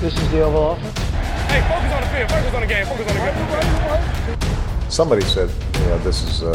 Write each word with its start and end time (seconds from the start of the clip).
This 0.00 0.14
is 0.14 0.30
the 0.30 0.40
Oval 0.42 0.62
Office. 0.62 0.98
Hey, 1.48 1.60
focus 1.68 1.92
on 1.92 2.00
the 2.02 2.08
field. 2.08 2.30
Focus 2.30 2.54
on 2.54 2.60
the 2.60 2.66
game. 2.66 2.86
Focus 2.86 3.06
on 3.08 3.14
the 3.16 4.36
game. 4.36 4.90
Somebody 4.90 5.22
said, 5.22 5.48
you 5.80 5.86
know, 5.86 5.98
this 5.98 6.22
is 6.22 6.42
uh, 6.42 6.52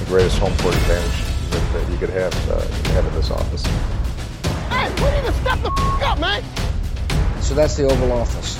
the 0.00 0.04
greatest 0.06 0.38
home 0.38 0.52
court 0.58 0.74
advantage 0.74 1.18
that, 1.50 1.62
that 1.74 1.90
you 1.92 1.96
could 1.98 2.10
have, 2.10 2.34
uh, 2.50 2.60
have 2.94 3.06
in 3.06 3.14
this 3.14 3.30
office. 3.30 3.64
Hey, 4.68 4.88
we 5.02 5.10
need 5.14 5.26
to 5.26 5.32
step 5.42 5.58
the 5.62 5.70
f- 5.70 6.02
up, 6.10 6.18
man. 6.20 6.42
So 7.40 7.54
that's 7.54 7.76
the 7.76 7.84
Oval 7.84 8.12
Office. 8.12 8.58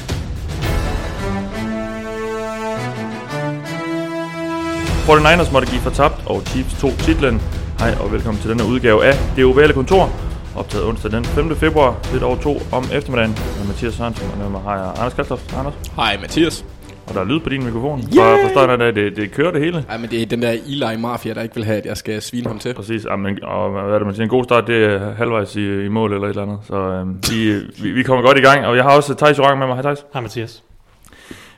49ers 5.06 5.52
måtte 5.52 5.66
give 5.70 5.80
fortabt, 5.82 6.22
og 6.26 6.42
Chiefs 6.46 6.74
tog 6.80 6.92
titlen. 6.98 7.42
Hej 7.78 7.94
og 8.00 8.12
velkommen 8.12 8.40
til 8.40 8.50
denne 8.50 8.64
udgave 8.64 9.04
af 9.04 9.18
Det 9.36 9.44
Ovale 9.44 9.72
Kontor. 9.72 10.10
Optaget 10.56 10.86
onsdag 10.86 11.10
den 11.10 11.24
5. 11.24 11.56
februar, 11.56 11.96
lidt 12.12 12.22
over 12.22 12.36
to 12.36 12.58
om 12.72 12.84
eftermiddagen. 12.92 13.34
Med 13.58 13.66
Mathias 13.66 13.94
Sørensen, 13.94 14.30
og 14.32 14.38
med 14.38 14.48
mig 14.48 14.60
har 14.60 14.76
jeg 14.76 14.86
Anders 14.98 15.14
Kaltoft. 15.14 15.56
Anders, 15.58 15.74
Hej 15.96 16.18
Mathias. 16.20 16.64
og 17.08 17.14
der 17.14 17.20
er 17.20 17.24
lyd 17.24 17.40
på 17.40 17.48
din 17.48 17.64
mikrofon. 17.64 17.98
Yeah! 18.00 18.12
Fra, 18.12 18.44
fra 18.44 18.48
starten 18.48 18.80
af, 18.80 18.94
det, 18.94 19.16
det 19.16 19.32
kører 19.32 19.50
det 19.50 19.60
hele. 19.60 19.84
Ej, 19.88 19.98
men 19.98 20.10
det 20.10 20.22
er 20.22 20.26
den 20.26 20.42
der 20.42 20.50
Eli 20.50 20.96
Mafia, 20.98 21.34
der 21.34 21.42
ikke 21.42 21.54
vil 21.54 21.64
have, 21.64 21.78
at 21.78 21.86
jeg 21.86 21.96
skal 21.96 22.22
svine 22.22 22.46
ham 22.46 22.58
til. 22.58 22.74
Præcis, 22.74 23.04
ja, 23.04 23.16
men, 23.16 23.44
og 23.44 23.70
hvad 23.70 23.82
er 23.82 23.98
det, 23.98 24.06
man 24.06 24.14
siger, 24.14 24.22
en 24.24 24.28
god 24.28 24.44
start, 24.44 24.66
det 24.66 24.84
er 24.84 25.14
halvvejs 25.14 25.56
i, 25.56 25.84
i 25.84 25.88
mål 25.88 26.12
eller 26.12 26.26
et 26.26 26.30
eller 26.30 26.42
andet. 26.42 26.58
Så 26.64 26.74
øhm, 26.76 27.18
vi, 27.30 27.54
vi, 27.82 27.90
vi, 27.92 28.02
kommer 28.02 28.24
godt 28.24 28.38
i 28.38 28.40
gang, 28.40 28.66
og 28.66 28.76
jeg 28.76 28.84
har 28.84 28.96
også 28.96 29.14
Thijs 29.14 29.38
Jorang 29.38 29.58
med 29.58 29.66
mig. 29.66 29.76
Hej 29.76 29.82
Thijs. 29.82 30.04
Hej 30.12 30.22
Mathias. 30.22 30.62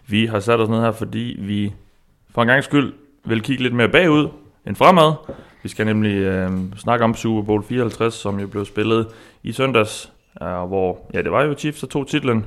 Vi 0.06 0.26
har 0.26 0.40
sat 0.40 0.60
os 0.60 0.68
ned 0.68 0.80
her, 0.80 0.92
fordi 0.92 1.36
vi 1.38 1.72
for 2.34 2.42
en 2.42 2.48
gang 2.48 2.64
skyld 2.64 2.92
vil 3.24 3.42
kigge 3.42 3.62
lidt 3.62 3.74
mere 3.74 3.88
bagud 3.88 4.28
end 4.66 4.76
fremad. 4.76 5.12
Vi 5.64 5.68
skal 5.68 5.86
nemlig 5.86 6.14
øh, 6.14 6.50
snakke 6.76 7.04
om 7.04 7.14
Super 7.14 7.42
Bowl 7.42 7.64
54, 7.64 8.14
som 8.14 8.40
jo 8.40 8.46
blev 8.46 8.64
spillet 8.64 9.06
i 9.42 9.52
søndags, 9.52 10.12
øh, 10.42 10.48
hvor, 10.48 11.10
ja, 11.14 11.22
det 11.22 11.32
var 11.32 11.42
jo 11.42 11.54
Chiefs, 11.54 11.80
der 11.80 11.86
tog 11.86 12.08
titlen. 12.08 12.46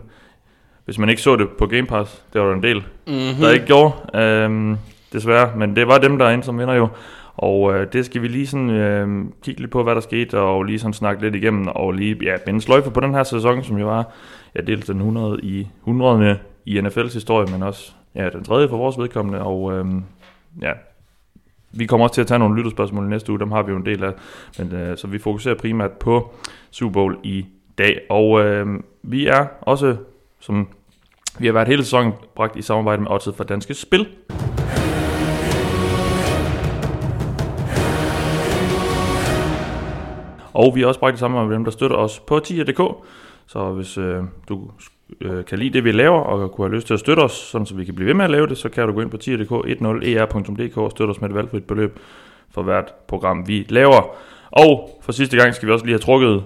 Hvis 0.86 0.98
man 0.98 1.10
ikke 1.10 1.22
så 1.22 1.36
det 1.36 1.50
på 1.50 1.68
Game 1.68 1.88
Pass, 1.88 2.24
det 2.34 2.42
var 2.42 2.48
der 2.48 2.56
en 2.56 2.64
del, 2.64 2.78
mm-hmm. 2.78 3.42
der 3.42 3.52
ikke 3.52 3.66
gjorde, 3.66 3.94
øh, 4.14 4.78
desværre. 5.14 5.52
Men 5.56 5.76
det 5.76 5.88
var 5.88 5.98
dem, 5.98 6.18
der 6.18 6.26
er 6.26 6.32
inde 6.32 6.44
som 6.44 6.60
vinder 6.60 6.74
jo. 6.74 6.88
Og 7.36 7.74
øh, 7.74 7.94
det 7.94 8.06
skal 8.06 8.22
vi 8.22 8.28
lige 8.28 8.48
sådan 8.48 8.70
øh, 8.70 9.26
kigge 9.44 9.62
lidt 9.62 9.72
på, 9.72 9.84
hvad 9.84 9.96
der 9.96 10.02
skete, 10.02 10.40
og 10.40 10.64
lige 10.64 10.80
sådan 10.80 10.94
snakke 10.94 11.22
lidt 11.22 11.36
igennem, 11.36 11.68
og 11.68 11.92
lige 11.92 12.18
ja, 12.24 12.38
binde 12.46 12.62
sløjfe 12.62 12.92
på 12.92 13.00
den 13.00 13.14
her 13.14 13.24
sæson, 13.24 13.64
som 13.64 13.78
jo 13.78 13.86
var 13.86 14.12
ja, 14.56 14.62
dels 14.62 14.86
den 14.86 14.98
100 14.98 15.40
i 15.44 15.68
100. 15.82 16.40
i 16.66 16.80
NFL's 16.80 17.14
historie, 17.14 17.52
men 17.52 17.64
også 17.64 17.92
ja, 18.16 18.30
den 18.30 18.44
tredje 18.44 18.70
for 18.70 18.78
vores 18.78 18.98
vedkommende, 18.98 19.42
og 19.42 19.74
øh, 19.74 19.86
ja, 20.62 20.72
vi 21.72 21.86
kommer 21.86 22.06
også 22.06 22.14
til 22.14 22.22
at 22.22 22.28
tage 22.28 22.40
nogle 22.40 22.56
lytterspørgsmål 22.56 23.06
i 23.06 23.10
næste 23.10 23.32
uge, 23.32 23.40
dem 23.40 23.52
har 23.52 23.64
vi 23.64 23.72
jo 23.72 23.78
en 23.78 23.86
del 23.86 24.04
af, 24.04 24.14
men, 24.60 24.74
øh, 24.74 24.98
så 24.98 25.08
vi 25.08 25.20
fokuserer 25.20 25.56
primært 25.56 25.92
på 25.92 26.34
Super 26.72 26.94
Bowl 26.94 27.18
i 27.24 27.46
dag, 27.78 28.02
og 28.10 28.46
øh, 28.46 28.68
vi 29.04 29.28
er 29.28 29.46
også, 29.62 29.96
som 30.40 30.68
vi 31.40 31.46
har 31.46 31.54
været 31.54 31.68
hele 31.68 31.84
sæsonen 31.84 32.14
bragt 32.36 32.56
i 32.56 32.62
samarbejde 32.62 33.02
med 33.02 33.12
Odset 33.12 33.36
for 33.36 33.44
Danske 33.44 33.74
Spil. 33.74 34.08
Og 40.54 40.76
vi 40.76 40.82
er 40.82 40.88
også 40.88 41.00
bragt 41.00 41.16
i 41.16 41.20
samarbejde 41.20 41.48
med 41.48 41.56
dem, 41.56 41.64
der 41.64 41.72
støtter 41.72 41.98
os 41.98 42.20
på 42.20 42.40
tier.dk. 42.40 42.82
Så 43.48 43.72
hvis 43.72 43.98
øh, 43.98 44.24
du 44.50 44.72
øh, 45.22 45.46
kan 45.46 45.60
lide 45.60 45.70
det, 45.70 45.84
vi 45.84 45.92
laver, 45.92 46.20
og 46.20 46.52
kunne 46.52 46.68
have 46.68 46.76
lyst 46.76 46.88
til 46.88 46.94
at 46.94 47.00
støtte 47.00 47.22
os, 47.22 47.32
sådan 47.32 47.66
så 47.66 47.76
vi 47.76 47.86
kan 47.86 47.96
blive 47.96 48.08
ved 48.08 48.14
med 48.14 48.26
at 48.26 48.32
lave 48.32 48.48
det, 48.48 48.58
så 48.58 48.70
kan 48.70 48.88
du 48.88 48.94
gå 48.94 49.02
ind 49.02 49.12
på 49.12 49.18
tier.dk 49.18 49.52
10er.dk 49.52 50.78
og 50.78 50.92
støtte 50.92 51.12
os 51.12 51.22
med 51.22 51.30
et 51.30 51.36
valgfrit 51.36 51.64
beløb 51.64 52.00
for 52.52 52.64
hvert 52.64 52.94
program, 53.08 53.48
vi 53.48 53.66
laver. 53.70 54.16
Og 54.52 55.00
for 55.02 55.12
sidste 55.12 55.38
gang 55.38 55.54
skal 55.54 55.68
vi 55.68 55.74
også 55.74 55.86
lige 55.86 55.94
have 55.94 56.00
trukket 56.00 56.44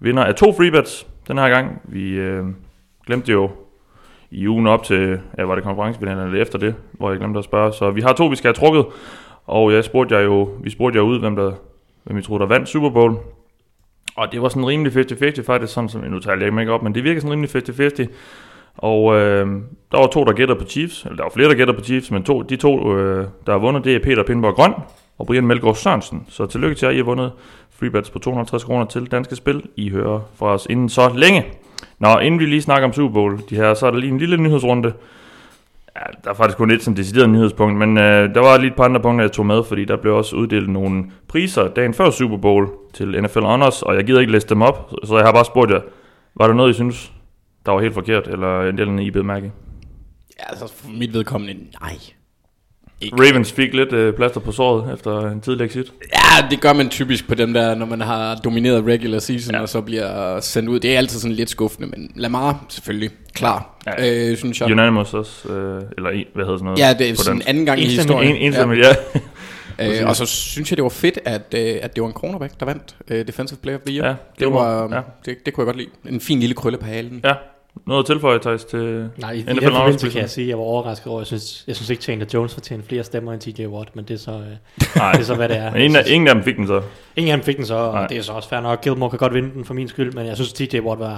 vinder 0.00 0.24
af 0.24 0.34
to 0.34 0.52
freebets 0.52 1.06
den 1.28 1.38
her 1.38 1.48
gang. 1.48 1.80
Vi 1.84 2.10
øh, 2.10 2.44
glemte 3.06 3.32
jo 3.32 3.50
i 4.30 4.48
ugen 4.48 4.66
op 4.66 4.82
til, 4.82 5.20
ja, 5.38 5.44
var 5.44 5.54
det 5.54 5.64
konferencefinalen 5.64 6.26
eller 6.26 6.42
efter 6.42 6.58
det, 6.58 6.74
hvor 6.92 7.10
jeg 7.10 7.18
glemte 7.18 7.38
at 7.38 7.44
spørge. 7.44 7.72
Så 7.72 7.90
vi 7.90 8.00
har 8.00 8.12
to, 8.12 8.26
vi 8.26 8.36
skal 8.36 8.48
have 8.48 8.54
trukket, 8.54 8.86
og 9.46 9.72
jeg 9.72 9.84
spurgte 9.84 10.16
jeg 10.16 10.24
jo, 10.24 10.48
vi 10.60 10.70
spurgte 10.70 10.96
jer 10.96 11.02
ud, 11.02 11.20
hvem 11.20 11.36
der 11.36 11.52
hvem 12.06 12.16
vi 12.16 12.22
troede, 12.22 12.40
der 12.40 12.48
vandt 12.48 12.68
Super 12.68 12.90
Bowl. 12.90 13.16
Og 14.16 14.32
det 14.32 14.42
var 14.42 14.48
sådan 14.48 14.66
rimelig 14.66 14.92
50-50 14.92 15.42
faktisk, 15.46 15.72
sådan 15.72 15.88
som, 15.88 16.00
nu 16.00 16.20
tager 16.20 16.36
jeg 16.36 16.60
ikke 16.60 16.72
op, 16.72 16.82
men 16.82 16.94
det 16.94 17.04
virker 17.04 17.20
sådan 17.20 17.32
rimelig 17.32 17.56
50-50. 17.56 18.06
Og 18.76 19.14
øh, 19.14 19.46
der 19.92 19.98
var 19.98 20.06
to, 20.06 20.24
der 20.24 20.32
gætter 20.32 20.54
på 20.54 20.64
Chiefs, 20.64 21.04
eller 21.04 21.16
der 21.16 21.22
var 21.22 21.30
flere, 21.34 21.48
der 21.48 21.54
gætter 21.54 21.74
på 21.74 21.84
Chiefs, 21.84 22.10
men 22.10 22.22
to, 22.22 22.42
de 22.42 22.56
to, 22.56 22.96
øh, 22.96 23.26
der 23.46 23.52
har 23.52 23.58
vundet, 23.58 23.84
det 23.84 23.94
er 23.94 23.98
Peter 23.98 24.22
Pindborg 24.22 24.54
Grøn 24.54 24.72
og 25.18 25.26
Brian 25.26 25.46
Melgaard 25.46 25.74
Sørensen. 25.74 26.26
Så 26.28 26.46
tillykke 26.46 26.76
til 26.76 26.86
jer, 26.86 26.92
I 26.92 26.96
har 26.96 27.04
vundet 27.04 27.32
freebets 27.70 28.10
på 28.10 28.18
250 28.18 28.64
kroner 28.64 28.84
til 28.84 29.10
Danske 29.10 29.36
Spil. 29.36 29.62
I 29.76 29.90
hører 29.90 30.20
fra 30.38 30.46
os 30.46 30.66
inden 30.70 30.88
så 30.88 31.12
længe. 31.16 31.44
Nå, 31.98 32.18
inden 32.18 32.40
vi 32.40 32.46
lige 32.46 32.62
snakker 32.62 32.88
om 32.88 32.92
Super 32.92 33.12
Bowl, 33.12 33.38
de 33.50 33.56
her, 33.56 33.74
så 33.74 33.86
er 33.86 33.90
der 33.90 33.98
lige 33.98 34.12
en 34.12 34.18
lille 34.18 34.36
nyhedsrunde. 34.36 34.92
Ja, 35.96 36.06
der 36.24 36.30
er 36.30 36.34
faktisk 36.34 36.58
kun 36.58 36.70
et 36.70 36.82
sådan 36.82 36.96
decideret 36.96 37.30
nyhedspunkt, 37.30 37.78
men 37.78 37.98
øh, 37.98 38.34
der 38.34 38.40
var 38.40 38.58
lige 38.58 38.70
et 38.70 38.76
par 38.76 38.84
andre 38.84 39.00
punkter, 39.00 39.24
jeg 39.24 39.32
tog 39.32 39.46
med, 39.46 39.64
fordi 39.64 39.84
der 39.84 39.96
blev 39.96 40.16
også 40.16 40.36
uddelt 40.36 40.68
nogle 40.68 41.04
priser 41.28 41.68
dagen 41.68 41.94
før 41.94 42.10
Super 42.10 42.36
Bowl 42.36 42.68
til 42.94 43.22
NFL 43.22 43.40
Honors, 43.40 43.82
og 43.82 43.96
jeg 43.96 44.04
gider 44.04 44.20
ikke 44.20 44.32
læse 44.32 44.48
dem 44.48 44.62
op, 44.62 44.92
så 45.04 45.16
jeg 45.16 45.26
har 45.26 45.32
bare 45.32 45.44
spurgt 45.44 45.70
jer, 45.70 45.80
var 46.34 46.46
der 46.46 46.54
noget, 46.54 46.70
I 46.70 46.74
synes, 46.74 47.12
der 47.66 47.72
var 47.72 47.80
helt 47.80 47.94
forkert, 47.94 48.28
eller 48.28 48.68
en 48.68 48.78
del 48.78 49.06
I 49.06 49.10
bedmærke? 49.10 49.52
Ja, 50.38 50.48
altså 50.48 50.72
for 50.76 50.88
mit 50.98 51.14
vedkommende, 51.14 51.54
nej. 51.80 51.98
Ikke. 53.00 53.16
Ravens 53.16 53.52
fik 53.52 53.74
lidt 53.74 53.92
øh, 53.92 54.14
plaster 54.14 54.40
på 54.40 54.52
såret 54.52 54.94
efter 54.94 55.30
en 55.30 55.40
tidlig 55.40 55.64
exit. 55.66 55.92
Ja, 56.14 56.46
det 56.50 56.60
gør 56.60 56.72
man 56.72 56.88
typisk 56.88 57.28
på 57.28 57.34
dem 57.34 57.52
der, 57.52 57.74
når 57.74 57.86
man 57.86 58.00
har 58.00 58.34
domineret 58.34 58.84
regular 58.86 59.18
season, 59.18 59.54
Ja. 59.54 59.60
og 59.60 59.68
så 59.68 59.80
bliver 59.80 60.40
sendt 60.40 60.68
ud. 60.68 60.80
Det 60.80 60.94
er 60.94 60.98
altid 60.98 61.20
sådan 61.20 61.34
lidt 61.36 61.50
skuffende, 61.50 61.88
men 61.88 62.12
Lamar 62.14 62.64
selvfølgelig, 62.68 63.10
klar, 63.34 63.78
Ja. 63.86 64.04
ja. 64.04 64.30
øh, 64.30 64.36
synes 64.36 64.60
jeg. 64.60 64.72
Unanimous 64.72 65.14
også, 65.14 65.48
øh, 65.48 65.82
eller 65.96 66.10
hvad 66.34 66.44
hedder 66.44 66.56
sådan 66.58 66.64
noget? 66.64 66.78
Ja, 66.78 66.94
det 66.98 67.10
er 67.10 67.14
sådan 67.14 67.32
dansk? 67.32 67.48
anden 67.48 67.66
gang 67.66 67.80
i 67.80 67.84
historien. 67.86 68.36
En, 68.36 68.42
enstemmigt, 68.42 68.80
ja. 68.80 68.88
ja. 68.88 69.20
Øh, 69.80 70.08
og 70.08 70.16
så 70.16 70.26
synes 70.26 70.70
jeg, 70.70 70.76
det 70.76 70.82
var 70.82 70.88
fedt, 70.88 71.18
at, 71.24 71.54
øh, 71.56 71.76
at 71.82 71.94
det 71.96 72.02
var 72.02 72.08
en 72.08 72.14
cornerback, 72.14 72.52
der 72.60 72.66
vandt 72.66 72.96
øh, 73.08 73.26
Defensive 73.26 73.58
Player 73.62 73.76
of 73.78 73.82
the 73.86 73.96
Year. 73.96 74.06
Ja, 74.06 74.10
det, 74.12 74.18
Gilmore, 74.38 74.64
var, 74.66 74.88
ja. 74.90 74.96
ja. 74.96 75.02
det, 75.24 75.36
det 75.46 75.54
kunne 75.54 75.62
jeg 75.62 75.74
godt 75.74 75.76
lide. 75.76 76.14
En 76.14 76.20
fin 76.20 76.40
lille 76.40 76.54
krølle 76.54 76.78
på 76.78 76.86
halen. 76.86 77.20
ja. 77.24 77.32
Noget 77.86 78.00
at 78.02 78.06
tilføje, 78.06 78.38
Thijs, 78.38 78.64
til 78.64 79.10
Nej, 79.16 79.32
i, 79.32 79.38
i 79.38 79.42
NFL 79.42 79.50
den 79.50 79.58
Honors 79.62 79.76
forbindelse 79.78 80.08
kan 80.10 80.20
jeg 80.20 80.30
sige, 80.30 80.44
at 80.44 80.48
jeg 80.48 80.58
var 80.58 80.64
overrasket 80.64 81.06
over, 81.06 81.20
jeg 81.20 81.26
synes, 81.26 81.64
jeg 81.66 81.76
synes 81.76 81.90
ikke 81.90 82.02
Chandler 82.02 82.26
Jones 82.34 82.54
fortjener 82.54 82.84
flere 82.84 83.04
stemmer 83.04 83.32
end 83.32 83.40
TJ 83.40 83.66
Watt, 83.66 83.96
men 83.96 84.04
det 84.04 84.14
er 84.14 84.18
så, 84.18 84.30
øh, 84.30 84.38
Nej, 84.96 85.12
det 85.12 85.20
er 85.20 85.24
så 85.24 85.34
hvad 85.34 85.48
det 85.48 85.56
er. 85.56 85.72
men 85.72 85.80
ingen, 85.80 85.96
af- 85.96 86.04
ingen 86.10 86.28
af 86.28 86.34
dem 86.34 86.44
fik 86.44 86.56
den 86.56 86.66
så. 86.66 86.82
Ingen 87.16 87.32
af 87.32 87.38
dem 87.38 87.44
fik 87.44 87.56
den 87.56 87.66
så, 87.66 87.74
og 87.74 87.92
Nej. 87.94 88.06
det 88.06 88.16
er 88.18 88.22
så 88.22 88.32
også 88.32 88.48
fair 88.48 88.60
nok. 88.60 88.80
Gilmore 88.82 89.10
kan 89.10 89.18
godt 89.18 89.34
vinde 89.34 89.50
den 89.54 89.64
for 89.64 89.74
min 89.74 89.88
skyld, 89.88 90.12
men 90.12 90.26
jeg 90.26 90.36
synes, 90.36 90.52
TJ 90.52 90.80
Watt 90.80 91.00
var, 91.00 91.10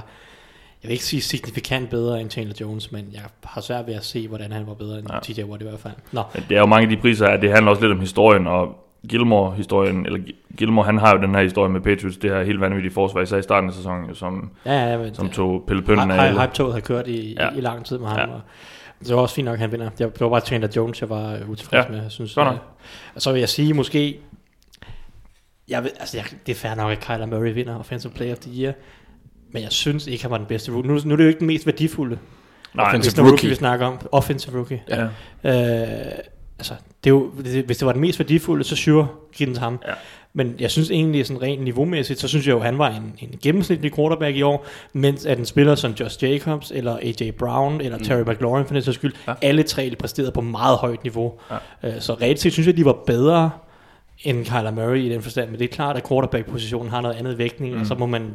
jeg 0.82 0.88
vil 0.88 0.90
ikke 0.90 1.04
sige 1.04 1.22
signifikant 1.22 1.90
bedre 1.90 2.20
end 2.20 2.30
Chandler 2.30 2.54
Jones, 2.60 2.92
men 2.92 3.08
jeg 3.12 3.20
har 3.44 3.60
svært 3.60 3.86
ved 3.86 3.94
at 3.94 4.04
se, 4.04 4.28
hvordan 4.28 4.52
han 4.52 4.66
var 4.66 4.74
bedre 4.74 4.98
end 4.98 5.06
Ja. 5.12 5.18
TJ 5.34 5.42
Watt 5.42 5.62
i 5.62 5.66
hvert 5.66 5.80
fald. 5.80 5.92
Nå, 6.12 6.22
Det 6.48 6.56
er 6.56 6.60
jo 6.60 6.66
mange 6.66 6.90
af 6.90 6.96
de 6.96 7.02
priser, 7.02 7.26
at 7.26 7.42
det 7.42 7.50
handler 7.50 7.70
også 7.70 7.82
lidt 7.82 7.92
om 7.92 8.00
historien, 8.00 8.46
og 8.46 8.68
Gilmore-historien, 9.08 10.06
eller 10.06 10.18
Gilmore, 10.56 10.84
han 10.86 10.98
har 10.98 11.14
jo 11.16 11.22
den 11.22 11.34
her 11.34 11.42
historie 11.42 11.70
med 11.72 11.80
Patriots, 11.80 12.16
det 12.16 12.30
her 12.30 12.42
helt 12.42 12.60
vanvittige 12.60 12.92
forsvar, 12.92 13.20
især 13.20 13.36
i 13.36 13.42
starten 13.42 13.70
af 13.70 13.74
sæsonen, 13.74 14.14
som, 14.14 14.50
ja, 14.66 14.90
ja, 14.90 14.98
men, 14.98 15.14
som 15.14 15.28
tog 15.28 15.64
pillepønnen 15.66 16.10
af. 16.10 16.32
Hype-toget 16.42 16.72
har 16.74 16.80
kørt 16.80 17.08
i, 17.08 17.34
Ja. 17.38 17.48
i, 17.56 17.60
lang 17.60 17.84
tid 17.84 17.98
med 17.98 18.08
ham. 18.08 18.18
Ja. 18.18 18.26
Og 19.00 19.06
det 19.06 19.14
var 19.14 19.20
også 19.22 19.34
fint 19.34 19.44
nok, 19.44 19.52
at 19.54 19.60
han 19.60 19.72
vinder. 19.72 19.90
Jeg, 19.98 20.08
det 20.12 20.20
var 20.20 20.28
bare 20.28 20.40
Chandler 20.40 20.68
Jones, 20.76 21.00
jeg 21.00 21.08
var 21.10 21.34
øh, 21.34 21.50
utilfreds 21.50 21.86
Ja, 21.86 21.90
med. 21.92 22.02
Jeg 22.02 22.10
synes, 22.10 22.34
godt 22.34 22.46
nok. 22.46 22.54
øh, 22.54 22.60
og 23.14 23.22
så 23.22 23.32
vil 23.32 23.38
jeg 23.38 23.48
sige, 23.48 23.74
måske... 23.74 24.18
Jeg 25.68 25.82
ved, 25.82 25.90
altså, 26.00 26.16
jeg, 26.16 26.24
det 26.46 26.52
er 26.52 26.56
fair 26.56 26.74
nok, 26.74 26.92
at 26.92 27.00
Kyler 27.00 27.26
Murray 27.26 27.52
vinder 27.54 27.78
Offensive 27.78 28.12
Player 28.12 28.32
of 28.32 28.38
the 28.38 28.62
Year. 28.62 28.72
Men 29.52 29.62
jeg 29.62 29.72
synes 29.72 30.06
ikke, 30.06 30.24
han 30.24 30.30
var 30.30 30.38
den 30.38 30.46
bedste 30.46 30.72
rookie. 30.72 30.90
Nu, 30.92 30.98
nu 31.04 31.12
er 31.12 31.16
det 31.16 31.24
jo 31.24 31.28
ikke 31.28 31.38
den 31.38 31.46
mest 31.46 31.66
værdifulde 31.66 32.18
Nej, 32.74 32.86
Offensive 32.86 33.20
rookie, 33.22 33.30
rookie. 33.32 33.48
vi 33.48 33.54
snakker 33.54 33.86
om. 33.86 33.98
Offensive 34.12 34.56
rookie. 34.56 34.82
ja. 34.88 35.04
Øh, 35.44 36.12
altså, 36.58 36.74
det 37.04 37.10
er 37.10 37.14
jo, 37.14 37.30
det, 37.44 37.64
hvis 37.64 37.76
det 37.78 37.86
var 37.86 37.92
den 37.92 38.00
mest 38.00 38.18
værdifulde, 38.18 38.64
så 38.64 38.76
sure 38.76 39.08
giv 39.32 39.46
den 39.46 39.54
til 39.54 39.62
ham. 39.62 39.80
Ja. 39.88 39.92
Men 40.32 40.54
jeg 40.60 40.70
synes 40.70 40.90
egentlig, 40.90 41.26
sådan 41.26 41.42
rent 41.42 41.62
niveaumæssigt, 41.62 42.20
så 42.20 42.28
synes 42.28 42.46
jeg 42.46 42.52
jo, 42.52 42.60
han 42.60 42.78
var 42.78 42.88
en, 42.88 43.14
en 43.18 43.34
gennemsnitlig 43.42 43.94
quarterback 43.94 44.36
i 44.36 44.42
år, 44.42 44.66
mens 44.92 45.26
at 45.26 45.38
en 45.38 45.46
spiller 45.46 45.74
som 45.74 45.92
Josh 45.92 46.24
Jacobs, 46.24 46.70
eller 46.70 46.96
AJ 46.96 47.30
Brown, 47.30 47.80
eller 47.80 47.98
Terry 47.98 48.22
McLaurin 48.22 48.66
for 48.66 48.74
den 48.74 48.82
sags 48.82 48.94
skyld, 48.94 49.12
Ja. 49.28 49.34
alle 49.42 49.62
tre 49.62 49.94
præsterede 49.98 50.30
på 50.32 50.40
meget 50.40 50.78
højt 50.78 51.02
niveau. 51.02 51.32
Ja. 51.82 51.88
Øh, 51.88 52.00
så 52.00 52.14
reelt 52.14 52.40
set 52.40 52.52
synes 52.52 52.66
jeg, 52.66 52.76
de 52.76 52.84
var 52.84 52.96
bedre 53.06 53.50
end 54.24 54.44
Kyler 54.46 54.70
Murray 54.70 54.98
i 54.98 55.08
den 55.08 55.22
forstand, 55.22 55.50
men 55.50 55.58
det 55.58 55.64
er 55.64 55.74
klart, 55.74 55.96
at 55.96 56.08
quarterback-positionen 56.08 56.90
har 56.90 57.00
noget 57.00 57.14
andet 57.16 57.38
vægtning, 57.38 57.74
mm. 57.74 57.80
og 57.80 57.86
så 57.86 57.94
må 57.94 58.06
man 58.06 58.34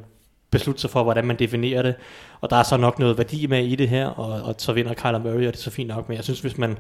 beslutte 0.52 0.82
sig 0.82 0.90
for, 0.90 1.04
hvordan 1.04 1.26
man 1.26 1.36
definerer 1.40 1.82
det. 1.82 1.96
Og 2.42 2.50
der 2.50 2.56
er 2.56 2.64
så 2.64 2.78
nok 2.78 3.00
noget 3.00 3.18
værdi 3.18 3.48
med 3.48 3.66
i 3.66 3.76
det 3.76 3.90
her, 3.90 4.08
og, 4.08 4.42
og 4.42 4.56
så 4.58 4.74
vinder 4.74 4.94
Kyler 4.94 5.20
Murray, 5.20 5.36
og 5.48 5.54
det 5.54 5.60
er 5.60 5.64
så 5.64 5.72
fint 5.72 5.88
nok. 5.88 6.10
Men 6.10 6.16
jeg 6.16 6.24
synes, 6.24 6.40
hvis 6.40 6.58
man 6.58 6.78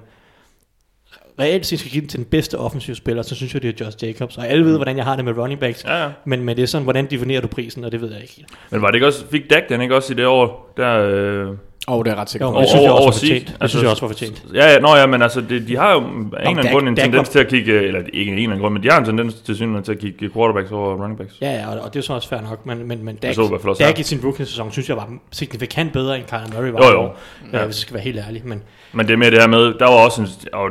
reelt 1.39 1.65
set 1.65 1.79
skal 1.79 1.91
give 1.91 2.01
den 2.01 2.09
til 2.09 2.19
den 2.19 2.25
bedste 2.25 2.57
offensive 2.57 2.95
spiller, 2.95 3.23
så 3.23 3.35
synes 3.35 3.53
jeg, 3.53 3.61
det 3.61 3.81
er 3.81 3.85
Josh 3.85 4.03
Jacobs. 4.03 4.37
Og 4.37 4.47
alle 4.47 4.65
ved, 4.65 4.75
hvordan 4.75 4.97
jeg 4.97 5.05
har 5.05 5.15
det 5.15 5.25
med 5.25 5.37
running 5.37 5.59
backs. 5.59 5.83
Ja, 5.83 6.03
ja. 6.03 6.09
Men, 6.25 6.43
men 6.43 6.55
det 6.55 6.63
er 6.63 6.67
sådan, 6.67 6.83
hvordan 6.83 7.05
definerer 7.05 7.41
du 7.41 7.47
prisen, 7.47 7.83
og 7.83 7.91
det 7.91 8.01
ved 8.01 8.11
jeg 8.11 8.21
ikke. 8.21 8.45
Men 8.69 8.81
var 8.81 8.87
det 8.87 8.95
ikke 8.95 9.07
også, 9.07 9.25
fik 9.31 9.49
Dak 9.49 9.63
den 9.69 9.81
ikke 9.81 9.95
også 9.95 10.13
i 10.13 10.15
det 10.15 10.25
år, 10.25 10.73
der, 10.77 10.99
øh, 10.99 11.47
Åh, 11.87 11.97
oh, 11.97 12.05
det 12.05 12.11
er 12.11 12.15
ret 12.15 12.29
sikker 12.29 12.47
Jo, 12.47 12.59
det 12.59 12.69
synes 12.69 12.83
jeg 12.83 12.91
også 12.91 13.05
var 13.05 13.11
fortjent. 13.11 13.57
Det 13.61 13.69
synes 13.69 13.83
jeg 13.83 13.89
Altså, 13.89 13.89
også 13.89 14.01
var 14.01 14.07
fortjent. 14.07 14.45
Ja, 14.53 14.71
ja, 14.73 14.79
nå 14.79 14.95
ja, 14.95 15.05
men 15.05 15.21
altså, 15.21 15.41
det, 15.41 15.67
de 15.67 15.77
har 15.77 15.91
jo 15.91 15.97
af 15.99 16.03
en 16.03 16.27
eller 16.33 16.49
anden 16.49 16.71
grund 16.73 16.87
en 16.87 16.95
Dak 16.95 17.03
tendens 17.03 17.27
var- 17.27 17.31
til 17.31 17.39
at 17.39 17.47
kigge, 17.47 17.73
eller 17.73 17.99
ikke 18.13 18.31
en 18.31 18.37
eller 18.37 18.49
anden 18.49 18.61
grund, 18.61 18.73
men 18.73 18.83
de 18.83 18.89
har 18.91 18.99
en 18.99 19.05
tendens 19.05 19.33
til 19.33 19.55
synligheden 19.55 19.83
til 19.85 19.91
at 19.91 19.99
kigge 19.99 20.29
quarterbacks 20.29 20.71
over 20.71 20.95
running 20.95 21.17
backs. 21.17 21.33
Ja, 21.41 21.51
ja, 21.51 21.67
og, 21.67 21.81
og 21.81 21.93
det 21.93 21.99
er 21.99 22.03
så 22.03 22.13
også 22.13 22.29
fair 22.29 22.41
nok, 22.41 22.65
men, 22.65 22.87
men, 22.87 23.05
men 23.05 23.15
Dak, 23.15 23.35
Dak 23.79 23.99
i 23.99 24.03
sin 24.03 24.19
rookie-sæson, 24.23 24.71
synes 24.71 24.89
jeg 24.89 24.97
var 24.97 25.09
signifikant 25.31 25.93
bedre 25.93 26.17
end 26.17 26.25
Kyler 26.25 26.53
Murray 26.53 26.71
var. 26.71 26.91
Jo, 26.91 27.01
jo. 27.01 27.03
øh, 27.03 27.11
hvis 27.51 27.53
jeg 27.53 27.73
skal 27.73 27.93
være 27.93 28.03
helt 28.03 28.19
ærlig. 28.27 28.41
Men 28.45 28.63
Men 28.95 29.07
det 29.07 29.13
er 29.13 29.17
med 29.17 29.31
det 29.31 29.39
her 29.39 29.47
med, 29.47 29.59
der 29.79 29.85
var 29.85 30.05
også 30.05 30.21
en, 30.21 30.27
og, 30.53 30.69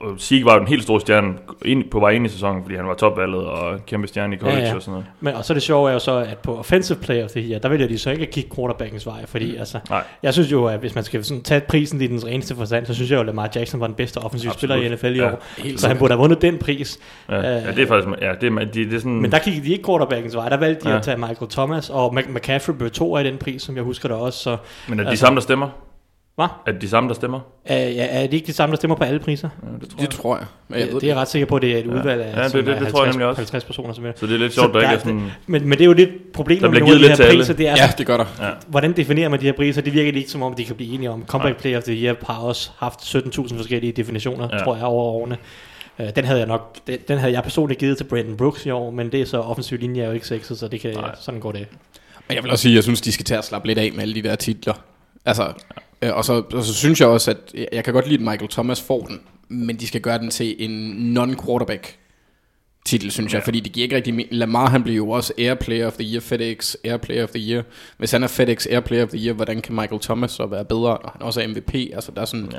og 0.00 0.14
Sieg 0.18 0.44
var 0.44 0.54
jo 0.54 0.60
en 0.60 0.66
helt 0.68 0.82
stor 0.82 0.98
stjerne 0.98 1.34
ind, 1.64 1.84
på 1.90 2.00
vej 2.00 2.10
ind 2.10 2.26
i 2.26 2.28
sæsonen, 2.28 2.62
fordi 2.62 2.76
han 2.76 2.86
var 2.86 2.94
topvalget 2.94 3.46
og 3.46 3.86
kæmpe 3.86 4.08
stjerne 4.08 4.34
i 4.36 4.38
college 4.38 4.58
Ja, 4.60 4.66
ja. 4.68 4.74
og 4.74 4.82
sådan 4.82 4.92
noget. 4.92 5.06
Men, 5.20 5.34
og 5.34 5.44
så 5.44 5.54
det 5.54 5.62
sjove 5.62 5.88
er 5.88 5.92
jo 5.92 5.98
så, 5.98 6.12
at 6.18 6.38
på 6.38 6.58
Offensive 6.58 6.98
Player 6.98 7.24
of 7.24 7.30
the 7.30 7.40
Year, 7.50 7.58
der 7.60 7.68
vælger 7.68 7.86
de 7.88 7.98
så 7.98 8.10
ikke 8.10 8.22
at 8.22 8.30
kigge 8.30 8.50
quarterbackens 8.56 9.06
vej, 9.06 9.26
fordi 9.26 9.56
altså, 9.56 9.78
Nej. 9.90 10.02
jeg 10.22 10.32
synes 10.34 10.52
jo, 10.52 10.64
at 10.66 10.78
hvis 10.80 10.94
man 10.94 11.04
skal 11.04 11.24
sådan 11.24 11.42
tage 11.42 11.60
prisen 11.60 12.00
i 12.00 12.06
den 12.06 12.24
reneste 12.26 12.56
forstand, 12.56 12.86
så 12.86 12.94
synes 12.94 13.10
jeg 13.10 13.16
jo, 13.16 13.20
at 13.20 13.26
Lamar 13.26 13.50
Jackson 13.54 13.80
var 13.80 13.86
den 13.86 13.94
bedste 13.96 14.18
offensive 14.18 14.50
Absolut. 14.52 14.72
spiller 14.78 14.90
i 14.92 14.94
NFL 14.94 15.06
i 15.06 15.18
Ja, 15.22 15.32
år. 15.32 15.42
helt 15.58 15.80
så 15.80 15.88
han 15.88 15.98
burde 15.98 16.12
have 16.12 16.20
vundet 16.20 16.42
den 16.42 16.58
pris. 16.58 16.98
Ja, 17.28 17.38
Øh, 17.38 17.44
ja 17.44 17.70
det 17.72 17.78
er 17.78 17.86
faktisk, 17.86 18.08
ja, 18.22 18.32
det 18.40 18.52
er, 18.52 18.58
det, 18.58 18.74
det 18.74 18.94
er 18.94 18.98
sådan, 18.98 19.20
Men 19.22 19.32
der 19.32 19.38
kiggede 19.38 19.66
de 19.66 19.72
ikke 19.72 19.84
quarterbackens 19.84 20.36
vej. 20.36 20.48
Der 20.48 20.56
valgte 20.56 20.84
de 20.84 20.90
Ja. 20.90 20.96
at 20.96 21.02
tage 21.02 21.16
Michael 21.16 21.50
Thomas, 21.50 21.90
og 21.90 22.18
Mc- 22.18 22.30
McCaffrey 22.32 22.74
blev 22.74 22.90
to 22.90 23.16
af 23.16 23.24
den 23.24 23.38
pris, 23.38 23.62
som 23.62 23.76
jeg 23.76 23.84
husker 23.84 24.08
det 24.08 24.16
også. 24.18 24.38
Så, 24.38 24.56
men 24.88 24.98
er 25.00 25.04
de 25.04 25.10
altså- 25.10 25.20
samme, 25.26 25.36
der 25.36 25.42
stemmer? 25.42 25.68
Hvad? 26.38 26.46
Er 26.66 26.72
det 26.72 26.82
de 26.82 26.88
samme, 26.88 27.08
der 27.08 27.14
stemmer? 27.14 27.40
er, 27.64 27.78
ja, 27.88 28.06
er 28.10 28.22
det 28.26 28.32
ikke 28.34 28.46
de 28.46 28.52
samme, 28.52 28.70
der 28.72 28.76
stemmer 28.76 28.96
på 28.96 29.04
alle 29.04 29.20
priser? 29.20 29.48
Ja, 29.62 29.68
det 29.80 29.88
tror 29.90 29.98
Det 30.00 30.10
tror 30.10 30.36
jeg. 30.36 30.46
Men 30.68 30.78
jeg 30.80 30.88
ved 30.88 30.94
det 30.94 31.02
er 31.02 31.06
jeg 31.06 31.16
ret 31.16 31.28
sikker 31.28 31.46
på, 31.46 31.56
at 31.56 31.62
det 31.62 31.72
er 31.74 31.78
et 31.78 31.86
Ja. 31.86 31.90
udvalg 31.90 32.22
af 32.22 32.36
Ja, 32.36 32.44
det- 32.44 32.52
det- 32.52 32.66
det 32.66 32.66
tror 32.66 32.74
jeg 32.76 32.84
50, 32.84 33.14
nemlig 33.14 33.26
også. 33.26 33.40
50 33.40 33.64
personer. 33.64 33.94
Som 33.94 34.06
er. 34.06 34.12
Så 34.16 34.26
det 34.26 34.34
er 34.34 34.38
lidt 34.38 34.54
sjovt, 34.54 34.66
der 34.74 34.80
der 34.80 34.90
ikke 34.90 34.94
er 34.94 34.98
sådan... 34.98 35.30
Men, 35.46 35.62
men 35.68 35.72
det 35.72 35.80
er 35.80 35.84
jo 35.84 35.92
lidt 35.92 36.32
problemet 36.32 36.70
med 36.70 36.80
nogle 36.80 36.94
af 36.94 37.00
de 37.00 37.08
her 37.08 37.16
til 37.16 37.22
alle. 37.22 37.38
priser. 37.38 37.54
Det 37.54 37.68
er, 37.68 37.74
Ja, 37.78 37.90
det 37.98 38.06
gør 38.06 38.16
der. 38.16 38.24
Ja. 38.40 38.50
hvordan 38.68 38.92
definerer 38.96 39.28
man 39.28 39.40
de 39.40 39.44
her 39.44 39.52
priser? 39.52 39.82
Det 39.82 39.92
virker 39.92 40.12
ikke 40.12 40.30
som 40.30 40.42
om, 40.42 40.54
de 40.54 40.64
kan 40.64 40.76
blive 40.76 40.94
enige 40.94 41.10
om. 41.10 41.24
Comeback 41.26 41.60
Player 41.60 41.76
of 41.78 41.82
the 41.84 41.94
Year 41.94 42.16
har 42.26 42.42
også 42.42 42.70
haft 42.78 43.00
17.000 43.00 43.56
forskellige 43.56 43.92
definitioner, 43.92 44.48
Ja. 44.52 44.56
ja. 44.56 44.64
tror 44.64 44.76
jeg, 44.76 44.84
over 44.84 45.04
årene. 45.04 45.36
Øh, 45.98 46.06
Den 46.16 46.24
havde 46.24 46.38
jeg 46.38 46.48
nok, 46.48 46.76
den, 46.86 46.98
den 47.08 47.18
havde 47.18 47.32
jeg 47.32 47.42
personligt 47.42 47.80
givet 47.80 47.96
til 47.96 48.04
Brandon 48.04 48.36
Brooks 48.36 48.66
i 48.66 48.70
år, 48.70 48.90
men 48.90 49.12
det 49.12 49.20
er 49.20 49.24
så 49.26 49.40
offensiv 49.40 49.78
linje 49.78 50.02
er 50.02 50.06
jo 50.06 50.12
ikke 50.12 50.26
sexet, 50.26 50.58
så 50.58 50.68
det 50.68 50.80
kan, 50.80 50.94
Nej. 50.94 51.10
sådan 51.20 51.40
går 51.40 51.52
det. 51.52 51.66
Men 52.28 52.34
jeg 52.34 52.42
vil 52.44 52.50
også 52.52 52.62
sige, 52.62 52.72
at 52.72 52.76
jeg 52.76 52.82
synes, 52.82 53.00
de 53.00 53.12
skal 53.12 53.24
tage 53.24 53.38
at 53.38 53.44
slappe 53.44 53.68
lidt 53.68 53.78
af 53.78 53.90
med 53.94 54.02
alle 54.02 54.14
de 54.14 54.22
der 54.22 54.34
titler. 54.34 54.74
Altså, 55.24 55.42
øh, 55.42 55.48
og, 56.02 56.24
så, 56.24 56.42
og 56.52 56.64
så 56.64 56.74
synes 56.74 57.00
jeg 57.00 57.08
også, 57.08 57.30
at 57.30 57.54
jeg, 57.72 57.84
kan 57.84 57.92
godt 57.94 58.06
lide, 58.08 58.14
at 58.14 58.20
Michael 58.30 58.50
Thomas 58.50 58.80
får 58.82 59.06
den, 59.06 59.20
men 59.48 59.76
de 59.76 59.86
skal 59.86 60.00
gøre 60.00 60.18
den 60.18 60.30
til 60.30 60.56
en 60.58 60.94
non-quarterback 61.18 61.94
titel, 62.86 63.10
synes 63.10 63.34
jeg, 63.34 63.42
fordi 63.42 63.60
det 63.60 63.72
giver 63.72 63.84
ikke 63.84 63.96
rigtig 63.96 64.26
Lamar, 64.30 64.68
han 64.70 64.82
bliver 64.82 64.96
jo 64.96 65.10
også 65.10 65.32
Air 65.38 65.54
Player 65.54 65.86
of 65.86 65.92
the 65.92 66.12
Year, 66.12 66.20
FedEx 66.20 66.74
Air 66.84 66.96
Player 66.96 67.22
of 67.22 67.28
the 67.30 67.50
Year. 67.52 67.62
Hvis 67.98 68.10
han 68.10 68.22
er 68.22 68.26
FedEx 68.26 68.66
Air 68.70 68.80
Player 68.80 69.02
of 69.04 69.08
the 69.08 69.18
Year, 69.18 69.34
hvordan 69.34 69.60
kan 69.60 69.74
Michael 69.74 70.00
Thomas 70.00 70.30
så 70.30 70.46
være 70.46 70.64
bedre, 70.64 70.96
og 70.98 71.10
han 71.12 71.22
også 71.22 71.40
er 71.42 71.46
MVP? 71.48 71.74
Altså, 71.74 72.12
der 72.16 72.20
er 72.20 72.24
sådan... 72.24 72.48
Ja. 72.52 72.58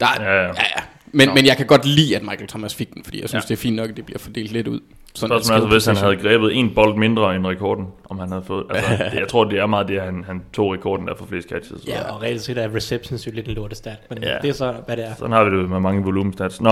Der, 0.00 0.06
er- 0.06 0.22
Ja, 0.22 0.34
ja. 0.34 0.42
ja, 0.46 0.48
ja. 0.76 0.82
Men, 1.12 1.34
men 1.34 1.46
jeg 1.46 1.56
kan 1.56 1.66
godt 1.66 1.84
lide, 1.84 2.16
at 2.16 2.22
Michael 2.22 2.48
Thomas 2.48 2.74
fik 2.74 2.94
den, 2.94 3.04
fordi 3.04 3.20
jeg 3.20 3.28
synes, 3.28 3.44
Ja. 3.44 3.48
det 3.48 3.52
er 3.54 3.56
fint 3.62 3.76
nok, 3.76 3.90
at 3.90 3.96
det 3.96 4.04
bliver 4.06 4.18
fordelt 4.18 4.52
lidt 4.52 4.68
ud. 4.68 4.80
Sådan 5.14 5.28
Spørgsmålet 5.28 5.60
er, 5.60 5.64
altså, 5.74 5.74
hvis 5.74 5.86
han 5.86 5.96
havde 5.96 6.16
grebet 6.28 6.58
en 6.58 6.74
bold 6.74 6.96
mindre 6.96 7.36
end 7.36 7.46
rekorden, 7.46 7.86
om 8.10 8.18
han 8.18 8.28
havde 8.28 8.42
fået... 8.42 8.64
Altså, 8.70 9.04
det- 9.04 9.18
jeg 9.20 9.28
tror, 9.28 9.44
det 9.44 9.58
er 9.58 9.66
meget 9.66 9.88
det, 9.88 9.98
at 9.98 10.04
han, 10.04 10.24
han 10.24 10.42
tog 10.52 10.72
rekorden 10.74 11.06
der 11.06 11.14
for 11.14 11.24
flest 11.26 11.48
catches. 11.48 11.80
Så, 11.82 11.86
Ja, 11.90 12.12
og 12.14 12.22
reelt 12.22 12.42
set 12.42 12.58
er 12.58 12.74
receptions 12.74 13.26
jo 13.26 13.32
lidt 13.34 13.48
en 13.48 13.54
lortestat, 13.54 13.96
men 14.10 14.22
Ja. 14.22 14.38
det 14.42 14.48
er 14.50 14.54
så, 14.54 14.74
hvad 14.86 14.96
det 14.96 15.06
er. 15.06 15.14
Sådan 15.14 15.32
har 15.32 15.44
vi 15.44 15.56
det 15.58 15.68
med 15.70 15.80
mange 15.80 16.02
volumestats. 16.04 16.60
Nå, 16.60 16.70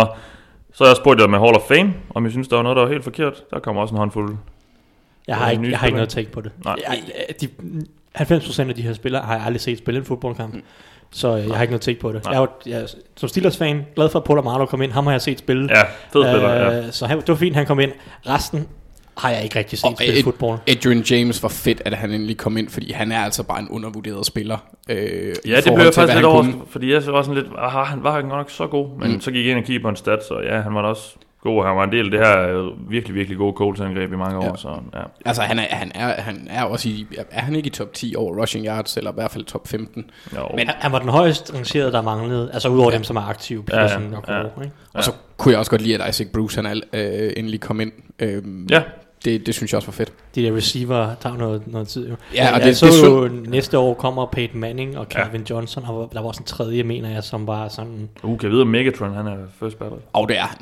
så 0.72 0.84
har 0.84 0.88
jeg 0.90 0.96
spurgt 0.96 1.20
jer 1.20 1.26
med 1.26 1.38
Hall 1.38 1.56
of 1.56 1.62
Fame, 1.68 1.94
om 2.14 2.26
I 2.26 2.30
synes, 2.30 2.48
der 2.48 2.56
var 2.56 2.62
noget, 2.62 2.76
der 2.76 2.82
var 2.82 2.90
helt 2.90 3.04
forkert. 3.04 3.44
Der 3.50 3.58
kommer 3.58 3.82
også 3.82 3.94
en 3.94 3.98
håndfuld. 3.98 4.36
Jeg 5.26 5.36
har, 5.36 5.44
Ja, 5.46 5.50
ikke, 5.50 5.70
jeg 5.70 5.78
har 5.78 5.86
ikke 5.86 5.96
noget 5.96 6.08
take 6.08 6.30
på 6.32 6.40
det. 6.40 6.52
Nej. 6.64 6.76
Jeg, 6.88 7.34
de, 7.40 7.48
90% 8.18 8.68
af 8.68 8.74
de 8.74 8.82
her 8.82 8.92
spillere 8.92 9.22
har 9.22 9.34
jeg 9.36 9.44
aldrig 9.46 9.60
set 9.60 9.78
spille 9.78 9.98
en 9.98 10.04
fodboldkamp. 10.06 10.54
Så 11.10 11.36
øh, 11.36 11.46
jeg 11.48 11.54
har 11.54 11.62
ikke 11.62 11.72
noget 11.72 11.80
take 11.82 12.00
på 12.00 12.12
det. 12.12 12.24
Nej. 12.24 12.32
Jeg 12.32 12.38
er, 12.38 12.42
jo- 12.66 12.70
jeg 12.72 12.80
er 12.82 12.86
som 13.16 13.28
Steelers-fan 13.28 13.86
glad 13.96 14.08
for, 14.08 14.18
at 14.18 14.24
Paul 14.24 14.38
Amaro 14.38 14.64
kom 14.66 14.82
ind. 14.82 14.92
Ham 14.92 15.04
har 15.06 15.12
jeg 15.12 15.22
set 15.22 15.38
spille. 15.38 15.68
Ja, 15.76 15.82
fed 15.82 16.32
spiller, 16.32 16.52
ja. 16.52 16.90
Så 16.90 17.06
han, 17.06 17.18
det 17.20 17.28
var 17.28 17.34
fint, 17.34 17.56
han 17.56 17.66
kom 17.66 17.80
ind. 17.80 17.92
Resten 18.28 18.68
har 19.18 19.30
jeg 19.30 19.44
ikke 19.44 19.58
rigtig 19.58 19.78
set 19.78 19.90
Og 19.90 19.96
spille 19.96 20.18
et- 20.18 20.24
fodbold. 20.24 20.58
Adrian 20.68 21.00
James 21.00 21.42
var 21.42 21.48
fedt, 21.48 21.82
at 21.84 21.94
han 21.94 22.10
endelig 22.10 22.36
kom 22.36 22.56
ind, 22.56 22.68
fordi 22.68 22.92
han 22.92 23.12
er 23.12 23.18
altså 23.20 23.42
bare 23.42 23.60
en 23.60 23.68
undervurderet 23.68 24.26
spiller. 24.26 24.56
Øh, 24.90 24.96
Ja, 24.98 25.56
det 25.56 25.64
blev 25.74 25.84
jeg 25.84 25.92
til, 25.92 26.00
faktisk 26.00 26.14
lidt 26.14 26.26
kunne. 26.26 26.54
fordi 26.70 26.92
jeg 26.92 27.02
så 27.02 27.10
var 27.10 27.22
sådan 27.22 27.34
lidt, 27.34 27.46
aha, 27.58 27.78
han 27.82 28.02
var 28.04 28.12
godt 28.12 28.28
nok 28.28 28.50
så 28.50 28.66
god, 28.66 28.88
men 29.00 29.12
mm. 29.12 29.20
så 29.20 29.30
gik 29.30 29.44
jeg 29.44 29.50
ind 29.50 29.58
og 29.58 29.64
kiggede 29.64 29.82
på 29.82 29.88
en 29.88 29.96
stats, 29.96 30.30
og 30.30 30.44
ja, 30.44 30.60
han 30.60 30.74
var 30.74 30.82
da 30.82 30.88
også 30.88 31.14
god, 31.42 31.64
han 31.66 31.76
var 31.76 31.84
en 31.84 31.92
del 31.92 32.04
af 32.04 32.10
det 32.10 32.20
her 32.20 32.48
øh, 32.48 32.90
virkelig, 32.90 33.14
virkelig 33.14 33.38
gode 33.38 33.52
Colts-angreb 33.56 34.12
i 34.12 34.16
mange 34.16 34.38
år, 34.38 34.44
Ja. 34.44 34.56
så 34.56 34.68
ja. 34.94 35.00
Altså, 35.24 35.42
han 35.42 35.58
er, 35.58 35.62
han, 35.70 35.92
er, 35.94 36.20
han 36.20 36.46
er 36.50 36.62
også 36.64 36.88
i, 36.88 37.06
er 37.30 37.40
han 37.40 37.54
ikke 37.56 37.66
i 37.66 37.70
top 37.70 37.92
10 37.92 38.14
over 38.16 38.40
rushing 38.42 38.66
yards, 38.66 38.96
eller 38.96 39.10
i 39.10 39.14
hvert 39.14 39.30
fald 39.30 39.44
top 39.44 39.68
15? 39.68 40.10
Jo. 40.36 40.48
Men- 40.56 40.66
Han, 40.68 40.76
han 40.78 40.92
var 40.92 40.98
den 40.98 41.08
højst 41.08 41.54
rangerede, 41.54 41.92
der 41.92 42.02
manglede. 42.02 42.50
Altså 42.52 42.68
udover 42.68 42.90
ja. 42.90 42.96
dem, 42.96 43.04
som 43.04 43.16
er 43.16 43.20
aktive. 43.28 43.64
Ja, 43.72 43.76
ja, 43.80 43.82
Peterson 43.86 44.14
og 44.14 44.24
ja. 44.28 44.42
Kuro, 44.42 44.60
ikke? 44.62 44.74
Og 44.92 45.04
så 45.04 45.12
kunne 45.36 45.52
jeg 45.52 45.58
også 45.58 45.70
godt 45.70 45.82
lide, 45.82 46.02
at 46.04 46.08
Isaac 46.10 46.28
Bruce, 46.32 46.62
han 46.62 46.82
øh, 46.92 47.32
endelig 47.36 47.60
kom 47.60 47.80
ind. 47.80 47.92
Øh, 48.18 48.42
Ja. 48.70 48.82
Det, 49.24 49.46
det 49.46 49.54
synes 49.54 49.72
jeg 49.72 49.76
også 49.76 49.88
var 49.88 49.92
fedt. 49.92 50.12
De 50.34 50.42
der 50.42 50.56
receiver 50.56 51.14
tager 51.20 51.36
noget, 51.36 51.62
noget 51.66 51.88
tid 51.88 52.08
jo. 52.08 52.14
Ja, 52.34 52.52
og 52.52 52.58
jeg 52.58 52.66
det- 52.66 52.76
så 52.76 52.86
det 52.86 53.04
er 53.04 53.08
jo, 53.08 53.28
næste 53.50 53.78
år 53.78 53.94
kommer 53.94 54.26
Peyton 54.26 54.60
Manning 54.60 54.98
og 54.98 55.06
Calvin 55.06 55.40
ja. 55.40 55.54
Johnson, 55.54 55.84
og 55.86 56.10
der 56.12 56.20
var 56.20 56.28
også 56.28 56.40
en 56.40 56.46
tredje, 56.46 56.82
mener 56.82 57.08
jeg, 57.10 57.22
som 57.24 57.46
var 57.46 57.68
sådan... 57.68 58.08
Uh, 58.22 58.38
kan 58.38 58.42
jeg 58.46 58.50
vide, 58.52 58.62
om 58.62 58.68
Megatron, 58.68 59.14
han 59.14 59.26
er 59.26 59.36
first 59.60 59.78
batter? 59.78 59.96
Og 60.12 60.28
det 60.28 60.38
er 60.38 60.42
han. 60.42 60.58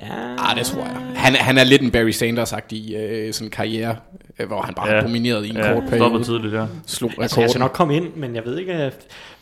Ja, 0.00 0.06
Ah, 0.38 0.56
det 0.58 0.66
tror 0.66 0.80
jeg. 0.80 0.96
Han, 1.16 1.34
han 1.34 1.58
er 1.58 1.64
lidt 1.64 1.82
en 1.82 1.90
Barry 1.90 2.10
Sanders-agtig 2.10 2.96
øh, 2.96 3.32
sådan 3.32 3.50
karriere, 3.50 3.96
øh, 4.40 4.46
hvor 4.46 4.60
han 4.62 4.74
bare 4.74 4.88
Ja. 4.88 4.94
har 4.94 5.02
domineret 5.02 5.46
i 5.46 5.50
en 5.50 5.56
Ja, 5.56 5.62
kort 5.62 5.82
stoppet 5.86 5.90
periode. 6.00 6.24
tidligt, 6.24 6.54
ja. 6.54 6.64
Slog 6.86 7.10
Altså, 7.20 7.40
jeg 7.40 7.50
skal 7.50 7.60
nok 7.60 7.70
komme 7.72 7.96
ind, 7.96 8.14
men 8.16 8.34
jeg 8.34 8.42
ved 8.44 8.58
ikke... 8.58 8.90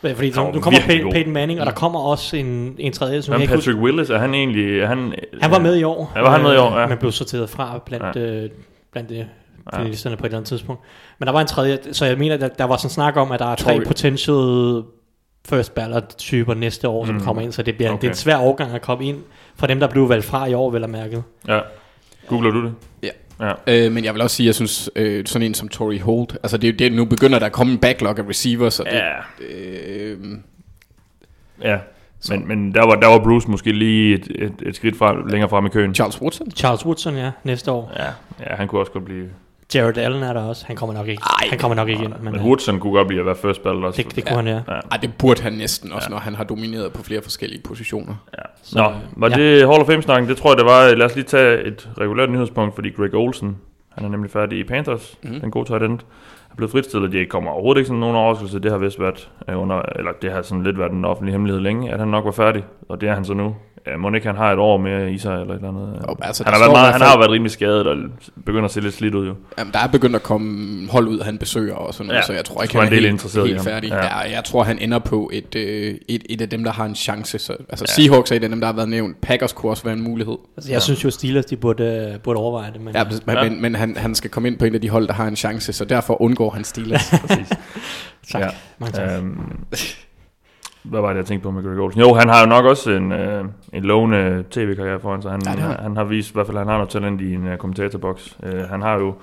øh, 0.05 0.15
Fordi 0.15 0.33
var 0.37 0.53
nu 0.53 0.61
kommer 0.61 0.81
Pey-. 0.81 1.11
Peyton 1.13 1.33
Manning, 1.33 1.61
og 1.61 1.67
der 1.67 1.73
kommer 1.73 2.01
også 2.01 2.37
en, 2.37 2.75
en 2.79 2.93
tredje, 2.93 3.23
som 3.23 3.33
Hvem 3.33 3.41
jeg 3.41 3.43
ikke. 3.51 3.55
Patrick 3.55 3.79
Willis, 3.79 4.11
er 4.11 4.19
han 4.19 4.35
egentlig... 4.35 4.81
Er 4.81 4.87
han, 4.87 5.15
Han 5.43 5.51
var 5.51 5.59
med 5.59 5.77
i 5.77 5.83
år. 5.83 6.13
Ja, 6.17 6.21
var 6.21 6.31
han 6.31 6.43
med 6.43 6.55
i 6.55 6.57
år, 6.59 6.81
ja. 6.81 6.87
Men 6.87 6.99
blev 6.99 7.13
sorteret 7.13 7.51
fra 7.51 7.81
blandt, 7.87 8.17
Ja. 8.17 8.21
øh, 8.21 8.51
blandt 8.93 9.11
øh, 9.11 9.25
finalisterne 9.75 10.17
på 10.17 10.23
et 10.27 10.29
eller 10.29 10.39
andet 10.39 10.49
tidspunkt. 10.49 10.83
Men 11.19 11.27
der 11.27 11.33
var 11.33 11.41
en 11.41 11.47
tredje, 11.47 11.79
så 11.93 12.05
jeg 12.07 12.19
mener, 12.19 12.35
at 12.45 12.59
der 12.59 12.65
var 12.65 12.77
sådan 12.77 12.91
snak 12.91 13.17
om, 13.17 13.33
at 13.33 13.41
der 13.41 13.47
er 13.47 13.55
tre 13.55 13.81
potential 13.87 14.83
first 15.49 15.75
ballot 15.75 16.15
typer 16.19 16.55
næste 16.55 16.89
år, 16.89 17.07
som 17.07 17.15
Mm. 17.15 17.21
kommer 17.21 17.43
ind, 17.43 17.53
så 17.53 17.63
det 17.63 17.77
bliver 17.77 17.91
okay. 17.91 18.01
Det 18.01 18.07
er 18.07 18.11
en 18.11 18.17
svær 18.17 18.37
overgang 18.37 18.75
at 18.75 18.83
komme 18.83 19.05
ind 19.05 19.19
for 19.57 19.67
dem, 19.67 19.81
der 19.81 19.87
blev 19.89 20.09
valgt 20.09 20.25
fra 20.25 20.47
i 20.47 20.55
år, 20.55 20.71
vel 20.71 20.85
at 20.85 20.91
mærke. 20.91 21.23
Ja. 21.49 21.61
Googler 22.29 22.51
du 22.51 22.65
det? 22.65 22.75
Ja. 23.03 23.09
Ja. 23.41 23.87
Øh, 23.87 23.93
men 23.93 24.05
jeg 24.05 24.15
vil 24.15 24.23
også 24.23 24.37
sige, 24.37 24.45
at 24.45 24.47
jeg 24.47 24.55
synes, 24.55 24.91
øh, 24.97 25.27
sådan 25.27 25.47
en 25.49 25.55
som 25.55 25.69
Tory 25.69 26.01
Holt, 26.01 26.33
altså 26.43 26.57
det, 26.57 26.69
er 26.69 26.73
det, 26.73 26.93
nu 26.93 27.05
begynder 27.05 27.39
der 27.39 27.47
at 27.47 27.53
komme 27.53 27.73
en 27.73 27.79
backlog 27.79 28.19
af 28.19 28.23
receivers, 28.29 28.81
og 28.81 28.87
det, 28.87 28.93
Ja. 28.93 29.45
øh, 29.55 30.19
Ja. 31.63 31.79
Men, 32.31 32.49
men 32.49 32.75
der, 32.75 32.87
var, 32.87 32.95
der 32.95 33.07
var 33.07 33.19
Bruce 33.19 33.51
måske 33.51 33.73
lige 33.73 34.15
et, 34.15 34.29
et, 34.35 34.53
et 34.67 34.77
skridt 34.77 34.97
fra, 34.99 35.29
længere 35.29 35.49
frem 35.51 35.67
i 35.67 35.69
køen. 35.69 35.95
Charles 35.95 36.21
Woodson. 36.23 36.51
Charles 36.51 36.87
Woodson, 36.87 37.17
ja, 37.17 37.31
næste 37.45 37.71
år. 37.73 37.93
Ja, 37.97 38.05
ja, 38.51 38.55
han 38.57 38.69
kunne 38.69 38.81
også 38.81 38.93
godt 38.93 39.05
blive... 39.05 39.29
Jared 39.75 39.99
Allen 39.99 40.23
er 40.23 40.33
der 40.33 40.43
også. 40.43 40.67
Han 40.67 40.77
kommer 40.77 40.95
nok 40.95 41.09
ikke, 41.09 41.23
Ej, 41.23 41.49
han 41.51 41.59
kommer 41.59 41.75
nok 41.75 41.89
ikke 41.89 42.05
ind. 42.05 42.13
Men 42.21 42.33
Men, 42.33 42.43
Woodson 42.43 42.81
kunne 42.81 42.93
godt 42.93 43.09
blive 43.09 43.21
at 43.21 43.27
være 43.27 43.37
first 43.37 43.63
ball 43.63 43.85
også. 43.85 44.03
det, 44.03 44.17
det 44.17 44.27
kunne 44.27 44.37
han, 44.37 44.47
ja. 44.47 44.75
Ja. 44.75 44.81
Ej, 44.91 44.97
det 44.97 45.11
burde 45.19 45.43
han 45.43 45.53
næsten 45.53 45.93
også, 45.93 46.07
ja. 46.11 46.15
når 46.15 46.21
han 46.21 46.35
har 46.35 46.45
domineret 46.45 46.93
på 46.93 47.03
flere 47.03 47.23
forskellige 47.23 47.63
positioner. 47.63 48.15
Ja. 48.39 48.43
Så, 48.63 48.79
Nå, 48.79 48.85
øh, 48.85 48.97
var 49.17 49.29
ja. 49.29 49.35
det 49.35 49.69
Hall 49.69 49.81
of 49.81 49.87
Fame-snakken? 49.87 50.29
Det 50.29 50.37
tror 50.37 50.51
jeg, 50.51 50.57
det 50.59 50.67
var. 50.67 50.95
Lad 50.95 51.07
os 51.07 51.15
lige 51.15 51.25
tage 51.25 51.63
et 51.65 51.89
regulært 52.01 52.31
nyhedspunkt, 52.31 52.75
fordi 52.75 52.91
Greg 52.91 53.15
Olsen, 53.15 53.57
han 53.95 54.05
er 54.05 54.09
nemlig 54.09 54.31
færdig 54.31 54.59
i 54.59 54.65
Panthers, 54.65 55.19
mm. 55.23 55.41
den 55.41 55.51
gode 55.51 55.69
tight 55.69 55.83
end, 55.83 55.99
er 56.51 56.57
blevet 56.57 56.71
fritstillet. 56.73 57.13
Det 57.13 57.29
kommer 57.29 57.51
overhovedet 57.51 57.81
ikke 57.81 57.87
sådan 57.87 58.01
nogen 58.01 58.17
overraskelse. 58.17 58.59
Det 58.61 58.71
har 58.71 58.79
vist 58.79 59.01
været 59.01 59.31
øh, 59.49 59.61
under, 59.61 59.83
eller 59.97 60.13
det 60.23 60.33
har 60.33 60.43
sådan 60.43 60.65
lidt 60.65 60.79
været 60.79 60.93
en 60.93 61.05
offentlig 61.05 61.33
hemmelighed 61.35 61.63
længe, 61.63 61.93
at 61.93 61.99
han 61.99 62.09
nok 62.09 62.25
var 62.25 62.31
færdig, 62.31 62.65
og 62.89 63.01
det 63.01 63.09
er 63.09 63.15
han 63.15 63.25
så 63.25 63.35
nu. 63.35 63.57
Ja, 63.87 63.97
må 63.97 64.13
ikke 64.15 64.27
han 64.27 64.37
har 64.37 64.53
et 64.53 64.59
år 64.59 64.79
mere 64.79 65.13
i 65.13 65.19
sig, 65.19 65.41
eller 65.41 65.55
et 65.55 65.57
eller 65.57 65.69
andet. 65.69 66.05
Og 66.05 66.19
altså, 66.23 66.45
han, 66.45 66.53
har 66.53 66.61
været 66.61 66.73
meget, 66.73 66.93
han 66.93 67.01
har 67.01 67.13
jo 67.13 67.19
været 67.19 67.31
rimelig 67.31 67.51
skadet, 67.51 67.87
og 67.87 67.97
begynder 68.47 68.65
at 68.65 68.71
se 68.71 68.81
lidt 68.81 68.95
slidt 68.95 69.15
ud 69.15 69.27
jo. 69.27 69.35
Jamen, 69.59 69.73
der 69.73 69.79
er 69.79 69.87
begyndt 69.87 70.17
at 70.17 70.23
komme 70.23 70.89
hold 70.91 71.09
ud, 71.09 71.21
han 71.21 71.39
besøger 71.39 71.75
og 71.75 71.95
sådan 71.95 72.07
noget, 72.07 72.21
Ja, 72.21 72.27
så 72.27 72.33
jeg 72.33 72.45
tror 72.45 72.61
jeg 72.61 72.65
ikke, 72.65 72.79
han 72.79 72.93
del 72.93 73.05
er 73.05 73.09
er 73.09 73.11
helt, 73.11 73.35
i 73.37 73.53
helt 73.53 73.63
færdig. 73.63 73.91
Ja. 73.91 73.97
Ja. 73.97 74.03
Ja, 74.03 74.35
jeg 74.35 74.45
tror, 74.45 74.63
han 74.63 74.79
ender 74.79 74.99
på 74.99 75.31
et, 75.33 75.55
øh, 75.55 75.95
et, 76.09 76.23
et 76.31 76.41
af 76.41 76.49
dem, 76.49 76.65
der 76.65 76.73
har 76.73 76.85
en 76.85 76.95
chance. 76.95 77.39
Så, 77.39 77.53
altså 77.69 77.85
ja. 77.89 77.93
Seahawks 77.93 78.31
er 78.31 78.37
et 78.37 78.45
af 78.45 78.49
dem, 78.49 78.61
der 78.61 78.67
har 78.67 78.75
været 78.75 78.89
nævnt. 78.89 79.21
Packers 79.21 79.53
kunne 79.53 79.73
også 79.73 79.85
være 79.85 79.95
en 79.95 80.03
mulighed. 80.03 80.37
Altså, 80.57 80.73
jeg 80.73 80.83
synes 80.83 81.05
jo, 81.05 81.11
Steelers, 81.11 81.45
de 81.45 81.57
burde, 81.57 82.19
burde 82.25 82.39
overveje 82.41 82.73
det. 82.73 82.81
Men, 82.81 82.95
Ja, 82.95 83.05
men, 83.05 83.37
Ja. 83.37 83.49
men, 83.49 83.63
men 83.63 83.75
han, 83.75 83.97
han 83.97 84.15
skal 84.15 84.31
komme 84.31 84.49
ind 84.49 84.59
på 84.59 84.65
en 84.65 84.75
af 84.75 84.81
de 84.81 84.89
hold, 84.89 85.07
der 85.07 85.15
har 85.15 85.27
en 85.27 85.37
chance, 85.37 85.73
så 85.73 85.85
derfor 85.85 86.23
undgår 86.23 86.51
han 86.51 86.65
Steelers. 86.65 87.11
Præcis. 87.27 87.49
tak. 88.33 88.43
Ja. 88.43 88.49
Mange 88.79 88.97
tak. 88.97 89.11
Øhm, 89.19 89.39
hvad 90.83 91.01
var 91.01 91.09
det, 91.09 91.17
jeg 91.17 91.27
tænkte 91.27 91.43
på 91.45 91.51
med 91.51 91.63
Greg 91.63 91.79
Olsen? 91.79 92.01
Jo, 92.01 92.15
han 92.15 92.29
har 92.29 92.41
jo 92.41 92.47
nok 92.47 92.65
også 92.65 92.91
en, 92.91 93.13
øh, 93.13 93.45
en 93.73 93.83
lovende 93.85 94.45
tv-karriere 94.51 95.01
foran 95.01 95.23
sig. 95.23 95.31
Han, 95.31 95.41
Ja, 95.47 95.51
har 95.51 95.77
han. 95.83 95.97
har 95.97 96.05
vist, 96.05 96.31
i 96.31 96.33
hvert 96.35 96.47
fald, 96.47 96.59
han 96.59 96.67
har 96.67 96.75
noget 96.75 96.89
talent 96.91 97.21
i 97.21 97.35
en 97.35 97.49
uh, 97.53 97.57
kommentatorboks. 97.57 98.37
Uh, 98.43 98.59
han 98.71 98.83
har 98.83 98.95
jo 98.95 99.15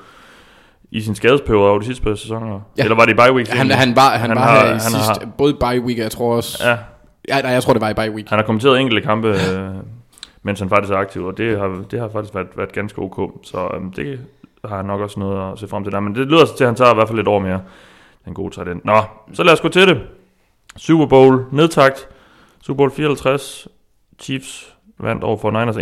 i 0.92 1.02
sin 1.02 1.16
skadesperiode 1.16 1.70
over 1.70 1.80
de 1.80 1.86
sidste 1.86 2.04
par 2.04 2.16
sæsoner, 2.16 2.48
Ja. 2.54 2.60
ja. 2.78 2.84
eller 2.84 2.96
var 2.96 3.06
det 3.06 3.12
i 3.12 3.16
bye 3.16 3.34
week? 3.34 3.48
han, 3.48 3.72
han 3.72 3.96
var, 3.96 4.10
han 4.10 4.30
Han 4.30 4.38
var 4.38 4.44
har- 4.44 4.60
her 4.60 4.66
i 4.66 4.70
han 4.72 4.80
sidst, 4.80 4.96
har- 5.08 5.22
både 5.38 5.54
bye 5.54 5.82
week, 5.82 5.98
jeg 5.98 6.12
tror 6.12 6.36
også... 6.36 6.68
Ja, 6.70 6.78
Ja, 7.30 7.42
nej, 7.42 7.52
jeg 7.52 7.64
tror, 7.64 7.74
det 7.74 7.82
var 7.82 7.90
i 7.90 7.94
bye 7.94 8.16
week. 8.16 8.30
han 8.30 8.40
har 8.40 8.46
kommenteret 8.46 8.80
enkelte 8.80 9.02
kampe, 9.02 9.28
øh, 9.28 9.70
mens 10.44 10.60
han 10.60 10.70
faktisk 10.70 10.94
er 10.94 10.98
aktiv, 10.98 11.26
og 11.26 11.38
det 11.38 11.60
har, 11.60 11.82
det 11.92 12.00
har 12.00 12.10
faktisk 12.10 12.36
været, 12.36 12.48
været 12.56 12.72
ganske 12.72 13.00
ok. 13.00 13.32
Så 13.44 13.58
øhm, 13.76 13.92
det 13.94 14.20
har 14.66 14.76
han 14.76 14.86
nok 14.86 15.02
også 15.02 15.20
noget 15.20 15.52
at 15.52 15.60
se 15.60 15.68
frem 15.68 15.84
til 15.84 15.94
der. 15.94 16.00
Men 16.00 16.16
det 16.16 16.28
lyder 16.28 16.46
til, 16.58 16.64
at 16.64 16.68
han 16.68 16.76
tager 16.76 16.92
i 16.92 16.96
hvert 16.96 17.08
fald 17.08 17.20
et 17.20 17.28
år 17.28 17.40
mere. 17.40 17.62
Den 18.26 18.34
gode 18.34 18.54
tight 18.56 18.70
end. 18.70 18.82
Nå, 18.84 18.94
så 19.34 19.44
lad 19.44 19.54
os 19.54 19.62
gå 19.62 19.68
til 19.68 19.88
det. 19.88 20.02
Super 20.80 21.06
Bowl 21.06 21.46
nedtagt. 21.52 22.08
Super 22.66 22.78
Bowl 22.78 22.92
54. 22.92 23.68
Chiefs 24.22 24.74
vandt 25.00 25.24
over 25.24 25.38
for 25.38 25.52
Niners 25.52 25.76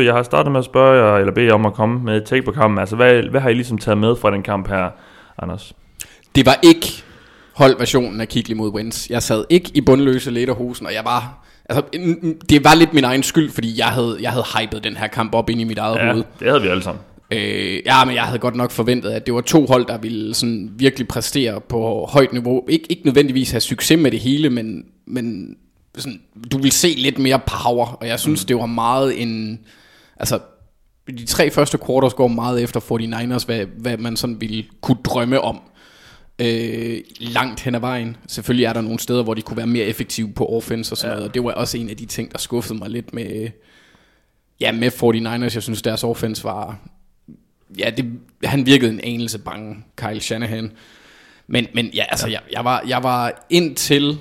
31-20. 0.00 0.04
Jeg 0.04 0.14
har 0.14 0.22
startet 0.22 0.52
med 0.52 0.58
at 0.58 0.64
spørge 0.64 1.04
jer, 1.04 1.16
eller 1.18 1.32
bede 1.32 1.46
jer 1.46 1.52
om 1.54 1.66
at 1.66 1.74
komme 1.74 2.00
med 2.04 2.16
et 2.16 2.24
take 2.24 2.42
på 2.42 2.52
kampen. 2.52 2.78
Altså, 2.78 2.96
hvad, 2.96 3.22
hvad 3.22 3.40
har 3.40 3.48
I 3.48 3.54
ligesom 3.54 3.78
taget 3.78 3.98
med 3.98 4.16
fra 4.16 4.30
den 4.30 4.42
kamp 4.42 4.68
her, 4.68 4.90
Anders? 5.42 5.72
Det 6.34 6.46
var 6.46 6.58
ikke 6.62 6.86
holdversionen 7.56 8.20
af 8.20 8.28
Kigli 8.28 8.54
mod 8.54 8.70
Wentz. 8.74 9.10
Jeg 9.10 9.22
sad 9.22 9.44
ikke 9.50 9.70
i 9.74 9.80
bundløse 9.80 10.30
lederhusen, 10.30 10.86
og 10.86 10.94
jeg 10.94 11.02
var... 11.04 11.40
Altså, 11.68 11.82
det 12.48 12.64
var 12.64 12.74
lidt 12.74 12.92
min 12.94 13.04
egen 13.04 13.22
skyld, 13.22 13.50
fordi 13.50 13.78
jeg 13.78 13.86
havde, 13.86 14.18
jeg 14.20 14.30
havde 14.30 14.44
hypet 14.58 14.84
den 14.84 14.96
her 14.96 15.06
kamp 15.06 15.34
op 15.34 15.50
ind 15.50 15.60
i 15.60 15.64
mit 15.64 15.78
eget 15.78 15.96
Ja, 15.96 16.10
hoved. 16.12 16.24
det 16.40 16.48
havde 16.48 16.62
vi 16.62 16.68
alle 16.68 16.82
sammen. 16.82 17.02
Øh, 17.30 17.80
ja, 17.86 18.04
men 18.04 18.14
jeg 18.14 18.22
havde 18.22 18.38
godt 18.38 18.56
nok 18.56 18.70
forventet, 18.70 19.10
at 19.10 19.26
det 19.26 19.34
var 19.34 19.40
to 19.40 19.66
hold, 19.66 19.86
der 19.86 19.98
ville 19.98 20.34
sådan 20.34 20.70
virkelig 20.76 21.08
præstere 21.08 21.60
på 21.60 22.08
højt 22.12 22.32
niveau. 22.32 22.60
Ik- 22.60 22.86
ikke 22.90 23.02
nødvendigvis 23.04 23.50
have 23.50 23.60
succes 23.60 23.98
med 23.98 24.10
det 24.10 24.20
hele, 24.20 24.50
men, 24.50 24.84
men 25.06 25.56
sådan, 25.98 26.20
du 26.52 26.58
vil 26.58 26.72
se 26.72 26.88
lidt 26.88 27.18
mere 27.18 27.40
power, 27.46 27.86
og 27.86 28.06
jeg 28.06 28.20
synes, 28.20 28.42
mm. 28.44 28.46
det 28.46 28.56
var 28.56 28.66
meget 28.66 29.22
en... 29.22 29.60
Altså, 30.16 30.38
de 31.08 31.26
tre 31.26 31.50
første 31.50 31.78
quarters 31.86 32.14
går 32.14 32.28
meget 32.28 32.62
efter 32.62 32.80
49ers, 32.80 33.46
hvad, 33.46 33.66
hvad 33.78 33.96
man 33.96 34.16
sådan 34.16 34.40
ville 34.40 34.64
kunne 34.80 34.98
drømme 35.04 35.40
om. 35.40 35.60
Øh, 36.38 36.98
langt 37.20 37.60
hen 37.60 37.74
ad 37.74 37.80
vejen. 37.80 38.16
Selvfølgelig 38.26 38.64
er 38.64 38.72
der 38.72 38.80
nogle 38.80 38.98
steder, 38.98 39.22
hvor 39.22 39.34
de 39.34 39.42
kunne 39.42 39.56
være 39.56 39.66
mere 39.66 39.84
effektive 39.84 40.32
på 40.32 40.46
offense 40.46 40.92
og 40.92 40.96
sådan 40.96 41.10
ja. 41.10 41.14
noget, 41.14 41.28
og 41.28 41.34
det 41.34 41.44
var 41.44 41.52
også 41.52 41.78
en 41.78 41.90
af 41.90 41.96
de 41.96 42.06
ting, 42.06 42.32
der 42.32 42.38
skuffede 42.38 42.78
mig 42.78 42.90
lidt 42.90 43.14
med, 43.14 43.48
ja, 44.60 44.72
med 44.72 44.92
49ers. 44.92 45.54
Jeg 45.54 45.62
synes, 45.62 45.82
deres 45.82 46.04
offense 46.04 46.44
var, 46.44 46.78
ja, 47.78 47.90
det, 47.90 48.12
han 48.44 48.66
virkede 48.66 48.90
en 48.92 49.00
anelse 49.04 49.38
bange, 49.38 49.76
Kyle 49.96 50.20
Shanahan. 50.20 50.72
Men, 51.46 51.66
men 51.74 51.86
ja, 51.86 52.04
altså, 52.08 52.28
jeg, 52.28 52.40
jeg, 52.52 52.64
var, 52.64 52.82
jeg 52.88 53.02
var 53.02 53.46
indtil, 53.50 54.18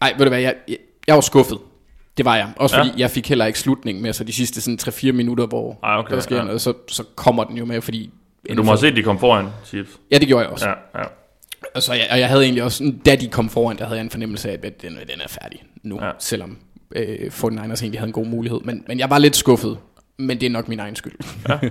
ej, 0.00 0.14
ved 0.18 0.24
du 0.26 0.28
hvad, 0.28 0.40
jeg, 0.40 0.54
jeg, 0.68 0.76
jeg 1.06 1.14
var 1.14 1.20
skuffet. 1.20 1.58
Det 2.16 2.24
var 2.24 2.36
jeg. 2.36 2.48
Også 2.56 2.76
fordi 2.76 2.88
Ja. 2.88 2.94
ja. 2.96 3.00
jeg 3.00 3.10
fik 3.10 3.28
heller 3.28 3.44
ikke 3.46 3.58
slutning 3.58 4.00
med, 4.00 4.12
så 4.12 4.24
de 4.24 4.32
sidste 4.32 4.60
sådan 4.60 4.78
3-4 4.82 5.12
minutter, 5.12 5.46
hvor 5.46 5.78
Ej, 5.82 5.96
okay, 5.98 6.14
der 6.14 6.20
sker 6.20 6.36
ja. 6.36 6.44
noget, 6.44 6.60
så, 6.60 6.72
så 6.88 7.04
kommer 7.14 7.44
den 7.44 7.56
jo 7.56 7.64
med, 7.64 7.80
fordi... 7.80 8.10
Men 8.48 8.56
du 8.56 8.62
må 8.62 8.70
have 8.70 8.78
set, 8.78 8.96
de 8.96 9.02
kom 9.02 9.18
foran, 9.18 9.46
Chiefs. 9.64 9.90
Ja, 10.10 10.18
det 10.18 10.26
gjorde 10.28 10.42
jeg 10.44 10.50
også. 10.52 10.68
Ja, 10.68 10.74
ja. 11.00 11.04
Og, 11.74 11.82
så 11.82 11.92
jeg, 11.94 12.08
og 12.10 12.18
jeg 12.20 12.28
havde 12.28 12.42
egentlig 12.42 12.62
også, 12.62 12.92
da 13.06 13.14
de 13.16 13.28
kom 13.28 13.48
foran, 13.48 13.78
der 13.78 13.84
havde 13.84 13.96
jeg 13.96 14.04
en 14.04 14.10
fornemmelse 14.10 14.50
af, 14.50 14.58
at 14.62 14.82
den, 14.82 14.92
den 14.92 15.20
er 15.24 15.28
færdig 15.28 15.62
nu, 15.82 15.98
Ja. 16.00 16.06
ja. 16.06 16.12
selvom 16.18 16.58
øh, 16.96 17.26
49ers 17.26 17.48
egentlig 17.50 18.00
havde 18.00 18.08
en 18.08 18.12
god 18.12 18.26
mulighed. 18.26 18.60
Men, 18.64 18.84
men 18.88 18.98
jeg 18.98 19.10
var 19.10 19.18
lidt 19.18 19.36
skuffet, 19.36 19.78
men 20.16 20.40
det 20.40 20.46
er 20.46 20.50
nok 20.50 20.68
min 20.68 20.80
egen 20.80 20.96
skyld. 20.96 21.14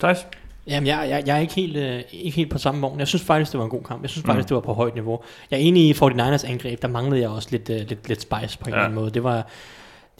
Thijs? 0.00 0.26
Jamen, 0.66 0.86
jeg, 0.86 1.06
jeg, 1.10 1.22
jeg 1.26 1.36
er 1.36 1.40
ikke 1.40 1.54
helt, 1.54 1.76
øh, 1.76 2.02
ikke 2.12 2.36
helt 2.36 2.50
på 2.50 2.58
samme 2.58 2.80
vogn. 2.80 2.98
Jeg 2.98 3.08
synes 3.08 3.22
faktisk, 3.22 3.52
det 3.52 3.58
var 3.58 3.64
en 3.64 3.70
god 3.70 3.82
kamp. 3.82 4.02
Jeg 4.02 4.10
synes 4.10 4.26
faktisk, 4.26 4.48
det 4.48 4.54
var 4.54 4.60
på 4.60 4.72
højt 4.72 4.94
niveau. 4.94 5.20
Jeg 5.50 5.56
er 5.56 5.60
enig 5.60 5.82
i 5.88 5.92
49ers 5.92 6.48
angreb. 6.50 6.82
Der 6.82 6.88
manglede 6.88 7.20
jeg 7.20 7.30
også 7.30 7.48
lidt, 7.50 7.70
øh, 7.70 7.76
lidt, 7.88 8.08
lidt 8.08 8.20
spice 8.22 8.58
på 8.58 8.64
en 8.64 8.68
Ja. 8.70 8.74
eller 8.76 8.84
anden 8.84 8.94
måde. 9.00 9.10
Det 9.10 9.24
var, 9.24 9.46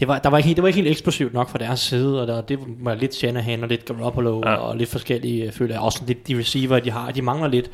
det 0.00 0.08
var, 0.08 0.18
der 0.18 0.28
var 0.28 0.38
ikke, 0.38 0.46
helt- 0.46 0.56
det 0.56 0.62
var 0.62 0.68
ikke 0.68 0.76
helt 0.80 0.88
eksplosivt 0.90 1.32
nok 1.34 1.48
fra 1.48 1.58
deres 1.58 1.80
side, 1.80 2.20
og 2.20 2.26
der, 2.26 2.40
det 2.40 2.58
var 2.80 2.94
lidt 2.94 3.14
Shanahan 3.14 3.62
og 3.62 3.68
lidt 3.68 3.84
Garoppolo 3.84 4.40
Ja. 4.44 4.50
ja. 4.50 4.56
og 4.56 4.76
lidt 4.76 4.88
forskellige, 4.88 5.44
øh, 5.44 5.52
føler 5.52 5.74
jeg. 5.74 5.82
Også 5.82 6.02
lidt 6.06 6.28
de 6.28 6.38
receiver, 6.38 6.80
de 6.80 6.90
har. 6.90 7.10
De 7.10 7.22
mangler 7.22 7.48
lidt 7.48 7.70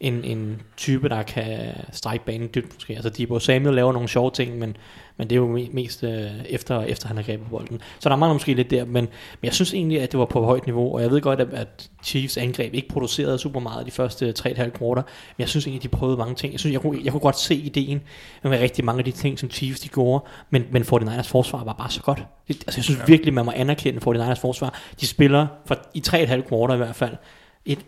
en, 0.00 0.24
en 0.24 0.62
type, 0.76 1.08
der 1.08 1.22
kan 1.22 1.74
strække 1.92 2.24
banen 2.24 2.48
dybt 2.54 2.74
måske. 2.74 2.94
Altså 2.94 3.10
Debo 3.10 3.38
Samuel 3.38 3.74
laver 3.74 3.92
nogle 3.92 4.08
sjove 4.08 4.30
ting, 4.30 4.58
men, 4.58 4.76
men 5.16 5.30
det 5.30 5.36
er 5.36 5.40
jo 5.40 5.58
me- 5.58 5.70
mest 5.72 6.04
øh, 6.04 6.30
efter, 6.48 6.82
efter 6.82 7.08
han 7.08 7.16
har 7.16 7.24
grebet 7.24 7.46
bolden. 7.50 7.80
Så 7.98 8.08
der 8.08 8.16
mangler 8.16 8.32
måske 8.32 8.54
lidt 8.54 8.70
der, 8.70 8.84
men, 8.84 8.92
men 8.92 9.08
jeg 9.42 9.54
synes 9.54 9.74
egentlig, 9.74 10.00
at 10.00 10.12
det 10.12 10.18
var 10.18 10.24
på 10.24 10.44
højt 10.44 10.66
niveau, 10.66 10.94
og 10.94 11.02
jeg 11.02 11.10
ved 11.10 11.20
godt, 11.20 11.40
at, 11.40 11.48
at 11.52 11.90
Chiefs 12.04 12.36
angreb 12.36 12.74
ikke 12.74 12.88
producerede 12.88 13.38
super 13.38 13.60
meget 13.60 13.86
de 13.86 13.90
første 13.90 14.34
3,5 14.38 14.68
kvarter, 14.68 15.02
men 15.02 15.38
jeg 15.38 15.48
synes 15.48 15.66
egentlig, 15.66 15.82
de 15.82 15.96
prøvede 15.96 16.16
mange 16.16 16.34
ting. 16.34 16.52
Jeg 16.52 16.60
synes, 16.60 16.72
jeg 16.72 16.80
kunne, 16.80 17.00
jeg 17.04 17.12
kunne 17.12 17.20
godt 17.20 17.38
se 17.38 17.54
ideen 17.54 18.00
med 18.42 18.60
rigtig 18.60 18.84
mange 18.84 18.98
af 18.98 19.04
de 19.04 19.12
ting, 19.12 19.38
som 19.38 19.50
Chiefs 19.50 19.80
de 19.80 19.88
gjorde, 19.88 20.24
men, 20.50 20.64
men 20.70 20.82
49ers 20.82 21.28
forsvar 21.28 21.64
var 21.64 21.72
bare 21.72 21.90
så 21.90 22.02
godt. 22.02 22.24
Det, 22.48 22.56
altså 22.56 22.78
jeg 22.78 22.84
synes 22.84 23.00
ja. 23.00 23.04
virkelig, 23.06 23.34
man 23.34 23.44
må 23.44 23.52
anerkende 23.56 24.00
49ers 24.00 24.40
forsvar. 24.40 24.80
De 25.00 25.06
spiller 25.06 25.46
for, 25.66 25.76
i 25.94 26.02
3,5 26.08 26.40
kvarter 26.40 26.74
i 26.74 26.76
hvert 26.76 26.96
fald 26.96 27.16
et, 27.64 27.78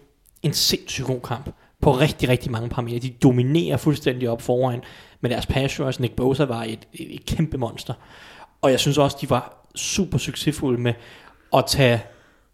en 0.43 0.53
sindssygt 0.53 1.07
god 1.07 1.21
kamp 1.21 1.51
på 1.81 1.93
rigtig, 1.93 2.29
rigtig 2.29 2.51
mange 2.51 2.69
parametre. 2.69 2.99
De 2.99 3.11
dominerer 3.11 3.77
fuldstændig 3.77 4.31
op 4.31 4.43
foran, 4.43 4.81
men 5.21 5.31
deres 5.31 5.47
pass 5.47 5.81
rush, 5.81 6.01
Nick 6.01 6.15
Bosa 6.15 6.45
var 6.45 6.63
et, 6.63 6.89
et, 6.93 7.15
et 7.15 7.27
kæmpe 7.27 7.59
monster. 7.59 7.95
Og 8.63 8.71
jeg 8.71 8.81
synes 8.81 8.99
også, 8.99 9.17
de 9.21 9.31
var 9.31 9.67
super 9.75 10.19
succesfulde 10.19 10.81
med 10.81 10.93
at 11.53 11.65
tage 11.69 12.03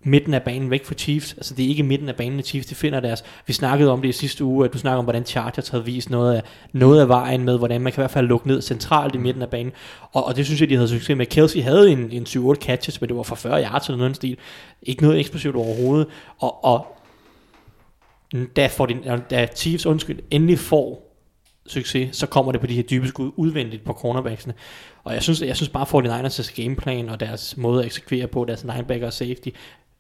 midten 0.06 0.35
af 0.35 0.42
banen 0.42 0.71
væk 0.71 0.85
fra 0.85 0.95
Chiefs. 0.95 1.33
Altså 1.33 1.54
det 1.54 1.64
er 1.64 1.68
ikke 1.68 1.83
midten 1.83 2.09
af 2.09 2.16
banen, 2.16 2.42
Chiefs 2.42 2.66
de 2.66 2.75
finder 2.75 3.00
deres. 3.00 3.25
Vi 3.47 3.52
snakkede 3.52 3.90
om 3.90 4.02
det 4.02 4.09
i 4.09 4.12
sidste 4.12 4.45
uge, 4.45 4.64
at 4.64 4.73
du 4.73 4.78
snakker 4.78 4.99
om, 4.99 5.04
hvordan 5.04 5.25
Chargers 5.25 5.68
havde 5.68 5.85
vist 5.85 6.11
noget 6.11 6.35
af, 6.35 6.42
noget 6.73 7.00
af 7.00 7.09
vejen 7.09 7.45
med, 7.45 7.59
hvordan 7.59 7.80
man 7.80 7.92
kan 7.92 8.00
i 8.00 8.02
hvert 8.02 8.11
fald 8.11 8.26
lukke 8.26 8.49
ned 8.49 8.62
centralt 8.62 9.14
i 9.14 9.18
midten 9.18 9.42
af 9.42 9.49
banen. 9.49 9.73
Og, 10.12 10.25
og 10.25 10.37
det 10.37 10.45
synes 10.47 10.61
jeg, 10.61 10.68
de 10.68 10.75
havde 10.75 10.88
succes 10.88 11.16
med. 11.16 11.26
Kelsey 11.26 11.62
havde 11.62 11.90
en, 11.90 12.11
en 12.11 12.23
7-8 12.23 12.54
catches, 12.54 13.00
men 13.00 13.09
det 13.09 13.16
var 13.16 13.23
for 13.23 13.35
40 13.35 13.62
yards 13.62 13.87
eller 13.88 13.99
noget 13.99 14.16
stil. 14.16 14.37
Ikke 14.83 15.02
noget 15.02 15.21
eksplosivt 15.21 15.56
overhovedet. 15.56 16.06
Og, 16.38 16.64
og 16.64 16.96
da, 18.45 18.66
for 18.66 18.87
din, 18.87 19.02
da 19.31 19.47
Chiefs 19.55 19.87
undskyld, 19.87 20.19
endelig 20.31 20.59
får 20.59 21.07
succes, 21.66 22.16
så 22.16 22.26
kommer 22.26 22.52
det 22.52 22.61
på 22.61 22.66
de 22.66 22.75
her 22.75 22.83
dybe 22.83 23.09
skud 23.09 23.31
udvendigt 23.37 23.85
på 23.85 23.93
cornerbacksene. 23.93 24.55
Og 25.05 25.14
jeg 25.14 25.23
synes, 25.23 25.43
jeg 25.43 25.57
synes 25.57 25.69
bare, 25.69 26.26
49ers 26.26 26.62
gameplan 26.62 27.09
og 27.09 27.21
deres 27.21 27.57
måde 27.57 27.81
at 27.81 27.87
eksekvere 27.87 28.26
på, 28.26 28.45
deres 28.45 28.64
linebacker 28.64 29.07
og 29.07 29.12
safety, 29.12 29.49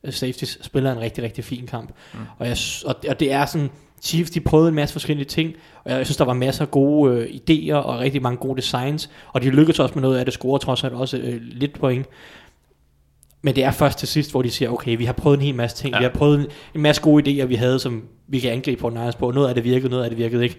øh, 0.04 0.12
safeties 0.12 0.58
spiller 0.62 0.92
en 0.92 1.00
rigtig, 1.00 1.24
rigtig 1.24 1.44
fin 1.44 1.66
kamp. 1.66 1.90
Mm. 2.14 2.20
Og, 2.38 2.46
jeg, 2.46 2.56
og, 2.86 2.94
og 3.08 3.20
det 3.20 3.32
er 3.32 3.46
sådan, 3.46 3.70
Chiefs 4.02 4.30
de 4.30 4.40
prøvede 4.40 4.68
en 4.68 4.74
masse 4.74 4.92
forskellige 4.92 5.26
ting, 5.26 5.54
og 5.84 5.92
jeg 5.92 6.06
synes, 6.06 6.16
der 6.16 6.24
var 6.24 6.32
masser 6.32 6.64
af 6.64 6.70
gode 6.70 7.14
øh, 7.14 7.26
idéer 7.26 7.74
og 7.74 7.98
rigtig 7.98 8.22
mange 8.22 8.36
gode 8.36 8.56
designs, 8.56 9.10
og 9.32 9.42
de 9.42 9.50
lykkedes 9.50 9.78
også 9.78 9.94
med 9.94 10.02
noget 10.02 10.18
af 10.18 10.24
det, 10.24 10.34
scorer 10.34 10.58
trods 10.58 10.84
alt 10.84 10.94
også 10.94 11.16
øh, 11.16 11.40
lidt 11.42 11.78
point. 11.80 12.06
Men 13.42 13.54
det 13.56 13.64
er 13.64 13.70
først 13.70 13.98
til 13.98 14.08
sidst, 14.08 14.30
hvor 14.30 14.42
de 14.42 14.50
siger, 14.50 14.70
okay, 14.70 14.96
vi 14.96 15.04
har 15.04 15.12
prøvet 15.12 15.36
en 15.38 15.42
hel 15.44 15.54
masse 15.54 15.76
ting, 15.76 15.90
Ja. 15.92 15.96
ja. 15.96 16.00
vi 16.00 16.04
har 16.12 16.18
prøvet 16.18 16.38
en, 16.40 16.46
en 16.74 16.80
masse 16.82 17.02
gode 17.02 17.42
idéer, 17.42 17.46
vi 17.46 17.54
havde, 17.54 17.78
som 17.78 18.02
vi 18.28 18.38
kan 18.38 18.50
angribe 18.52 18.80
på 18.80 18.88
Niners 18.88 19.14
på. 19.14 19.30
Noget 19.30 19.48
af 19.48 19.54
det 19.54 19.64
virkede, 19.64 19.88
noget 19.90 20.04
af 20.04 20.10
det 20.10 20.18
virkede 20.18 20.44
ikke. 20.44 20.58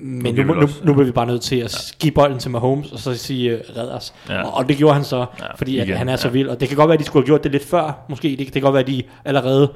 Men 0.00 0.34
nu, 0.34 0.42
nu, 0.42 0.54
også- 0.54 0.80
nu 0.84 0.92
bliver 0.92 1.06
vi 1.06 1.12
bare 1.12 1.26
nødt 1.26 1.42
til 1.42 1.56
at 1.56 1.94
give 1.98 2.12
bolden 2.12 2.38
til 2.38 2.50
Mahomes, 2.50 2.92
og 2.92 2.98
så 2.98 3.14
sige, 3.14 3.54
uh, 3.54 3.76
red 3.76 3.88
os. 3.88 4.14
Ja. 4.28 4.34
Ja. 4.34 4.42
Og, 4.46 4.54
og 4.54 4.68
det 4.68 4.76
gjorde 4.76 4.94
han 4.94 5.04
så, 5.04 5.16
Ja, 5.16 5.24
ja, 5.40 5.54
fordi 5.56 5.78
at 5.78 5.86
igen, 5.88 5.96
han 5.98 6.08
er 6.08 6.16
så 6.16 6.28
ja. 6.28 6.32
vild. 6.32 6.48
Og 6.48 6.60
det 6.60 6.68
kan 6.68 6.76
godt 6.76 6.88
være, 6.88 6.94
at 6.94 7.00
de 7.00 7.04
skulle 7.04 7.22
have 7.22 7.26
gjort 7.26 7.44
det 7.44 7.52
lidt 7.52 7.64
før, 7.64 8.04
måske. 8.08 8.28
Det, 8.28 8.38
det 8.38 8.52
kan 8.52 8.62
godt 8.62 8.72
være, 8.74 8.82
at 8.82 8.86
de 8.88 9.02
allerede 9.24 9.72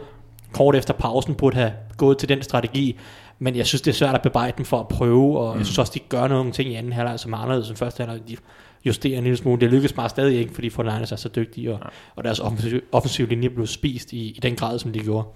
kort 0.53 0.77
efter 0.77 0.95
pausen 0.95 1.35
burde 1.35 1.57
have 1.57 1.73
gået 1.97 2.19
til 2.19 2.29
den 2.29 2.43
strategi. 2.43 2.99
Men 3.39 3.57
jeg 3.57 3.67
synes, 3.67 3.83
det 3.83 3.91
er 3.91 3.95
svært 3.95 4.15
at 4.15 4.23
bebrejde 4.23 4.53
dem 4.57 4.65
for 4.65 4.81
at 4.81 4.89
prøve, 4.89 5.39
og 5.39 5.53
mm. 5.53 5.59
jeg 5.59 5.67
synes 5.67 5.79
også, 5.79 5.93
de 5.95 5.99
gør 6.09 6.29
nogle 6.29 6.53
ting 6.53 6.71
i 6.71 6.75
anden 6.75 6.93
halvleg, 6.93 7.21
som 7.21 7.33
er 7.33 7.37
anderledes 7.37 7.69
end 7.69 7.77
første 7.77 8.03
halvleg. 8.05 8.29
De 8.29 8.37
justerer 8.87 9.19
en 9.19 9.25
lille 9.25 9.37
smule. 9.37 9.61
Det 9.61 9.71
lykkes 9.71 9.93
bare 9.93 10.09
stadig 10.09 10.39
ikke, 10.39 10.55
fordi 10.55 10.69
49ers 10.69 11.13
er 11.13 11.17
så 11.17 11.29
dygtige, 11.37 11.73
og, 11.73 11.81
ja. 11.83 11.89
og 12.17 12.25
deres 12.25 12.41
offensiv, 12.41 12.81
offensiv 12.93 13.27
linje 13.27 13.51
blev 13.51 13.67
spist 13.67 14.13
i, 14.13 14.19
i 14.19 14.41
den 14.43 14.57
grad, 14.57 14.79
som 14.79 14.93
de 14.93 15.01
gjorde. 15.01 15.27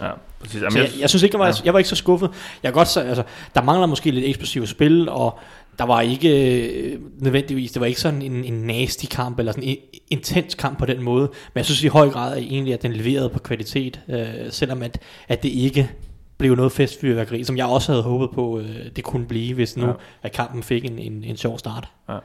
Ja, 0.00 0.10
præcis. 0.40 0.52
Så 0.52 0.64
Jamen, 0.64 0.78
jeg, 0.78 1.00
jeg 1.00 1.08
synes 1.08 1.22
ikke, 1.22 1.34
jeg 1.34 1.40
var, 1.40 1.46
ja. 1.46 1.52
jeg 1.64 1.72
var 1.72 1.78
ikke 1.78 1.88
så 1.88 1.96
skuffet. 1.96 2.30
Jeg 2.62 2.72
godt 2.72 2.88
så, 2.88 3.00
altså, 3.00 3.22
der 3.54 3.62
mangler 3.62 3.86
måske 3.86 4.10
lidt 4.10 4.24
eksplosivt 4.24 4.68
spil, 4.68 5.08
og 5.08 5.38
der 5.78 5.84
var 5.84 6.00
ikke 6.00 6.58
øh, 6.58 7.00
nødvendigvis, 7.18 7.72
det 7.72 7.80
var 7.80 7.86
ikke 7.86 8.00
sådan 8.00 8.22
en, 8.22 8.44
en 8.44 8.52
nasty 8.52 9.06
kamp, 9.10 9.38
eller 9.38 9.52
sådan 9.52 9.68
en 9.68 9.76
intens 10.10 10.54
kamp 10.54 10.78
på 10.78 10.86
den 10.86 11.02
måde, 11.02 11.22
men 11.22 11.56
jeg 11.56 11.64
synes 11.64 11.82
i 11.82 11.86
høj 11.86 12.10
grad 12.10 12.36
at 12.36 12.42
egentlig, 12.42 12.74
at 12.74 12.82
den 12.82 12.92
leverede 12.92 13.28
på 13.28 13.38
kvalitet, 13.38 14.00
øh, 14.08 14.24
selvom 14.50 14.82
at, 14.82 14.98
at 15.28 15.42
det 15.42 15.48
ikke 15.48 15.90
blev 16.38 16.54
noget 16.54 16.72
festfyrværkeri, 16.72 17.44
som 17.44 17.56
jeg 17.56 17.66
også 17.66 17.92
havde 17.92 18.02
håbet 18.02 18.30
på, 18.34 18.58
øh, 18.58 18.66
det 18.96 19.04
kunne 19.04 19.26
blive, 19.26 19.54
hvis 19.54 19.76
nu 19.76 19.86
Ja. 19.86 19.92
at 20.22 20.32
kampen 20.32 20.62
fik 20.62 20.84
en, 20.84 20.98
en, 20.98 21.24
en 21.24 21.36
sjov 21.36 21.58
start. 21.58 21.88
Ja. 22.08 22.16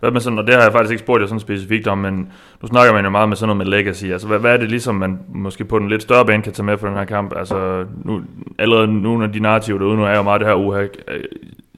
Hvad 0.00 0.10
med 0.10 0.20
sådan, 0.20 0.38
og 0.38 0.46
det 0.46 0.54
har 0.54 0.62
jeg 0.62 0.72
faktisk 0.72 0.90
ikke 0.92 1.02
spurgt 1.04 1.20
jer 1.20 1.26
sådan 1.26 1.40
specifikt 1.40 1.86
om, 1.86 1.98
men 1.98 2.14
nu 2.62 2.68
snakker 2.68 2.92
man 2.92 3.04
jo 3.04 3.10
meget 3.10 3.28
med 3.28 3.36
sådan 3.36 3.56
noget 3.56 3.70
med 3.70 3.78
legacy. 3.78 4.04
Altså, 4.04 4.26
hvad, 4.26 4.38
hvad 4.38 4.52
er 4.52 4.56
det 4.56 4.70
ligesom, 4.70 4.94
man 4.94 5.18
måske 5.34 5.64
på 5.64 5.78
den 5.78 5.88
lidt 5.88 6.02
større 6.02 6.26
bane 6.26 6.42
kan 6.42 6.52
tage 6.52 6.66
med 6.66 6.78
for 6.78 6.86
den 6.86 6.96
her 6.96 7.04
kamp? 7.04 7.32
Altså, 7.36 7.84
nu, 8.04 8.20
allerede 8.58 9.02
nogle 9.02 9.24
af 9.24 9.32
de 9.32 9.40
narrativer 9.40 9.78
derude 9.78 9.96
nu 9.96 10.04
er 10.04 10.16
jo 10.16 10.22
meget 10.22 10.40
det 10.40 10.48
her 10.48 10.54
uha, 10.54 10.80
øh, 10.82 11.24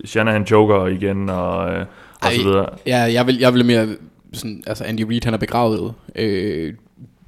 Shanahan 0.04 0.42
joker 0.44 0.86
igen, 0.86 1.30
og, 1.30 1.70
øh, 1.74 1.86
og 2.22 2.32
så 2.32 2.42
videre. 2.42 2.66
Ja, 2.86 2.98
jeg 2.98 3.26
vil, 3.26 3.38
jeg 3.38 3.54
vil 3.54 3.64
mere 3.64 3.86
sådan, 4.32 4.62
altså 4.66 4.84
Andy 4.84 5.00
Reid 5.02 5.24
han 5.24 5.34
er 5.34 5.38
begravet 5.38 5.94
øh, 6.16 6.74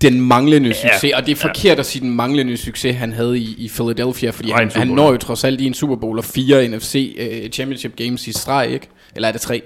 den 0.03 0.21
manglende 0.21 0.69
Ja, 0.69 0.75
ja, 0.85 0.93
succes, 0.93 1.13
og 1.15 1.27
det 1.27 1.33
er 1.33 1.41
ja. 1.45 1.49
forkert 1.49 1.79
at 1.79 1.87
sige 1.87 2.03
den 2.03 2.11
manglende 2.11 2.57
succes, 2.57 2.97
han 2.97 3.13
havde 3.13 3.39
i, 3.39 3.55
i 3.59 3.69
Philadelphia, 3.69 4.31
fordi 4.31 4.51
han, 4.51 4.71
han 4.75 4.89
når 4.89 5.11
jo 5.13 5.17
trods 5.17 5.45
alt 5.45 5.61
i 5.61 5.67
en 5.67 5.75
Super 5.75 5.97
Bowl 5.97 6.19
og 6.19 6.25
fire 6.25 6.69
NFC 6.69 7.17
øh, 7.19 7.51
Championship 7.51 7.97
Games 7.97 8.29
i 8.29 8.33
streg, 8.33 8.71
ikke? 8.71 8.89
Eller 9.15 9.29
er 9.29 9.33
det 9.33 9.41
tre? 9.41 9.63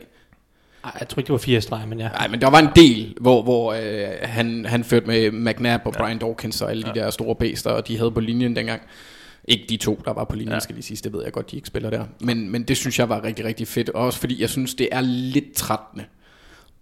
Ej, 0.84 0.92
jeg 1.00 1.08
tror 1.08 1.20
ikke, 1.20 1.26
det 1.26 1.32
var 1.32 1.38
fire 1.38 1.60
streg, 1.60 1.88
men 1.88 2.00
ja. 2.00 2.08
Nej, 2.08 2.28
men 2.28 2.40
der 2.40 2.50
var 2.50 2.58
en 2.58 2.68
del, 2.76 3.14
hvor, 3.20 3.42
hvor 3.42 3.72
øh, 3.72 4.08
han, 4.22 4.66
han 4.68 4.84
førte 4.84 5.06
med 5.06 5.30
McNabb 5.30 5.86
og 5.86 5.92
Brian 5.92 6.18
Dawkins 6.18 6.60
og 6.62 6.70
alle 6.70 6.82
ja. 6.86 6.92
de 6.92 7.00
der 7.00 7.10
store 7.10 7.34
bæster, 7.34 7.70
og 7.70 7.88
de 7.88 7.96
havde 7.98 8.10
på 8.10 8.20
linjen 8.20 8.56
dengang. 8.56 8.82
Ikke 9.48 9.64
de 9.68 9.76
to, 9.76 10.02
der 10.04 10.12
var 10.12 10.24
på 10.24 10.36
linjen, 10.36 10.48
Ja. 10.48 10.54
ja. 10.54 10.60
skal 10.60 10.76
de 10.76 10.82
sige, 10.82 10.98
det 11.04 11.12
ved 11.12 11.22
jeg 11.24 11.32
godt, 11.32 11.50
de 11.50 11.56
ikke 11.56 11.68
spiller 11.68 11.90
der. 11.90 12.04
Men, 12.20 12.50
men 12.50 12.62
det 12.62 12.76
synes 12.76 12.98
jeg 12.98 13.08
var 13.08 13.24
rigtig, 13.24 13.44
rigtig 13.44 13.68
fedt, 13.68 13.88
og 13.88 14.04
også 14.06 14.18
fordi 14.18 14.40
jeg 14.40 14.50
synes, 14.50 14.74
det 14.74 14.88
er 14.92 15.00
lidt 15.00 15.52
trættende 15.54 16.04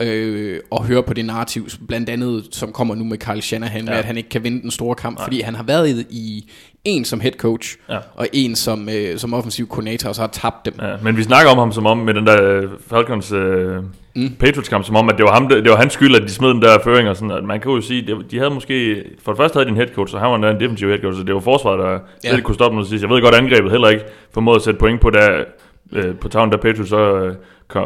øh, 0.00 0.60
og 0.70 0.84
høre 0.84 1.02
på 1.02 1.14
det 1.14 1.24
narrativ, 1.24 1.66
blandt 1.88 2.08
andet, 2.08 2.44
som 2.50 2.72
kommer 2.72 2.94
nu 2.94 3.04
med 3.04 3.18
Kyle 3.18 3.42
Shanahan, 3.42 3.84
ja. 3.84 3.90
med 3.90 3.98
at 3.98 4.04
han 4.04 4.16
ikke 4.16 4.28
kan 4.28 4.44
vinde 4.44 4.62
den 4.62 4.70
store 4.70 4.94
kamp, 4.94 5.16
Nej. 5.18 5.24
fordi 5.24 5.40
han 5.40 5.54
har 5.54 5.62
været 5.62 6.06
i, 6.10 6.50
en 6.84 7.04
som 7.04 7.20
head 7.20 7.32
coach, 7.32 7.76
Ja. 7.88 7.98
og 8.14 8.26
en 8.32 8.54
som, 8.56 8.88
øh, 8.88 9.18
som 9.18 9.34
offensiv 9.34 9.68
koordinator, 9.68 10.08
og 10.08 10.14
så 10.14 10.20
har 10.20 10.28
tabt 10.28 10.64
dem. 10.66 10.74
Ja, 10.82 10.92
men 11.02 11.16
vi 11.16 11.22
snakker 11.22 11.50
om 11.52 11.58
ham 11.58 11.72
som 11.72 11.86
om 11.86 11.98
med 11.98 12.14
den 12.14 12.26
der 12.26 12.42
øh, 12.42 12.68
Falcons 12.90 13.32
øh, 13.32 13.76
mm. 14.14 14.30
Patriots 14.40 14.68
kamp, 14.68 14.84
som 14.84 14.96
om 14.96 15.08
at 15.08 15.14
det 15.16 15.24
var, 15.24 15.32
ham, 15.32 15.48
det, 15.48 15.64
det 15.64 15.70
var 15.70 15.76
hans 15.78 15.92
skyld, 15.92 16.16
at 16.16 16.22
de 16.22 16.28
smed 16.28 16.48
den 16.48 16.62
der 16.62 16.78
føring 16.84 17.08
og 17.08 17.16
sådan. 17.16 17.30
At 17.30 17.44
man 17.44 17.60
kan 17.60 17.70
jo 17.72 17.80
sige, 17.80 18.06
det, 18.06 18.16
de 18.30 18.38
havde 18.38 18.50
måske, 18.50 19.04
for 19.24 19.32
det 19.32 19.36
første 19.36 19.56
havde 19.56 19.66
de 19.66 19.70
en 19.70 19.76
head 19.76 19.88
coach, 19.94 20.14
og 20.14 20.20
han 20.20 20.30
var 20.30 20.50
en 20.50 20.60
defensiv 20.60 20.88
head 20.88 21.00
coach, 21.00 21.18
så 21.18 21.24
det 21.24 21.34
var 21.34 21.40
forsvaret, 21.40 21.78
der 21.78 21.98
Ja. 22.24 22.34
ja. 22.36 22.40
kunne 22.40 22.54
stoppe 22.54 22.74
noget 22.76 22.88
sidst. 22.88 23.02
Jeg 23.02 23.10
ved 23.10 23.22
godt, 23.22 23.34
angrebet 23.34 23.70
heller 23.70 23.88
ikke 23.88 24.04
formåede 24.34 24.56
at 24.56 24.62
sætte 24.62 24.78
point 24.80 25.00
på, 25.00 25.10
der, 25.10 25.44
øh, 25.92 26.16
på 26.16 26.28
tavlen, 26.28 26.52
der 26.52 26.58
Patriots 26.58 26.88
så 26.90 27.14
øh, 27.16 27.34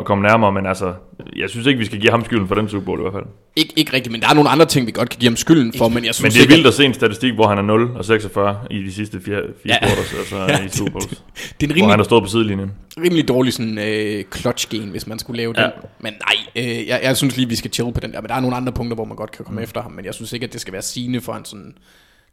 kom, 0.04 0.18
nærmere, 0.18 0.52
men 0.52 0.66
altså, 0.66 0.94
jeg 1.36 1.50
synes 1.50 1.66
ikke, 1.66 1.78
vi 1.78 1.84
skal 1.84 2.00
give 2.00 2.10
ham 2.10 2.24
skylden 2.24 2.48
for 2.48 2.54
den 2.54 2.68
Super 2.68 2.84
Bowl 2.84 2.98
i 3.00 3.02
hvert 3.02 3.12
fald. 3.12 3.24
Ikke, 3.56 3.72
ikke 3.76 3.92
rigtigt, 3.92 4.12
men 4.12 4.20
der 4.20 4.28
er 4.28 4.34
nogle 4.34 4.50
andre 4.50 4.66
ting, 4.66 4.86
vi 4.86 4.92
godt 4.92 5.08
kan 5.08 5.18
give 5.20 5.28
ham 5.30 5.36
skylden 5.36 5.72
for, 5.78 5.88
men 5.88 6.04
jeg 6.04 6.14
synes 6.14 6.22
Men 6.22 6.30
det 6.30 6.38
er 6.38 6.42
ikke, 6.42 6.54
vildt 6.54 6.66
at 6.66 6.74
se 6.74 6.84
en 6.84 6.94
statistik, 6.94 7.34
hvor 7.34 7.46
han 7.46 7.58
er 7.58 7.62
0 7.62 7.90
og 7.96 8.04
46 8.04 8.58
i 8.70 8.82
de 8.82 8.92
sidste 8.92 9.20
fire, 9.20 9.42
fire 9.62 9.78
Ja. 9.82 9.86
quarters, 9.88 10.14
altså 10.14 10.36
Ja, 10.48 10.64
i 10.64 10.68
Super 10.68 10.90
Bowls. 10.92 11.06
det, 11.06 11.16
det 11.16 11.22
er 11.40 11.66
en 11.66 11.68
Hvor 11.68 11.74
rimelig, 11.74 11.90
han 11.92 11.98
har 11.98 12.04
stået 12.04 12.22
på 12.22 12.28
sidelinjen. 12.28 12.72
rimelig 13.04 13.28
dårlig 13.28 13.52
sådan, 13.52 13.78
øh, 13.78 14.24
clutch 14.36 14.68
game, 14.78 14.90
hvis 14.90 15.06
man 15.06 15.18
skulle 15.18 15.36
lave. 15.36 15.54
Ja. 15.56 15.62
den. 15.62 15.70
Men 16.00 16.12
nej, 16.12 16.66
øh, 16.66 16.86
jeg, 16.86 17.00
jeg 17.02 17.16
synes 17.16 17.36
lige, 17.36 17.48
vi 17.48 17.54
skal 17.56 17.70
chill 17.72 17.92
på 17.92 18.00
den 18.00 18.12
der. 18.12 18.20
Men 18.20 18.28
der 18.28 18.34
er 18.34 18.40
nogle 18.40 18.56
andre 18.56 18.72
punkter, 18.72 18.94
hvor 18.94 19.04
man 19.04 19.16
godt 19.16 19.30
kan 19.30 19.44
komme 19.44 19.58
mm. 19.60 19.64
efter 19.64 19.82
ham. 19.82 19.92
Men 19.92 20.04
jeg 20.04 20.14
synes 20.14 20.32
ikke, 20.32 20.44
at 20.46 20.52
det 20.52 20.60
skal 20.60 20.72
være 20.72 20.82
sigende 20.82 21.20
for 21.20 21.32
en 21.32 21.44
sådan 21.44 21.74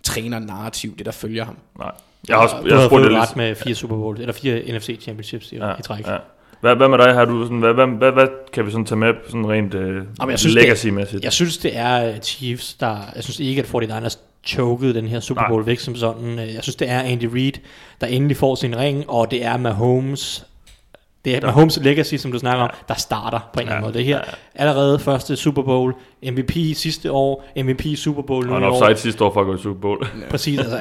træner-narrativ, 0.03 0.97
det 0.97 1.05
der 1.05 1.11
følger 1.11 1.45
ham. 1.45 1.57
Nej. 1.79 1.91
Jeg 2.27 2.35
har 2.35 2.43
også 2.43 2.55
jeg 2.65 2.77
har 2.77 2.85
spurgt 2.85 3.05
ret 3.05 3.35
med 3.35 3.55
fire 3.55 3.75
Super 3.75 3.95
Bowl, 3.95 4.19
eller 4.19 4.33
fire 4.33 4.77
NFC 4.77 4.97
Championships 5.01 5.51
i, 5.51 5.55
ja, 5.55 5.73
i 5.79 5.81
træk. 5.81 6.07
Ja. 6.07 6.17
Hvad, 6.61 6.75
hvad 6.75 6.87
med 6.89 6.97
dig? 6.97 7.13
Har 7.13 7.25
du 7.25 7.43
sådan, 7.43 7.59
hvad, 7.59 7.73
hvad, 7.73 7.87
hvad, 7.87 8.11
hvad, 8.11 8.27
kan 8.53 8.65
vi 8.65 8.71
sådan 8.71 8.85
tage 8.85 8.99
med 8.99 9.13
sådan 9.27 9.49
rent 9.49 9.73
øh, 9.73 10.03
legacy-mæssigt? 10.45 11.23
Jeg 11.23 11.33
synes, 11.33 11.57
det 11.57 11.77
er 11.77 12.07
øh, 12.07 12.19
Chiefs, 12.19 12.73
der... 12.73 12.97
Jeg 13.15 13.23
synes 13.23 13.39
ikke, 13.39 13.61
at 13.61 13.67
49ers 13.67 14.17
chokede 14.45 14.93
den 14.93 15.07
her 15.07 15.19
Super 15.19 15.47
Bowl 15.47 15.61
Nej. 15.61 15.65
væk 15.65 15.79
som 15.79 15.95
sådan. 15.95 16.39
Øh, 16.39 16.53
Jeg 16.53 16.63
synes, 16.63 16.75
det 16.75 16.89
er 16.89 16.99
Andy 17.01 17.25
Reid, 17.25 17.53
der 18.01 18.07
endelig 18.07 18.37
får 18.37 18.55
sin 18.55 18.77
ring, 18.77 19.09
og 19.09 19.31
det 19.31 19.45
er 19.45 19.57
Mahomes... 19.57 20.45
Det 21.25 21.35
er 21.35 21.41
Mahomes 21.41 21.79
legacy, 21.81 22.15
som 22.15 22.31
du 22.31 22.39
snakker 22.39 22.63
om, 22.63 22.69
der 22.87 22.93
starter 22.93 23.39
på 23.53 23.59
en 23.59 23.61
eller 23.61 23.71
anden 23.75 23.85
måde. 23.89 23.97
Det 23.97 24.05
her 24.05 24.21
allerede 24.55 24.99
første 24.99 25.35
Super 25.35 25.61
Bowl, 25.61 25.93
MVP 26.23 26.51
sidste 26.75 27.11
år, 27.11 27.45
MVP 27.57 27.81
Super 27.95 28.21
Bowl 28.21 28.45
nu 28.47 28.51
Og 28.51 28.57
en 28.57 28.63
offside 28.63 28.97
sidste 28.97 29.23
år 29.23 29.33
for 29.33 29.41
at 29.41 29.45
gå 29.47 29.55
i 29.55 29.57
Super 29.57 29.79
Bowl. 29.81 30.07
Præcis, 30.31 30.59
altså, 30.59 30.79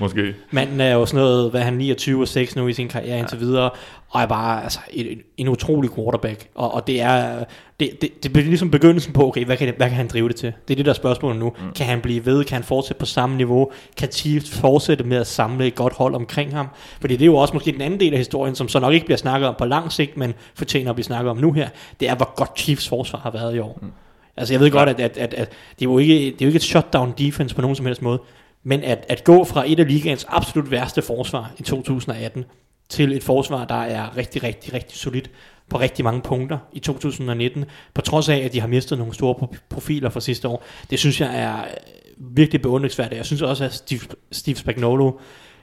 Måske. 0.00 0.34
Manden 0.50 0.80
er 0.80 0.92
jo 0.94 1.06
sådan 1.06 1.24
noget, 1.24 1.50
hvad 1.50 1.60
han 1.60 1.74
29 1.74 2.22
og 2.22 2.28
6 2.28 2.56
nu 2.56 2.68
i 2.68 2.72
sin 2.72 2.88
karriere 2.88 3.18
indtil 3.18 3.40
videre, 3.40 3.70
og 4.10 4.22
er 4.22 4.26
bare 4.26 4.62
altså, 4.62 4.78
en, 4.90 5.06
en- 5.06 5.22
en 5.36 5.48
utrolig 5.48 5.90
quarterback. 5.94 6.48
Og, 6.54 6.74
og 6.74 6.86
det 6.86 7.00
er 7.00 7.44
det, 7.80 7.90
det, 8.02 8.22
det 8.22 8.32
bliver 8.32 8.46
ligesom 8.46 8.70
begyndelsen 8.70 9.12
på, 9.12 9.28
okay, 9.28 9.44
hvad 9.44 9.56
kan, 9.56 9.66
det, 9.66 9.76
hvad 9.76 9.88
kan 9.88 9.96
han 9.96 10.08
drive 10.08 10.28
det 10.28 10.36
til? 10.36 10.52
Det 10.68 10.74
er 10.74 10.76
det 10.76 10.86
der 10.86 10.92
spørgsmål 10.92 11.36
nu. 11.36 11.52
Mm. 11.58 11.72
Kan 11.72 11.86
han 11.86 12.00
blive 12.00 12.26
ved? 12.26 12.44
Kan 12.44 12.54
han 12.54 12.64
fortsætte 12.64 13.00
på 13.00 13.06
samme 13.06 13.36
niveau? 13.36 13.70
Kan 13.96 14.12
Chiefs 14.12 14.50
fortsætte 14.50 15.04
med 15.04 15.16
at 15.16 15.26
samle 15.26 15.66
et 15.66 15.74
godt 15.74 15.92
hold 15.92 16.14
omkring 16.14 16.54
ham? 16.54 16.68
Fordi 17.00 17.14
det 17.14 17.22
er 17.22 17.26
jo 17.26 17.36
også 17.36 17.54
måske 17.54 17.72
den 17.72 17.80
anden 17.80 18.00
del 18.00 18.12
af 18.12 18.18
historien, 18.18 18.54
som 18.54 18.68
så 18.68 18.80
nok 18.80 18.92
ikke 18.92 19.06
bliver 19.06 19.18
snakket 19.18 19.48
om 19.48 19.54
på 19.58 19.64
lang 19.64 19.92
sigt, 19.92 20.16
men 20.16 20.34
fortjener 20.54 20.90
at 20.90 20.96
blive 20.96 21.04
snakket 21.04 21.30
om 21.30 21.36
nu 21.36 21.52
her. 21.52 21.68
Det 22.00 22.08
er, 22.08 22.14
hvor 22.14 22.34
godt 22.34 22.58
Chiefs 22.58 22.88
forsvar 22.88 23.18
har 23.18 23.30
været 23.30 23.56
i 23.56 23.58
år. 23.58 23.78
Mm. 23.82 23.88
Altså 24.36 24.54
jeg 24.54 24.60
ved 24.60 24.70
godt, 24.70 24.88
at, 24.88 25.00
at, 25.00 25.16
at, 25.16 25.34
at 25.34 25.52
det, 25.78 25.86
er 25.86 25.90
jo 25.90 25.98
ikke, 25.98 26.14
det 26.14 26.42
er 26.42 26.44
jo 26.44 26.46
ikke 26.46 26.56
et 26.56 26.62
shutdown 26.62 27.14
defense 27.18 27.54
på 27.54 27.60
nogen 27.60 27.76
som 27.76 27.86
helst 27.86 28.02
måde, 28.02 28.20
men 28.64 28.82
at, 28.82 29.04
at 29.08 29.24
gå 29.24 29.44
fra 29.44 29.64
et 29.66 29.80
af 29.80 29.88
ligaens 29.88 30.26
absolut 30.28 30.70
værste 30.70 31.02
forsvar 31.02 31.52
i 31.58 31.62
2018 31.62 32.44
til 32.88 33.12
et 33.12 33.22
forsvar, 33.22 33.64
der 33.64 33.82
er 33.82 34.16
rigtig, 34.16 34.42
rigtig, 34.42 34.72
rigtig 34.72 34.98
solidt 34.98 35.30
på 35.68 35.80
rigtig 35.80 36.04
mange 36.04 36.20
punkter 36.20 36.58
i 36.72 36.78
2019, 36.78 37.64
på 37.94 38.00
trods 38.00 38.28
af, 38.28 38.36
at 38.36 38.52
de 38.52 38.60
har 38.60 38.68
mistet 38.68 38.98
nogle 38.98 39.14
store 39.14 39.48
profiler 39.70 40.10
fra 40.10 40.20
sidste 40.20 40.48
år. 40.48 40.64
Det 40.90 40.98
synes 40.98 41.20
jeg 41.20 41.40
er 41.40 41.60
øh, 41.60 42.36
virkelig 42.36 42.62
beundringsværdigt. 42.62 43.16
Jeg 43.16 43.26
synes 43.26 43.42
også, 43.42 43.64
at 43.64 43.74
Steve, 43.74 44.00
Steve 44.32 44.56
Spagnolo 44.56 45.12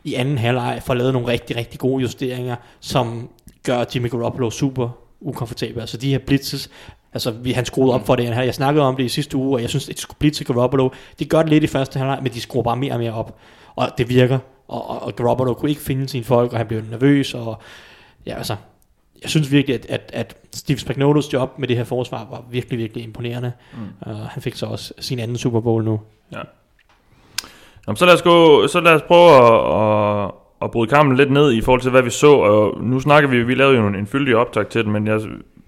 i 0.04 0.14
anden 0.14 0.38
halvleg 0.38 0.82
får 0.86 0.94
lavet 0.94 1.14
nogle 1.14 1.28
rigtig, 1.28 1.56
rigtig 1.56 1.80
gode 1.80 2.02
justeringer, 2.02 2.56
som 2.80 3.30
gør 3.64 3.86
Jimmy 3.96 4.10
Garoppolo 4.10 4.50
super 4.50 4.90
ukomfortabel. 5.22 5.80
Altså 5.80 5.98
de 5.98 6.12
her 6.12 6.20
blitzes, 6.20 6.70
altså 7.14 7.32
vi, 7.32 7.52
han 7.52 7.66
skruede 7.66 7.94
op 7.94 8.06
for 8.06 8.16
det 8.16 8.36
her. 8.36 8.44
Jeg 8.44 8.54
snakkede 8.54 8.86
om 8.86 8.96
det 8.96 9.04
i 9.04 9.10
sidste 9.10 9.38
uge, 9.38 9.58
og 9.58 9.62
jeg 9.62 9.70
synes, 9.70 9.90
at 9.90 9.96
de 9.96 10.02
skulle 10.02 10.18
blitze 10.20 10.44
Garoppolo. 10.44 10.90
De 11.20 11.26
gør 11.26 11.42
det 11.42 11.50
lidt 11.50 11.64
i 11.64 11.68
første 11.68 12.00
halvleg, 12.00 12.20
men 12.24 12.34
de 12.34 12.42
skruer 12.42 12.64
bare 12.64 12.78
mere 12.78 12.94
og 12.94 13.00
mere 13.00 13.14
op. 13.14 13.38
Og 13.76 13.90
det 13.98 14.10
virker. 14.10 14.40
Og, 14.72 14.90
og, 14.90 15.04
og 15.04 15.16
Garoppolo 15.16 15.54
kunne 15.54 15.70
ikke 15.70 15.82
finde 15.82 16.08
sine 16.08 16.24
folk, 16.24 16.52
og 16.52 16.58
han 16.58 16.68
blev 16.68 16.82
nervøs, 16.92 17.34
og 17.34 17.62
ja, 18.26 18.36
altså, 18.38 18.56
jeg 19.22 19.30
synes 19.30 19.52
virkelig, 19.52 19.76
at, 19.76 19.86
at, 19.90 20.12
at 20.14 20.38
Steve 20.54 20.78
Spagnuolos 20.78 21.34
job 21.34 21.60
med 21.60 21.68
det 21.68 21.78
her 21.78 21.84
forsvar 21.84 22.28
var 22.32 22.44
virkelig, 22.52 22.80
virkelig 22.80 23.04
imponerende. 23.04 23.52
Mm. 23.74 24.12
Uh, 24.12 24.18
han 24.18 24.42
fik 24.42 24.56
så 24.56 24.66
også 24.66 24.94
sin 25.00 25.20
anden 25.20 25.38
Super 25.38 25.60
Bowl 25.60 25.84
nu. 25.84 26.00
Jamen, 27.88 27.98
så 27.98 28.06
lad 28.06 28.14
os, 28.14 28.22
gå, 28.22 28.68
så 28.68 28.80
lad 28.80 28.94
os 28.94 29.02
prøve 29.02 29.30
at, 29.30 30.26
at, 30.26 30.32
at 30.62 30.72
bryde 30.72 30.90
kampen 30.90 31.18
lidt 31.18 31.32
ned 31.32 31.54
i 31.54 31.62
forhold 31.62 31.82
til, 31.82 31.92
hvad 31.92 32.02
vi 32.02 32.10
så. 32.10 32.32
Og 32.32 32.84
nu 32.84 33.00
snakker 33.00 33.30
vi, 33.30 33.44
vi 33.44 33.56
lavede 33.56 33.78
jo 33.78 33.88
en, 33.88 33.96
en 33.96 34.08
fyldig 34.08 34.36
optag 34.36 34.68
til 34.68 34.84
den, 34.84 34.92
men 34.92 35.08
jeg 35.08 35.20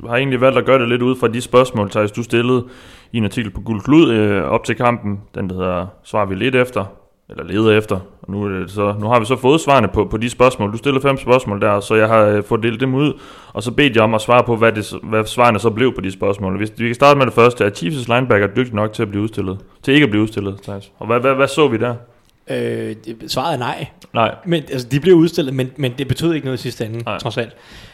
har 0.07 0.15
egentlig 0.15 0.41
valgt 0.41 0.57
at 0.57 0.65
gøre 0.65 0.79
det 0.79 0.89
lidt 0.89 1.01
ud 1.01 1.15
fra 1.15 1.27
de 1.27 1.41
spørgsmål, 1.41 1.89
Thijs, 1.89 2.11
du 2.11 2.23
stillede 2.23 2.67
i 3.11 3.17
en 3.17 3.23
artikel 3.23 3.51
på 3.51 3.61
Guld 3.61 3.81
Klud 3.81 4.11
øh, 4.11 4.43
op 4.43 4.63
til 4.63 4.75
kampen. 4.75 5.21
Den, 5.35 5.49
der 5.49 5.55
hedder 5.55 5.87
Svar 6.03 6.25
vi 6.25 6.35
lidt 6.35 6.55
efter, 6.55 6.85
eller 7.29 7.43
leder 7.43 7.77
efter. 7.77 7.95
Og 7.95 8.31
nu, 8.31 8.43
er 8.43 8.49
det 8.49 8.71
så, 8.71 8.95
nu 8.99 9.07
har 9.07 9.19
vi 9.19 9.25
så 9.25 9.35
fået 9.35 9.61
svarene 9.61 9.87
på, 9.87 10.05
på 10.05 10.17
de 10.17 10.29
spørgsmål. 10.29 10.71
Du 10.71 10.77
stillede 10.77 11.01
fem 11.01 11.17
spørgsmål 11.17 11.61
der, 11.61 11.79
så 11.79 11.95
jeg 11.95 12.07
har 12.07 12.21
øh, 12.21 12.43
fået 12.43 12.63
delt 12.63 12.79
dem 12.79 12.95
ud, 12.95 13.13
og 13.53 13.63
så 13.63 13.71
bedt 13.71 13.95
jeg 13.95 14.03
om 14.03 14.13
at 14.13 14.21
svare 14.21 14.43
på, 14.43 14.55
hvad, 14.55 14.71
det, 14.71 14.93
hvad 15.03 15.25
svarene 15.25 15.59
så 15.59 15.69
blev 15.69 15.95
på 15.95 16.01
de 16.01 16.11
spørgsmål. 16.11 16.57
Hvis 16.57 16.71
vi 16.77 16.85
kan 16.85 16.95
starte 16.95 17.17
med 17.17 17.25
det 17.25 17.33
første, 17.33 17.63
er 17.65 17.69
Chiefs 17.69 18.07
linebacker 18.07 18.47
dygtig 18.47 18.75
nok 18.75 18.93
til 18.93 19.01
at 19.01 19.09
blive 19.09 19.23
udstillet? 19.23 19.57
Til 19.83 19.93
ikke 19.93 20.03
at 20.03 20.09
blive 20.09 20.23
udstillet, 20.23 20.61
Thijs. 20.63 20.91
Og 20.99 21.07
hvad, 21.07 21.19
hvad, 21.19 21.33
hvad 21.33 21.47
så 21.47 21.67
vi 21.67 21.77
der? 21.77 21.95
Øh, 22.49 22.95
svaret 23.27 23.53
er 23.53 23.57
nej. 23.57 23.87
Nej, 24.13 24.35
Men, 24.45 24.63
altså, 24.71 24.87
de 24.87 24.99
blev 24.99 25.15
udstillet, 25.15 25.53
men, 25.53 25.71
men 25.77 25.93
det 25.97 26.07
betød 26.07 26.33
ikke 26.33 26.45
noget 26.45 26.59
i 26.59 26.61
sidste 26.61 26.85
ende, 26.85 27.03
Nej. 27.03 27.17
trods 27.17 27.37
alt. 27.37 27.53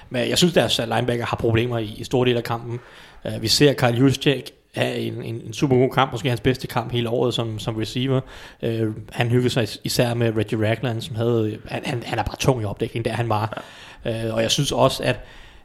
Men 0.09 0.29
jeg 0.29 0.37
synes, 0.37 0.53
deres 0.53 0.81
linebacker 0.87 1.25
har 1.25 1.37
problemer 1.37 1.77
i, 1.77 1.95
i 1.97 2.03
store 2.03 2.27
dele 2.27 2.37
af 2.37 2.43
kampen. 2.43 2.79
Uh, 3.25 3.41
vi 3.41 3.47
ser 3.47 3.73
Kyle 3.73 3.97
Juszczyk 3.97 4.51
have 4.75 4.97
en, 4.97 5.23
en, 5.23 5.41
en 5.45 5.53
super 5.53 5.75
god 5.75 5.89
kamp, 5.89 6.12
måske 6.12 6.29
hans 6.29 6.41
bedste 6.41 6.67
kamp 6.67 6.91
hele 6.91 7.10
året 7.10 7.34
som, 7.34 7.60
som 7.60 7.75
receiver. 7.75 8.21
Uh, 8.63 8.69
han 9.12 9.27
hyggede 9.27 9.49
sig 9.49 9.63
is- 9.63 9.82
især 9.84 10.13
med 10.13 10.38
Reggie 10.38 10.69
Ragland, 10.69 11.01
som 11.01 11.15
havde, 11.15 11.58
han, 11.67 11.82
han, 11.86 12.03
han 12.05 12.19
er 12.19 12.23
bare 12.23 12.38
tung 12.39 12.62
i 12.62 12.65
opdækning, 12.65 13.05
der 13.05 13.12
han 13.12 13.29
var. 13.29 13.63
Uh, 14.05 14.34
og 14.34 14.41
jeg 14.41 14.51
synes 14.51 14.71
også, 14.71 15.03
at 15.03 15.15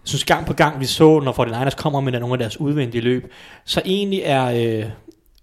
jeg 0.05 0.09
synes 0.09 0.25
gang 0.25 0.47
på 0.47 0.53
gang, 0.53 0.81
vi 0.81 0.85
så, 0.87 1.21
når 1.21 1.33
49ers 1.33 1.77
kommer 1.77 2.01
med 2.01 2.12
nogle 2.12 2.35
af 2.35 2.38
deres 2.38 2.61
udvendige 2.61 3.03
løb, 3.03 3.33
så 3.64 3.83
egentlig 3.85 4.21
er, 4.25 4.45
øh, 4.45 4.85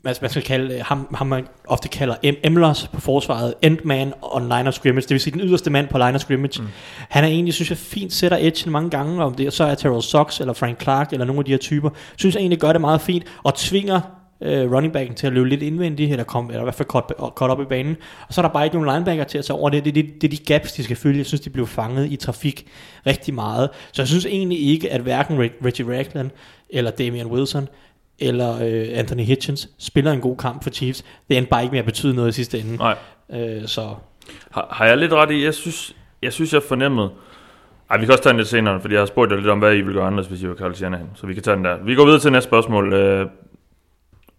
hvad 0.01 0.15
man 0.21 0.29
skal 0.29 0.43
kalde, 0.43 0.81
ham, 0.81 1.15
ham 1.15 1.27
man 1.27 1.47
ofte 1.67 1.89
kalder 1.89 2.15
em- 2.15 2.39
Emlers 2.43 2.87
på 2.93 3.01
forsvaret, 3.01 3.53
endman 3.61 4.13
on 4.21 4.43
line 4.43 4.67
of 4.67 4.73
scrimmage, 4.73 5.01
det 5.01 5.09
vil 5.09 5.19
sige 5.19 5.33
den 5.33 5.41
yderste 5.41 5.69
mand 5.69 5.87
på 5.87 5.97
line 5.97 6.15
of 6.15 6.21
scrimmage. 6.21 6.61
Mm. 6.61 6.67
Han 7.09 7.23
er 7.23 7.27
egentlig, 7.27 7.53
synes 7.53 7.69
jeg, 7.69 7.77
fint 7.77 8.13
sætter 8.13 8.37
edge 8.41 8.69
mange 8.69 8.89
gange, 8.89 9.23
om 9.23 9.33
det 9.35 9.53
så 9.53 9.63
er 9.63 9.75
Terrell 9.75 10.01
Sox 10.01 10.39
eller 10.39 10.53
Frank 10.53 10.81
Clark 10.81 11.13
eller 11.13 11.25
nogle 11.25 11.39
af 11.39 11.45
de 11.45 11.51
her 11.51 11.57
typer, 11.57 11.89
synes 12.15 12.35
jeg 12.35 12.39
egentlig 12.41 12.59
gør 12.59 12.71
det 12.71 12.81
meget 12.81 13.01
fint, 13.01 13.23
og 13.43 13.55
tvinger 13.55 14.01
øh, 14.41 14.71
running 14.71 14.93
backen 14.93 15.15
til 15.15 15.27
at 15.27 15.33
løbe 15.33 15.49
lidt 15.49 15.61
indvendigt, 15.63 16.11
eller, 16.11 16.23
kom, 16.23 16.47
eller 16.47 16.59
i 16.59 16.63
hvert 16.63 16.75
fald 16.75 16.87
cut, 16.87 17.03
cut 17.35 17.49
op 17.49 17.61
i 17.61 17.65
banen. 17.65 17.97
Og 18.27 18.33
så 18.33 18.41
er 18.41 18.45
der 18.45 18.53
bare 18.53 18.65
ikke 18.65 18.79
nogen 18.79 18.95
linebacker 18.95 19.23
til 19.23 19.37
at 19.37 19.45
tage 19.45 19.57
over 19.59 19.69
det. 19.69 19.85
Det 19.85 19.97
er, 19.97 20.03
det, 20.03 20.21
det 20.21 20.27
er 20.27 20.37
de 20.37 20.43
gaps, 20.53 20.73
de 20.73 20.83
skal 20.83 20.95
følge. 20.95 21.17
Jeg 21.17 21.25
synes, 21.25 21.41
de 21.41 21.49
blev 21.49 21.67
fanget 21.67 22.11
i 22.11 22.15
trafik 22.15 22.67
rigtig 23.07 23.33
meget. 23.33 23.69
Så 23.91 24.01
jeg 24.01 24.07
synes 24.07 24.25
egentlig 24.25 24.59
ikke, 24.69 24.91
at 24.91 25.01
hverken 25.01 25.37
Reg- 25.37 25.65
Reggie 25.65 25.97
Ragland 25.97 26.29
eller 26.69 26.91
Damian 26.91 27.27
Wilson 27.27 27.67
eller 28.19 28.55
øh, 28.63 28.87
Anthony 28.99 29.21
Hitchens 29.23 29.69
spiller 29.79 30.11
en 30.11 30.21
god 30.21 30.37
kamp 30.37 30.63
for 30.63 30.69
Chiefs. 30.69 31.05
Det 31.29 31.37
endte 31.37 31.49
bare 31.49 31.61
ikke 31.63 31.71
med 31.71 31.79
at 31.79 31.85
betyde 31.85 32.13
noget 32.15 32.29
i 32.29 32.31
sidste 32.31 32.59
ende. 32.59 32.77
nej. 32.77 32.95
Øh, 33.33 33.67
så 33.67 33.95
Har, 34.51 34.67
har 34.71 34.85
jeg 34.85 34.97
lidt 34.97 35.13
ret 35.13 35.31
i? 35.31 35.43
Jeg 35.45 35.53
synes, 35.53 35.95
jeg 36.21 36.33
synes, 36.33 36.53
jeg 36.53 36.63
fornemmede... 36.63 37.09
Ej, 37.89 37.97
vi 37.97 38.05
kan 38.05 38.11
også 38.11 38.23
tage 38.23 38.31
den 38.31 38.37
lidt 38.37 38.47
senere, 38.47 38.81
fordi 38.81 38.93
jeg 38.93 39.01
har 39.01 39.05
spurgt 39.05 39.31
jer 39.31 39.37
lidt 39.37 39.49
om, 39.49 39.59
hvad 39.59 39.73
I 39.75 39.81
vil 39.81 39.93
gøre 39.93 40.05
anderledes, 40.05 40.27
hvis 40.29 40.41
I 40.43 40.47
vil 40.47 40.55
kalde 40.55 40.75
Shanahan. 40.75 41.07
Så 41.15 41.27
vi 41.27 41.33
kan 41.33 41.43
tage 41.43 41.55
den 41.55 41.65
der. 41.65 41.77
Vi 41.83 41.95
går 41.95 42.05
videre 42.05 42.19
til 42.19 42.31
næste 42.31 42.47
spørgsmål. 42.47 42.93
Øh, 42.93 43.25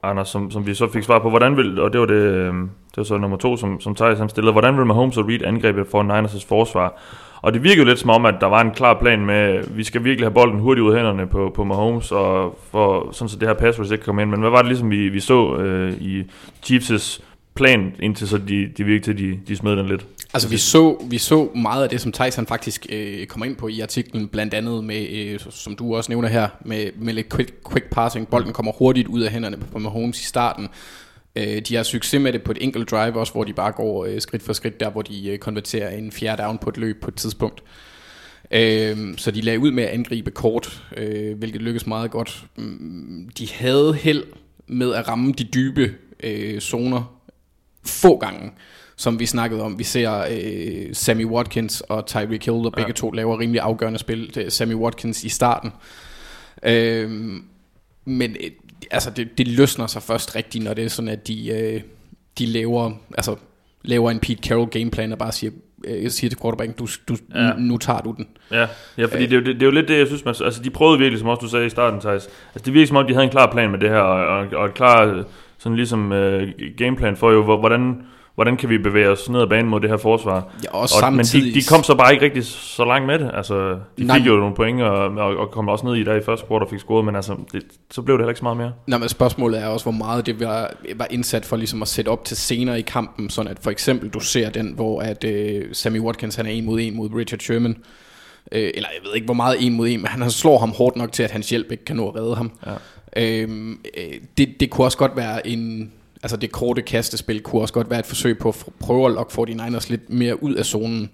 Anders, 0.05 0.29
som, 0.29 0.51
som 0.51 0.67
vi 0.67 0.75
så 0.75 0.89
fik 0.89 1.03
svar 1.03 1.19
på, 1.19 1.31
hvordan 1.31 1.57
vil, 1.57 1.81
og 1.81 1.93
det 1.93 2.01
var 2.01 2.07
det, 2.07 2.15
øh, 2.15 2.55
det 2.91 2.97
var 2.97 3.03
så 3.03 3.19
nummer 3.19 3.37
to, 3.37 3.57
som, 3.57 3.81
som 3.81 3.95
Thijs 3.95 4.19
han 4.19 4.29
stillede, 4.29 4.53
hvordan 4.53 4.77
vil 4.77 4.87
Mahomes 4.87 5.17
og 5.17 5.29
Reed 5.29 5.43
angribe 5.43 5.85
for 5.91 6.03
Niners' 6.03 6.49
forsvar? 6.49 7.01
Og 7.43 7.53
det 7.53 7.63
virkede 7.63 7.79
jo 7.79 7.85
lidt 7.85 7.99
som 7.99 8.11
om, 8.11 8.27
at 8.27 8.35
der 8.41 8.47
var 8.47 8.61
en 8.61 8.71
klar 8.71 8.99
plan 9.01 9.27
med, 9.27 9.65
vi 9.69 9.85
skal 9.85 10.05
virkelig 10.05 10.27
have 10.27 10.35
bolden 10.35 10.61
hurtigt 10.61 10.85
ud 10.85 10.91
af 10.91 10.97
hænderne 10.97 11.27
på, 11.27 11.53
på 11.55 11.65
Mahomes, 11.65 12.13
og 12.13 12.59
for, 12.71 13.09
sådan 13.13 13.29
så 13.29 13.39
det 13.39 13.49
her 13.49 13.55
pass 13.55 13.81
rush 13.81 13.93
ikke 13.93 14.05
komme 14.05 14.23
ind. 14.23 14.31
Men 14.31 14.41
hvad 14.41 14.51
var 14.51 14.59
det 14.59 14.67
ligesom, 14.67 14.91
vi, 14.91 15.09
vi 15.09 15.21
så 15.21 15.57
øh, 15.57 15.93
i 15.93 16.23
Chiefs' 16.67 17.23
plan, 17.55 17.95
indtil 18.03 18.29
så 18.29 18.39
de, 18.39 18.69
de 18.79 18.85
virkede 18.85 19.05
til, 19.05 19.19
de, 19.19 19.41
de 19.49 19.57
smed 19.57 19.77
den 19.77 19.87
lidt? 19.87 20.07
Altså 20.35 20.49
vi 20.49 20.57
så, 20.57 21.05
vi 21.11 21.19
så 21.19 21.49
meget 21.55 21.83
af 21.83 21.89
det, 21.89 22.01
som 22.01 22.13
Tyson 22.13 22.47
faktisk 22.47 22.87
øh, 22.93 23.27
kommer 23.27 23.47
ind 23.47 23.57
på 23.57 23.69
i 23.69 23.81
artiklen, 23.81 24.29
blandt 24.29 24.55
andet 24.55 24.85
med, 24.85 25.09
øh, 25.11 25.41
som 25.51 25.77
du 25.77 25.97
også 25.97 26.13
nævner 26.13 26.29
her, 26.29 26.49
med, 26.65 26.91
med 26.97 27.15
lidt 27.15 27.35
quick, 27.35 27.53
quick 27.71 27.91
passing. 27.91 28.29
Bolden 28.29 28.53
kommer 28.53 28.73
hurtigt 28.73 29.09
ud 29.09 29.21
af 29.21 29.33
hænderne 29.33 29.57
på 29.57 29.79
Mahomes 29.79 30.21
i 30.21 30.25
starten. 30.25 30.69
Øh, 31.37 31.63
de 31.69 31.77
har 31.77 31.83
succes 31.83 32.21
med 32.21 32.33
det 32.33 32.43
på 32.43 32.53
et 32.53 32.59
enkelt 32.61 32.91
drive 32.91 33.17
også, 33.17 33.33
hvor 33.33 33.45
de 33.45 33.53
bare 33.53 33.73
går 33.73 34.05
øh, 34.05 34.21
skridt 34.21 34.43
for 34.43 34.53
skridt, 34.53 34.81
der 34.81 34.91
hvor 34.91 35.03
de 35.03 35.29
øh, 35.31 35.39
konverterer 35.39 35.91
en 35.91 36.13
fjerde 36.13 36.43
down 36.43 36.59
på 36.59 36.71
et 36.71 36.77
løb 36.77 37.01
på 37.03 37.09
et 37.09 37.15
tidspunkt. 37.15 37.63
Øh, 38.51 38.97
så 39.17 39.31
de 39.31 39.41
lagde 39.41 39.59
ud 39.61 39.71
med 39.71 39.85
at 39.85 39.91
angribe 39.91 40.31
kort, 40.31 40.83
øh, 40.97 41.39
hvilket 41.39 41.63
lykkedes 41.63 41.87
meget 41.87 42.11
godt. 42.11 42.45
Mm, 42.57 43.29
De 43.39 43.49
havde 43.53 43.95
held 43.95 44.25
med 44.67 44.95
at 44.95 45.09
ramme 45.09 45.33
de 45.33 45.45
dybe 45.45 45.95
øh, 46.23 46.61
zoner 46.61 47.22
få 47.87 48.17
gange, 48.17 48.53
som 48.97 49.19
vi 49.21 49.27
snakkede 49.27 49.63
om. 49.63 49.79
Vi 49.79 49.85
ser 49.85 50.25
øh, 50.31 50.95
Sammy 50.95 51.25
Watkins 51.25 51.81
og 51.81 52.07
Tyreek 52.07 52.45
Hill, 52.45 52.65
der 52.65 52.71
begge 52.71 52.89
ja. 52.89 52.93
to 52.93 53.11
laver 53.11 53.39
rimelig 53.41 53.61
afgørende 53.61 53.99
spil. 53.99 54.47
Sammy 54.49 54.75
Watkins 54.75 55.25
i 55.25 55.29
starten. 55.29 55.73
Øh, 56.63 57.11
men 58.05 58.37
øh, 58.41 58.51
altså, 58.91 59.11
det, 59.11 59.39
det 59.39 59.49
løsner 59.49 59.87
sig 59.87 60.03
først 60.03 60.37
rigtigt, 60.37 60.65
når 60.65 60.75
det 60.75 60.85
er 60.85 60.89
sådan, 60.89 61.09
at 61.09 61.29
de, 61.29 61.49
øh, 61.49 61.81
de 62.39 62.47
laver, 62.47 62.91
altså, 63.15 63.37
laver 63.83 64.11
en 64.11 64.19
Pete 64.19 64.49
Carroll 64.49 64.71
gameplan 64.71 65.13
og 65.13 65.19
bare 65.19 65.33
siger, 65.33 65.51
øh, 65.85 66.11
siger 66.11 66.29
til 66.29 66.39
quarterbacken, 66.41 66.77
du, 66.77 66.87
du, 67.09 67.17
Ja. 67.35 67.53
nu 67.59 67.79
tager 67.79 68.01
du 68.01 68.15
den. 68.17 68.27
Ja, 68.51 68.67
ja 68.99 69.05
fordi 69.05 69.23
det, 69.27 69.33
er 69.33 69.37
jo, 69.37 69.45
det, 69.45 69.55
det 69.55 69.63
er 69.63 69.67
jo 69.67 69.73
lidt 69.73 69.89
det, 69.89 69.99
jeg 69.99 70.07
synes, 70.07 70.25
man, 70.25 70.35
altså 70.45 70.63
de 70.63 70.71
prøvede 70.71 70.99
virkelig, 70.99 71.19
som 71.19 71.29
også 71.29 71.41
du 71.41 71.49
sagde 71.49 71.67
i 71.67 71.71
starten, 71.71 72.01
Thijs. 72.01 72.29
Altså 72.55 72.65
det 72.65 72.75
virker 72.75 72.87
som 72.87 72.97
om, 72.97 73.07
de 73.07 73.13
havde 73.13 73.25
en 73.25 73.31
klar 73.31 73.53
plan 73.53 73.71
med 73.71 73.79
det 73.79 73.89
her, 73.89 73.99
og, 73.99 74.39
og, 74.39 74.47
og 74.53 74.67
et 74.67 74.75
klar 74.75 75.25
sådan 75.63 75.77
ligesom 75.77 76.13
øh, 76.13 76.49
gameplan 76.79 77.17
for 77.17 77.31
jo, 77.31 77.43
hvor- 77.45 77.59
hvordan, 77.59 77.97
hvordan 78.35 78.57
kan 78.57 78.69
vi 78.69 78.79
bevæge 78.79 79.09
os 79.09 79.31
ned 79.31 79.41
ad 79.41 79.47
banen 79.47 79.71
mod 79.71 79.81
det 79.81 79.91
her 79.91 79.97
forsvar. 79.97 80.35
Ja, 80.65 80.69
og 80.75 80.81
og, 80.81 80.89
samtidig- 80.89 81.45
Men 81.45 81.55
de, 81.55 81.61
de 81.61 81.65
kom 81.69 81.83
så 81.83 81.95
bare 81.95 82.13
ikke 82.13 82.25
rigtig 82.25 82.45
så 82.47 82.85
langt 82.85 83.07
med 83.07 83.19
det. 83.19 83.31
Altså, 83.35 83.79
de 83.99 84.05
Nej. 84.05 84.19
fik 84.19 84.27
jo 84.27 84.37
nogle 84.37 84.55
point, 84.55 84.83
og, 84.83 84.99
og, 85.09 85.37
og 85.37 85.51
kom 85.51 85.69
også 85.69 85.87
ned 85.87 85.95
i 85.95 86.05
der 86.05 86.15
i 86.15 86.21
første 86.23 86.47
quarter 86.49 86.65
og 86.67 86.71
fik 86.71 86.79
scoret, 86.81 87.05
men 87.05 87.17
altså, 87.17 87.37
det, 87.53 87.63
så 87.91 88.03
blev 88.03 88.17
det 88.17 88.23
heller 88.23 88.31
ikke 88.31 88.39
så 88.39 88.45
meget 88.45 88.57
mere. 88.59 88.73
Nå, 88.87 88.99
men 88.99 89.09
spørgsmålet 89.09 89.63
er 89.63 89.67
også, 89.67 89.85
hvor 89.85 89.93
meget 89.93 90.27
det 90.27 90.41
var, 90.41 90.71
var 90.97 91.07
indsat 91.11 91.45
for 91.45 91.57
ligesom 91.57 91.83
at 91.83 91.89
sætte 91.89 92.09
op 92.09 92.25
til 92.25 92.37
senere 92.37 92.79
i 92.79 92.83
kampen, 92.83 93.31
sådan 93.31 93.51
at 93.51 93.59
for 93.63 93.71
eksempel 93.71 94.09
du 94.09 94.21
ser 94.21 94.51
den, 94.51 94.73
hvor 94.75 95.01
at 95.01 95.25
øh, 95.25 95.65
Sammy 95.73 96.01
Watkins 96.01 96.35
han 96.37 96.47
er 96.47 96.51
en 96.51 96.65
mod 96.67 96.81
en 96.81 96.97
mod 96.97 97.09
Richard 97.15 97.41
Sherman, 97.41 97.77
øh, 98.53 98.71
eller 98.75 98.89
jeg 98.95 99.01
ved 99.09 99.15
ikke 99.15 99.25
hvor 99.25 99.35
meget 99.35 99.57
en 99.67 99.73
mod 99.77 99.89
en, 99.89 99.99
men 100.01 100.07
han 100.07 100.31
slår 100.31 100.59
ham 100.59 100.71
hårdt 100.79 100.97
nok 100.97 101.13
til, 101.13 101.23
at 101.23 101.31
hans 101.31 101.51
hjælp 101.51 101.73
ikke 101.73 101.85
kan 101.85 101.97
nå 101.97 102.09
at 102.09 102.15
redde 102.17 102.35
ham. 102.37 102.51
Ja. 102.67 102.71
Øhm, 103.17 103.81
øh, 103.97 104.13
det, 104.39 104.61
det 104.61 104.71
kunne 104.71 104.87
også 104.87 104.99
godt 104.99 105.17
være 105.17 105.47
en, 105.47 105.93
altså 106.23 106.37
det 106.37 106.53
korte 106.53 106.83
kastespil 106.83 107.41
kunne 107.41 107.63
også 107.63 107.75
godt 107.75 107.91
være 107.91 107.99
et 107.99 108.07
forsøg 108.07 108.39
på 108.39 108.49
at 108.49 108.65
prøve 108.81 109.07
at 109.07 109.13
lokke 109.13 109.33
49ers 109.33 109.91
lidt 109.91 110.11
mere 110.11 110.43
ud 110.43 110.55
af 110.55 110.65
zonen, 110.65 111.11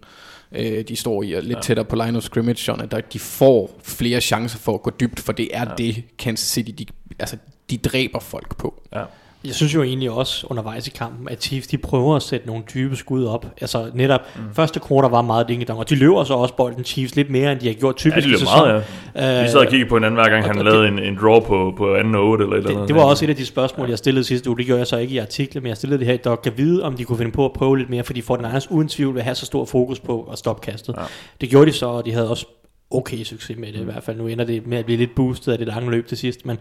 øh, 0.53 0.85
de 0.89 0.97
står 0.97 1.23
i, 1.23 1.33
og 1.33 1.43
lidt 1.43 1.57
ja. 1.57 1.63
tættere 1.63 1.85
på 1.85 1.97
line 1.97 2.19
of 2.19 2.23
scrimmage, 2.23 2.57
sådan 2.57 2.85
at 2.85 2.91
der, 2.91 3.01
de 3.01 3.19
får 3.19 3.81
flere 3.83 4.21
chancer 4.21 4.59
for 4.59 4.75
at 4.75 4.83
gå 4.83 4.91
dybt, 4.91 5.21
for 5.21 5.33
det 5.33 5.49
er 5.53 5.65
ja. 5.69 5.75
det 5.79 6.05
Kansas 6.19 6.49
City, 6.49 6.71
de, 6.79 6.87
altså 7.19 7.37
de 7.71 7.77
dræber 7.77 8.21
folk 8.21 8.57
på. 8.57 8.83
Ja. 8.93 9.05
Jeg 9.45 9.55
synes 9.55 9.75
jo 9.75 9.83
egentlig 9.83 10.11
også 10.11 10.47
undervejs 10.51 10.87
i 10.87 10.91
kampen, 10.91 11.29
at 11.29 11.43
Chiefs 11.43 11.67
de 11.67 11.79
prøver 11.79 12.17
at 12.17 12.23
sætte 12.23 12.47
nogle 12.47 12.63
dybe 12.75 12.97
skud 12.97 13.25
op. 13.25 13.47
Altså 13.61 13.91
netop 13.95 14.21
mm. 14.37 14.43
første 14.55 14.81
quarter 14.89 15.09
var 15.09 15.23
meget 15.23 15.49
dingedong, 15.49 15.79
og 15.79 15.91
de 15.91 15.95
løber 15.95 16.25
så 16.25 16.35
også 16.35 16.55
bolden 16.57 16.85
Chiefs 16.85 17.17
lidt 17.17 17.31
mere, 17.31 17.53
end 17.53 17.61
de 17.61 17.67
har 17.67 17.75
gjort 17.75 17.95
Ja, 17.95 17.99
typisk 18.11 18.17
det 18.17 18.25
i 18.25 18.29
løb 18.29 18.39
sæsonen. 18.39 18.69
meget, 18.69 18.85
ja. 19.15 19.43
Vi 19.43 19.49
sad 19.49 19.59
og 19.61 19.67
kiggede 19.67 19.89
på 19.89 19.97
hinanden 19.97 20.21
hver 20.21 20.29
gang, 20.29 20.45
han 20.45 20.59
og 20.59 20.65
lavede 20.65 20.83
det- 20.83 20.93
en, 20.93 20.99
en 20.99 21.19
draw 21.23 21.41
på, 21.41 21.75
på 21.77 21.95
anden 21.95 22.15
og 22.15 22.23
otte 22.29 22.45
eller 22.45 22.57
et 22.57 22.59
eller 22.59 22.69
Det, 22.71 22.77
andet. 22.77 22.89
det 22.89 22.97
var 22.97 23.03
også 23.05 23.25
et 23.25 23.29
af 23.29 23.37
de 23.37 23.47
spørgsmål, 23.47 23.89
jeg 23.89 23.99
stillede 23.99 24.25
sidste 24.25 24.51
uge. 24.51 24.59
Det 24.59 24.67
gjorde 24.67 24.79
jeg 24.79 24.87
så 24.87 24.97
ikke 24.97 25.15
i 25.15 25.19
artiklen, 25.19 25.63
men 25.63 25.69
jeg 25.69 25.77
stillede 25.77 25.99
det 25.99 26.07
her 26.07 26.15
i 26.15 26.17
Dog. 26.17 26.43
Kan 26.43 26.53
vide, 26.57 26.83
om 26.83 26.97
de 26.97 27.05
kunne 27.05 27.19
finde 27.19 27.33
på 27.33 27.45
at 27.45 27.53
prøve 27.53 27.79
lidt 27.79 27.91
mere, 27.91 28.05
fordi 28.05 28.21
Fortnite 28.21 28.67
uden 28.73 28.89
tvivl 28.89 29.15
vil 29.15 29.23
have 29.23 29.35
så 29.35 29.47
stor 29.47 29.65
fokus 29.65 30.01
på 30.01 30.29
at 30.33 30.39
stoppe 30.39 30.71
kastet. 30.73 30.95
Ja. 30.99 31.03
Det 31.41 31.51
gjorde 31.51 31.67
de 31.67 31.73
så, 31.77 31.87
og 31.87 32.05
de 32.07 32.13
havde 32.13 32.31
også 32.31 32.47
okay 32.91 33.23
succes 33.25 33.57
med 33.59 33.73
det 33.73 33.81
i 33.81 33.85
hvert 33.85 34.03
fald. 34.03 34.17
Nu 34.17 34.27
ender 34.27 34.45
det 34.45 34.67
med 34.67 34.79
at 34.79 34.85
blive 34.85 34.99
lidt 34.99 35.15
boostet 35.15 35.53
af 35.53 35.59
det 35.59 35.67
lange 35.67 35.91
løb 35.91 36.07
til 36.07 36.19
sidst, 36.19 36.47
men 36.47 36.59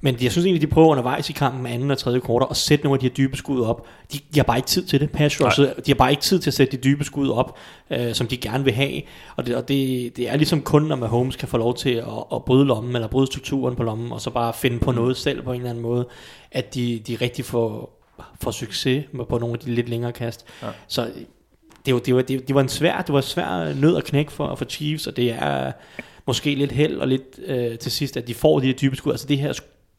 men 0.00 0.16
jeg 0.22 0.32
synes 0.32 0.46
egentlig, 0.46 0.62
de 0.62 0.66
prøver 0.66 0.88
undervejs 0.88 1.30
i 1.30 1.32
kampen 1.32 1.62
med 1.62 1.70
anden 1.70 1.90
og 1.90 1.98
tredje 1.98 2.20
kvarter 2.20 2.46
at 2.46 2.56
sætte 2.56 2.84
nogle 2.84 2.96
af 2.96 3.00
de 3.00 3.06
her 3.06 3.14
dybe 3.14 3.36
skud 3.36 3.60
op. 3.60 3.86
De, 4.12 4.18
de 4.34 4.38
har 4.38 4.44
bare 4.44 4.58
ikke 4.58 4.66
tid 4.66 4.84
til 4.84 5.00
det. 5.00 5.10
Pass 5.10 5.40
rush, 5.40 5.60
de 5.60 5.74
har 5.86 5.94
bare 5.94 6.10
ikke 6.10 6.22
tid 6.22 6.38
til 6.38 6.50
at 6.50 6.54
sætte 6.54 6.76
de 6.76 6.82
dybe 6.82 7.04
skud 7.04 7.28
op, 7.28 7.58
øh, 7.90 8.14
som 8.14 8.26
de 8.26 8.36
gerne 8.36 8.64
vil 8.64 8.72
have. 8.72 9.02
Og, 9.36 9.46
det, 9.46 9.56
og 9.56 9.68
det, 9.68 10.16
det 10.16 10.28
er 10.28 10.36
ligesom 10.36 10.62
kun, 10.62 10.82
når 10.82 10.96
Mahomes 10.96 11.36
kan 11.36 11.48
få 11.48 11.56
lov 11.56 11.76
til 11.76 11.90
at, 11.90 12.24
at 12.32 12.44
bryde 12.44 12.64
lommen, 12.64 12.94
eller 12.94 13.08
bryde 13.08 13.26
strukturen 13.26 13.76
på 13.76 13.82
lommen, 13.82 14.12
og 14.12 14.20
så 14.20 14.30
bare 14.30 14.52
finde 14.52 14.78
på 14.78 14.92
noget 14.92 15.16
selv 15.16 15.42
på 15.42 15.52
en 15.52 15.56
eller 15.56 15.70
anden 15.70 15.82
måde, 15.82 16.08
at 16.52 16.74
de, 16.74 17.02
de 17.06 17.16
rigtig 17.20 17.44
får, 17.44 18.00
får 18.40 18.50
succes 18.50 19.04
med, 19.12 19.24
på 19.24 19.38
nogle 19.38 19.54
af 19.54 19.58
de 19.58 19.74
lidt 19.74 19.88
længere 19.88 20.12
kast. 20.12 20.46
Ja. 20.62 20.68
Så 20.88 21.10
det 21.86 21.94
var, 21.94 22.00
det, 22.00 22.14
var, 22.14 22.22
det, 22.22 22.48
det 22.48 22.54
var 22.54 22.60
en 22.60 22.68
svær, 22.68 23.02
det 23.02 23.12
var 23.12 23.18
en 23.18 23.22
svær 23.22 23.74
nød 23.74 23.96
at 23.96 24.04
knække 24.04 24.32
for, 24.32 24.54
for 24.54 24.64
Chiefs, 24.64 25.06
og 25.06 25.16
det 25.16 25.30
er 25.30 25.72
måske 26.26 26.54
lidt 26.54 26.72
held 26.72 26.96
og 26.96 27.08
lidt 27.08 27.40
øh, 27.46 27.78
til 27.78 27.92
sidst, 27.92 28.16
at 28.16 28.28
de 28.28 28.34
får 28.34 28.60
de 28.60 28.66
her 28.66 28.72
dybe 28.74 28.96
skud. 28.96 29.12
Altså 29.12 29.26
det 29.26 29.38
her, 29.38 29.52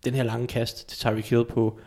den 0.06 0.14
her 0.14 0.24
lange 0.24 0.48
kast 0.48 0.90
til 0.90 0.98
Tyreek 0.98 1.30
Hill 1.30 1.46
på 1.46 1.80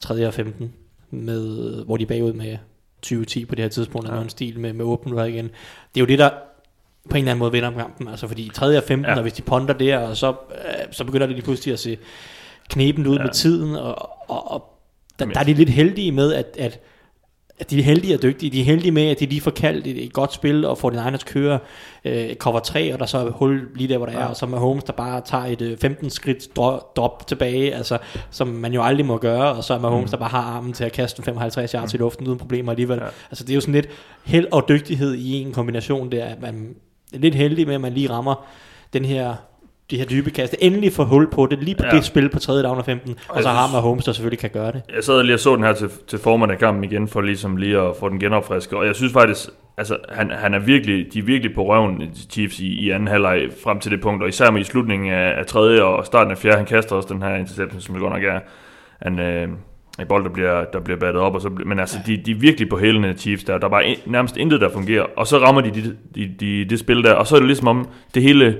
3. 0.00 0.26
og 0.26 0.34
15, 0.34 0.72
med, 1.10 1.84
hvor 1.84 1.96
de 1.96 2.02
er 2.02 2.06
bagud 2.06 2.32
med 2.32 2.58
20-10 3.06 3.46
på 3.46 3.54
det 3.54 3.62
her 3.62 3.68
tidspunkt, 3.68 4.08
ja. 4.08 4.20
en 4.20 4.28
stil 4.28 4.60
med, 4.60 4.72
med 4.72 4.84
åben 4.84 5.16
rør 5.16 5.24
igen. 5.24 5.44
Det 5.44 5.96
er 5.96 6.00
jo 6.00 6.06
det, 6.06 6.18
der 6.18 6.30
på 7.10 7.16
en 7.16 7.16
eller 7.16 7.30
anden 7.30 7.38
måde 7.38 7.52
vinder 7.52 7.68
om 7.68 7.74
kampen. 7.74 8.08
Altså 8.08 8.28
fordi 8.28 8.50
3. 8.54 8.76
og 8.76 8.82
15, 8.82 9.04
ja. 9.04 9.16
og 9.16 9.22
hvis 9.22 9.32
de 9.32 9.42
ponder 9.42 9.74
der, 9.74 9.98
og 9.98 10.16
så, 10.16 10.30
øh, 10.30 10.92
så 10.92 11.04
begynder 11.04 11.26
det 11.26 11.36
lige 11.36 11.44
pludselig 11.44 11.72
at 11.72 11.78
se 11.78 11.98
kneben 12.68 13.06
ud 13.06 13.16
ja. 13.16 13.22
med 13.22 13.30
tiden, 13.30 13.76
og, 13.76 14.30
og, 14.30 14.50
og 14.50 14.78
der, 15.18 15.26
der 15.26 15.40
er 15.40 15.44
de 15.44 15.54
lidt 15.54 15.70
heldige 15.70 16.12
med, 16.12 16.32
at 16.32 16.56
at 16.58 16.80
de 17.70 17.78
er 17.78 17.82
heldige 17.82 18.14
og 18.14 18.22
dygtige. 18.22 18.50
De 18.50 18.60
er 18.60 18.64
heldige 18.64 18.92
med, 18.92 19.08
at 19.08 19.20
de 19.20 19.26
lige 19.26 19.40
får 19.40 19.50
kaldt 19.50 19.86
et, 19.86 20.04
et 20.04 20.12
godt 20.12 20.32
spil, 20.32 20.64
og 20.64 20.78
49ers 20.84 21.24
kører 21.24 21.58
øh, 22.04 22.34
cover 22.34 22.60
3, 22.60 22.92
og 22.92 22.98
der 22.98 23.06
så 23.06 23.18
er 23.18 23.30
hul 23.30 23.68
lige 23.74 23.88
der, 23.88 23.96
hvor 23.96 24.06
der 24.06 24.12
ja. 24.12 24.20
er, 24.20 24.24
og 24.24 24.36
så 24.36 24.46
med 24.46 24.58
Holmes, 24.58 24.84
der 24.84 24.92
bare 24.92 25.20
tager 25.20 25.44
et 25.44 25.62
øh, 25.62 25.78
15 25.78 26.10
skridt 26.10 26.56
drop, 26.56 26.96
drop 26.96 27.26
tilbage, 27.26 27.74
altså, 27.74 27.98
som 28.30 28.48
man 28.48 28.72
jo 28.72 28.82
aldrig 28.82 29.06
må 29.06 29.18
gøre, 29.18 29.52
og 29.52 29.64
så 29.64 29.74
er 29.74 29.78
med 29.78 29.88
Holmes, 29.88 30.08
mm. 30.08 30.10
der 30.10 30.16
bare 30.16 30.28
har 30.28 30.42
armen 30.42 30.72
til 30.72 30.84
at 30.84 30.92
kaste 30.92 31.22
55 31.22 31.72
yards 31.72 31.92
mm. 31.92 31.96
i 31.96 31.98
luften 31.98 32.26
uden 32.26 32.38
problemer 32.38 32.72
alligevel. 32.72 32.98
Ja. 32.98 33.06
Altså 33.30 33.44
det 33.44 33.50
er 33.50 33.54
jo 33.54 33.60
sådan 33.60 33.74
lidt 33.74 33.88
held 34.24 34.46
og 34.52 34.64
dygtighed 34.68 35.14
i 35.14 35.32
en 35.32 35.52
kombination 35.52 36.12
der, 36.12 36.24
at 36.24 36.40
man 36.42 36.74
er 37.14 37.18
lidt 37.18 37.34
heldig 37.34 37.66
med, 37.66 37.74
at 37.74 37.80
man 37.80 37.92
lige 37.92 38.10
rammer 38.10 38.46
den 38.92 39.04
her 39.04 39.34
de 39.90 39.98
her 39.98 40.04
dybe 40.04 40.30
kast, 40.30 40.54
endelig 40.60 40.92
får 40.92 41.04
hul 41.04 41.30
på 41.30 41.46
det, 41.46 41.62
lige 41.62 41.74
på 41.74 41.84
ja. 41.84 41.96
det 41.96 42.04
spil 42.04 42.28
på 42.28 42.38
3. 42.38 42.62
down 42.62 42.78
og 42.78 42.84
15, 42.84 43.14
og 43.28 43.42
så 43.42 43.48
har 43.48 43.72
man 43.72 43.80
Holmes, 43.80 44.04
der 44.04 44.12
selvfølgelig 44.12 44.38
kan 44.38 44.50
gøre 44.50 44.72
det. 44.72 44.82
Jeg 44.94 45.04
sad 45.04 45.22
lige 45.22 45.34
og 45.34 45.40
så 45.40 45.56
den 45.56 45.64
her 45.64 45.72
til, 45.72 45.90
til 46.06 46.18
formanden 46.18 46.54
af 46.54 46.58
kampen 46.58 46.84
igen, 46.84 47.08
for 47.08 47.20
ligesom 47.20 47.56
lige 47.56 47.78
at 47.78 47.96
få 47.96 48.08
den 48.08 48.20
genopfrisket, 48.20 48.78
og 48.78 48.86
jeg 48.86 48.94
synes 48.94 49.12
faktisk, 49.12 49.48
altså 49.76 49.96
han, 50.08 50.30
han 50.30 50.54
er 50.54 50.58
virkelig, 50.58 51.06
de 51.12 51.18
er 51.18 51.22
virkelig 51.22 51.54
på 51.54 51.66
røven, 51.66 52.02
Chiefs, 52.30 52.60
i, 52.60 52.66
i 52.66 52.90
anden 52.90 53.08
halvleg 53.08 53.48
frem 53.64 53.78
til 53.80 53.90
det 53.90 54.00
punkt, 54.00 54.22
og 54.22 54.28
især 54.28 54.50
med 54.50 54.60
i 54.60 54.64
slutningen 54.64 55.12
af, 55.12 55.38
af 55.38 55.46
tredje 55.46 55.82
og 55.82 56.06
starten 56.06 56.30
af 56.30 56.38
fjerde, 56.38 56.56
han 56.56 56.66
kaster 56.66 56.96
også 56.96 57.08
den 57.12 57.22
her 57.22 57.34
interception, 57.34 57.80
som 57.80 57.94
det 57.94 58.02
godt 58.02 58.12
nok 58.12 58.24
er, 58.24 58.40
en, 59.06 59.18
øh, 59.18 59.48
en 60.00 60.06
bold, 60.08 60.24
der 60.24 60.30
bliver, 60.30 60.64
der 60.64 60.80
bliver 60.80 60.98
battet 60.98 61.22
op, 61.22 61.34
og 61.34 61.40
så, 61.40 61.48
men 61.66 61.78
altså, 61.78 61.98
de, 62.06 62.16
de 62.16 62.30
er 62.30 62.34
virkelig 62.34 62.68
på 62.68 62.78
hælene, 62.78 63.14
Chiefs, 63.18 63.44
der, 63.44 63.58
der 63.58 63.66
er 63.66 63.70
bare 63.70 63.86
in, 63.86 63.96
nærmest 64.06 64.36
intet, 64.36 64.60
der 64.60 64.68
fungerer, 64.68 65.06
og 65.16 65.26
så 65.26 65.38
rammer 65.38 65.60
de 65.60 65.70
de, 65.70 65.96
de, 66.14 66.34
de 66.40 66.64
det 66.64 66.78
spil 66.78 67.02
der, 67.02 67.12
og 67.12 67.26
så 67.26 67.34
er 67.34 67.38
det 67.38 67.46
ligesom 67.46 67.68
om, 67.68 67.88
det 68.14 68.22
hele, 68.22 68.58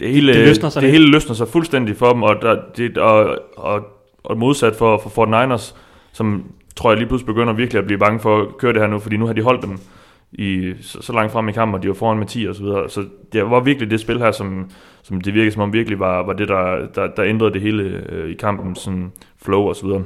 det 0.00 0.08
hele, 0.08 0.32
det 0.32 0.46
løsner 0.46 0.68
sig, 0.68 0.82
det 0.82 0.90
hele 0.90 1.10
løsner 1.10 1.34
sig 1.34 1.48
fuldstændig 1.48 1.96
for 1.96 2.12
dem, 2.12 2.22
og, 2.22 2.36
der, 2.42 2.56
det, 2.76 2.98
og, 2.98 3.38
og, 3.56 3.80
og 4.24 4.38
modsat 4.38 4.76
for, 4.76 4.98
for 4.98 5.10
Fort 5.10 5.28
Niners, 5.28 5.76
som 6.12 6.44
tror 6.76 6.90
jeg 6.90 6.98
lige 6.98 7.08
pludselig 7.08 7.26
begynder 7.26 7.52
virkelig 7.52 7.78
at 7.78 7.86
blive 7.86 7.98
bange 7.98 8.20
for 8.20 8.40
at 8.40 8.58
køre 8.58 8.72
det 8.72 8.80
her 8.80 8.88
nu, 8.88 8.98
fordi 8.98 9.16
nu 9.16 9.26
har 9.26 9.32
de 9.32 9.42
holdt 9.42 9.62
dem 9.62 9.78
i, 10.32 10.72
så, 10.82 11.02
så 11.02 11.12
langt 11.12 11.32
frem 11.32 11.48
i 11.48 11.52
kampen, 11.52 11.74
og 11.74 11.82
de 11.82 11.88
var 11.88 11.94
foran 11.94 12.18
med 12.18 12.26
10 12.26 12.46
og 12.48 12.54
så 12.54 12.62
videre. 12.62 12.90
Så 12.90 13.04
det 13.32 13.50
var 13.50 13.60
virkelig 13.60 13.90
det 13.90 14.00
spil 14.00 14.18
her, 14.18 14.32
som, 14.32 14.70
som 15.02 15.20
det 15.20 15.34
virkede 15.34 15.52
som 15.52 15.62
om 15.62 15.72
virkelig 15.72 15.98
var, 15.98 16.22
var 16.22 16.32
det, 16.32 16.48
der, 16.48 16.86
der, 16.94 17.06
der 17.16 17.24
ændrede 17.24 17.52
det 17.52 17.60
hele 17.60 17.82
øh, 18.08 18.30
i 18.30 18.34
kampen, 18.34 18.76
sådan 18.76 19.12
flow 19.42 19.62
og 19.62 19.76
så 19.76 19.86
videre. 19.86 20.02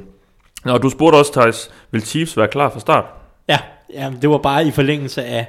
Nå, 0.65 0.77
du 0.77 0.89
spurgte 0.89 1.15
også, 1.15 1.33
Thijs, 1.33 1.71
vil 1.91 2.01
Chiefs 2.01 2.37
være 2.37 2.47
klar 2.47 2.69
fra 2.69 2.79
start? 2.79 3.05
Ja, 3.49 3.57
ja 3.93 4.11
det 4.21 4.29
var 4.29 4.37
bare 4.37 4.67
i 4.67 4.71
forlængelse 4.71 5.23
af 5.23 5.47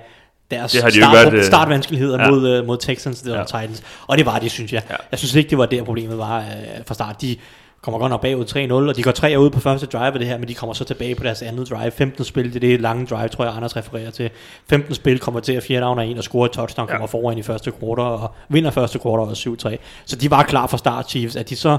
deres 0.50 0.72
Det 0.72 0.82
har 0.82 0.90
de 0.90 0.96
start, 0.96 1.14
været, 1.14 1.32
øh, 1.32 1.44
startvanskeligheder 1.44 2.22
ja. 2.22 2.30
mod, 2.30 2.60
uh, 2.60 2.66
mod 2.66 2.78
Texans 2.78 3.22
og 3.22 3.28
Ja. 3.28 3.44
Titans. 3.44 3.82
Og 4.06 4.18
det 4.18 4.26
var 4.26 4.38
det, 4.38 4.50
synes 4.50 4.72
jeg. 4.72 4.82
Ja. 4.90 4.94
Jeg 5.10 5.18
synes 5.18 5.34
ikke, 5.34 5.50
det 5.50 5.58
var 5.58 5.66
der 5.66 5.84
problemet 5.84 6.18
var 6.18 6.38
uh, 6.38 6.86
fra 6.86 6.94
start. 6.94 7.20
De 7.20 7.36
kommer 7.82 7.98
godt 7.98 8.10
nok 8.10 8.20
bagud 8.20 8.44
3-0, 8.44 8.88
og 8.88 8.96
de 8.96 9.02
går 9.02 9.10
3 9.10 9.38
ud 9.38 9.50
på 9.50 9.60
første 9.60 9.86
drive 9.86 10.12
af 10.12 10.18
det 10.18 10.28
her, 10.28 10.38
men 10.38 10.48
de 10.48 10.54
kommer 10.54 10.74
så 10.74 10.84
tilbage 10.84 11.14
på 11.14 11.24
deres 11.24 11.42
andet 11.42 11.70
drive. 11.70 11.90
15 11.90 12.24
spil, 12.24 12.44
det 12.44 12.56
er 12.56 12.60
det 12.60 12.80
lange 12.80 13.06
drive, 13.06 13.28
tror 13.28 13.44
jeg, 13.44 13.54
Anders 13.56 13.76
refererer 13.76 14.10
til. 14.10 14.30
15 14.70 14.94
spil 14.94 15.18
kommer 15.18 15.40
til 15.40 15.52
at 15.52 15.62
4 15.62 15.80
down 15.80 15.98
og 15.98 16.10
1 16.10 16.18
og 16.18 16.24
scorer 16.24 16.44
et 16.44 16.52
touchdown, 16.52 16.88
kommer 16.88 17.06
foran 17.06 17.38
i 17.38 17.42
første 17.42 17.70
kvartal 17.70 18.04
og 18.04 18.34
vinder 18.48 18.70
første 18.70 18.98
kvartal 18.98 19.48
og 19.48 19.56
7-3. 19.72 19.76
Så 20.04 20.16
de 20.16 20.30
var 20.30 20.42
klar 20.42 20.66
for 20.66 20.76
start, 20.76 21.10
Chiefs. 21.10 21.36
At 21.36 21.48
de 21.48 21.56
så 21.56 21.78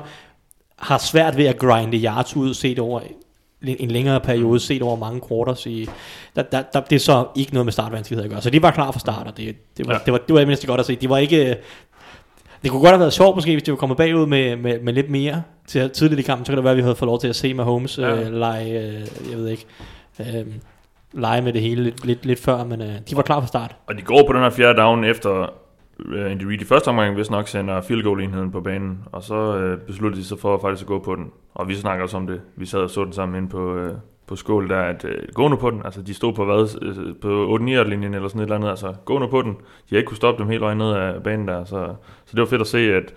har 0.79 0.97
svært 0.97 1.37
ved 1.37 1.45
at 1.45 1.57
grinde 1.57 1.97
yards 1.97 2.35
ud, 2.35 2.53
set 2.53 2.79
over 2.79 2.99
en 3.61 3.91
længere 3.91 4.19
periode, 4.19 4.59
set 4.59 4.81
over 4.81 4.95
mange 4.97 5.21
quarters 5.29 5.65
i, 5.65 5.89
der, 6.35 6.41
der, 6.41 6.61
der, 6.73 6.79
det 6.79 6.95
er 6.95 6.99
så 6.99 7.25
ikke 7.35 7.53
noget 7.53 7.65
med 7.65 7.73
startvanskelighed 7.73 8.23
at 8.25 8.31
gøre. 8.31 8.41
Så 8.41 8.49
de 8.49 8.61
var 8.61 8.71
klar 8.71 8.91
fra 8.91 8.99
start, 8.99 9.27
og 9.27 9.37
det, 9.37 9.55
det, 9.77 9.87
var, 9.87 9.93
Ja. 9.93 9.99
det, 10.05 10.11
var, 10.13 10.17
det 10.27 10.35
var 10.35 10.45
mindst 10.45 10.67
godt 10.67 10.79
at 10.79 10.85
se. 10.85 10.95
De 10.95 11.09
var 11.09 11.17
ikke, 11.17 11.57
det 12.63 12.71
kunne 12.71 12.79
godt 12.81 12.91
have 12.91 12.99
været 12.99 13.13
sjovt 13.13 13.35
måske, 13.35 13.51
hvis 13.51 13.63
de 13.63 13.71
var 13.71 13.77
kommet 13.77 13.97
bagud 13.97 14.25
med, 14.25 14.55
med, 14.55 14.79
med 14.81 14.93
lidt 14.93 15.09
mere 15.09 15.43
til, 15.67 15.89
tidligt 15.89 16.19
i 16.19 16.23
kampen. 16.23 16.45
Så 16.45 16.51
kan 16.51 16.57
det 16.57 16.63
være, 16.63 16.71
at 16.71 16.77
vi 16.77 16.81
havde 16.81 16.95
fået 16.95 17.07
lov 17.07 17.19
til 17.19 17.27
at 17.27 17.35
se 17.35 17.53
Mahomes 17.53 17.97
Ja. 17.97 18.07
ja. 18.07 18.21
øh, 18.21 18.33
lege, 18.33 18.79
øh, 18.87 19.01
jeg 19.31 19.37
ved 19.37 19.47
ikke, 19.49 19.65
øh, 20.19 20.45
lege 21.13 21.41
med 21.41 21.53
det 21.53 21.61
hele 21.61 21.83
lidt, 21.83 22.05
lidt, 22.05 22.25
lidt 22.25 22.39
før, 22.39 22.63
men 22.63 22.81
øh, 22.81 22.93
de 23.09 23.15
var 23.15 23.21
klar 23.21 23.39
fra 23.39 23.47
start. 23.47 23.75
Og 23.87 23.95
de 23.95 24.01
går 24.01 24.23
på 24.27 24.33
den 24.33 24.41
her 24.41 24.49
fjerde 24.49 24.81
down 24.81 25.03
efter 25.03 25.53
Andy 26.29 26.43
Reid 26.43 26.61
i 26.61 26.65
første 26.65 26.87
omgang, 26.87 27.15
hvis 27.15 27.31
nok 27.31 27.47
sender 27.47 27.81
field 27.81 28.03
goal 28.03 28.21
enheden 28.21 28.51
på 28.51 28.61
banen, 28.61 28.99
og 29.11 29.23
så 29.23 29.35
uh, 29.73 29.79
besluttede 29.87 30.21
de 30.21 30.27
sig 30.27 30.39
for 30.39 30.57
faktisk 30.61 30.83
at 30.83 30.87
gå 30.87 30.99
på 30.99 31.15
den. 31.15 31.25
Og 31.55 31.67
vi 31.67 31.75
snakker 31.75 32.03
også 32.03 32.17
om 32.17 32.27
det. 32.27 32.41
Vi 32.55 32.65
sad 32.65 32.79
og 32.79 32.89
så 32.89 33.03
den 33.03 33.13
sammen 33.13 33.37
inde 33.37 33.49
på, 33.49 33.73
uh, 33.75 33.89
på 34.27 34.35
skål, 34.35 34.69
der 34.69 34.79
at 34.81 35.05
øh, 35.05 35.15
gå 35.33 35.47
nu 35.47 35.55
på 35.55 35.69
den. 35.69 35.81
Altså, 35.85 36.01
de 36.01 36.13
stod 36.13 36.33
på 36.33 36.45
hvad? 36.45 36.77
øh, 36.81 36.95
På 37.21 37.55
8-9-linjen 37.55 38.13
eller 38.13 38.27
sådan 38.27 38.41
et 38.41 38.43
eller 38.43 38.55
andet. 38.55 38.69
Altså, 38.69 38.93
gå 39.05 39.19
nu 39.19 39.27
på 39.27 39.41
den. 39.41 39.51
De 39.51 39.57
har 39.89 39.97
ikke 39.97 40.07
kunne 40.07 40.17
stoppe 40.17 40.43
dem 40.43 40.51
helt 40.51 40.63
øje 40.63 40.75
ned 40.75 40.91
af 40.93 41.23
banen 41.23 41.47
der. 41.47 41.63
Så, 41.65 41.87
så 42.25 42.31
det 42.31 42.39
var 42.39 42.45
fedt 42.45 42.61
at 42.61 42.67
se, 42.67 42.77
at, 42.77 43.13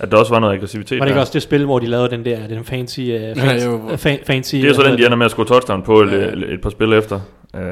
at 0.00 0.12
der 0.12 0.16
også 0.18 0.32
var 0.32 0.40
noget 0.40 0.54
aggressivitet 0.54 0.98
Var 0.98 1.04
det 1.04 1.10
ikke 1.10 1.14
der. 1.14 1.20
også 1.20 1.32
det 1.32 1.42
spil, 1.42 1.64
hvor 1.64 1.78
de 1.78 1.86
lavede 1.86 2.10
den 2.10 2.24
der, 2.24 2.46
den 2.48 2.64
fancy, 2.64 3.00
uh, 3.00 3.36
fancy, 3.42 3.66
jo. 3.66 3.74
uh, 3.74 3.92
fa- 3.92 4.24
fancy 4.26 4.56
Det 4.56 4.68
er 4.70 4.72
så 4.74 4.82
den, 4.82 4.98
de 4.98 5.04
ender 5.04 5.16
med 5.16 5.24
at 5.24 5.30
score 5.30 5.46
touchdown 5.46 5.82
på 5.82 6.00
et, 6.00 6.12
et 6.52 6.60
par 6.60 6.70
spil 6.70 6.92
efter. 6.92 7.20
Øh, 7.56 7.62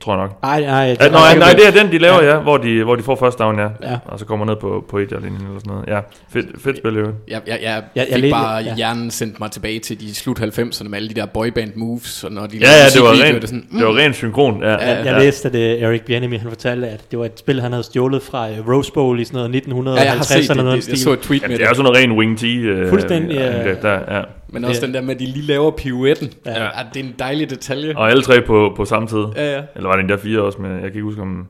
tror 0.00 0.12
jeg 0.16 0.22
nok. 0.22 0.42
Nej, 0.42 0.60
nej, 0.60 0.70
Ja, 0.70 0.90
det 0.90 0.98
nej, 1.00 1.08
var- 1.10 1.34
nej, 1.38 1.52
det 1.52 1.66
er 1.66 1.82
den, 1.82 1.92
de 1.92 1.98
laver, 1.98 2.22
ja, 2.24 2.38
hvor, 2.38 2.56
de, 2.56 2.84
hvor 2.84 2.96
de 2.96 3.02
får 3.02 3.14
første 3.16 3.42
down, 3.42 3.58
ja. 3.58 3.62
Ja. 3.82 3.98
Og 4.04 4.18
så 4.18 4.24
kommer 4.24 4.46
ned 4.46 4.56
på, 4.56 4.84
på 4.90 4.98
et 4.98 5.02
eller 5.12 5.20
sådan 5.20 5.60
noget. 5.66 5.84
Ja, 5.88 6.00
fedt, 6.32 6.46
fedt 6.62 6.76
spil, 6.78 6.94
jo. 6.94 7.06
Jeg, 7.28 7.40
jeg, 7.46 7.58
jeg, 7.62 7.82
Jeg- 7.96 8.06
jeg 8.10 8.20
fik 8.20 8.30
bare 8.32 8.56
ja. 8.56 8.74
hjernen 8.76 9.10
sendt 9.10 9.40
mig 9.40 9.50
tilbage 9.50 9.78
til 9.78 10.00
de 10.00 10.14
slut 10.14 10.40
90'erne 10.40 10.88
med 10.88 10.98
alle 10.98 11.08
de 11.08 11.14
der 11.14 11.26
boyband 11.26 11.72
moves, 11.76 12.24
og 12.24 12.32
når 12.32 12.46
de 12.46 12.56
Ja, 12.56 12.66
ja, 12.66 12.88
det 12.94 13.02
var 13.02 13.10
rent, 13.24 13.34
det 13.34 13.42
er 13.44 13.46
sådan, 13.46 13.66
det 13.78 13.86
var 13.86 13.96
rent 13.96 14.14
synkron. 14.16 14.62
Ja, 14.62 14.70
ja, 14.70 14.76
Jeg, 14.96 15.06
jeg 15.06 15.18
læste, 15.18 15.48
at 15.48 15.54
uh, 15.54 15.82
Eric 15.88 16.00
Bieniemy, 16.02 16.38
han 16.38 16.48
fortalte, 16.48 16.88
at 16.88 17.00
det 17.10 17.18
var 17.18 17.24
et 17.24 17.38
spil, 17.38 17.60
han 17.60 17.72
havde 17.72 17.84
stjålet 17.84 18.22
fra 18.22 18.50
uh, 18.50 18.68
Rose 18.74 18.92
Bowl 18.92 19.20
i 19.20 19.24
sådan 19.24 19.36
noget 19.36 19.56
1950 19.56 20.04
Ja, 20.04 20.10
jeg 20.10 20.18
har 20.18 20.24
set 20.24 20.50
eller 20.50 20.62
noget 20.64 20.76
det, 20.76 20.82
det, 20.84 20.88
jeg 20.90 20.96
stil. 20.98 21.04
så 21.04 21.12
et 21.12 21.20
tweet 21.20 21.42
Ja, 21.42 21.48
med 21.48 21.56
det 21.58 21.64
er 21.64 21.68
jo 21.68 21.74
sådan 21.74 21.92
noget 21.92 21.98
ren 22.04 22.12
wing 22.18 22.38
T. 22.38 22.44
Øh, 22.44 22.88
Fuldstændig, 22.88 23.34
ja. 23.36 23.42
angreb 23.58 23.82
Der, 23.82 24.16
ja. 24.16 24.22
Men 24.52 24.64
også 24.64 24.80
Det- 24.80 24.86
den 24.86 24.94
der 24.94 25.00
med, 25.00 25.14
at 25.14 25.20
de 25.20 25.26
lige 25.26 25.46
laver 25.46 25.70
pirouetten. 25.70 26.30
Ja. 26.46 26.62
Ja. 26.62 26.68
det 26.94 27.00
er 27.00 27.04
en 27.04 27.14
dejlig 27.18 27.50
detalje. 27.50 27.96
Og 27.96 28.10
alle 28.10 28.22
tre 28.22 28.40
på, 28.46 28.72
på 28.76 28.84
samme 28.84 29.08
tid. 29.08 29.24
Ja, 29.36 29.54
ja. 29.56 29.60
Eller 29.76 29.88
var 29.88 29.96
det 29.96 30.02
en 30.02 30.08
der 30.08 30.16
fire 30.16 30.40
også, 30.40 30.58
men 30.62 30.70
jeg 30.72 30.80
kan 30.80 30.86
ikke 30.88 31.02
huske, 31.02 31.20
om, 31.22 31.46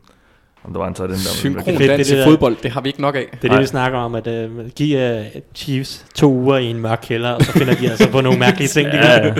om 0.64 0.72
der 0.72 0.78
var 0.78 0.88
en 0.88 0.94
tight 0.94 1.10
end 1.10 1.18
der. 1.18 1.28
Synkron 1.34 1.74
det 1.76 1.82
er 1.90 1.96
dans 1.96 2.08
det 2.08 2.14
i 2.14 2.18
der- 2.18 2.24
fodbold, 2.24 2.56
det 2.62 2.70
har 2.70 2.80
vi 2.80 2.88
ikke 2.88 3.00
nok 3.00 3.14
af. 3.16 3.26
Det 3.30 3.36
er 3.36 3.40
det, 3.40 3.50
Nej. 3.50 3.60
vi 3.60 3.66
snakker 3.66 3.98
om, 3.98 4.14
at 4.14 4.26
uh, 4.26 4.66
give 4.76 5.20
uh, 5.20 5.40
Chiefs 5.54 6.06
to 6.14 6.32
uger 6.32 6.56
i 6.56 6.64
en 6.66 6.78
mørk 6.78 6.98
kælder, 7.08 7.30
og 7.30 7.42
så 7.42 7.52
finder 7.52 7.74
de 7.74 7.90
altså 7.90 8.10
på 8.10 8.20
nogle 8.20 8.38
mærkelige 8.38 8.68
ting. 8.68 8.88
ja. 8.92 9.34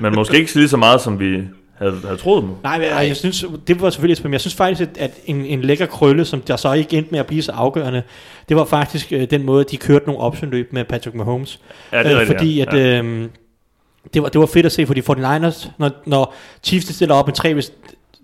Men 0.00 0.14
måske 0.14 0.36
ikke 0.38 0.54
lige 0.54 0.68
så 0.68 0.76
meget, 0.76 1.00
som 1.00 1.20
vi 1.20 1.42
havde, 1.78 2.00
havde 2.04 2.16
troet. 2.16 2.44
nu. 2.44 2.56
Nej, 2.62 2.78
men 2.78 2.88
jeg, 2.88 3.16
synes, 3.16 3.44
det 3.66 3.80
var 3.80 3.90
selvfølgelig 3.90 4.20
et 4.20 4.24
men 4.24 4.32
jeg 4.32 4.40
synes 4.40 4.54
faktisk, 4.54 4.90
at, 4.90 4.98
at 4.98 5.10
en, 5.26 5.46
en 5.46 5.60
lækker 5.60 5.86
krølle, 5.86 6.24
som 6.24 6.40
der 6.40 6.56
så 6.56 6.72
ikke 6.72 6.96
endte 6.96 7.10
med 7.10 7.20
at 7.20 7.26
blive 7.26 7.42
så 7.42 7.52
afgørende, 7.52 8.02
det 8.48 8.56
var 8.56 8.64
faktisk 8.64 9.12
øh, 9.12 9.30
den 9.30 9.42
måde, 9.42 9.64
de 9.64 9.76
kørte 9.76 10.06
nogle 10.06 10.20
optionløb 10.20 10.72
med 10.72 10.84
Patrick 10.84 11.16
Mahomes. 11.16 11.60
Ja, 11.92 11.98
det 11.98 12.06
er 12.06 12.12
Øh, 12.12 12.18
rigtigt, 12.20 12.38
fordi 12.38 12.56
ja. 12.56 12.64
at, 12.68 12.74
ja. 12.74 13.02
øh, 13.02 13.28
det, 14.14 14.22
var, 14.22 14.28
det 14.28 14.40
var 14.40 14.46
fedt 14.46 14.66
at 14.66 14.72
se 14.72 14.86
for 14.86 14.94
de 14.94 15.00
49ers, 15.00 15.68
når, 15.78 15.90
når 16.06 16.34
Chiefs 16.62 16.94
stiller 16.94 17.14
op 17.14 17.26
med 17.26 17.34
tre, 17.34 17.62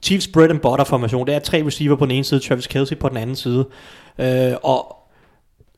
Chiefs 0.03 0.29
bread 0.29 0.51
and 0.51 0.61
butter 0.61 0.85
formation, 0.85 1.27
det 1.27 1.35
er 1.35 1.39
tre 1.39 1.67
receiver 1.67 1.97
på 1.97 2.05
den 2.05 2.13
ene 2.13 2.25
side, 2.25 2.41
Travis 2.41 2.67
Kelce 2.67 2.97
på 2.97 3.09
den 3.09 3.17
anden 3.17 3.37
side, 3.37 3.67
øh, 4.19 4.53
og 4.63 5.00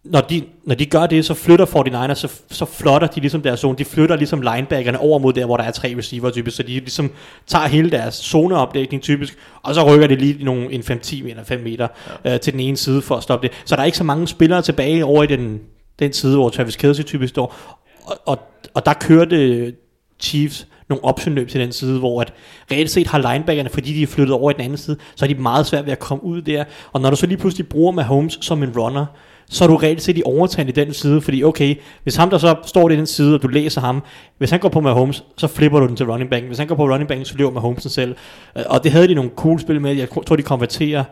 når 0.04 0.20
de, 0.20 0.42
når 0.64 0.74
de 0.74 0.86
gør 0.86 1.06
det, 1.06 1.24
så 1.24 1.34
flytter 1.34 1.66
49ers, 1.66 2.14
så, 2.14 2.40
så 2.50 2.64
flotter 2.64 3.08
de 3.08 3.20
ligesom 3.20 3.42
deres 3.42 3.60
zone. 3.60 3.78
De 3.78 3.84
flytter 3.84 4.16
ligesom 4.16 4.40
linebackerne 4.40 4.98
over 4.98 5.18
mod 5.18 5.32
der, 5.32 5.46
hvor 5.46 5.56
der 5.56 5.64
er 5.64 5.70
tre 5.70 5.94
receiver 5.98 6.30
typisk. 6.30 6.56
Så 6.56 6.62
de 6.62 6.68
ligesom 6.68 7.10
tager 7.46 7.66
hele 7.66 7.90
deres 7.90 8.14
zoneopdækning 8.14 9.02
typisk, 9.02 9.38
og 9.62 9.74
så 9.74 9.94
rykker 9.94 10.06
de 10.06 10.16
lige 10.16 10.44
nogle, 10.44 10.72
en 10.72 10.80
5-10 10.80 11.28
eller 11.28 11.44
5 11.44 11.60
meter 11.60 11.88
ja. 12.24 12.34
øh, 12.34 12.40
til 12.40 12.52
den 12.52 12.60
ene 12.60 12.76
side 12.76 13.02
for 13.02 13.16
at 13.16 13.22
stoppe 13.22 13.48
det. 13.48 13.56
Så 13.64 13.76
der 13.76 13.82
er 13.82 13.86
ikke 13.86 13.98
så 13.98 14.04
mange 14.04 14.28
spillere 14.28 14.62
tilbage 14.62 15.04
over 15.04 15.22
i 15.22 15.26
den, 15.26 15.60
den 15.98 16.12
side, 16.12 16.36
hvor 16.36 16.48
Travis 16.48 16.76
Kelce 16.76 17.02
typisk 17.02 17.30
står. 17.30 17.56
Og, 18.04 18.16
og, 18.26 18.38
og 18.74 18.86
der 18.86 18.92
kørte 18.92 19.72
Chiefs 20.20 20.66
nogle 20.88 21.04
optionløb 21.04 21.48
til 21.48 21.60
den 21.60 21.72
side, 21.72 21.98
hvor 21.98 22.20
at 22.20 22.32
reelt 22.70 22.90
set 22.90 23.06
har 23.06 23.32
linebackerne, 23.32 23.68
fordi 23.68 23.92
de 23.92 24.02
er 24.02 24.06
flyttet 24.06 24.34
over 24.34 24.50
i 24.50 24.54
den 24.54 24.62
anden 24.62 24.78
side, 24.78 24.96
så 25.14 25.24
er 25.24 25.28
de 25.28 25.34
meget 25.34 25.66
svært 25.66 25.86
ved 25.86 25.92
at 25.92 25.98
komme 25.98 26.24
ud 26.24 26.42
der. 26.42 26.64
Og 26.92 27.00
når 27.00 27.10
du 27.10 27.16
så 27.16 27.26
lige 27.26 27.38
pludselig 27.38 27.68
bruger 27.68 27.92
Mahomes 27.92 28.38
som 28.40 28.62
en 28.62 28.78
runner, 28.78 29.06
så 29.50 29.64
er 29.64 29.68
du 29.68 29.76
reelt 29.76 30.02
set 30.02 30.18
i 30.18 30.22
overtagen 30.24 30.68
i 30.68 30.72
den 30.72 30.92
side, 30.92 31.20
fordi 31.20 31.44
okay, 31.44 31.74
hvis 32.02 32.16
ham 32.16 32.31
der 32.31 32.38
så 32.38 32.55
står 32.66 32.90
i 32.90 32.96
den 32.96 33.07
side, 33.07 33.35
og 33.35 33.42
du 33.42 33.48
læser 33.48 33.81
ham, 33.81 34.02
hvis 34.38 34.50
han 34.50 34.61
går 34.61 34.68
på 34.68 34.81
Mahomes, 34.81 35.24
så 35.37 35.46
flipper 35.46 35.81
du 35.81 35.87
den 35.87 35.96
til 35.96 36.07
running 36.07 36.31
back. 36.31 36.44
Hvis 36.44 36.59
han 36.59 36.66
går 36.66 36.74
på 36.74 36.88
running 36.88 37.09
back, 37.09 37.26
så 37.26 37.35
løber 37.37 37.50
Mahomes 37.50 37.83
den 37.83 37.90
selv. 37.90 38.14
Øh, 38.59 38.62
Og 38.66 38.85
det 38.85 38.92
havde 38.92 39.09
de 39.09 39.14
nogle 39.14 39.31
cool 39.37 39.61
spil 39.61 39.81
med. 39.81 39.94
Jeg 39.96 40.09
tror, 40.26 40.37
de 40.37 40.42
konverterer 40.42 41.05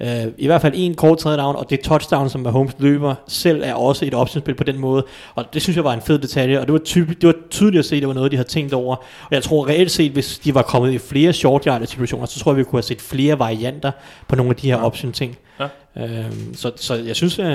Uh, 0.00 0.06
I 0.38 0.46
hvert 0.46 0.60
fald 0.60 0.72
en 0.76 0.94
kort 0.94 1.18
tredje 1.18 1.38
down, 1.38 1.56
og 1.56 1.70
det 1.70 1.80
touchdown, 1.80 2.28
som 2.28 2.40
Mahomes 2.40 2.72
løber 2.78 3.14
selv, 3.28 3.62
er 3.64 3.74
også 3.74 4.04
et 4.04 4.14
optionsspil 4.14 4.54
på 4.54 4.64
den 4.64 4.78
måde. 4.78 5.04
Og 5.34 5.44
det 5.54 5.62
synes 5.62 5.76
jeg 5.76 5.84
var 5.84 5.92
en 5.92 6.00
fed 6.00 6.18
detalje, 6.18 6.60
og 6.60 6.66
det 6.66 6.72
var, 6.72 6.78
typ, 6.78 7.08
det 7.08 7.26
var 7.26 7.34
tydeligt 7.50 7.78
at 7.78 7.84
se, 7.84 7.96
at 7.96 8.02
det 8.02 8.08
var 8.08 8.14
noget, 8.14 8.30
de 8.32 8.36
havde 8.36 8.48
tænkt 8.48 8.72
over. 8.72 8.96
Og 8.96 9.28
jeg 9.30 9.42
tror 9.42 9.68
reelt 9.68 9.90
set, 9.90 10.12
hvis 10.12 10.38
de 10.38 10.54
var 10.54 10.62
kommet 10.62 10.92
i 10.92 10.98
flere 10.98 11.32
short 11.32 11.64
yard 11.64 11.86
situationer, 11.86 12.26
så 12.26 12.40
tror 12.40 12.52
jeg, 12.52 12.58
vi 12.58 12.64
kunne 12.64 12.76
have 12.76 12.82
set 12.82 13.00
flere 13.00 13.38
varianter 13.38 13.90
på 14.28 14.36
nogle 14.36 14.50
af 14.50 14.56
de 14.56 14.66
her 14.66 14.76
option 14.76 15.12
ting. 15.12 15.36
Ja. 15.60 15.66
Øhm, 15.98 16.54
så, 16.54 16.72
så 16.76 16.94
jeg 16.94 17.16
synes, 17.16 17.38
øh, 17.38 17.46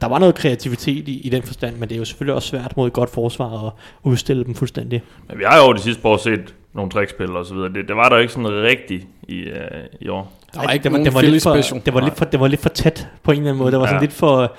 der- 0.00 0.08
var 0.08 0.18
noget 0.18 0.34
kreativitet 0.34 1.08
i, 1.08 1.20
i 1.20 1.28
den 1.28 1.42
forstand, 1.42 1.76
men 1.76 1.88
det 1.88 1.94
er 1.94 1.98
jo 1.98 2.04
selvfølgelig 2.04 2.34
også 2.34 2.48
svært 2.48 2.76
mod 2.76 2.86
et 2.86 2.92
godt 2.92 3.10
forsvar 3.10 3.66
at 3.66 3.72
udstille 4.02 4.44
dem 4.44 4.54
fuldstændig. 4.54 5.02
Men 5.28 5.38
vi 5.38 5.44
har 5.46 5.56
jo 5.56 5.62
over 5.62 5.72
de 5.72 5.80
sidste 5.80 6.02
par 6.02 6.08
år 6.08 6.16
set 6.16 6.54
nogle 6.74 6.90
trickspil 6.90 7.30
og 7.36 7.46
så 7.46 7.54
videre. 7.54 7.68
Det, 7.72 7.88
det 7.88 7.96
var 7.96 8.08
der 8.08 8.16
jo 8.16 8.22
ikke 8.22 8.32
sådan 8.32 8.62
rigtigt 8.62 9.06
i, 9.28 9.42
uh, 9.42 9.56
i 10.00 10.08
år. 10.08 10.32
Der 10.54 10.60
var 10.62 10.72
ikke 10.72 10.82
det 10.82 10.92
var, 10.92 10.98
det 10.98 11.14
var, 11.14 11.20
Philly 11.20 11.32
lidt 11.32 11.42
for, 11.42 11.54
det, 11.84 11.94
var 11.94 12.00
lidt 12.00 12.16
for, 12.16 12.24
det 12.24 12.40
var 12.40 12.48
lidt 12.48 12.60
for 12.60 12.68
tæt 12.68 13.08
på 13.22 13.30
en 13.30 13.38
eller 13.38 13.50
anden 13.50 13.58
måde. 13.62 13.72
Det 13.72 13.80
var 13.80 13.86
sådan 13.86 14.00
Ja. 14.00 14.04
lidt 14.06 14.12
for... 14.12 14.56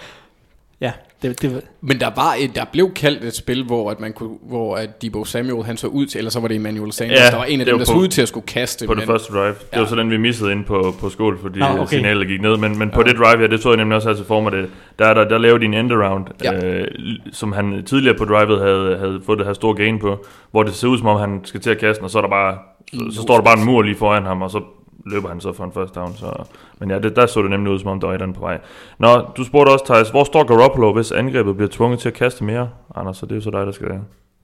Ja, 0.81 0.91
det, 1.21 1.41
det, 1.41 1.53
var- 1.55 1.61
Men 1.81 1.99
der 1.99 2.09
var 2.15 2.35
et, 2.39 2.55
der 2.55 2.65
blev 2.71 2.91
kaldt 2.93 3.23
et 3.23 3.35
spil, 3.35 3.63
hvor 3.63 3.91
at 3.91 3.99
man 3.99 4.13
kunne, 4.13 4.37
hvor 4.49 4.75
at 4.75 5.01
Debo 5.01 5.25
Samuel 5.25 5.65
han 5.65 5.77
så 5.77 5.87
ud 5.87 6.05
til, 6.05 6.17
eller 6.17 6.31
så 6.31 6.39
var 6.39 6.47
det 6.47 6.55
Emmanuel 6.55 6.91
Sanders, 6.91 7.19
Ja, 7.19 7.25
der 7.31 7.35
var 7.37 7.43
en 7.45 7.59
af 7.59 7.65
det 7.65 7.71
dem, 7.73 7.79
var 7.79 7.85
der 7.85 7.91
så 7.91 7.97
ud 7.97 8.07
til 8.07 8.21
at 8.21 8.27
skulle 8.27 8.45
kaste. 8.45 8.85
På 8.87 8.93
det 8.93 8.99
men- 9.01 9.07
første 9.07 9.33
drive. 9.33 9.47
Det 9.47 9.55
Ja. 9.73 9.79
var 9.79 9.85
så 9.85 9.95
den, 9.95 10.09
vi 10.11 10.17
missede 10.17 10.51
ind 10.51 10.65
på, 10.65 10.95
på 10.99 11.09
skål, 11.09 11.39
fordi 11.41 11.59
ah, 11.61 11.75
okay. 11.79 11.85
signalet 11.87 12.27
gik 12.27 12.41
ned. 12.41 12.57
Men, 12.57 12.79
men 12.79 12.89
på 12.89 13.03
det 13.03 13.15
drive, 13.17 13.41
ja, 13.41 13.47
det 13.47 13.61
så 13.63 13.69
jeg 13.69 13.77
nemlig 13.77 13.95
også 13.95 14.09
her 14.09 14.15
til 14.15 14.25
for 14.25 14.41
mig, 14.41 14.51
det, 14.51 14.69
der, 14.99 15.13
der, 15.13 15.23
der 15.29 15.37
lavede 15.37 15.59
de 15.59 15.65
en 15.65 15.73
end 15.73 15.91
around, 15.91 16.25
Ja. 16.43 16.65
øh, 16.79 16.87
som 17.31 17.51
han 17.51 17.83
tidligere 17.85 18.17
på 18.17 18.25
drivet 18.25 18.59
havde, 18.61 18.97
havde 18.97 19.21
fået 19.25 19.37
det 19.39 19.47
her 19.47 19.53
store 19.53 19.75
gain 19.75 19.99
på, 19.99 20.25
hvor 20.51 20.63
det 20.63 20.73
ser 20.73 20.87
ud 20.87 20.97
som 20.97 21.07
om, 21.07 21.19
han 21.19 21.41
skal 21.43 21.59
til 21.61 21.69
at 21.69 21.77
kaste, 21.77 22.01
og 22.01 22.09
så, 22.09 22.17
er 22.17 22.21
der 22.21 22.29
bare, 22.29 22.57
så, 22.93 23.15
så 23.15 23.21
står 23.21 23.35
der 23.35 23.43
bare 23.43 23.59
en 23.59 23.65
mur 23.65 23.81
lige 23.81 23.95
foran 23.97 24.23
ham, 24.25 24.41
og 24.41 24.51
så 24.51 24.61
løber 25.11 25.29
han 25.29 25.41
så 25.41 25.53
for 25.53 25.63
en 25.63 25.71
first 25.71 25.95
down. 25.95 26.13
Så. 26.15 26.43
Men 26.79 26.89
ja, 26.89 26.99
det, 26.99 27.15
der 27.15 27.25
så 27.25 27.41
det 27.41 27.49
nemlig 27.49 27.73
ud, 27.73 27.79
som 27.79 27.87
om 27.87 27.99
der 27.99 28.07
var 28.07 28.31
på 28.33 28.39
vej. 28.39 28.59
Nå, 28.99 29.21
du 29.37 29.43
spurgte 29.43 29.69
også, 29.69 29.85
Thijs, 29.85 30.09
hvor 30.09 30.23
står 30.23 30.43
Garoppolo, 30.43 30.93
hvis 30.93 31.11
angrebet 31.11 31.55
bliver 31.55 31.69
tvunget 31.71 31.99
til 31.99 32.07
at 32.07 32.13
kaste 32.13 32.43
mere? 32.43 32.69
Anders, 32.95 33.17
så 33.17 33.25
det 33.25 33.31
er 33.31 33.35
jo 33.35 33.41
så 33.41 33.49
dig, 33.51 33.65
der 33.65 33.71
skal 33.71 33.87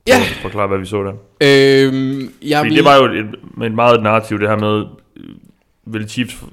Ja. 0.07 0.15
forklare, 0.41 0.67
hvad 0.67 0.77
vi 0.77 0.85
så 0.85 1.03
der. 1.03 1.09
Øhm, 1.11 2.29
jeg 2.41 2.57
Fordi 2.59 2.69
vil, 2.69 2.77
det 2.77 2.85
var 2.85 2.95
jo 2.95 3.05
et, 3.05 3.17
et, 3.19 3.65
et 3.65 3.73
meget 3.73 4.03
narrativ, 4.03 4.39
det 4.39 4.49
her 4.49 4.57
med, 4.57 4.85
øh, 5.17 5.23
vil 5.85 6.09
Chiefs 6.09 6.43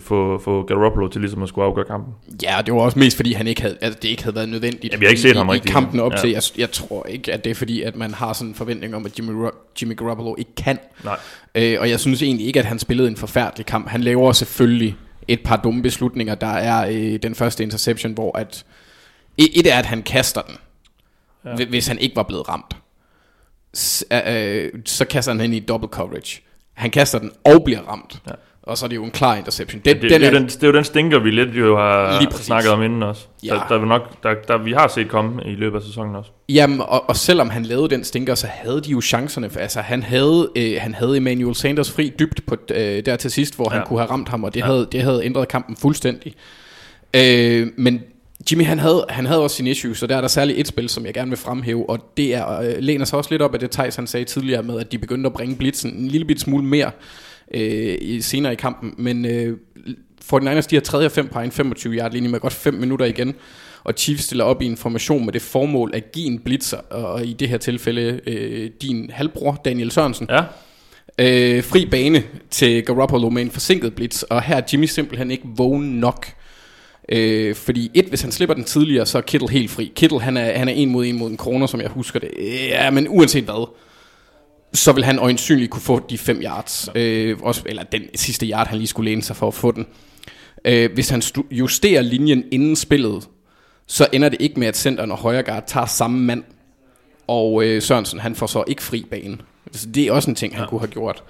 få, 0.00 0.38
få 0.38 0.62
Garoppolo 0.66 1.08
til 1.08 1.20
ligesom 1.20 1.42
at 1.42 1.48
skulle 1.48 1.64
afgøre 1.64 1.84
kampen? 1.84 2.14
Ja, 2.42 2.56
det 2.66 2.74
var 2.74 2.80
også 2.80 2.98
mest 2.98 3.16
fordi 3.16 3.32
han 3.32 3.46
ikke 3.46 3.62
havde, 3.62 3.78
altså 3.80 3.98
det 4.02 4.08
ikke 4.08 4.22
havde 4.22 4.36
været 4.36 4.48
nødvendigt. 4.48 4.92
Ja, 4.92 4.98
vi 4.98 5.04
har 5.04 5.10
ikke 5.10 5.22
set 5.22 5.34
i, 5.34 5.36
ham 5.36 5.48
i, 5.48 5.52
rigtig. 5.52 5.70
i 5.70 5.72
kampen 5.72 6.00
op 6.00 6.12
Ja. 6.12 6.16
til. 6.16 6.30
Jeg, 6.30 6.42
jeg 6.58 6.70
tror 6.70 7.06
ikke, 7.06 7.32
at 7.32 7.44
det 7.44 7.50
er 7.50 7.54
fordi, 7.54 7.82
at 7.82 7.96
man 7.96 8.14
har 8.14 8.32
sådan 8.32 8.48
en 8.48 8.54
forventning 8.54 8.94
om, 8.96 9.06
at 9.06 9.18
Jimmy, 9.18 9.46
Jimmy 9.82 9.96
Garoppolo 9.96 10.34
ikke 10.38 10.54
kan. 10.54 10.78
Nej. 11.04 11.18
Øh, 11.54 11.76
og 11.80 11.90
jeg 11.90 12.00
synes 12.00 12.22
egentlig 12.22 12.46
ikke, 12.46 12.58
at 12.58 12.66
han 12.66 12.78
spillede 12.78 13.08
en 13.08 13.16
forfærdelig 13.16 13.66
kamp. 13.66 13.88
Han 13.88 14.00
laver 14.00 14.32
selvfølgelig 14.32 14.96
et 15.28 15.40
par 15.44 15.56
dumme 15.56 15.82
beslutninger. 15.82 16.34
Der 16.34 16.46
er 16.46 16.88
øh, 16.92 17.18
den 17.22 17.34
første 17.34 17.62
interception, 17.62 18.12
hvor 18.12 18.38
at... 18.38 18.64
Et, 19.38 19.66
er, 19.66 19.78
at 19.78 19.86
han 19.86 20.02
kaster 20.02 20.40
den, 20.42 20.54
ja. 21.58 21.64
hvis 21.64 21.86
han 21.86 21.98
ikke 21.98 22.16
var 22.16 22.22
blevet 22.22 22.48
ramt. 22.48 22.76
S- 23.76 24.04
øh, 24.28 24.72
så 24.84 25.04
kaster 25.04 25.32
han 25.32 25.40
ind 25.40 25.54
i 25.54 25.58
double 25.60 25.88
coverage. 25.88 26.40
Han 26.74 26.90
kaster 26.90 27.18
den 27.18 27.30
og 27.44 27.64
bliver 27.64 27.80
ramt. 27.80 28.22
Ja. 28.26 28.32
Og 28.68 28.78
så 28.78 28.86
er 28.86 28.88
det 28.88 28.96
jo 28.96 29.04
en 29.04 29.10
klar 29.10 29.36
interception. 29.36 29.82
Den, 29.84 29.94
Det, 29.94 30.02
det, 30.02 30.10
den 30.10 30.20
det, 30.20 30.26
er, 30.26 30.30
er, 30.30 30.32
jo 30.32 30.38
den, 30.38 30.46
det 30.46 30.62
er 30.62 30.66
jo 30.66 30.72
den 30.72 30.84
stinker, 30.84 31.18
vi 31.18 31.30
lidt 31.30 31.48
jo 31.54 31.76
har 31.76 32.32
snakket 32.40 32.70
om 32.72 32.82
inden 32.82 33.02
også. 33.02 33.26
Ja. 33.44 33.54
Der, 33.54 33.66
der, 33.68 33.80
er 33.80 33.84
nok, 33.84 34.22
der, 34.22 34.34
der, 34.48 34.58
vi 34.58 34.72
har 34.72 34.88
set 34.88 35.08
komme 35.08 35.42
i 35.46 35.54
løbet 35.54 35.76
af 35.78 35.82
sæsonen 35.84 36.14
også. 36.16 36.30
Jamen, 36.48 36.80
og, 36.80 37.08
og 37.08 37.16
selvom 37.16 37.50
han 37.50 37.62
lavede 37.62 37.88
den 37.88 38.04
stinker, 38.04 38.34
så 38.34 38.46
havde 38.50 38.80
de 38.80 38.90
jo 38.90 39.00
chancerne. 39.00 39.50
For, 39.50 39.60
altså, 39.60 39.80
han 39.80 40.02
havde, 40.02 40.48
øh, 40.56 40.76
han 40.80 40.94
havde 40.94 41.16
Emmanuel 41.16 41.54
Sanders 41.54 41.90
fri 41.92 42.12
dybt 42.18 42.46
på, 42.46 42.56
øh, 42.74 43.06
der 43.06 43.16
til 43.16 43.30
sidst, 43.30 43.56
hvor 43.56 43.64
ja. 43.64 43.70
han 43.70 43.78
Ja. 43.80 43.84
kunne 43.86 43.98
have 43.98 44.10
ramt 44.10 44.28
ham, 44.28 44.44
og 44.44 44.54
det, 44.54 44.60
ja. 44.60 44.66
havde, 44.66 44.88
det 44.92 45.02
havde 45.02 45.24
ændret 45.24 45.48
kampen 45.48 45.76
fuldstændig. 45.76 46.34
Øh, 47.16 47.66
men 47.76 48.00
Jimmy, 48.50 48.64
han 48.64 48.78
havde, 48.78 49.04
han 49.08 49.26
havde 49.26 49.42
også 49.42 49.56
sine 49.56 49.70
issues, 49.70 49.98
så 49.98 50.06
der 50.06 50.16
er 50.16 50.20
der 50.20 50.28
særligt 50.28 50.58
et 50.58 50.68
spil, 50.68 50.88
som 50.88 51.06
jeg 51.06 51.14
gerne 51.14 51.30
vil 51.30 51.38
fremhæve, 51.38 51.90
og 51.90 52.12
det 52.16 52.34
er, 52.34 52.60
øh, 52.60 52.74
læner 52.78 53.04
sig 53.04 53.18
også 53.18 53.30
lidt 53.30 53.42
op 53.42 53.54
af 53.54 53.60
det, 53.60 53.70
Thijs 53.70 53.96
han 53.96 54.06
sagde 54.06 54.24
tidligere 54.24 54.62
med, 54.62 54.80
at 54.80 54.92
de 54.92 54.98
begyndte 54.98 55.26
at 55.26 55.32
bringe 55.32 55.56
blitzen 55.56 55.94
en 55.94 56.08
lille 56.08 56.24
bit 56.26 56.40
smule 56.40 56.64
mere 56.64 56.90
øh, 57.54 57.98
i, 58.00 58.20
senere 58.20 58.52
i 58.52 58.56
kampen. 58.56 58.94
Men 58.98 59.24
øh, 59.24 59.56
49ers, 60.32 60.66
de 60.70 60.76
har 60.76 60.80
tredje 60.80 61.06
og 61.06 61.12
fem 61.12 61.28
på 61.28 61.40
en 61.40 61.50
25 61.52 61.94
yard 61.94 62.12
linje 62.12 62.28
med 62.28 62.40
godt 62.40 62.52
5 62.52 62.74
minutter 62.74 63.06
igen. 63.06 63.34
Og 63.84 63.94
Chiefs 63.96 64.24
stiller 64.24 64.44
op 64.44 64.62
i 64.62 64.66
en 64.66 64.76
formation 64.76 65.24
med 65.24 65.32
det 65.32 65.42
formål 65.42 65.90
at 65.94 66.12
give 66.12 66.26
en 66.26 66.38
blitzer, 66.38 66.76
og 66.76 67.26
i 67.26 67.32
det 67.32 67.48
her 67.48 67.58
tilfælde 67.58 68.20
øh, 68.26 68.70
din 68.82 69.10
halvbror 69.12 69.60
Daniel 69.64 69.90
Sørensen, 69.90 70.28
Ja, 70.30 70.42
øh, 71.18 71.64
fri 71.64 71.86
bane 71.86 72.22
til 72.50 72.84
Garoppolo 72.84 73.30
med 73.30 73.42
en 73.42 73.50
forsinket 73.50 73.94
blitz, 73.94 74.22
og 74.22 74.42
her 74.42 74.56
er 74.56 74.62
Jimmy 74.72 74.84
simpelthen 74.84 75.30
ikke 75.30 75.44
vågen 75.56 76.00
nok. 76.00 76.26
Øh, 77.08 77.54
fordi 77.54 77.90
et, 77.94 78.04
hvis 78.04 78.22
han 78.22 78.32
slipper 78.32 78.54
den 78.54 78.64
tidligere, 78.64 79.06
så 79.06 79.18
er 79.18 79.22
Kittle 79.22 79.50
helt 79.50 79.70
fri. 79.70 79.92
Kittle, 79.96 80.20
han 80.20 80.36
er, 80.36 80.58
han 80.58 80.68
er 80.68 80.72
en 80.72 80.90
mod 80.90 81.06
en 81.06 81.18
mod 81.18 81.30
en 81.30 81.36
kroner, 81.36 81.66
som 81.66 81.80
jeg 81.80 81.88
husker 81.88 82.20
det. 82.20 82.30
Ja, 82.68 82.90
men 82.90 83.06
uanset 83.08 83.44
hvad, 83.44 83.68
så 84.74 84.92
vil 84.92 85.04
han 85.04 85.18
øjensynligt 85.18 85.70
kunne 85.70 85.82
få 85.82 86.06
de 86.10 86.18
5 86.18 86.40
yards. 86.42 86.88
Øh, 86.94 87.38
også, 87.42 87.62
eller 87.66 87.82
den 87.82 88.02
sidste 88.14 88.46
yard, 88.46 88.68
han 88.68 88.78
lige 88.78 88.88
skulle 88.88 89.10
læne 89.10 89.22
sig 89.22 89.36
for 89.36 89.48
at 89.48 89.54
få 89.54 89.72
den. 89.72 89.86
Øh, 90.64 90.92
hvis 90.94 91.08
han 91.08 91.22
justerer 91.50 92.02
linjen 92.02 92.44
inden 92.52 92.76
spillet, 92.76 93.28
så 93.86 94.06
ender 94.12 94.28
det 94.28 94.40
ikke 94.40 94.60
med, 94.60 94.68
at 94.68 94.76
centeren 94.76 95.10
og 95.10 95.18
højre 95.18 95.42
guard 95.42 95.64
tager 95.66 95.86
samme 95.86 96.18
mand. 96.18 96.44
Og 97.26 97.64
øh, 97.64 97.82
Sørensen, 97.82 98.20
han 98.20 98.34
får 98.34 98.46
så 98.46 98.64
ikke 98.66 98.82
fri 98.82 99.04
bane. 99.10 99.38
Så 99.72 99.86
det 99.86 100.06
er 100.06 100.12
også 100.12 100.30
en 100.30 100.34
ting, 100.34 100.54
han 100.54 100.62
ja. 100.62 100.68
kunne 100.68 100.80
have 100.80 100.90
gjort. 100.90 101.22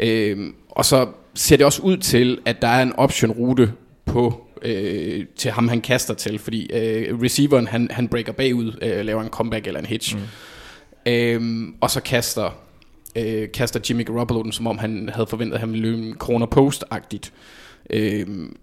Øhm, 0.00 0.54
og 0.70 0.84
så 0.84 1.08
ser 1.34 1.56
det 1.56 1.66
også 1.66 1.82
ud 1.82 1.96
til, 1.96 2.38
at 2.44 2.62
der 2.62 2.68
er 2.68 2.82
en 2.82 2.92
option-rute 2.92 3.72
på 4.06 4.46
øh, 4.62 5.26
til 5.36 5.50
ham, 5.50 5.68
han 5.68 5.80
kaster 5.80 6.14
til, 6.14 6.38
fordi 6.38 6.72
øh, 6.72 7.20
receiveren, 7.22 7.66
han, 7.66 7.88
han 7.90 8.08
breaker 8.08 8.32
bagud, 8.32 8.78
øh, 8.82 9.04
laver 9.04 9.22
en 9.22 9.28
comeback 9.28 9.66
eller 9.66 9.80
en 9.80 9.86
hitch. 9.86 10.16
Mm. 10.16 10.22
Øhm, 11.06 11.74
og 11.80 11.90
så 11.90 12.00
kaster, 12.00 12.56
øh, 13.16 13.48
kaster 13.54 13.80
Jimmy 13.90 14.06
Garoppolo 14.06 14.42
den, 14.42 14.52
som 14.52 14.66
om 14.66 14.78
han 14.78 15.10
havde 15.12 15.26
forventet, 15.26 15.54
at 15.54 15.60
han 15.60 15.72
ville 15.72 15.90
løbe 15.90 16.02
en 16.02 16.14
corner 16.14 16.46
post-agtigt. 16.46 17.32
Øhm, 17.90 18.56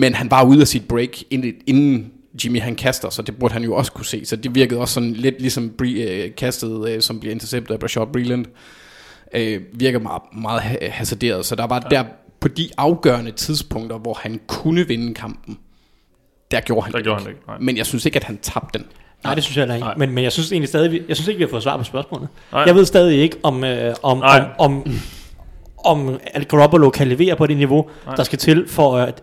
men 0.00 0.14
han 0.14 0.30
var 0.30 0.44
ude 0.44 0.60
af 0.60 0.68
sit 0.68 0.88
break, 0.88 1.08
inden, 1.30 1.54
inden 1.66 2.12
Jimmy 2.44 2.60
han 2.60 2.74
kaster, 2.74 3.10
så 3.10 3.22
det 3.22 3.36
burde 3.38 3.52
han 3.54 3.62
jo 3.64 3.74
også 3.74 3.92
kunne 3.92 4.04
se. 4.04 4.24
Så 4.24 4.36
det 4.36 4.54
virkede 4.54 4.80
også 4.80 4.94
sådan 4.94 5.12
lidt 5.12 5.40
ligesom 5.40 5.70
Bri, 5.78 6.02
øh, 6.02 6.34
kastet, 6.34 6.88
øh, 6.90 7.00
som 7.02 7.20
bliver 7.20 7.32
interceptet 7.32 7.74
af 7.74 7.80
Brashard 7.80 8.12
Breland. 8.12 8.44
Øh, 9.34 9.60
virker 9.72 9.98
meget, 9.98 10.22
meget 10.42 10.60
ha- 10.60 10.88
hasarderet. 10.88 11.46
Så 11.46 11.54
der 11.56 11.66
var 11.66 11.88
ja. 11.90 11.96
der 11.96 12.04
på 12.40 12.48
de 12.48 12.68
afgørende 12.76 13.30
tidspunkter, 13.30 13.98
hvor 13.98 14.14
han 14.22 14.40
kunne 14.46 14.86
vinde 14.88 15.14
kampen, 15.14 15.58
der 16.50 16.60
gjorde 16.60 16.82
han 16.82 16.92
Der 16.92 16.98
det 16.98 17.04
gjorde 17.04 17.20
ikke. 17.20 17.28
han 17.28 17.36
ikke, 17.36 17.46
nej. 17.46 17.58
Men 17.60 17.76
jeg 17.76 17.86
synes 17.86 18.06
ikke, 18.06 18.16
at 18.16 18.24
han 18.24 18.38
tabte 18.38 18.78
den. 18.78 18.86
Nej, 19.24 19.34
det 19.34 19.44
synes 19.44 19.56
jeg 19.56 19.62
heller 19.62 19.74
ikke. 19.74 19.86
Nej. 19.86 19.94
Men, 19.96 20.10
men 20.10 20.24
jeg 20.24 20.32
synes 20.32 20.52
egentlig 20.52 20.68
stadig, 20.68 21.02
jeg 21.08 21.16
synes 21.16 21.28
ikke, 21.28 21.38
vi 21.38 21.44
har 21.44 21.50
fået 21.50 21.62
svar 21.62 21.76
på 21.76 21.84
spørgsmålet. 21.84 22.28
Nej. 22.52 22.62
Jeg 22.66 22.74
ved 22.74 22.84
stadig 22.84 23.18
ikke, 23.18 23.36
om, 23.42 23.64
øh, 23.64 23.94
om, 24.02 24.18
Nej. 24.18 24.44
om, 24.58 24.86
om, 25.84 26.08
om 26.08 26.20
Garoppolo 26.48 26.90
kan 26.90 27.08
levere 27.08 27.36
på 27.36 27.46
det 27.46 27.56
niveau, 27.56 27.86
Nej. 28.06 28.14
der 28.14 28.22
skal 28.22 28.38
til 28.38 28.68
for 28.68 28.96
at 28.96 29.22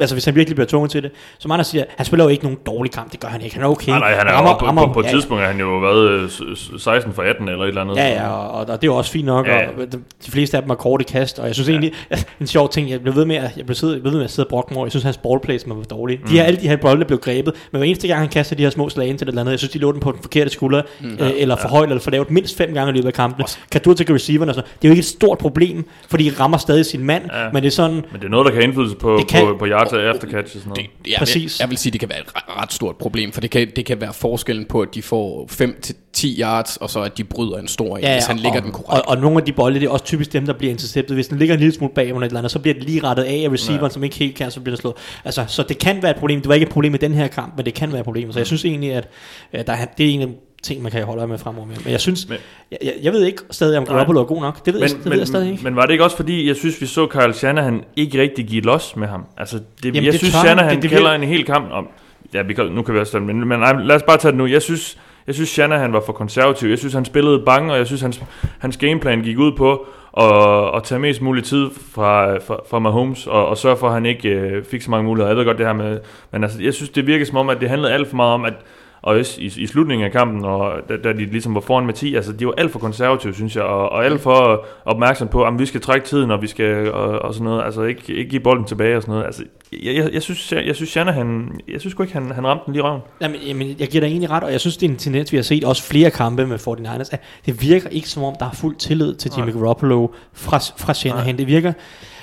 Altså 0.00 0.14
hvis 0.14 0.24
han 0.24 0.34
virkelig 0.34 0.56
bliver 0.56 0.66
tvunget 0.68 0.90
til 0.90 1.02
det 1.02 1.10
Som 1.38 1.50
andre 1.50 1.64
siger 1.64 1.84
Han 1.96 2.06
spiller 2.06 2.24
jo 2.24 2.28
ikke 2.30 2.44
nogen 2.44 2.58
dårlig 2.66 2.92
kamp 2.92 3.12
Det 3.12 3.20
gør 3.20 3.28
han 3.28 3.40
ikke 3.40 3.54
Han 3.56 3.64
er 3.64 3.68
okay 3.68 3.88
Nej, 3.90 3.98
nej, 3.98 4.14
han 4.14 4.26
er 4.26 4.32
rammer, 4.32 4.50
rammer, 4.50 4.58
på, 4.60 4.66
rammer, 4.66 4.86
på, 4.86 4.92
på 4.92 5.00
et 5.00 5.04
ja, 5.04 5.10
tidspunkt 5.10 5.42
er 5.42 5.46
han 5.46 5.60
jo 5.60 5.78
været 5.78 6.10
øh, 6.10 6.28
s- 6.30 6.42
s- 6.76 6.82
16 6.82 7.12
for 7.12 7.22
18 7.22 7.48
eller 7.48 7.62
et 7.64 7.68
eller 7.68 7.80
andet. 7.80 7.96
Ja, 7.96 8.08
ja, 8.08 8.28
og, 8.28 8.50
og, 8.50 8.66
det 8.66 8.72
er 8.72 8.78
jo 8.84 8.94
også 8.96 9.10
fint 9.10 9.26
nok, 9.26 9.46
Ja, 9.46 9.54
ja, 9.56 9.62
ja. 9.62 9.68
og 9.82 9.92
de, 10.26 10.30
fleste 10.30 10.56
af 10.56 10.62
dem 10.62 10.70
er 10.70 10.74
korte 10.74 11.04
kast, 11.04 11.38
og 11.38 11.46
jeg 11.46 11.54
synes 11.54 11.68
ja. 11.68 11.72
egentlig, 11.72 11.92
en 12.40 12.46
sjov 12.46 12.68
ting, 12.68 12.90
jeg 12.90 13.00
blev 13.02 13.14
ved 13.16 13.24
med, 13.24 13.36
at 13.36 13.50
jeg 13.56 13.66
blev, 13.66 13.74
sidde, 13.74 14.04
ved 14.04 14.10
med 14.10 14.24
at 14.24 14.30
sidde 14.30 14.46
og 14.46 14.50
brokke 14.50 14.74
mig 14.74 14.82
jeg 14.84 14.92
synes, 14.92 15.04
hans 15.04 15.16
ballplacement 15.16 15.78
var 15.78 15.84
dårlig. 15.84 16.18
Mm. 16.22 16.28
De 16.28 16.36
her, 16.36 16.44
alle 16.44 16.60
de 16.60 16.68
her 16.68 16.76
bolde 16.76 17.04
blev 17.04 17.18
grebet, 17.18 17.54
men 17.72 17.78
hver 17.78 17.86
eneste 17.88 18.08
gang, 18.08 18.20
han 18.20 18.28
kaster 18.28 18.56
de 18.56 18.62
her 18.62 18.70
små 18.70 18.88
slag 18.88 19.06
ind 19.08 19.18
til 19.18 19.26
det 19.26 19.30
eller 19.32 19.40
andet, 19.42 19.50
jeg 19.52 19.58
synes, 19.58 19.72
de 19.72 19.78
lå 19.78 19.92
den 19.92 20.00
på 20.00 20.12
den 20.12 20.20
forkerte 20.22 20.50
skulder, 20.50 20.82
mm. 21.00 21.16
øh, 21.20 21.30
eller 21.36 21.56
for 21.56 21.68
højt, 21.68 21.88
eller 21.88 22.00
for 22.02 22.10
lavt, 22.10 22.30
mindst 22.30 22.56
fem 22.56 22.74
gange 22.74 22.90
i 22.92 22.94
løbet 22.94 23.06
af 23.06 23.14
kampen. 23.14 23.44
Kan 23.70 23.80
du 23.80 23.94
til 23.94 24.06
receiveren 24.12 24.48
og 24.48 24.54
sådan 24.54 24.70
Det 24.82 24.84
er 24.84 24.88
jo 24.88 24.92
ikke 24.92 25.00
et 25.00 25.04
stort 25.06 25.38
problem, 25.38 25.84
fordi 26.10 26.30
de 26.30 26.34
rammer 26.40 26.58
stadig 26.58 26.86
sin 26.86 27.04
mand, 27.04 27.22
Ja. 27.32 27.44
ja. 27.44 27.48
men 27.52 27.62
det 27.62 27.66
er 27.68 27.72
sådan, 27.72 27.94
Men 27.96 28.20
det 28.20 28.24
er 28.24 28.28
noget, 28.28 28.46
der 28.46 28.52
kan 28.52 28.62
indflydelse 28.62 28.96
på, 28.96 29.16
Det 29.16 29.28
kan- 29.28 29.46
på, 29.46 29.56
på 29.58 29.66
yards 29.66 29.83
og 29.92 30.02
after 30.02 30.28
catch 30.28 30.56
og 30.56 30.62
sådan 30.62 30.68
noget. 30.68 30.90
Det, 31.04 31.10
jeg, 31.10 31.18
Præcis. 31.18 31.58
Jeg, 31.58 31.64
jeg 31.64 31.70
vil 31.70 31.78
sige, 31.78 31.92
det 31.92 32.00
kan 32.00 32.08
være 32.08 32.20
et 32.20 32.26
ret, 32.36 32.62
ret 32.62 32.72
stort 32.72 32.96
problem, 32.96 33.32
for 33.32 33.40
det 33.40 33.50
kan, 33.50 33.68
det 33.76 33.86
kan 33.86 34.00
være 34.00 34.12
forskellen 34.12 34.64
på, 34.64 34.80
at 34.82 34.88
de 34.94 35.02
får 35.02 35.48
5-10 35.52 36.40
yards, 36.40 36.76
og 36.76 36.90
så 36.90 37.00
at 37.02 37.18
de 37.18 37.24
bryder 37.24 37.56
en 37.58 37.68
stor 37.68 37.96
en, 37.96 38.02
Ja, 38.04 38.12
hvis 38.14 38.24
han 38.26 38.36
lægger 38.36 38.58
og, 38.58 38.64
den 38.64 38.72
korrekt. 38.72 39.04
Og, 39.06 39.08
og 39.16 39.22
nogle 39.22 39.38
af 39.38 39.44
de 39.44 39.52
bolde, 39.52 39.80
det 39.80 39.86
er 39.86 39.90
også 39.90 40.04
typisk 40.04 40.32
dem, 40.32 40.46
der 40.46 40.52
bliver 40.52 40.70
interceptet. 40.70 41.16
Hvis 41.16 41.28
den 41.28 41.38
ligger 41.38 41.54
en 41.54 41.60
lille 41.60 41.74
smule 41.74 41.92
bag 41.94 42.12
under 42.14 42.26
et 42.26 42.30
eller 42.30 42.38
andet, 42.40 42.52
så 42.52 42.58
bliver 42.58 42.74
det 42.74 42.82
lige 42.84 43.02
rettet 43.04 43.24
af 43.24 43.44
af 43.44 43.48
receiveren, 43.52 43.84
ja. 43.84 43.92
som 43.92 44.04
ikke 44.04 44.16
helt 44.16 44.36
kan, 44.36 44.50
så 44.50 44.60
bliver 44.60 44.74
det 44.76 44.80
slået. 44.80 44.96
Altså, 45.24 45.44
så 45.48 45.62
det 45.62 45.78
kan 45.78 46.02
være 46.02 46.10
et 46.10 46.16
problem. 46.16 46.40
Det 46.40 46.48
var 46.48 46.54
ikke 46.54 46.66
et 46.66 46.72
problem 46.72 46.94
i 46.94 46.98
den 46.98 47.14
her 47.14 47.28
kamp, 47.28 47.56
men 47.56 47.64
det 47.66 47.74
kan 47.74 47.90
være 47.92 47.98
et 48.00 48.04
problem. 48.04 48.32
Så 48.32 48.38
jeg 48.38 48.46
synes 48.46 48.64
egentlig, 48.64 48.92
at, 48.92 49.08
at 49.52 49.66
der, 49.66 49.72
er- 49.72 49.86
det 49.98 50.06
er 50.06 50.10
en 50.10 50.20
af 50.22 50.26
ting, 50.64 50.82
man 50.82 50.92
kan 50.92 51.04
holde 51.04 51.20
øje 51.20 51.28
med 51.28 51.38
fremover 51.38 51.66
med. 51.66 51.76
Men 51.84 51.92
jeg 51.92 52.00
synes, 52.00 52.28
Men- 52.28 52.38
jeg, 52.70 52.78
jeg, 52.82 52.92
jeg 53.02 53.12
ved 53.12 53.24
ikke 53.24 53.42
stadig, 53.50 53.78
om 53.78 53.84
Garoppolo 53.86 54.20
er 54.20 54.24
god 54.24 54.40
nok. 54.40 54.64
Det 54.66 54.74
ved, 54.74 54.80
Men, 54.80 54.88
jeg, 54.88 54.98
det 55.04 55.10
ved 55.12 55.18
jeg 55.18 55.26
stadig 55.26 55.44
men, 55.46 55.52
ikke. 55.52 55.64
men 55.64 55.76
var 55.76 55.82
det 55.86 55.92
ikke 55.92 56.04
også 56.04 56.16
fordi, 56.16 56.48
jeg 56.48 56.56
synes, 56.56 56.80
vi 56.80 56.86
så 56.86 57.06
Kyle 57.06 57.32
Shanahan 57.32 57.84
ikke 57.96 58.20
rigtig 58.20 58.46
give 58.46 58.62
los 58.62 58.96
med 58.96 59.08
ham? 59.08 59.24
Altså, 59.36 59.56
det, 59.56 59.64
Jamen, 59.84 60.04
jeg 60.04 60.12
det 60.12 60.20
synes, 60.20 60.32
tør 60.34 60.38
han. 60.38 60.46
Shanahan 60.48 60.74
Det- 60.74 60.82
det 60.82 60.90
kælder 60.90 61.10
vil- 61.12 61.22
en 61.22 61.28
hel 61.28 61.44
kamp 61.44 61.72
om... 61.72 61.88
Ja, 62.34 62.42
vi 62.42 62.54
kan, 62.54 62.66
nu 62.66 62.82
kan 62.82 62.94
vi 62.94 63.00
også 63.00 63.10
stemme, 63.10 63.32
men, 63.34 63.48
men 63.48 63.58
nej, 63.60 63.72
lad 63.72 63.96
os 63.96 64.02
bare 64.02 64.16
tage 64.16 64.32
det 64.32 64.38
nu. 64.38 64.46
Jeg 64.46 64.62
synes, 64.62 64.98
jeg 65.26 65.34
synes 65.34 65.48
Shanahan 65.48 65.92
var 65.92 66.02
for 66.06 66.12
konservativ. 66.12 66.68
Jeg 66.68 66.78
synes, 66.78 66.94
han 66.94 67.04
spillede 67.04 67.42
bange, 67.46 67.72
og 67.72 67.78
jeg 67.78 67.86
synes, 67.86 68.00
hans, 68.02 68.22
hans 68.58 68.76
gameplan 68.76 69.22
gik 69.22 69.38
ud 69.38 69.52
på 69.52 69.86
at, 70.20 70.76
at 70.76 70.82
tage 70.84 70.98
mest 70.98 71.22
mulig 71.22 71.44
tid 71.44 71.66
fra, 71.94 72.38
fra, 72.38 72.56
fra 72.70 72.78
Mahomes, 72.78 73.26
og, 73.26 73.46
og 73.46 73.58
sørge 73.58 73.76
for, 73.76 73.86
at 73.86 73.92
han 73.94 74.06
ikke 74.06 74.28
øh, 74.28 74.64
fik 74.64 74.82
så 74.82 74.90
mange 74.90 75.04
muligheder. 75.04 75.30
Jeg 75.30 75.36
ved 75.36 75.44
godt 75.44 75.58
det 75.58 75.66
her 75.66 75.72
med... 75.72 75.98
Men 76.32 76.42
altså, 76.44 76.62
jeg 76.62 76.74
synes, 76.74 76.90
det 76.90 77.06
virker 77.06 77.24
som 77.26 77.36
om, 77.36 77.48
at 77.48 77.60
det 77.60 77.68
handlede 77.68 77.92
alt 77.92 78.08
for 78.08 78.16
meget 78.16 78.32
om, 78.34 78.44
at 78.44 78.54
og 79.04 79.14
også 79.14 79.40
i, 79.40 79.52
i 79.56 79.66
slutningen 79.66 80.06
af 80.06 80.12
kampen, 80.12 80.44
og 80.44 80.72
da, 80.88 80.96
da 80.96 81.12
de 81.12 81.24
ligesom 81.24 81.54
var 81.54 81.60
foran 81.60 81.86
med 81.86 81.94
10, 81.94 82.14
altså 82.14 82.32
de 82.32 82.46
var 82.46 82.54
alt 82.58 82.72
for 82.72 82.78
konservative, 82.78 83.34
synes 83.34 83.56
jeg, 83.56 83.64
og, 83.64 83.88
og 83.88 84.04
alt 84.04 84.20
for 84.20 84.66
opmærksom 84.84 85.28
på, 85.28 85.44
at 85.44 85.58
vi 85.58 85.66
skal 85.66 85.80
trække 85.80 86.06
tiden, 86.06 86.30
og 86.30 86.42
vi 86.42 86.46
skal, 86.46 86.92
og, 86.92 87.18
og 87.18 87.34
sådan 87.34 87.44
noget, 87.44 87.64
altså 87.64 87.82
ikke, 87.82 88.14
ikke 88.14 88.30
give 88.30 88.40
bolden 88.40 88.64
tilbage 88.64 88.96
og 88.96 89.02
sådan 89.02 89.12
noget. 89.12 89.26
Altså, 89.26 89.42
jeg, 89.72 89.94
jeg, 89.94 90.10
jeg 90.12 90.22
synes, 90.22 90.52
jeg, 90.52 90.66
jeg 90.66 90.76
synes, 90.76 90.90
Shanahan, 90.90 91.60
jeg 91.68 91.80
synes 91.80 91.94
ikke, 92.00 92.12
han, 92.12 92.30
han 92.30 92.46
ramte 92.46 92.62
den 92.66 92.72
lige 92.72 92.80
i 92.80 92.82
røven. 92.82 93.00
Jamen, 93.20 93.40
jamen, 93.46 93.76
jeg 93.78 93.88
giver 93.88 94.00
dig 94.00 94.08
egentlig 94.08 94.30
ret, 94.30 94.42
og 94.44 94.52
jeg 94.52 94.60
synes, 94.60 94.76
det 94.76 94.86
er 94.86 94.90
en 94.90 94.96
tendens, 94.96 95.32
vi 95.32 95.36
har 95.36 95.42
set 95.42 95.64
også 95.64 95.82
flere 95.82 96.10
kampe 96.10 96.46
med 96.46 96.58
49ers, 96.58 97.08
at 97.12 97.20
det 97.46 97.62
virker 97.62 97.88
ikke 97.88 98.08
som 98.08 98.22
om, 98.22 98.34
der 98.38 98.46
er 98.46 98.52
fuld 98.52 98.76
tillid 98.76 99.14
til 99.14 99.30
Jimmy 99.38 99.52
Garoppolo 99.52 100.08
fra, 100.32 100.58
fra 100.58 100.94
Shanahan. 100.94 101.38
Det 101.38 101.46
virker... 101.46 101.72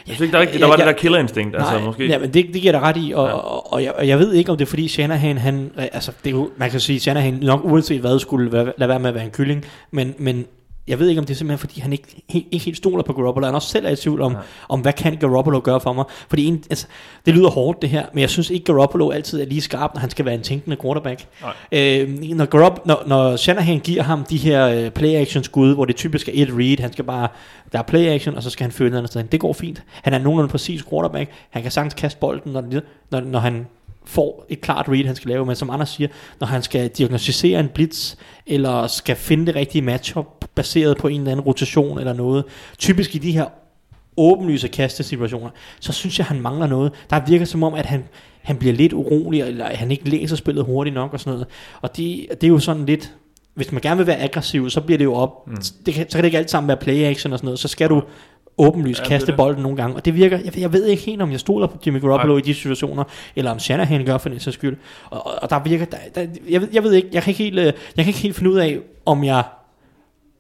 Jeg 0.08 0.16
synes 0.16 0.22
ikke, 0.22 0.32
der, 0.32 0.38
er 0.38 0.42
rigtig, 0.42 0.62
der 0.62 0.68
var 0.68 0.76
det 0.76 0.86
der 0.86 0.92
killerinstinkt, 0.92 1.56
altså 1.56 1.74
Nej, 1.74 1.84
måske. 1.84 2.08
Ja, 2.08 2.20
men 2.20 2.34
det, 2.34 2.54
det 2.54 2.62
giver 2.62 2.72
dig 2.72 2.82
ret 2.82 2.98
i, 2.98 3.12
og, 3.16 3.28
ja. 3.28 3.34
og, 3.34 3.74
og, 3.74 3.84
jeg, 3.84 3.94
og 3.94 4.08
jeg 4.08 4.20
ved 4.20 4.34
ikke, 4.34 4.52
om 4.52 4.58
det 4.58 4.66
er 4.66 4.70
fordi 4.70 4.88
Shanahan, 4.88 5.38
han, 5.38 5.72
altså 5.78 6.12
det 6.24 6.30
er 6.30 6.36
jo, 6.36 6.50
man 6.58 6.72
kan 6.72 6.80
sige, 6.80 7.00
Shanahan 7.00 7.34
nok 7.34 7.62
uanset 7.64 8.02
hvad, 8.02 8.20
skulle 8.20 8.52
være, 8.52 8.74
lade 8.78 8.90
være 8.90 9.00
med 9.00 9.10
at 9.10 9.16
være 9.16 9.26
en 9.26 9.32
kylling, 9.32 9.66
men, 9.92 10.16
men 10.18 10.46
jeg 10.88 11.00
ved 11.00 11.10
ikke, 11.10 11.20
om 11.20 11.26
det 11.26 11.34
er 11.34 11.38
simpelthen, 11.38 11.60
fordi 11.68 11.82
han 11.82 11.94
ikke, 11.94 12.24
helt, 12.30 12.46
ikke 12.52 12.66
helt 12.66 12.78
stoler 12.78 13.04
på 13.04 13.14
Garoppolo. 13.14 13.46
Han 13.46 13.56
også 13.56 13.68
selv 13.68 13.86
er 13.86 13.90
i 13.90 13.96
tvivl 13.96 14.22
om, 14.22 14.32
Ja. 14.32 14.38
om 14.70 14.80
hvad 14.80 14.94
kan 14.94 15.18
Garoppolo 15.18 15.62
gøre 15.64 15.80
for 15.80 15.94
mig. 15.94 16.06
Fordi 16.30 16.46
en, 16.46 16.64
altså, 16.70 16.88
det 17.26 17.34
lyder 17.34 17.50
hårdt 17.50 17.82
det 17.82 17.90
her, 17.90 18.06
men 18.14 18.22
jeg 18.22 18.30
synes 18.30 18.50
ikke, 18.50 18.66
Garoppolo 18.66 19.10
altid 19.10 19.42
er 19.42 19.46
lige 19.46 19.62
skarp, 19.62 19.94
når 19.94 20.00
han 20.00 20.10
skal 20.10 20.26
være 20.26 20.36
en 20.36 20.42
tænkende 20.42 20.78
quarterback. 20.82 21.26
Øh, 21.72 22.10
når, 22.36 22.46
Garopp, 22.46 22.80
når, 22.86 23.04
når 23.08 23.36
Shanahan 23.36 23.80
giver 23.80 24.04
ham 24.04 24.24
de 24.24 24.38
her 24.38 24.68
øh, 24.68 24.92
play-action 24.92 25.44
skud, 25.44 25.74
hvor 25.74 25.86
det 25.86 25.96
typisk 25.96 26.28
er 26.28 26.32
et 26.36 26.50
read, 26.52 26.80
han 26.80 26.92
skal 26.94 27.06
bare, 27.06 27.28
der 27.72 27.80
er 27.80 27.84
play-action, 27.84 28.36
og 28.36 28.44
så 28.44 28.50
skal 28.50 28.64
han 28.64 28.72
følge 28.72 28.92
et 28.94 28.98
andet 28.98 29.12
sted. 29.12 29.24
Det 29.24 29.40
går 29.40 29.54
fint. 29.54 29.84
Han 29.92 30.14
er 30.14 30.18
nogenlunde 30.20 30.52
præcis 30.52 30.84
quarterback. 30.90 31.32
Han 31.50 31.62
kan 31.62 31.72
sagtens 31.72 31.94
kaste 31.94 32.20
bolden, 32.20 32.52
når, 32.52 32.64
når, 33.12 33.20
når 33.20 33.40
han 33.40 33.68
får 34.06 34.46
et 34.50 34.62
klart 34.62 34.90
read, 34.90 35.06
han 35.06 35.16
skal 35.16 35.30
lave, 35.30 35.46
men 35.46 35.56
som 35.56 35.70
andre 35.70 35.86
siger, 35.86 36.08
når 36.40 36.48
han 36.48 36.64
skal 36.64 36.90
diagnostisere 36.90 37.60
en 37.60 37.70
blitz, 37.70 38.16
eller 38.48 38.88
skal 38.88 39.16
finde 39.16 39.46
det 39.46 39.56
rigtige 39.56 39.82
matchup, 39.82 40.46
baseret 40.56 40.98
på 40.98 41.08
en 41.08 41.22
eller 41.22 41.32
anden 41.32 41.46
rotation 41.46 42.00
eller 42.00 42.14
noget, 42.14 42.44
typisk 42.78 43.16
i 43.16 43.18
de 43.18 43.32
her 43.32 43.46
åbenlyse 44.18 44.68
kastesituationer, 44.68 45.50
så 45.80 45.94
synes 45.94 46.20
jeg, 46.20 46.26
han 46.26 46.42
mangler 46.42 46.68
noget. 46.68 46.92
Der 47.10 47.26
virker 47.26 47.46
som 47.46 47.64
om, 47.64 47.74
at 47.74 47.86
han, 47.86 48.04
han 48.42 48.58
bliver 48.58 48.74
lidt 48.74 48.94
urolig, 48.94 49.42
eller 49.42 49.66
han 49.66 49.92
ikke 49.92 50.10
læser 50.10 50.36
spillet 50.36 50.66
hurtigt 50.66 50.94
nok 50.94 51.14
og 51.14 51.20
sådan 51.20 51.34
noget. 51.34 51.48
Og 51.82 51.98
det, 51.98 52.28
det 52.30 52.44
er 52.44 52.48
jo 52.48 52.60
sådan 52.60 52.86
lidt, 52.86 53.14
hvis 53.54 53.72
man 53.72 53.82
gerne 53.82 53.98
vil 53.98 54.08
være 54.08 54.20
aggressiv, 54.20 54.70
så 54.70 54.82
bliver 54.82 54.98
det 54.98 55.06
jo 55.06 55.14
op, 55.14 55.48
mm. 55.48 55.56
det 55.86 55.94
kan, 55.94 56.10
så 56.10 56.18
kan 56.18 56.24
det 56.24 56.28
ikke 56.28 56.38
alt 56.38 56.52
sammen 56.52 56.68
være 56.68 56.78
play 56.78 57.04
action 57.04 57.34
og 57.34 57.40
sådan 57.40 57.46
noget, 57.46 57.60
så 57.60 57.68
skal 57.68 57.90
du 57.90 58.04
åbenlyst 58.68 59.00
Ja, 59.02 59.06
kaste 59.08 59.28
det. 59.28 59.38
bolden 59.38 59.64
nogle 59.64 59.78
gange, 59.78 59.96
og 59.96 60.06
det 60.06 60.16
virker, 60.16 60.40
jeg, 60.46 60.60
jeg 60.60 60.74
ved 60.74 60.86
ikke 60.86 61.04
helt, 61.04 61.22
om 61.22 61.32
jeg 61.32 61.40
stoler 61.40 61.68
på 61.68 61.78
Jimmy 61.86 62.02
Garoppolo 62.02 62.34
Nej. 62.34 62.40
i 62.40 62.42
de 62.42 62.54
situationer, 62.54 63.04
eller 63.36 63.52
om 63.52 63.60
Shanahan 63.60 64.06
gør 64.06 64.18
for 64.18 64.30
den 64.30 64.40
sags 64.40 64.54
skyld, 64.58 64.78
og, 65.10 65.26
og, 65.26 65.34
og 65.42 65.50
der 65.50 65.60
virker, 65.60 65.86
der, 65.86 65.98
der, 66.16 66.28
jeg, 66.50 66.62
ved, 66.62 66.68
jeg 66.74 66.84
ved 66.84 66.94
ikke, 66.94 67.08
jeg 67.12 67.24
kan 67.24 67.32
ikke, 67.32 67.44
helt, 67.44 67.60
øh, 67.60 67.66
jeg 67.66 67.74
kan 67.98 68.08
ikke 68.08 68.20
helt 68.20 68.36
finde 68.36 68.52
ud 68.52 68.58
af, 68.58 68.80
om 69.06 69.24
jeg 69.24 69.44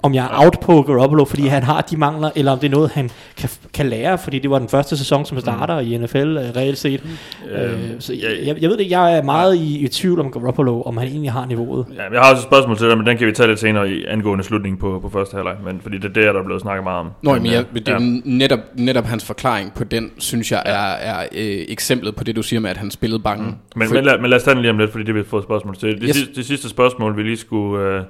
om 0.03 0.13
jeg 0.13 0.25
er 0.25 0.43
out 0.43 0.57
på 0.61 0.81
Garoppolo, 0.81 1.25
fordi 1.25 1.47
han 1.47 1.63
har 1.63 1.81
de 1.81 1.97
mangler, 1.97 2.29
eller 2.35 2.51
om 2.51 2.59
det 2.59 2.67
er 2.67 2.71
noget, 2.71 2.91
han 2.91 3.09
kan, 3.37 3.49
kan 3.73 3.85
lære, 3.85 4.17
fordi 4.17 4.39
det 4.39 4.49
var 4.49 4.59
den 4.59 4.69
første 4.69 4.97
sæson, 4.97 5.25
som 5.25 5.39
starter 5.39 5.79
i 5.79 5.97
NFL, 5.97 6.17
øh, 6.17 6.55
reelt 6.55 6.77
set. 6.77 7.03
Øh, 7.51 7.71
så 7.99 8.13
jeg, 8.13 8.37
jeg, 8.45 8.61
jeg 8.61 8.69
ved 8.69 8.77
det 8.77 8.83
ikke, 8.83 8.99
jeg 8.99 9.17
er 9.17 9.23
meget 9.23 9.55
i, 9.55 9.77
i 9.77 9.87
tvivl 9.87 10.19
om 10.19 10.31
Garoppolo, 10.31 10.81
om 10.81 10.97
han 10.97 11.07
egentlig 11.07 11.31
har 11.31 11.45
niveauet. 11.45 11.85
Ja, 11.97 12.03
jeg 12.13 12.21
har 12.21 12.31
også 12.31 12.41
et 12.41 12.43
spørgsmål 12.43 12.77
til 12.77 12.87
dig, 12.87 12.97
men 12.97 13.07
den 13.07 13.17
kan 13.17 13.27
vi 13.27 13.31
tage 13.31 13.47
lidt 13.47 13.59
senere 13.59 13.91
i 13.91 14.05
angående 14.05 14.43
slutningen 14.43 14.79
på, 14.79 14.99
på 15.01 15.09
første 15.09 15.35
halvleg, 15.35 15.55
men 15.65 15.79
fordi 15.81 15.97
det 15.97 16.05
er 16.05 16.13
det, 16.13 16.23
der 16.23 16.39
er 16.39 16.43
blevet 16.43 16.61
snakket 16.61 16.83
meget 16.83 16.99
om. 16.99 17.09
Nå, 17.21 17.33
men, 17.33 17.43
men 17.43 17.51
jeg, 17.51 17.65
øh, 17.73 17.75
det 17.75 17.87
er 17.87 17.93
ja. 17.93 18.19
netop, 18.25 18.59
netop 18.75 19.05
hans 19.05 19.25
forklaring 19.25 19.73
på 19.73 19.83
den, 19.83 20.11
synes 20.17 20.51
jeg, 20.51 20.61
er, 20.65 21.13
er 21.13 21.21
øh, 21.31 21.65
eksemplet 21.69 22.15
på 22.15 22.23
det, 22.23 22.35
du 22.35 22.43
siger 22.43 22.59
med, 22.59 22.69
at 22.69 22.77
han 22.77 22.91
spillede 22.91 23.21
bange. 23.21 23.45
Mm. 23.45 23.53
Men, 23.75 23.93
men, 23.93 24.03
lad, 24.03 24.19
men 24.19 24.29
lad 24.29 24.37
os 24.37 24.43
tage 24.43 24.53
den 24.53 24.61
lige 24.61 24.71
om 24.71 24.77
lidt, 24.77 24.91
fordi 24.91 25.03
det 25.03 25.13
vil 25.13 25.23
vi 25.23 25.29
få 25.29 25.37
et 25.37 25.43
spørgsmål 25.43 25.75
til. 25.75 26.01
Det, 26.01 26.03
Yes. 26.09 26.17
yes. 26.17 26.29
det 26.35 26.45
sidste 26.45 26.69
spørgsmål, 26.69 27.17
vi 27.17 27.23
lige 27.23 27.37
skulle, 27.37 27.83
øh, 27.85 28.03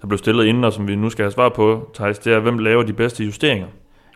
der 0.00 0.06
blev 0.06 0.18
stillet 0.18 0.44
inden, 0.44 0.64
og 0.64 0.72
som 0.72 0.88
vi 0.88 0.96
nu 0.96 1.10
skal 1.10 1.22
have 1.22 1.32
svar 1.32 1.48
på, 1.48 1.90
Thijs, 1.94 2.18
det 2.18 2.32
er, 2.32 2.40
hvem 2.40 2.58
laver 2.58 2.82
de 2.82 2.92
bedste 2.92 3.24
justeringer? 3.24 3.66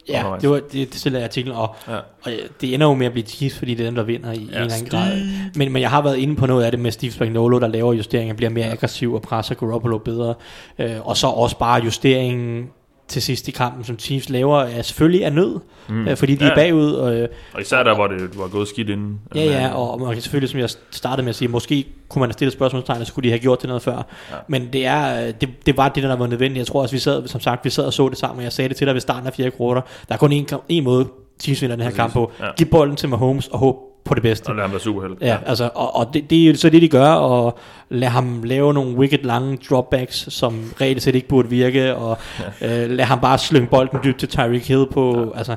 Ja, 0.08 0.18
undervejs? 0.18 0.40
det, 0.40 0.50
var, 0.50 0.56
det, 0.56 0.72
det 0.72 0.94
stiller 0.94 1.18
jeg 1.18 1.24
artiklen, 1.24 1.56
og, 1.56 1.74
Ja. 1.88 1.92
ja. 1.92 1.98
og 2.22 2.32
det 2.60 2.74
ender 2.74 2.86
jo 2.86 2.94
med 2.94 3.06
at 3.06 3.12
blive 3.12 3.26
Chiefs, 3.26 3.58
fordi 3.58 3.74
det 3.74 3.80
er 3.80 3.88
dem, 3.88 3.94
der 3.94 4.02
vinder 4.02 4.32
i 4.32 4.36
ja, 4.36 4.42
en 4.42 4.48
eller 4.48 4.74
anden 4.74 4.88
grad. 4.90 5.20
Men, 5.56 5.72
men 5.72 5.82
jeg 5.82 5.90
har 5.90 6.02
været 6.02 6.16
inde 6.16 6.36
på 6.36 6.46
noget 6.46 6.64
af 6.64 6.70
det 6.70 6.80
med 6.80 6.90
Steve 6.90 7.12
Spagnuolo, 7.12 7.58
der 7.58 7.66
laver 7.68 7.92
justeringer, 7.92 8.34
bliver 8.34 8.50
mere 8.50 8.66
aggressiv 8.70 9.14
og 9.14 9.22
presser 9.22 9.54
Garoppolo 9.54 9.98
bedre. 9.98 10.34
Øh, 10.78 11.06
og 11.08 11.16
så 11.16 11.26
også 11.26 11.58
bare 11.58 11.82
justeringen 11.84 12.70
til 13.10 13.22
sidst 13.22 13.48
i 13.48 13.50
kampen, 13.50 13.84
som 13.84 13.98
Chiefs 13.98 14.28
laver, 14.30 14.60
er 14.60 14.82
selvfølgelig 14.82 15.24
af 15.24 15.32
nød, 15.32 15.60
mm. 15.88 16.08
øh, 16.08 16.16
fordi 16.16 16.34
de 16.34 16.44
Ja. 16.44 16.50
er 16.50 16.54
bagud. 16.54 16.92
Og, 16.92 17.14
øh, 17.16 17.28
Og 17.54 17.60
især 17.60 17.82
der, 17.82 17.94
hvor 17.94 18.06
det 18.06 18.38
var 18.38 18.48
gået 18.48 18.68
skidt 18.68 18.88
inden. 18.88 19.20
Ja, 19.34 19.44
ja, 19.44 19.68
og 19.74 20.00
man 20.00 20.12
kan 20.12 20.22
selvfølgelig, 20.22 20.50
som 20.50 20.60
jeg 20.60 20.68
startede 20.90 21.22
med 21.22 21.28
at 21.30 21.34
sige, 21.36 21.48
måske 21.48 21.86
kunne 22.08 22.20
man 22.20 22.28
have 22.28 22.32
stillet 22.32 22.52
spørgsmålstegn, 22.52 23.00
og 23.00 23.06
så 23.06 23.12
kunne 23.12 23.24
de 23.24 23.28
have 23.28 23.38
gjort 23.38 23.60
det 23.62 23.68
noget 23.68 23.82
før. 23.82 23.96
Ja. 24.30 24.36
Men 24.48 24.68
det, 24.72 24.86
er, 24.86 25.26
øh, 25.26 25.34
det, 25.40 25.48
det 25.66 25.76
var 25.76 25.88
det, 25.88 26.02
der 26.02 26.16
var 26.16 26.26
nødvendigt. 26.26 26.58
Jeg 26.58 26.66
tror 26.66 26.82
også, 26.82 26.94
vi 26.94 26.98
sad, 26.98 27.28
som 27.28 27.40
sagt, 27.40 27.64
vi 27.64 27.70
sad 27.70 27.84
og 27.84 27.92
så 27.92 28.08
det 28.08 28.18
sammen, 28.18 28.38
og 28.38 28.44
jeg 28.44 28.52
sagde 28.52 28.68
det 28.68 28.76
til 28.76 28.86
dig 28.86 28.94
ved 28.94 29.00
starten 29.00 29.26
af 29.26 29.32
fjerde 29.34 29.50
kvartal. 29.50 29.82
Der 30.08 30.14
er 30.14 30.18
kun 30.18 30.32
en, 30.32 30.48
en 30.68 30.84
måde, 30.84 31.06
Chiefs 31.40 31.62
vinder 31.62 31.76
den 31.76 31.82
her 31.82 31.90
Præcis. 31.90 31.96
kamp 31.96 32.12
på. 32.12 32.32
Ja. 32.40 32.46
Giv 32.56 32.66
bolden 32.66 32.96
til 32.96 33.08
Mahomes 33.08 33.48
og 33.48 33.58
håb 33.58 33.76
på 34.04 34.14
det 34.14 34.22
bedste. 34.22 34.48
Og 34.48 34.54
lad 34.54 34.64
ham 34.64 34.70
være 34.70 34.80
superheld. 34.80 35.16
Ja, 35.20 35.38
altså, 35.46 35.70
og, 35.74 35.96
og 35.96 36.14
det, 36.14 36.30
det 36.30 36.42
er 36.42 36.46
jo 36.46 36.54
så 36.54 36.70
det, 36.70 36.82
de 36.82 36.88
gør, 36.88 37.08
og 37.08 37.58
lad 37.88 38.08
ham 38.08 38.42
lave 38.42 38.74
nogle 38.74 38.96
wicked 38.96 39.22
lange 39.22 39.58
dropbacks, 39.70 40.34
som 40.34 40.74
reelt 40.80 41.02
set 41.02 41.14
ikke 41.14 41.28
burde 41.28 41.48
virke, 41.48 41.96
og 41.96 42.18
ja. 42.60 42.84
øh, 42.84 42.90
lad 42.90 43.04
ham 43.04 43.20
bare 43.20 43.38
slynge 43.38 43.68
bolden 43.68 43.98
dybt 44.04 44.18
til 44.18 44.28
Tyreek 44.28 44.68
Hill 44.68 44.86
på, 44.92 45.30
ja. 45.32 45.38
altså, 45.38 45.56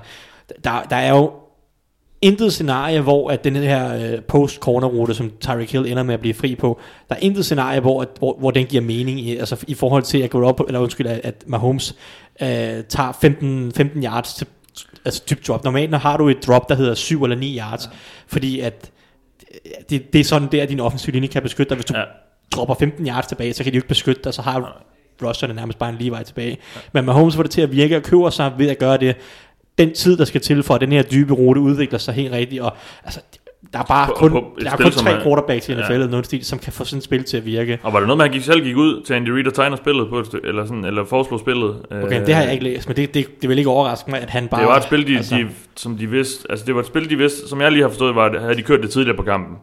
der, 0.64 0.84
der 0.90 0.96
er 0.96 1.16
jo 1.16 1.32
intet 2.22 2.54
scenarie, 2.54 3.02
hvor 3.02 3.30
at 3.30 3.44
den 3.44 3.56
her 3.56 4.14
øh, 4.14 4.22
post-corner-rute, 4.22 5.14
som 5.14 5.32
Tyreek 5.42 5.72
Hill 5.72 5.88
ender 5.88 6.04
med 6.04 6.14
at 6.14 6.20
blive 6.20 6.34
fri 6.34 6.56
på, 6.56 6.80
der 7.10 7.16
er 7.16 7.20
intet 7.20 7.46
scenarie, 7.46 7.80
hvor, 7.80 8.02
at, 8.02 8.08
hvor, 8.20 8.36
hvor 8.40 8.52
den 8.52 8.66
giver 8.66 8.84
mening, 8.84 9.20
i, 9.20 9.38
altså 9.38 9.66
i 9.68 9.74
forhold 9.74 10.04
til 10.04 10.22
at 10.22 10.30
gå 10.30 10.46
op, 10.48 10.62
eller 10.68 10.80
undskyld, 10.80 11.08
at, 11.08 11.22
at 11.24 11.44
Mahomes 11.48 11.96
øh, 12.42 12.48
tager 12.90 13.18
15, 13.22 13.72
15 13.72 14.04
yards 14.04 14.34
til 14.34 14.48
altså 15.06 15.24
dybt 15.30 15.48
drop. 15.48 15.64
Normalt 15.64 15.92
når 15.92 15.98
har 15.98 16.18
du 16.18 16.30
et 16.30 16.48
drop, 16.48 16.70
der 16.70 16.76
hedder 16.76 16.94
7 16.94 17.24
eller 17.24 17.36
9 17.38 17.58
yards, 17.60 17.86
ja. 17.86 17.98
fordi 18.28 18.60
at 18.60 18.92
det, 19.90 20.14
det 20.14 20.20
er 20.20 20.24
sådan 20.24 20.48
der, 20.52 20.66
din 20.66 20.80
offensive 20.80 21.14
linje 21.14 21.28
kan 21.28 21.42
beskytte 21.44 21.70
dig. 21.70 21.76
Hvis 21.76 21.86
du 21.86 21.98
Ja. 21.98 22.04
dropper 22.56 22.76
15 22.80 23.08
yards 23.08 23.28
tilbage, 23.28 23.54
så 23.54 23.64
kan 23.64 23.74
de 23.74 23.76
jo 23.76 23.80
ikke 23.80 23.88
beskytte 23.88 24.22
dig, 24.24 24.34
så 24.34 24.42
har 24.42 24.84
rusherne 25.24 25.54
nærmest 25.54 25.80
bare 25.80 25.90
en 25.90 25.96
lige 25.98 26.12
vej 26.12 26.24
tilbage. 26.24 26.50
Ja. 26.76 26.80
Men 26.94 27.06
Mahomes 27.06 27.36
får 27.36 27.44
det 27.44 27.52
til 27.52 27.62
at 27.62 27.72
virke 27.72 27.98
og 27.98 28.04
køber 28.04 28.30
sig 28.30 28.52
ved 28.58 28.70
at 28.70 28.78
gøre 28.78 28.98
det. 28.98 29.16
Den 29.78 29.94
tid, 29.94 30.18
der 30.18 30.26
skal 30.26 30.42
til 30.42 30.64
for, 30.64 30.76
at 30.76 30.82
den 30.82 30.92
her 30.92 31.02
dybe 31.02 31.34
rute 31.34 31.62
udvikler 31.62 32.00
sig 32.00 32.14
helt 32.14 32.32
rigtigt, 32.32 32.62
og 32.62 32.74
altså, 33.04 33.20
der 33.74 33.80
er 33.80 33.84
bare 33.84 34.08
På- 34.08 34.14
kun, 34.14 34.32
på 34.32 34.52
der 34.62 34.72
er 34.72 34.74
spil, 34.76 34.84
kun 34.84 34.92
tre 34.92 35.12
er- 35.12 35.24
quarterbacks 35.24 35.70
i 35.70 35.74
NFL, 35.76 35.92
Ja. 35.94 36.08
noget 36.08 36.26
stil, 36.26 36.46
som 36.46 36.60
kan 36.60 36.74
få 36.74 36.86
sådan 36.86 36.98
et 36.98 37.04
spil 37.04 37.24
til 37.24 37.38
at 37.38 37.46
virke. 37.46 37.80
Og 37.84 37.94
var 37.94 38.00
det 38.00 38.08
noget 38.08 38.18
med, 38.18 38.26
at 38.26 38.32
han 38.32 38.38
gik, 38.40 38.46
selv 38.46 38.64
gik 38.64 38.76
ud 38.78 39.02
til 39.06 39.14
Andy 39.14 39.30
Reid 39.30 39.48
og 39.48 39.54
tegner 39.54 39.78
spillet 39.78 40.10
på 40.10 40.24
eller, 40.44 40.66
sådan, 40.66 40.86
eller 40.86 41.06
foreslog 41.06 41.40
spillet? 41.40 41.76
Okay, 41.92 42.20
øh, 42.22 42.26
det 42.28 42.36
har 42.36 42.44
jeg 42.44 42.52
ikke 42.54 42.64
læst, 42.64 42.88
men 42.88 42.96
det, 42.98 43.14
det, 43.14 43.42
det 43.42 43.50
vil 43.50 43.58
ikke 43.58 43.70
overraske 43.70 44.12
mig, 44.12 44.22
at 44.22 44.30
han 44.30 44.48
bare... 44.48 44.62
Det 44.62 44.68
var 44.70 44.78
et 44.78 44.84
spil, 44.84 45.08
de, 45.08 45.16
altså, 45.18 45.36
de, 45.36 45.48
som 45.76 45.98
de 45.98 46.10
vidste, 46.10 46.48
altså 46.52 46.66
det 46.66 46.76
var 46.76 46.82
et 46.82 46.88
spil, 46.88 47.10
de 47.10 47.16
vidste, 47.18 47.48
som 47.50 47.62
jeg 47.62 47.72
lige 47.72 47.82
har 47.82 47.90
forstået, 47.90 48.16
var, 48.16 48.26
at 48.26 48.42
havde 48.42 48.56
de 48.56 48.62
kørt 48.62 48.82
det 48.82 48.90
tidligere 48.90 49.18
på 49.18 49.24
kampen. 49.24 49.58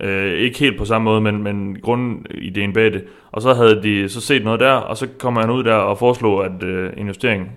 Øh, 0.00 0.32
ikke 0.32 0.58
helt 0.58 0.78
på 0.78 0.84
samme 0.84 1.04
måde, 1.04 1.20
men, 1.20 1.42
men 1.42 1.76
grundideen 1.82 2.72
bag 2.72 2.84
det. 2.92 3.04
Og 3.32 3.42
så 3.42 3.54
havde 3.54 3.80
de 3.82 4.08
så 4.08 4.20
set 4.20 4.44
noget 4.44 4.60
der, 4.60 4.72
og 4.72 4.96
så 4.96 5.06
kommer 5.18 5.40
han 5.40 5.50
ud 5.50 5.64
der 5.64 5.74
og 5.74 5.98
foreslog, 5.98 6.44
at 6.44 6.62
øh, 6.62 6.90
en 6.96 7.06
justering, 7.06 7.50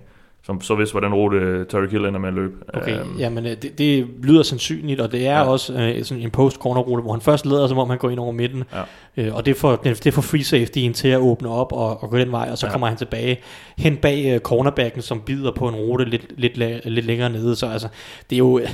som 0.50 0.62
så 0.62 0.76
vidste, 0.76 0.94
hvordan 0.94 1.14
rute 1.14 1.66
Tyreek 1.66 1.92
Hill 1.92 2.06
ender 2.06 2.20
med 2.20 2.28
at 2.30 2.34
løbe. 2.36 2.54
Okay, 2.74 3.00
Øhm, 3.00 3.18
jamen 3.20 3.46
øh, 3.46 3.52
det, 3.62 3.78
det 3.78 4.08
lyder 4.24 4.44
sandsynligt, 4.44 5.02
og 5.02 5.12
det 5.12 5.28
er 5.28 5.32
Ja. 5.40 5.44
også 5.52 5.74
øh, 5.74 6.04
sådan 6.04 6.24
en 6.24 6.30
post-corner-rute, 6.32 7.02
hvor 7.04 7.12
han 7.12 7.22
først 7.22 7.46
leder, 7.46 7.68
som 7.68 7.78
om 7.78 7.90
han 7.90 7.98
går 8.00 8.10
ind 8.10 8.20
over 8.20 8.32
midten, 8.32 8.64
Ja. 8.74 8.82
øh, 9.24 9.36
og 9.36 9.46
det 9.46 9.56
får, 9.58 9.76
det, 9.76 10.14
får 10.14 10.22
free 10.22 10.44
safetyen 10.44 10.94
til 10.94 11.08
at 11.08 11.20
åbne 11.20 11.50
op 11.50 11.72
og, 11.74 12.04
og 12.04 12.10
gå 12.10 12.18
den 12.18 12.32
vej, 12.32 12.48
og 12.52 12.58
så 12.58 12.66
Ja. 12.66 12.72
kommer 12.72 12.88
han 12.88 12.98
tilbage 12.98 13.38
hen 13.78 13.98
bag 13.98 14.26
øh, 14.34 14.40
cornerbacken, 14.40 15.02
som 15.02 15.22
bider 15.22 15.52
på 15.52 15.68
en 15.68 15.76
rute 15.76 16.06
lidt, 16.06 16.26
lidt, 16.38 16.54
la- 16.54 16.90
lidt 16.90 17.06
længere 17.06 17.30
nede, 17.30 17.56
så 17.56 17.68
altså, 17.68 17.88
det 18.30 18.36
er 18.36 18.40
jo... 18.40 18.60
Øh, 18.60 18.70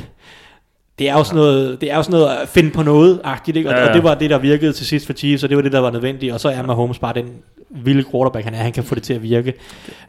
det 1.00 1.10
er 1.10 1.14
jo 1.14 1.24
sådan 1.24 1.36
noget, 1.38 1.82
det 1.82 1.92
er 1.92 1.96
jo 1.96 2.04
sådan 2.04 2.20
noget 2.20 2.36
at 2.36 2.50
finde 2.50 2.72
på 2.72 2.84
noget 2.84 3.22
agtigt, 3.24 3.58
ikke? 3.58 3.70
Og, 3.70 3.76
Ja, 3.76 3.82
ja, 3.82 3.88
og 3.88 3.94
det 3.94 4.04
var 4.04 4.16
det, 4.16 4.30
der 4.30 4.38
virkede 4.38 4.74
til 4.74 4.86
sidst 4.86 5.06
for 5.06 5.14
Chiefs, 5.14 5.44
og 5.44 5.50
det 5.50 5.56
var 5.58 5.62
det, 5.62 5.72
der 5.72 5.80
var 5.80 5.92
nødvendigt, 5.92 6.34
og 6.34 6.40
så 6.40 6.50
er 6.50 6.62
Mahomes 6.62 7.00
bare 7.00 7.14
den 7.14 7.26
vilde 7.70 8.04
quarterback, 8.12 8.46
han 8.46 8.54
er, 8.54 8.58
han 8.58 8.72
kan 8.72 8.84
få 8.84 8.96
det 8.96 9.04
til 9.04 9.14
at 9.14 9.24
virke. 9.24 9.54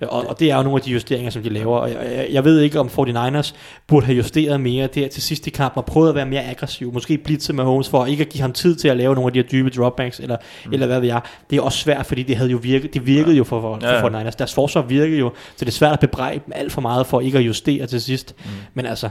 Og, 0.00 0.26
og 0.28 0.40
det 0.40 0.50
er 0.50 0.56
jo 0.56 0.62
nogle 0.62 0.76
af 0.76 0.82
de 0.82 0.90
justeringer, 0.90 1.30
som 1.30 1.42
de 1.42 1.48
laver. 1.48 1.76
Og 1.76 1.90
jeg, 1.90 1.98
jeg, 2.16 2.26
jeg 2.30 2.44
ved 2.44 2.60
ikke, 2.60 2.80
om 2.80 2.86
49ers 2.98 3.54
burde 3.86 4.06
have 4.06 4.16
justeret 4.16 4.60
mere 4.60 4.86
der 4.86 5.08
til 5.08 5.22
sidst 5.22 5.46
i 5.46 5.50
kampen, 5.50 5.78
og 5.78 5.84
prøvet 5.84 6.08
at 6.08 6.14
være 6.14 6.26
mere 6.26 6.44
aggressiv, 6.44 6.92
måske 6.92 7.18
blitse 7.18 7.52
med 7.52 7.64
Mahomes, 7.64 7.88
for 7.88 8.06
ikke 8.06 8.22
at 8.22 8.28
give 8.28 8.42
ham 8.42 8.52
tid 8.52 8.76
til 8.76 8.88
at 8.88 8.96
lave 8.96 9.14
nogle 9.14 9.28
af 9.28 9.32
de 9.32 9.38
her 9.38 9.46
dybe 9.48 9.70
dropbacks, 9.70 10.20
eller, 10.20 10.36
mm. 10.66 10.72
eller 10.72 10.86
hvad 10.86 11.00
ved 11.00 11.08
jeg. 11.08 11.20
Det 11.50 11.56
er 11.58 11.62
også 11.62 11.78
svært, 11.78 12.06
fordi 12.06 12.22
det 12.22 12.36
havde 12.36 12.50
jo 12.50 12.58
virket, 12.62 12.94
det 12.94 13.06
virkede 13.06 13.32
ja. 13.32 13.38
jo 13.38 13.44
for, 13.44 13.60
for, 13.60 13.78
Ja, 13.82 13.94
ja. 13.94 14.02
for 14.02 14.08
49ers. 14.08 14.34
Deres 14.38 14.54
forsvar 14.54 14.82
virkede 14.82 15.18
jo, 15.18 15.32
så 15.56 15.64
det 15.64 15.68
er 15.68 15.72
svært 15.72 15.92
at 15.92 16.00
bebrejde 16.00 16.40
dem 16.46 16.52
alt 16.56 16.72
for 16.72 16.80
meget 16.80 17.06
for 17.06 17.20
ikke 17.20 17.38
at 17.38 17.46
justere 17.46 17.86
til 17.86 18.02
sidst. 18.02 18.34
Mm. 18.38 18.50
Men 18.74 18.86
altså, 18.86 19.08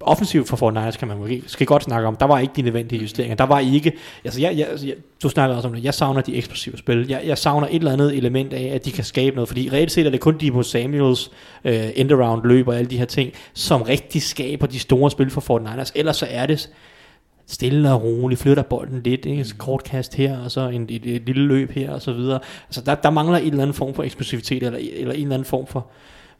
offensivt 0.00 0.48
for 0.48 0.70
49ers 0.70 0.98
kan 0.98 1.08
man 1.08 1.18
måske 1.18 1.42
skal 1.46 1.66
godt 1.66 1.82
snakke 1.82 2.08
om. 2.08 2.16
Der 2.16 2.26
var 2.26 2.38
ikke 2.38 2.52
de 2.56 2.62
nødvendige 2.62 3.02
justeringer. 3.02 3.36
Der 3.36 3.44
var 3.44 3.58
ikke, 3.58 3.92
altså 4.24 4.40
jeg, 4.40 4.58
jeg, 4.58 4.68
jeg, 4.84 4.94
du 5.22 5.28
snakker 5.28 5.56
også 5.56 5.68
om 5.68 5.74
det, 5.74 5.84
jeg 5.84 5.94
savner 5.94 6.20
de 6.20 6.36
eksplosive 6.36 6.78
spil. 6.78 7.06
Jeg, 7.08 7.22
jeg 7.24 7.38
savner 7.38 7.66
et 7.66 7.74
eller 7.74 7.92
andet 7.92 8.16
element 8.16 8.52
af, 8.52 8.70
at 8.74 8.84
de 8.84 8.92
kan 8.92 9.04
skabe 9.04 9.36
noget, 9.36 9.48
fordi 9.48 9.68
reelt 9.72 9.92
set 9.92 10.06
er 10.06 10.10
det 10.10 10.20
kun 10.20 10.38
Debo 10.38 10.62
Samuels 10.62 11.30
øh, 11.64 11.88
end-around 11.88 12.46
løb 12.46 12.68
og 12.68 12.76
alle 12.76 12.90
de 12.90 12.98
her 12.98 13.04
ting, 13.04 13.32
som 13.54 13.82
rigtig 13.82 14.22
skaber 14.22 14.66
de 14.66 14.78
store 14.78 15.10
spil 15.10 15.30
for 15.30 15.58
49ers. 15.58 15.92
Ellers 15.94 16.16
så 16.16 16.26
er 16.30 16.46
det 16.46 16.70
stille 17.46 17.92
og 17.92 18.02
roligt, 18.02 18.40
flytter 18.40 18.62
bolden 18.62 19.02
lidt, 19.02 19.26
ikke? 19.26 19.44
Så 19.44 19.54
kort 19.56 19.84
kast 19.84 20.14
her, 20.14 20.38
og 20.38 20.50
så 20.50 20.68
en, 20.68 20.86
et, 20.88 21.06
et, 21.06 21.22
lille 21.26 21.46
løb 21.46 21.70
her, 21.70 21.92
og 21.92 22.02
så 22.02 22.12
videre. 22.12 22.40
Altså 22.68 22.80
der, 22.80 22.94
der 22.94 23.10
mangler 23.10 23.38
en 23.38 23.46
eller 23.46 23.62
anden 23.62 23.74
form 23.74 23.94
for 23.94 24.02
eksplosivitet, 24.02 24.62
eller, 24.62 24.78
eller 24.78 25.14
en 25.14 25.20
eller 25.22 25.34
anden 25.34 25.44
form 25.44 25.66
for 25.66 25.86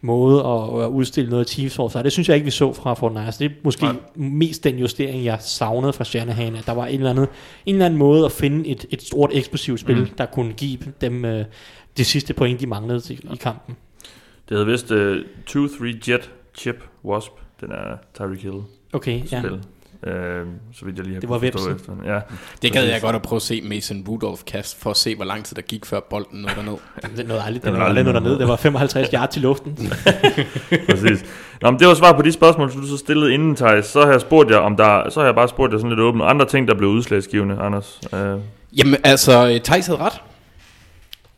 måde 0.00 0.44
at, 0.44 0.84
at 0.84 0.88
udstille 0.88 1.30
noget 1.30 1.46
sig. 1.88 2.04
Det 2.04 2.12
synes 2.12 2.28
jeg 2.28 2.34
ikke, 2.36 2.44
vi 2.44 2.50
så 2.50 2.72
fra 2.72 2.94
Fortnite. 2.94 3.32
Det 3.38 3.44
er 3.44 3.50
måske 3.62 3.82
Nej. 3.84 3.94
Mest 4.14 4.64
den 4.64 4.78
justering, 4.78 5.24
jeg 5.24 5.38
savnede 5.40 5.92
fra 5.92 6.04
Shanahan, 6.04 6.56
at 6.56 6.66
der 6.66 6.72
var 6.72 6.86
en 6.86 6.94
eller 6.98 7.10
anden, 7.10 7.26
en 7.66 7.74
eller 7.74 7.86
anden 7.86 7.98
måde 7.98 8.24
at 8.24 8.32
finde 8.32 8.68
et, 8.68 8.86
et 8.90 9.02
stort 9.02 9.30
eksplosivt 9.32 9.80
spil, 9.80 9.98
Mm. 10.00 10.06
der 10.18 10.26
kunne 10.26 10.52
give 10.52 10.78
dem 11.00 11.24
øh, 11.24 11.44
det 11.96 12.06
sidste 12.06 12.34
point, 12.34 12.60
de 12.60 12.66
manglede 12.66 13.00
til, 13.00 13.32
i 13.32 13.36
kampen. 13.36 13.76
Det 14.48 14.58
hedder 14.58 14.64
vist 14.72 14.90
uh, 14.90 15.66
2-3 15.66 16.10
Jet 16.10 16.30
Chip 16.54 16.84
Wasp, 17.04 17.32
den 17.60 17.70
er 17.70 17.96
Tyreek 18.14 18.42
Hill 18.42 18.62
Okay, 18.92 19.22
ja. 19.32 19.42
Øh, 20.06 20.12
så 20.74 20.84
vidt 20.84 20.96
jeg 20.96 21.04
lige 21.04 21.14
har 21.14 21.20
Det 21.20 21.28
var 21.28 21.38
kunne 21.38 21.52
forstå 21.52 21.68
vepsen. 21.70 21.92
efter. 22.00 22.14
Ja. 22.14 22.20
Det 22.62 22.72
gad 22.72 22.84
jeg 22.84 23.00
godt 23.00 23.16
at 23.16 23.22
prøve 23.22 23.36
at 23.36 23.42
se 23.42 23.60
Mason 23.64 24.04
Rudolph 24.08 24.42
kast, 24.46 24.80
for 24.82 24.90
at 24.90 24.96
se, 24.96 25.16
hvor 25.16 25.24
lang 25.24 25.44
tid 25.44 25.54
der 25.56 25.62
gik, 25.62 25.84
før 25.86 26.00
bolden 26.10 26.40
nåede 26.40 26.56
derned. 26.56 26.76
Det 27.16 27.28
nåede 27.28 27.42
aldrig, 27.42 27.62
Den 27.64 27.72
nåede 27.72 27.84
aldrig 27.86 28.04
nået. 28.04 28.14
derned. 28.14 28.38
Det 28.38 28.48
var 28.48 28.56
55 28.56 29.08
yards 29.14 29.32
til 29.32 29.42
luften. 29.42 29.76
Præcis. 30.90 31.24
Nå, 31.62 31.70
men 31.70 31.80
det 31.80 31.88
var 31.88 31.94
svar 31.94 32.12
på 32.12 32.22
de 32.22 32.32
spørgsmål, 32.32 32.72
som 32.72 32.80
du 32.80 32.86
så 32.86 32.96
stillede 32.96 33.34
inden, 33.34 33.56
Thijs. 33.56 33.86
Så 33.86 34.00
har 34.04 34.10
jeg 34.10 34.20
spurgt 34.20 34.50
jer, 34.50 34.56
om 34.58 34.76
der, 34.76 35.10
så 35.10 35.20
har 35.20 35.26
jeg 35.26 35.34
bare 35.34 35.48
spurgt 35.48 35.72
jer 35.72 35.78
sådan 35.78 35.90
lidt 35.90 36.00
åbent. 36.00 36.24
Andre 36.24 36.46
ting, 36.46 36.68
der 36.68 36.74
blev 36.74 36.88
udslagsgivende, 36.90 37.58
Anders. 37.60 38.00
Øh, 38.14 38.38
Jamen 38.76 38.96
altså, 39.04 39.60
Thijs 39.64 39.86
havde 39.86 40.00
ret. 40.00 40.20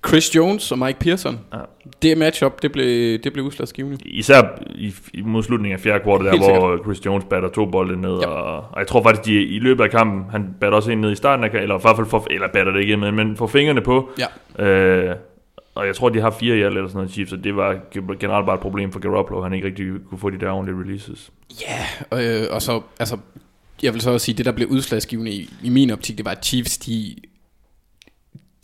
Chris 0.07 0.37
Jones 0.37 0.73
og 0.73 0.79
Mike 0.79 0.99
Pearson. 0.99 1.41
Ja. 1.53 1.59
Det 2.03 2.19
matchup, 2.19 2.63
det 2.63 2.73
blev, 2.73 3.19
det 3.19 3.33
blev 3.33 3.45
udslagsgivende. 3.45 3.99
især 4.05 4.43
i, 4.75 4.95
i 5.15 5.23
mod 5.23 5.43
slutningen 5.43 5.75
af 5.75 5.81
fjerde 5.81 6.05
kvartal, 6.05 6.27
der 6.27 6.31
Helt 6.31 6.45
hvor 6.45 6.83
Chris 6.85 7.07
Jones 7.07 7.25
batter 7.31 7.49
to 7.49 7.67
bolde 7.67 8.01
ned. 8.01 8.19
Ja. 8.19 8.27
Og, 8.27 8.67
og, 8.73 8.79
jeg 8.79 8.87
tror 8.87 9.03
faktisk, 9.03 9.25
de 9.25 9.45
i 9.45 9.59
løbet 9.59 9.85
af 9.85 9.91
kampen, 9.91 10.31
han 10.31 10.55
batter 10.61 10.77
også 10.77 10.91
en 10.91 11.01
ned 11.01 11.13
i 11.13 11.15
starten 11.15 11.45
af 11.45 11.49
eller 11.49 11.79
i 11.79 11.81
hvert 11.83 11.97
fald 11.97 12.07
for, 12.07 12.27
eller 12.31 12.49
batter 12.53 12.73
det 12.73 12.81
ikke, 12.81 12.97
men, 12.97 13.15
men 13.15 13.37
får 13.37 13.47
fingrene 13.47 13.81
på. 13.81 14.11
Ja. 14.59 14.65
Øh, 14.67 15.17
og 15.75 15.87
jeg 15.87 15.97
tror, 15.97 16.09
de 16.09 16.21
har 16.21 16.31
fire 16.31 16.57
i 16.57 16.63
alt 16.63 16.77
eller 16.77 16.89
sådan 16.89 16.97
noget 16.97 17.11
Chiefs, 17.11 17.31
så 17.31 17.37
det 17.37 17.57
var 17.57 17.81
generelt 18.21 18.47
bare 18.47 18.55
et 18.55 18.61
problem 18.61 18.93
for 18.93 19.01
Garoppolo, 19.01 19.43
han 19.43 19.53
ikke 19.53 19.67
rigtig 19.67 19.87
kunne 20.09 20.19
få 20.19 20.31
de 20.31 20.41
der 20.41 20.51
ordentlige 20.51 20.81
releases. 20.81 21.31
Ja, 21.61 22.43
øh, 22.43 22.47
og 22.51 22.63
så, 22.63 22.83
altså, 22.99 23.19
jeg 23.83 23.95
vil 23.95 24.01
så 24.01 24.11
også 24.11 24.25
sige, 24.25 24.37
det 24.37 24.47
der 24.47 24.53
blev 24.53 24.69
udslagsgivende 24.69 25.31
i, 25.31 25.51
i 25.63 25.69
min 25.69 25.91
optik, 25.91 26.17
det 26.17 26.25
var, 26.25 26.31
at 26.31 26.45
Chiefs, 26.47 26.79
de, 26.79 27.17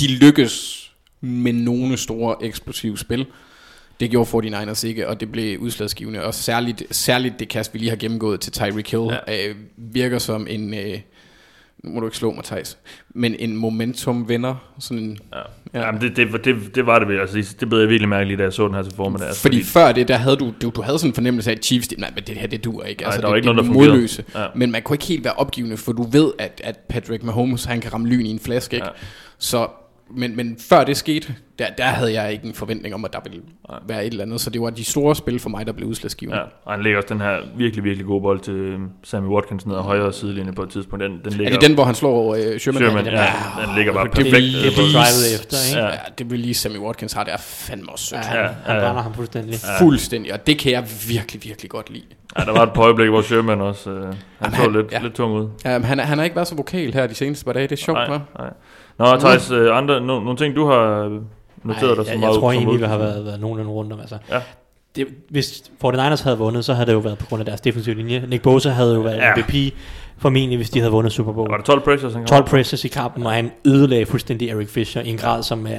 de 0.01 0.07
lykkes 0.09 0.85
med 1.25 1.53
nogle 1.53 1.97
store 1.97 2.37
eksplosive 2.43 2.99
spil. 2.99 3.27
Det 4.01 4.11
gjorde 4.11 4.49
49ers 4.49 4.87
ikke, 4.87 5.09
og 5.09 5.21
det 5.21 5.33
blev 5.33 5.59
udslagsgivende. 5.59 6.25
Og 6.25 6.35
særligt, 6.35 6.83
særligt 6.91 7.39
det 7.39 7.49
kast, 7.49 7.75
vi 7.75 7.79
lige 7.79 7.89
har 7.89 7.97
gennemgået 7.97 8.41
til 8.41 8.53
Tyreek 8.53 8.91
Hill, 8.91 9.11
ja. 9.29 9.49
øh, 9.49 9.55
virker 9.77 10.19
som 10.19 10.47
en... 10.51 10.75
Øh, 10.75 10.99
nu 11.85 11.91
må 11.91 12.01
du 12.01 12.07
ikke 12.07 12.17
slå 12.17 12.33
mig, 12.33 12.45
Thijs, 12.45 12.79
men 13.15 13.37
en 13.39 13.57
momentum-vinder. 13.57 14.55
Sådan 14.79 14.99
en, 14.99 15.19
Ja. 15.33 15.39
Ja. 15.39 15.81
ja. 15.81 15.87
Jamen, 15.87 16.01
det, 16.01 16.17
det, 16.17 16.45
det, 16.45 16.75
det, 16.75 16.87
var 16.87 16.99
det 16.99 17.09
vel. 17.09 17.21
Altså, 17.21 17.57
det 17.61 17.69
blev 17.69 17.81
jeg 17.81 17.89
virkelig 17.89 18.09
mærkeligt, 18.09 18.39
da 18.39 18.45
jeg 18.45 18.53
så 18.53 18.67
den 18.67 18.75
her 18.75 18.83
til 18.83 18.93
formiddag. 18.97 19.27
Altså, 19.27 19.43
fordi, 19.43 19.63
før 19.63 19.93
det, 19.93 20.09
der 20.09 20.17
havde 20.17 20.37
du, 20.37 20.53
du, 20.63 20.71
du 20.71 20.83
havde 20.83 20.99
sådan 20.99 21.11
en 21.11 21.15
fornemmelse 21.15 21.51
af, 21.51 21.55
at 21.55 21.65
Chiefs, 21.65 21.89
det, 21.89 21.99
nej, 21.99 22.11
men 22.15 22.25
det 22.25 22.37
her, 22.37 22.47
det 22.47 22.65
dur 22.65 22.83
ikke. 22.83 23.05
Altså, 23.05 23.21
der 23.21 23.27
var 23.27 23.35
det, 23.35 23.39
ikke 23.39 23.47
noget, 23.47 23.57
det, 23.59 23.65
der 23.65 23.71
er 23.71 23.75
fungerede. 23.75 23.93
modløse. 23.93 24.25
Ja. 24.35 24.47
Men 24.55 24.71
man 24.71 24.83
kunne 24.83 24.95
ikke 24.95 25.05
helt 25.05 25.25
være 25.25 25.35
opgivende, 25.35 25.77
for 25.77 25.93
du 25.93 26.03
ved, 26.03 26.33
at, 26.39 26.61
at 26.65 26.79
Patrick 26.89 27.23
Mahomes, 27.23 27.65
han 27.65 27.81
kan 27.81 27.93
ramme 27.93 28.09
lyn 28.09 28.27
i 28.27 28.31
en 28.31 28.41
flaske, 28.41 28.77
ikke? 28.77 28.87
Ja. 28.87 28.93
Så, 29.39 29.69
men, 30.11 30.37
men 30.37 30.57
før 30.69 30.85
det 30.85 30.97
skete, 30.97 31.35
der, 31.59 31.67
der 31.79 31.85
havde 31.85 32.13
jeg 32.21 32.33
ikke 32.33 32.45
en 32.47 32.55
forventning 32.55 32.95
om, 32.95 33.05
at 33.05 33.13
der 33.13 33.19
ville 33.25 33.41
være 33.87 34.05
et 34.07 34.11
eller 34.11 34.25
andet. 34.25 34.41
Så 34.41 34.51
det 34.51 34.61
var 34.61 34.71
de 34.71 34.85
store 34.85 35.15
spil 35.17 35.39
for 35.41 35.49
mig, 35.51 35.67
der 35.67 35.73
blev 35.73 35.89
udslagsgivende. 35.89 36.39
Ja, 36.39 36.45
og 36.65 36.73
han 36.73 36.83
lægger 36.83 36.99
også 36.99 37.15
den 37.15 37.21
her 37.21 37.39
virkelig, 37.57 37.85
virkelig 37.85 38.07
gode 38.07 38.21
bold 38.23 38.41
til 38.41 38.55
øhm, 38.55 38.89
Sammy 39.03 39.27
Watkins 39.29 39.67
ned 39.67 39.77
ad 39.77 39.81
højre 39.81 40.13
sidelinje 40.13 40.53
på 40.53 40.63
et 40.63 40.71
tidspunkt. 40.71 41.03
Den, 41.05 41.13
den 41.13 41.33
Er 41.33 41.37
ligger, 41.37 41.53
det 41.53 41.69
den, 41.69 41.75
hvor 41.75 41.85
han 41.85 41.95
slår 41.95 42.31
uh, 42.31 42.37
Sherman? 42.37 42.59
Sherman, 42.83 43.05
ja, 43.07 43.33
den 43.67 43.75
ligger 43.77 43.93
bare 43.93 44.05
Det, 44.05 44.13
perfekt. 44.13 44.35
det, 44.35 44.43
det, 44.43 44.59
øh, 44.59 44.65
det 44.65 44.73
på- 44.77 44.81
efter, 45.35 45.57
ikke? 45.71 45.81
Ja. 45.87 45.87
Ja, 45.93 45.99
det 46.19 46.31
vil 46.31 46.41
lige 46.41 46.55
Sammy 46.55 46.79
Watkins 46.79 47.13
har, 47.13 47.25
det 47.25 47.33
er 47.33 47.39
fandme 47.39 47.89
også 47.93 48.05
sødt. 48.05 48.21
Ja, 48.33 48.41
Ja. 48.41 48.47
han, 48.47 48.55
han 48.65 48.77
ja. 48.77 48.83
brænder 48.83 49.03
ham 49.03 49.15
fuldstændig. 49.15 49.55
Fuldstændig, 49.79 50.33
og 50.33 50.47
det 50.47 50.59
kan 50.59 50.73
jeg 50.73 50.85
virkelig, 51.09 51.45
virkelig 51.45 51.71
godt 51.71 51.91
lide. 51.91 52.05
Ja, 52.39 52.45
der 52.45 52.53
var 52.53 52.63
et 52.63 52.73
par 52.73 52.83
øjeblik, 52.83 53.09
hvor 53.09 53.23
Sherman 53.23 53.61
også, 53.61 53.91
øh, 53.91 53.97
han 54.05 54.15
Jamen, 54.43 54.55
så 54.57 54.63
han- 54.63 54.73
lidt, 54.73 54.93
ja. 54.93 54.99
lidt 55.03 55.15
tung 55.15 55.33
ud. 55.35 55.49
Ja, 55.65 55.79
men 55.79 55.85
han, 55.85 56.01
er- 56.01 56.05
han 56.05 56.19
har 56.19 56.25
ikke 56.25 56.37
været 56.37 56.49
så 56.49 56.55
vokal 56.55 56.93
her 56.93 57.07
de 57.07 57.15
seneste 57.15 57.45
par 57.45 57.53
dage, 57.53 57.63
det 57.63 57.73
er 57.73 57.77
sjovt, 57.77 57.97
Nej, 57.99 58.17
hva'? 58.17 58.39
nej. 58.43 58.51
Nå, 58.99 59.17
Thijs, 59.19 59.51
øh, 59.51 59.77
andre, 59.77 60.01
no, 60.01 60.21
nogle 60.21 60.37
ting, 60.37 60.57
du 60.57 60.67
har 60.67 61.19
noteret 61.63 61.97
dig 61.97 61.99
Ej, 61.99 62.05
så 62.05 62.11
jeg, 62.11 62.21
meget 62.21 62.33
jeg 62.33 62.41
tror 62.41 62.53
egentlig, 62.53 62.81
vi 62.81 62.85
har 62.87 62.99
været, 62.99 63.25
været 63.25 63.41
nogenlunde 63.41 63.73
rundt 63.73 63.93
om. 63.93 64.01
Altså. 64.01 64.19
Ja. 64.31 64.41
det, 64.97 65.07
hvis 65.31 65.63
49ers 65.85 66.25
havde 66.25 66.39
vundet, 66.39 66.65
så 66.65 66.75
havde 66.75 66.87
det 66.87 66.93
jo 66.93 66.99
været 66.99 67.19
på 67.19 67.27
grund 67.27 67.41
af 67.41 67.47
deres 67.47 67.61
defensive 67.61 67.95
linje. 67.97 68.25
Nick 68.29 68.43
Bosa 68.43 68.71
havde 68.71 68.95
jo 68.95 69.01
været 69.01 69.17
Ja. 69.17 69.27
ja. 69.29 69.35
MVP 69.37 69.75
formentlig, 70.19 70.57
hvis 70.57 70.71
de 70.71 70.79
havde 70.79 70.93
vundet 70.93 71.13
Super 71.13 71.33
Bowl. 71.33 71.51
Var 71.51 71.57
det 71.57 71.67
12 71.67 71.81
pressures? 71.81 72.15
han 72.15 72.27
12 72.27 72.45
pressures 72.45 72.85
i 72.85 72.89
kampen, 72.89 73.27
og 73.27 73.33
han 73.33 73.51
ødelagde 73.65 74.07
fuldstændig 74.07 74.49
Eric 74.51 74.69
Fisher 74.69 75.03
i 75.03 75.09
en 75.09 75.17
grad, 75.17 75.43
som 75.43 75.67
er... 75.67 75.79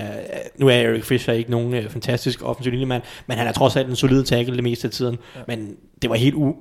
Nu 0.58 0.68
er 0.68 0.74
Eric 0.74 1.04
Fisher 1.04 1.34
ikke 1.34 1.52
nogen 1.52 1.74
øh, 1.74 1.90
fantastisk 1.90 2.40
offensiv 2.44 2.72
linjemand, 2.72 3.02
men 3.28 3.38
han 3.38 3.48
er 3.48 3.52
trods 3.52 3.76
alt 3.76 3.90
en 3.90 3.96
solid 3.96 4.24
tackle 4.24 4.56
det 4.56 4.64
meste 4.64 4.88
af 4.88 4.92
tiden. 4.92 5.18
Ja. 5.36 5.40
Men 5.48 5.76
det 6.02 6.10
var 6.10 6.16
helt 6.16 6.36
u- 6.36 6.56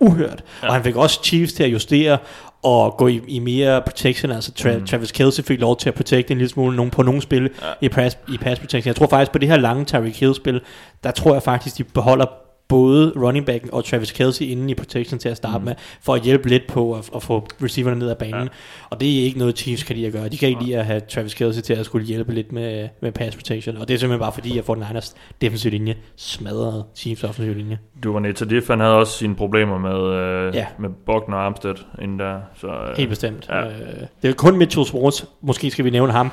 uhørt. 0.00 0.44
Ja. 0.62 0.68
Og 0.68 0.74
han 0.74 0.84
fik 0.84 0.96
også 0.96 1.20
Chiefs 1.24 1.52
til 1.52 1.62
at 1.62 1.72
justere 1.72 2.18
og 2.62 2.96
gå 2.96 3.06
i, 3.06 3.20
i 3.28 3.38
mere 3.38 3.82
protection. 3.82 4.32
Altså 4.32 4.52
Tra- 4.58 4.78
mm. 4.78 4.86
Travis 4.86 5.12
Kelce 5.12 5.42
fik 5.42 5.60
lov 5.60 5.76
til 5.76 5.88
at 5.88 5.94
protecte 5.94 6.32
en 6.32 6.38
lille 6.38 6.50
smule 6.50 6.76
nogen, 6.76 6.90
på 6.90 7.02
nogle 7.02 7.22
spil 7.22 7.42
ja. 7.42 7.48
i, 7.80 7.88
pass, 7.88 8.18
i 8.34 8.36
pass 8.36 8.60
protection. 8.60 8.88
Jeg 8.88 8.96
tror 8.96 9.06
faktisk 9.06 9.32
på 9.32 9.38
det 9.38 9.48
her 9.48 9.56
lange 9.56 9.84
Tyreek 9.84 10.20
Hill 10.20 10.34
spil, 10.34 10.60
der 11.04 11.10
tror 11.10 11.32
jeg 11.32 11.42
faktisk, 11.42 11.78
de 11.78 11.84
beholder 11.84 12.26
både 12.68 13.12
running 13.16 13.46
backen 13.46 13.70
og 13.72 13.84
Travis 13.84 14.12
Kelce 14.12 14.44
inde 14.46 14.70
i 14.70 14.74
protection 14.74 15.18
til 15.18 15.28
at 15.28 15.36
starte 15.36 15.58
mm. 15.58 15.64
med, 15.64 15.74
for 16.02 16.14
at 16.14 16.22
hjælpe 16.22 16.48
lidt 16.48 16.66
på 16.66 16.94
at, 16.94 17.10
at 17.14 17.22
få 17.22 17.48
receiverne 17.62 17.98
ned 17.98 18.10
ad 18.10 18.14
banen. 18.16 18.34
Ja. 18.42 18.48
Og 18.90 19.00
det 19.00 19.20
er 19.20 19.24
ikke 19.24 19.38
noget 19.38 19.58
Chiefs 19.58 19.82
kan 19.82 19.96
lide 19.96 20.06
at 20.06 20.12
gøre. 20.12 20.28
De 20.28 20.38
kan 20.38 20.48
ikke 20.48 20.62
lide 20.64 20.78
at 20.78 20.86
have 20.86 21.00
Travis 21.00 21.34
Kelce 21.34 21.60
til 21.60 21.74
at 21.74 21.86
skulle 21.86 22.06
hjælpe 22.06 22.34
lidt 22.34 22.52
med, 22.52 22.88
med 23.02 23.12
pass 23.12 23.36
protection. 23.36 23.76
Og 23.76 23.88
det 23.88 23.94
er 23.94 23.98
simpelthen 23.98 24.20
bare 24.20 24.32
fordi, 24.32 24.58
at 24.58 24.64
49ers 24.64 25.14
defensive 25.40 25.70
linje 25.70 25.94
smadrede 26.16 26.84
Chiefs 26.94 27.24
offensive 27.24 27.54
linje. 27.54 27.78
Du 28.02 28.12
var 28.12 28.20
net 28.20 28.36
til 28.36 28.50
det, 28.50 28.66
han 28.68 28.80
havde 28.80 28.94
også 28.94 29.18
sine 29.18 29.36
problemer 29.36 29.78
med, 29.78 30.14
øh, 30.20 30.54
Ja. 30.54 30.66
med 30.78 30.88
Bogner 31.06 31.36
og 31.36 31.44
Armstead 31.44 31.74
inden 32.02 32.18
der. 32.18 32.40
Så, 32.60 32.66
øh, 32.66 32.96
Helt 32.96 33.08
bestemt. 33.08 33.46
Ja. 33.48 33.66
Øh, 33.66 33.72
det 34.22 34.30
er 34.30 34.32
kun 34.32 34.56
Mitchell 34.56 34.86
Schwartz, 34.86 35.24
måske 35.40 35.70
skal 35.70 35.84
vi 35.84 35.90
nævne 35.90 36.12
ham, 36.12 36.30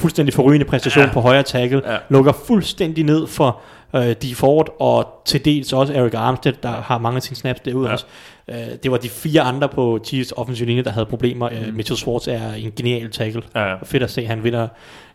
fuldstændig 0.00 0.34
forrygende 0.34 0.66
præstation 0.66 1.04
ja. 1.04 1.12
På 1.12 1.20
højre 1.20 1.42
tackle, 1.42 1.82
ja. 1.92 1.96
lukker 2.08 2.32
fuldstændig 2.46 3.04
ned 3.04 3.26
for 3.26 3.60
øh, 3.96 4.12
de 4.22 4.34
Ford, 4.34 4.76
og 4.80 5.22
til 5.24 5.44
dels 5.44 5.72
også 5.72 5.94
Eric 5.94 6.14
Armstead, 6.14 6.52
der 6.62 6.68
har 6.68 6.98
mange 6.98 7.16
af 7.16 7.22
sine 7.22 7.36
snaps 7.36 7.60
derude 7.60 7.86
Ja. 7.86 7.92
også. 7.92 8.06
Øh, 8.48 8.56
det 8.82 8.90
var 8.90 8.96
de 8.96 9.08
fire 9.08 9.40
andre 9.40 9.68
på 9.68 9.98
Chiefs 10.04 10.32
offensive 10.36 10.66
linje, 10.68 10.82
der 10.84 10.90
havde 10.90 11.06
problemer. 11.06 11.48
Mm. 11.50 11.56
Øh, 11.56 11.74
Mitchell 11.74 11.96
Schwartz 11.98 12.28
er 12.28 12.52
en 12.52 12.72
genial 12.76 13.10
tackle. 13.10 13.42
Ja, 13.54 13.64
ja. 13.68 13.76
Fedt 13.82 14.02
at 14.02 14.10
se, 14.10 14.20
at 14.20 14.26
han 14.26 14.44
vinder 14.44 14.68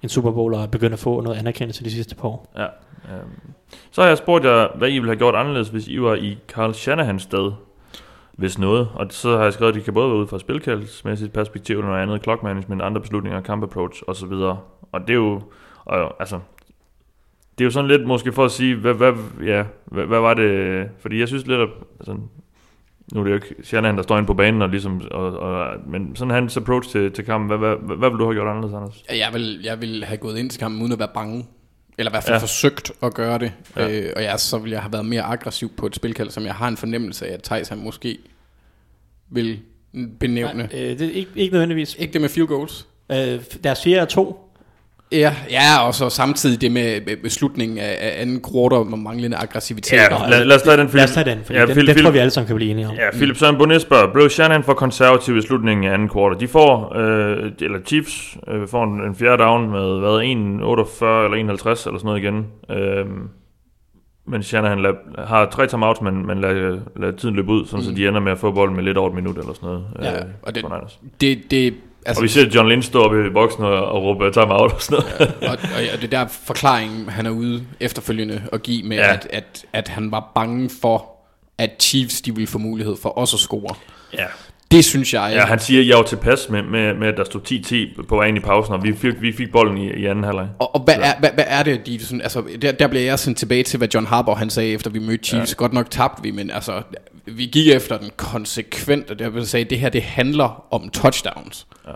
en 0.03 0.09
Super 0.09 0.31
Bowl 0.31 0.53
og 0.53 0.71
begynder 0.71 0.93
at 0.93 0.99
få 0.99 1.21
noget 1.21 1.37
anerkendelse 1.37 1.83
de 1.83 1.91
sidste 1.91 2.15
par 2.15 2.27
år. 2.27 2.51
Ja. 2.57 2.63
øhm. 2.63 3.29
Så 3.91 4.01
har 4.01 4.07
jeg 4.07 4.17
spurgt 4.17 4.45
jer, 4.45 4.67
hvad 4.77 4.89
I 4.89 4.93
ville 4.93 5.07
have 5.07 5.17
gjort 5.17 5.35
anderledes, 5.35 5.69
hvis 5.69 5.87
I 5.87 6.01
var 6.01 6.15
i 6.15 6.37
Carl 6.47 6.73
Shanahans 6.73 7.23
sted, 7.23 7.51
hvis 8.31 8.57
noget. 8.59 8.87
Og 8.93 9.05
så 9.09 9.37
har 9.37 9.43
jeg 9.43 9.53
skrevet, 9.53 9.71
at 9.71 9.75
de 9.79 9.81
kan 9.83 9.93
både 9.93 10.09
være 10.09 10.17
ud 10.17 10.27
fra 10.27 10.39
spilkaldsmæssigt 10.39 11.33
perspektiv, 11.33 11.77
og 11.77 11.83
noget 11.83 12.01
andet, 12.01 12.23
clock 12.23 12.43
management, 12.43 12.81
andre 12.81 13.01
beslutninger, 13.01 13.41
camp 13.41 13.63
approach 13.63 14.01
osv. 14.07 14.31
Og 14.91 15.01
det 15.01 15.09
er 15.09 15.13
jo, 15.13 15.41
og, 15.85 16.13
altså, 16.19 16.39
det 17.57 17.63
er 17.63 17.65
jo 17.65 17.71
sådan 17.71 17.87
lidt 17.89 18.07
måske 18.07 18.33
for 18.33 18.45
at 18.45 18.51
sige, 18.51 18.75
hvad, 18.75 18.93
hvad, 18.93 19.13
ja, 19.45 19.63
hvad, 19.85 20.05
hvad 20.05 20.19
var 20.19 20.33
det, 20.33 20.87
fordi 20.99 21.19
jeg 21.19 21.27
synes 21.27 21.47
lidt, 21.47 21.61
at, 21.61 21.69
altså, 21.99 22.13
nu 23.13 23.19
er 23.19 23.23
det 23.23 23.29
jo 23.31 23.35
ikke 23.35 23.55
Shanahan, 23.63 23.97
der 23.97 24.03
står 24.03 24.17
inde 24.17 24.27
på 24.27 24.33
banen, 24.33 24.61
og 24.61 24.69
ligesom, 24.69 25.01
og, 25.11 25.37
og, 25.39 25.67
men 25.87 26.15
sådan 26.15 26.33
hans 26.33 26.57
approach 26.57 26.89
til, 26.89 27.11
til 27.11 27.25
kampen, 27.25 27.47
hvad, 27.47 27.57
hvad, 27.57 27.75
hvad, 27.85 27.97
hvad 27.97 28.09
vil 28.09 28.19
du 28.19 28.23
have 28.23 28.33
gjort 28.33 28.47
anderledes, 28.47 28.75
Anders? 28.75 29.03
Jeg 29.09 29.29
vil, 29.33 29.59
jeg 29.63 29.81
vil 29.81 30.03
have 30.05 30.17
gået 30.17 30.37
ind 30.37 30.49
til 30.49 30.59
kampen 30.59 30.81
uden 30.81 30.93
at 30.93 30.99
være 30.99 31.09
bange. 31.13 31.45
Eller 31.97 32.11
i 32.11 32.13
hvert 32.13 32.23
fald 32.23 32.35
Ja. 32.35 32.41
forsøgt 32.41 32.91
at 33.03 33.13
gøre 33.13 33.39
det. 33.39 33.51
Ja. 33.75 33.99
Øh, 34.01 34.13
og 34.15 34.21
ja, 34.21 34.37
så 34.37 34.57
vil 34.57 34.71
jeg 34.71 34.81
have 34.81 34.93
været 34.93 35.05
mere 35.05 35.21
aggressiv 35.21 35.71
på 35.77 35.85
et 35.85 35.95
spilkald, 35.95 36.29
som 36.29 36.43
jeg 36.43 36.53
har 36.53 36.67
en 36.67 36.77
fornemmelse 36.77 37.27
af, 37.27 37.33
at 37.33 37.43
Thijs 37.43 37.69
han 37.69 37.77
måske 37.83 38.17
vil 39.29 39.59
benævne. 40.19 40.53
Nej, 40.53 40.69
øh, 40.73 40.99
det 40.99 41.01
er 41.01 41.11
ikke, 41.11 41.31
ikke 41.35 41.51
nødvendigvis. 41.53 41.95
Ikke 41.99 42.13
det 42.13 42.21
med 42.21 42.29
field 42.29 42.47
goals? 42.47 42.87
Øh, 43.11 43.17
deres 43.63 43.83
fjerde 43.83 43.99
er 44.01 44.05
to. 44.05 44.42
Ja, 45.13 45.35
ja, 45.49 45.87
og 45.87 45.93
så 45.93 46.09
samtidig 46.09 46.61
det 46.61 46.71
med, 46.71 47.01
med, 47.21 47.29
slutningen 47.29 47.77
af, 47.77 47.97
af 47.99 48.21
anden 48.21 48.41
quarter 48.51 48.83
med 48.83 48.97
manglende 48.97 49.37
aggressivitet. 49.37 49.93
Ja, 49.97 50.15
Og- 50.23 50.29
lad, 50.29 50.45
lad 50.45 50.55
os 50.55 50.61
tage 50.61 50.77
den, 50.77 50.89
Lad 50.93 51.03
os 51.03 51.11
tage 51.11 51.29
den, 51.29 51.39
for 51.45 51.53
Ja, 51.53 51.65
den, 51.65 51.69
Phil- 51.77 51.87
den 51.87 51.97
tror 52.03 52.11
vi 52.11 52.17
alle 52.17 52.31
sammen 52.31 52.47
kan 52.47 52.55
blive 52.55 52.71
enige 52.71 52.87
om. 52.87 52.93
Ja, 52.95 53.09
Philip 53.11 53.37
Søren 53.37 53.57
Bonnet 53.57 53.81
spørger, 53.81 54.13
blev 54.13 54.29
Shannon 54.29 54.63
for 54.63 54.73
konservativ 54.73 55.37
i 55.37 55.41
slutningen 55.41 55.85
af 55.85 55.93
anden 55.93 56.09
kvartal? 56.09 56.39
De 56.39 56.47
får, 56.47 56.97
øh, 56.97 57.51
eller 57.61 57.79
Chiefs 57.85 58.37
øh, 58.47 58.67
får 58.67 58.83
en, 58.83 59.01
en 59.09 59.15
fjerde 59.15 59.43
down 59.43 59.69
med, 59.71 59.99
hvad, 59.99 60.19
1,48 60.19 61.05
eller 61.05 61.37
51 61.37 61.85
eller 61.85 61.99
sådan 61.99 62.05
noget 62.05 62.19
igen. 62.21 62.45
Øh, 62.69 63.05
men 64.27 64.43
Shanahan 64.43 64.79
lad, 64.81 64.91
har 65.27 65.45
tre 65.49 65.67
timeouts, 65.67 66.01
men, 66.01 66.27
men 66.27 66.41
lader, 66.41 66.79
lader 66.95 67.17
tiden 67.17 67.35
løbe 67.35 67.51
ud, 67.51 67.65
sådan 67.65 67.79
mm. 67.79 67.83
så 67.85 67.95
de 67.95 68.07
ender 68.07 68.19
med 68.19 68.31
at 68.31 68.37
få 68.37 68.51
bolden 68.51 68.75
med 68.75 68.83
lidt 68.83 68.97
over 68.97 69.09
et 69.09 69.15
minut 69.15 69.37
eller 69.37 69.53
sådan 69.53 69.67
noget. 69.69 69.85
Ja, 70.01 70.15
øh, 70.15 70.25
og 70.43 70.55
det- 70.55 70.63
Niners. 70.63 70.99
det, 71.51 71.73
det, 72.03 72.07
og 72.07 72.09
altså, 72.09 72.21
vi 72.21 72.27
ser 72.27 72.49
John 72.55 72.69
Lynch 72.69 72.87
stå 72.87 73.03
oppe 73.03 73.27
i 73.27 73.29
boksen 73.29 73.63
og, 73.63 73.85
og 73.85 74.03
råbe 74.03 74.31
timeout 74.31 74.73
og 74.73 74.81
sådan 74.81 75.03
noget. 75.19 75.33
og, 75.41 75.49
og, 75.49 75.81
og 75.95 76.01
det 76.01 76.11
der 76.11 76.27
forklaring, 76.27 77.11
han 77.11 77.25
er 77.25 77.29
ude 77.29 77.63
efterfølgende 77.79 78.41
at 78.53 78.63
give 78.63 78.83
med, 78.83 78.97
Ja. 78.97 79.07
ja. 79.07 79.13
at, 79.13 79.27
at, 79.29 79.65
at 79.73 79.87
han 79.87 80.11
var 80.11 80.31
bange 80.35 80.69
for, 80.81 81.09
at 81.57 81.69
Chiefs 81.81 82.21
de 82.21 82.35
ville 82.35 82.47
få 82.47 82.57
mulighed 82.57 82.95
for 83.01 83.09
også 83.09 83.35
at 83.35 83.39
score. 83.39 83.75
ja. 84.13 84.25
Det 84.73 84.85
synes 84.85 85.13
jeg... 85.13 85.31
ja, 85.35 85.45
han 85.45 85.59
siger, 85.59 85.81
at 85.81 85.87
jeg 85.87 85.97
var 85.97 86.03
tilpas 86.03 86.49
med, 86.49 86.63
med, 86.63 86.93
med, 86.93 87.07
at 87.07 87.17
der 87.17 87.23
stod 87.23 87.41
10-10 87.97 88.05
på 88.07 88.15
vej 88.15 88.25
ind 88.25 88.37
i 88.37 88.39
pausen, 88.39 88.73
og 88.73 88.83
vi 88.83 88.93
fik, 88.93 89.21
vi 89.21 89.31
fik 89.31 89.51
bolden 89.51 89.77
i, 89.77 89.93
i 89.93 90.05
anden 90.05 90.23
halvleg. 90.23 90.47
Og, 90.59 90.75
og 90.75 90.81
hvad, 90.81 90.95
er, 90.95 91.19
hvad, 91.19 91.29
hvad 91.33 91.43
er 91.47 91.63
det, 91.63 91.85
de 91.85 92.05
sådan, 92.05 92.21
altså, 92.21 92.43
der, 92.61 92.71
der 92.71 92.87
bliver 92.87 93.03
jeg 93.03 93.19
sendt 93.19 93.37
tilbage 93.37 93.63
til, 93.63 93.77
hvad 93.77 93.87
John 93.93 94.05
Harbaugh 94.05 94.39
han 94.39 94.49
sagde, 94.49 94.73
efter 94.73 94.89
vi 94.89 94.99
mødte 94.99 95.23
Chiefs. 95.23 95.51
Ja. 95.51 95.55
Godt 95.55 95.73
nok 95.73 95.89
tabte 95.91 96.23
vi, 96.23 96.31
men 96.31 96.51
altså, 96.51 96.81
vi 97.25 97.45
gik 97.45 97.67
efter 97.67 97.97
den 97.97 98.09
konsekvent, 98.17 99.11
og 99.11 99.19
det 99.19 99.33
vil 99.33 99.47
sige, 99.47 99.63
det 99.63 99.79
her, 99.79 99.89
det 99.89 100.01
handler 100.01 100.65
om 100.71 100.89
touchdowns. 100.89 101.67
Ja. 101.87 101.91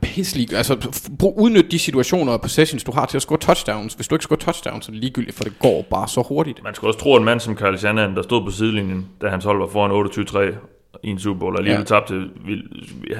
Pisselig, 0.00 0.52
altså 0.52 0.76
brug, 1.18 1.38
udnyt 1.38 1.70
de 1.70 1.78
situationer 1.78 2.32
og 2.32 2.40
possessions, 2.40 2.84
du 2.84 2.92
har 2.92 3.06
til 3.06 3.18
at 3.18 3.22
score 3.22 3.38
touchdowns. 3.38 3.94
Hvis 3.94 4.08
du 4.08 4.14
ikke 4.14 4.22
scorer 4.22 4.38
touchdowns, 4.38 4.84
så 4.84 4.90
er 4.90 4.92
det 4.92 5.00
ligegyldigt, 5.00 5.36
for 5.36 5.44
det 5.44 5.58
går 5.58 5.86
bare 5.90 6.08
så 6.08 6.22
hurtigt. 6.28 6.64
Man 6.64 6.74
skulle 6.74 6.88
også 6.88 7.00
tro, 7.00 7.14
at 7.14 7.18
en 7.18 7.24
mand 7.24 7.40
som 7.40 7.56
Carl 7.56 7.78
Shannon, 7.78 8.16
der 8.16 8.22
stod 8.22 8.44
på 8.44 8.50
sidelinjen, 8.50 9.06
da 9.22 9.28
hans 9.28 9.44
hold 9.44 9.58
var 9.58 9.66
foran 9.66 10.50
28-3 10.52 10.75
i 11.02 11.08
en 11.10 11.18
Super 11.18 11.38
Bowl, 11.40 11.54
og 11.54 11.58
alligevel 11.60 11.80
ja. 11.80 11.84
Tabte, 11.84 12.14
ville, 12.46 12.62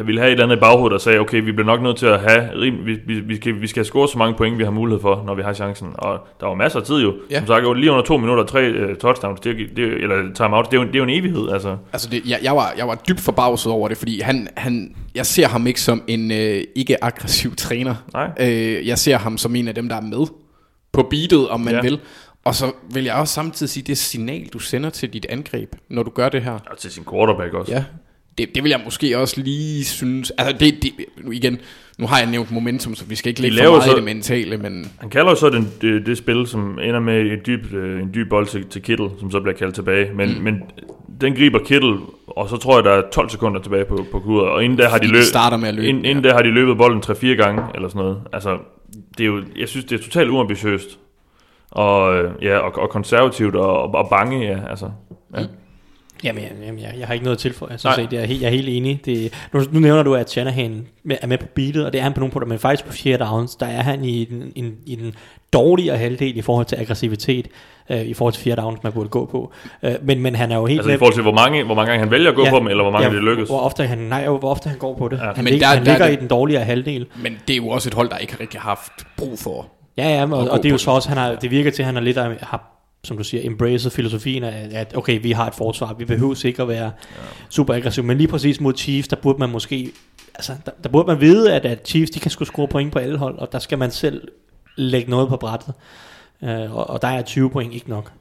ville 0.05 0.21
have 0.21 0.29
et 0.29 0.33
eller 0.33 0.45
andet 0.45 0.57
i 0.57 0.61
baghovedet, 0.61 0.93
der 0.93 0.99
sagde, 0.99 1.19
okay, 1.19 1.41
vi 1.45 1.53
bliver 1.53 1.67
nok 1.67 1.83
nødt 1.83 1.97
til 1.97 2.07
at 2.07 2.21
have, 2.21 2.49
vi, 2.85 2.95
vi, 3.07 3.21
vi, 3.21 3.37
skal, 3.37 3.61
vi 3.61 3.67
skal 3.67 3.85
score 3.85 4.09
så 4.09 4.19
mange 4.19 4.35
point, 4.35 4.59
vi 4.59 4.65
har 4.65 4.71
mulighed 4.71 5.01
for, 5.01 5.23
når 5.27 5.35
vi 5.35 5.43
har 5.43 5.53
chancen. 5.53 5.89
Og 5.95 6.19
der 6.41 6.47
var 6.47 6.55
masser 6.55 6.81
af 6.81 6.87
tid 6.87 6.97
jo. 7.03 7.15
Ja. 7.31 7.39
Som 7.39 7.47
sagt, 7.47 7.79
lige 7.79 7.91
under 7.91 8.05
to 8.05 8.17
minutter, 8.17 8.45
tre 8.45 8.91
uh, 8.91 8.97
touchdowns, 8.97 9.41
det, 9.41 9.53
er- 9.53 9.67
det, 9.77 9.85
er- 9.85 9.97
eller 9.97 10.35
timeout, 10.35 10.71
det 10.71 10.77
er, 10.77 10.81
jo, 10.81 10.87
det 10.87 10.95
er 10.95 10.99
jo 10.99 11.05
en 11.05 11.11
evighed, 11.11 11.49
altså. 11.53 11.77
Altså, 11.93 12.09
det, 12.11 12.23
jeg, 12.29 12.39
jeg, 12.43 12.57
var, 12.57 12.73
jeg 12.79 12.89
var 12.89 12.95
dybt 13.09 13.21
forbavset 13.21 13.73
over 13.73 13.89
det, 13.89 13.97
fordi 13.97 14.21
han, 14.21 14.49
han, 14.57 14.95
jeg 15.15 15.27
ser 15.27 15.47
ham 15.49 15.67
ikke 15.67 15.81
som 15.81 16.03
en 16.07 16.31
øh, 16.33 16.63
ikke-aggressiv 16.77 17.55
træner. 17.57 17.95
Nej. 18.13 18.31
Øh, 18.41 18.87
jeg 18.89 18.99
ser 18.99 19.17
ham 19.19 19.39
som 19.39 19.57
en 19.57 19.69
af 19.69 19.75
dem, 19.75 19.89
der 19.89 19.97
er 19.97 20.01
med 20.01 20.27
på 20.93 21.03
beatet, 21.11 21.49
om 21.49 21.61
man 21.61 21.75
ja. 21.75 21.81
vil. 21.81 21.99
Og 22.47 22.55
så 22.55 22.73
vil 22.95 23.05
jeg 23.05 23.15
også 23.15 23.35
samtidig 23.35 23.71
sige, 23.71 23.85
det 23.87 23.99
signal, 23.99 24.47
du 24.47 24.59
sender 24.59 24.91
til 24.91 25.13
dit 25.13 25.27
angreb, 25.29 25.73
når 25.91 26.03
du 26.03 26.11
gør 26.11 26.29
det 26.29 26.43
her. 26.43 26.53
Og 26.71 26.79
til 26.79 26.91
sin 26.91 27.05
quarterback 27.11 27.55
også. 27.55 27.73
Ja, 27.73 27.85
det, 28.39 28.55
det 28.55 28.63
vil 28.63 28.71
jeg 28.71 28.81
måske 28.85 29.19
også 29.19 29.41
lige 29.41 29.85
synes... 29.85 30.33
Altså, 30.39 30.57
det, 30.61 30.83
det, 30.83 30.93
igen, 31.33 31.59
nu 31.99 32.07
har 32.07 32.19
jeg 32.19 32.31
nævnt 32.31 32.51
momentum, 32.51 32.95
så 32.95 33.05
vi 33.05 33.15
skal 33.15 33.29
ikke 33.29 33.43
lægge 33.43 33.57
for 33.59 33.71
meget 33.71 33.85
så- 33.85 33.93
i 33.93 33.95
det 33.95 34.05
mentale, 34.05 34.57
men... 34.57 34.93
Han 34.99 35.11
kalder 35.11 35.31
jo 35.31 35.37
så 35.37 35.51
den, 35.51 35.69
det, 35.81 36.07
det 36.07 36.19
spil, 36.19 36.47
som 36.47 36.79
ender 36.79 37.01
med 37.01 37.21
et 37.21 37.47
dyb, 37.47 37.73
øh, 37.73 38.03
en 38.03 38.11
dyb 38.15 38.29
bold 38.29 38.47
til, 38.47 38.67
til 38.67 38.83
Kittle, 38.83 39.11
som 39.21 39.31
så 39.31 39.41
bliver 39.41 39.57
kaldt 39.57 39.75
tilbage. 39.75 40.13
Men, 40.15 40.35
mm. 40.35 40.43
men 40.43 40.63
den 41.21 41.35
griber 41.35 41.59
Kittle, 41.59 41.97
og 42.27 42.49
så 42.49 42.57
tror 42.57 42.77
jeg, 42.77 42.85
der 42.85 42.91
er 42.91 43.03
12 43.13 43.31
sekunder 43.31 43.61
tilbage 43.63 43.85
på, 43.85 44.07
på 44.13 44.21
kuret. 44.21 44.49
Og 44.49 44.65
inden 44.65 44.79
der 44.79 44.89
har 44.89 44.99
de, 44.99 45.07
løbet, 45.07 45.25
starter 45.25 45.57
med 45.57 45.69
at 45.69 45.75
løbe, 45.75 45.89
Inden, 45.89 46.05
inden 46.05 46.25
der 46.25 46.35
har 46.35 46.43
de 46.43 46.51
løbet 46.51 46.77
bolden 46.77 47.03
3-4 47.07 47.27
gange, 47.27 47.63
eller 47.75 47.89
sådan 47.89 47.99
noget. 48.03 48.21
Altså, 48.33 48.59
det 49.19 49.25
er 49.25 49.29
jo, 49.29 49.43
jeg 49.59 49.69
synes, 49.69 49.85
det 49.85 49.99
er 50.01 50.03
totalt 50.05 50.31
uambitiøst. 50.31 50.99
Og, 51.77 52.25
ja, 52.43 52.59
og, 52.59 52.73
og 52.83 52.91
konservativt 52.91 53.57
og, 53.57 53.83
og, 53.83 53.95
og 53.95 54.09
bange, 54.11 54.47
ja. 54.47 54.59
Altså, 54.71 54.91
ja. 55.37 55.41
Jamen, 56.25 56.43
jeg, 56.43 56.51
jamen 56.67 56.81
jeg, 56.81 56.95
jeg 56.99 57.07
har 57.07 57.15
ikke 57.15 57.25
noget 57.25 57.39
til 57.39 57.53
for. 57.55 57.67
Jeg, 57.71 57.81
synes, 57.81 57.99
jeg, 58.13 58.23
er 58.23 58.27
helt, 58.27 58.41
jeg 58.43 58.47
er 58.47 58.51
helt 58.51 58.69
enig. 58.69 59.01
Det, 59.05 59.33
nu, 59.53 59.61
nu 59.73 59.81
nævner 59.81 60.03
du, 60.03 60.15
at 60.15 60.31
Shanahan 60.31 60.87
er 61.11 61.27
med 61.27 61.39
på 61.39 61.47
beatet, 61.55 61.87
og 61.87 61.93
det 61.93 61.99
er 61.99 62.03
han 62.03 62.13
på 62.13 62.21
nogle 62.21 62.33
punkter, 62.33 62.49
men 62.49 62.59
faktisk 62.59 62.85
på 62.87 62.93
fjerde 62.93 63.25
downs, 63.25 63.57
der 63.57 63.67
er 63.67 63.83
han 63.83 64.05
i 64.05 64.25
den, 64.25 64.53
i, 64.55 64.73
i 64.87 64.95
den 64.95 65.15
dårligere 65.53 65.97
halvdel 65.97 66.37
i 66.37 66.43
forhold 66.43 66.67
til 66.67 66.77
aggressivitet, 66.77 67.49
øh, 67.91 68.01
i 68.01 68.15
forhold 68.15 68.35
til 68.35 68.43
fjerde 68.43 68.61
downs, 68.63 68.83
man 68.83 68.93
burde 68.93 69.09
gå 69.09 69.27
på. 69.27 69.53
Øh, 69.83 69.93
men, 70.03 70.21
men 70.23 70.35
han 70.35 70.53
er 70.53 70.57
jo 70.57 70.67
helt 70.67 70.79
Altså 70.81 70.91
i 70.91 70.93
med- 70.93 70.99
forhold 70.99 71.15
til, 71.15 71.23
hvor 71.23 71.33
mange, 71.33 71.65
hvor 71.65 71.75
mange 71.75 71.87
gange 71.91 72.03
han 72.03 72.11
vælger 72.11 72.29
at 72.31 72.37
gå 72.37 72.45
ja, 72.45 72.51
på 72.51 72.59
dem, 72.59 72.67
eller 72.67 72.83
hvor 72.85 72.93
mange 72.93 73.09
ja, 73.09 73.15
det 73.15 73.23
lykkes. 73.23 73.49
Hvor 73.49 73.61
ofte 73.61 73.87
han, 73.87 73.99
nej, 73.99 74.27
hvor 74.29 74.51
ofte 74.51 74.69
han 74.69 74.79
går 74.79 74.95
på 74.99 75.09
det. 75.09 75.17
Ja. 75.19 75.33
Han, 75.35 75.45
Men 75.45 75.53
lig, 75.53 75.61
der- 75.61 75.67
han 75.67 75.77
der 75.87 75.93
er 75.93 75.95
ligger 75.95 76.07
det- 76.07 76.13
i 76.13 76.21
den 76.21 76.29
dårligere 76.29 76.65
halvdel. 76.65 77.07
Men 77.23 77.39
det 77.49 77.53
er 77.53 77.57
jo 77.57 77.69
også 77.69 77.89
et 77.89 77.95
hold, 77.95 78.09
der 78.11 78.17
ikke 78.17 78.37
rigtig 78.41 78.61
har 78.61 78.69
haft 78.69 78.93
brug 79.17 79.39
for. 79.39 79.67
Ja, 79.97 80.09
ja, 80.09 80.23
og, 80.23 80.39
Og 80.39 80.51
og, 80.51 80.59
det 80.59 80.67
er 80.67 80.73
jo 80.73 80.79
så 80.79 80.91
også, 80.91 81.09
han 81.09 81.19
har, 81.19 81.35
det 81.35 81.51
virker 81.51 81.71
til, 81.71 81.83
at 81.83 81.87
han 81.87 81.95
har 81.95 82.03
lidt 82.03 82.19
af- 82.19 82.39
har 82.41 82.73
som 83.05 83.17
du 83.17 83.25
siger, 83.25 83.47
embraced 83.47 83.91
filosofien 83.91 84.45
af, 84.45 84.69
at 84.73 84.97
okay, 84.97 85.23
vi 85.23 85.33
har 85.33 85.47
et 85.47 85.55
forsvar, 85.55 85.95
vi 85.95 86.05
behøver 86.05 86.47
ikke 86.47 86.63
at 86.63 86.69
være 86.69 86.85
ja. 86.85 87.23
super 87.51 87.75
aggressiv, 87.75 88.05
men 88.05 88.19
lige 88.19 88.29
præcis 88.29 88.61
mod 88.61 88.75
Chiefs, 88.77 89.09
der 89.09 89.17
burde 89.17 89.39
man 89.39 89.51
måske, 89.51 89.93
altså, 90.35 90.53
der, 90.67 90.73
der 90.83 90.89
burde 90.89 91.07
man 91.07 91.21
vide, 91.21 91.55
at, 91.55 91.65
at 91.65 91.89
Chiefs, 91.89 92.11
de 92.11 92.21
kan 92.21 92.31
sgu 92.31 92.45
score 92.45 92.69
point 92.69 92.93
på 92.93 92.99
alle 92.99 93.19
hold, 93.19 93.39
og 93.39 93.53
der 93.53 93.59
skal 93.59 93.79
man 93.79 93.91
selv 93.91 94.29
lægge 94.77 95.11
noget 95.11 95.29
på 95.29 95.37
brættet, 95.37 95.75
uh, 96.41 96.77
og, 96.77 96.91
og 96.91 97.03
der 97.03 97.09
er 97.09 97.23
20 97.23 97.51
point 97.51 97.75
ikke 97.75 97.91
nok. 97.91 98.13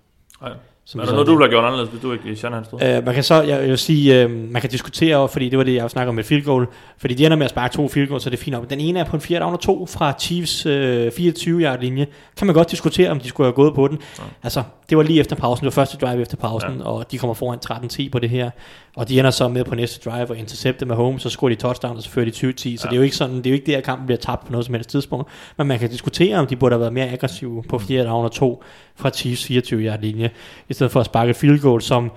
Nej. 0.42 0.52
Som 0.88 1.00
Er 1.00 1.06
der 1.06 1.12
noget, 1.12 1.28
du 1.28 1.32
ville 1.32 1.44
have 1.44 1.52
gjort 1.52 1.64
anderledes, 1.64 1.90
hvis 1.90 2.02
du 2.02 2.12
ikke 2.12 2.30
i 2.30 2.36
Shanahan 2.36 2.66
stod? 2.66 2.98
Uh, 2.98 3.06
man 3.06 3.14
kan 3.14 3.24
så, 3.24 3.36
jeg, 3.36 3.62
jeg 3.62 3.70
vil 3.70 3.78
sige, 3.78 4.26
uh, 4.26 4.32
man 4.32 4.62
kan 4.62 4.70
diskutere, 4.70 5.30
fordi 5.30 5.50
det 5.50 5.58
var 5.58 5.64
det, 5.64 5.76
jeg 5.76 5.90
snakker 5.90 6.10
om 6.10 6.16
med 6.16 6.24
field 6.24 6.44
goal, 6.44 6.68
fordi 6.98 7.14
de 7.14 7.26
ender 7.26 7.38
med 7.38 7.46
at 7.46 7.50
sparke 7.50 7.74
to 7.74 7.88
field 7.88 8.08
goals, 8.08 8.24
så 8.24 8.30
det 8.30 8.40
er 8.40 8.44
fint 8.44 8.52
nok. 8.52 8.70
Den 8.70 8.80
ene 8.80 9.00
er 9.00 9.04
på 9.04 9.16
en 9.16 9.22
4 9.22 9.40
down 9.40 9.54
og 9.54 9.60
2 9.60 9.86
fra 9.86 10.14
Chiefs 10.20 10.66
uh, 10.66 10.72
24 11.18 11.62
yard 11.62 11.80
linje. 11.82 12.08
Kan 12.38 12.48
man 12.48 12.54
godt 12.54 12.72
diskutere, 12.72 13.10
om 13.10 13.20
de 13.20 13.28
skulle 13.28 13.46
have 13.48 13.54
gået 13.54 13.76
på 13.76 13.88
den. 13.88 14.00
Ja. 14.20 14.24
Altså, 14.44 14.64
det 14.90 14.98
var 14.98 15.04
lige 15.04 15.20
efter 15.20 15.36
pausen, 15.36 15.66
det 15.66 15.76
var 15.76 15.82
første 15.82 15.98
drive 15.98 16.22
efter 16.22 16.38
pausen, 16.38 16.78
ja. 16.78 16.84
og 16.84 17.12
de 17.12 17.18
kommer 17.18 17.34
foran 17.34 17.60
13-10 17.66 18.10
på 18.10 18.20
det 18.20 18.30
her, 18.30 18.50
og 18.96 19.10
de 19.10 19.20
ender 19.20 19.32
så 19.32 19.48
med 19.48 19.64
på 19.64 19.76
næste 19.76 20.10
drive 20.10 20.30
og 20.30 20.38
intercepter 20.38 20.86
med 20.86 20.96
home, 20.96 21.20
så 21.20 21.30
scorer 21.30 21.50
de 21.50 21.56
touchdown, 21.56 21.98
og 21.98 22.04
så 22.04 22.10
fører 22.10 22.26
de 22.26 22.32
20-10, 22.32 22.34
så 22.36 22.70
ja. 22.70 22.76
det 22.76 22.92
er 22.92 22.96
jo 22.96 23.02
ikke 23.02 23.16
sådan, 23.16 23.38
det 23.38 23.46
er 23.46 23.50
jo 23.50 23.54
ikke 23.54 23.66
det, 23.66 23.74
at 23.74 23.84
kampen 23.84 24.06
bliver 24.06 24.20
tabt 24.20 24.46
på 24.46 24.52
noget 24.52 24.66
som 24.66 24.76
helst 24.76 24.90
tidspunkt, 24.90 25.28
men 25.58 25.68
man 25.68 25.80
kan 25.80 25.90
diskutere, 25.90 26.38
om 26.38 26.48
de 26.48 26.56
burde 26.56 26.74
have 26.74 26.80
været 26.80 26.94
mere 26.94 27.10
aggressive 27.10 27.64
på 27.70 27.80
4 27.80 28.04
down 28.04 28.26
og 28.26 28.32
2 28.32 28.64
fra 28.96 29.10
Chiefs 29.10 29.46
24 29.46 29.82
yard 29.82 30.02
linje, 30.02 30.30
i 30.70 30.74
stedet 30.74 30.92
for 30.92 31.00
at 31.00 31.06
sparke 31.06 31.30
et 31.30 31.36
field 31.36 31.60
goal, 31.60 31.82
som 31.82 32.12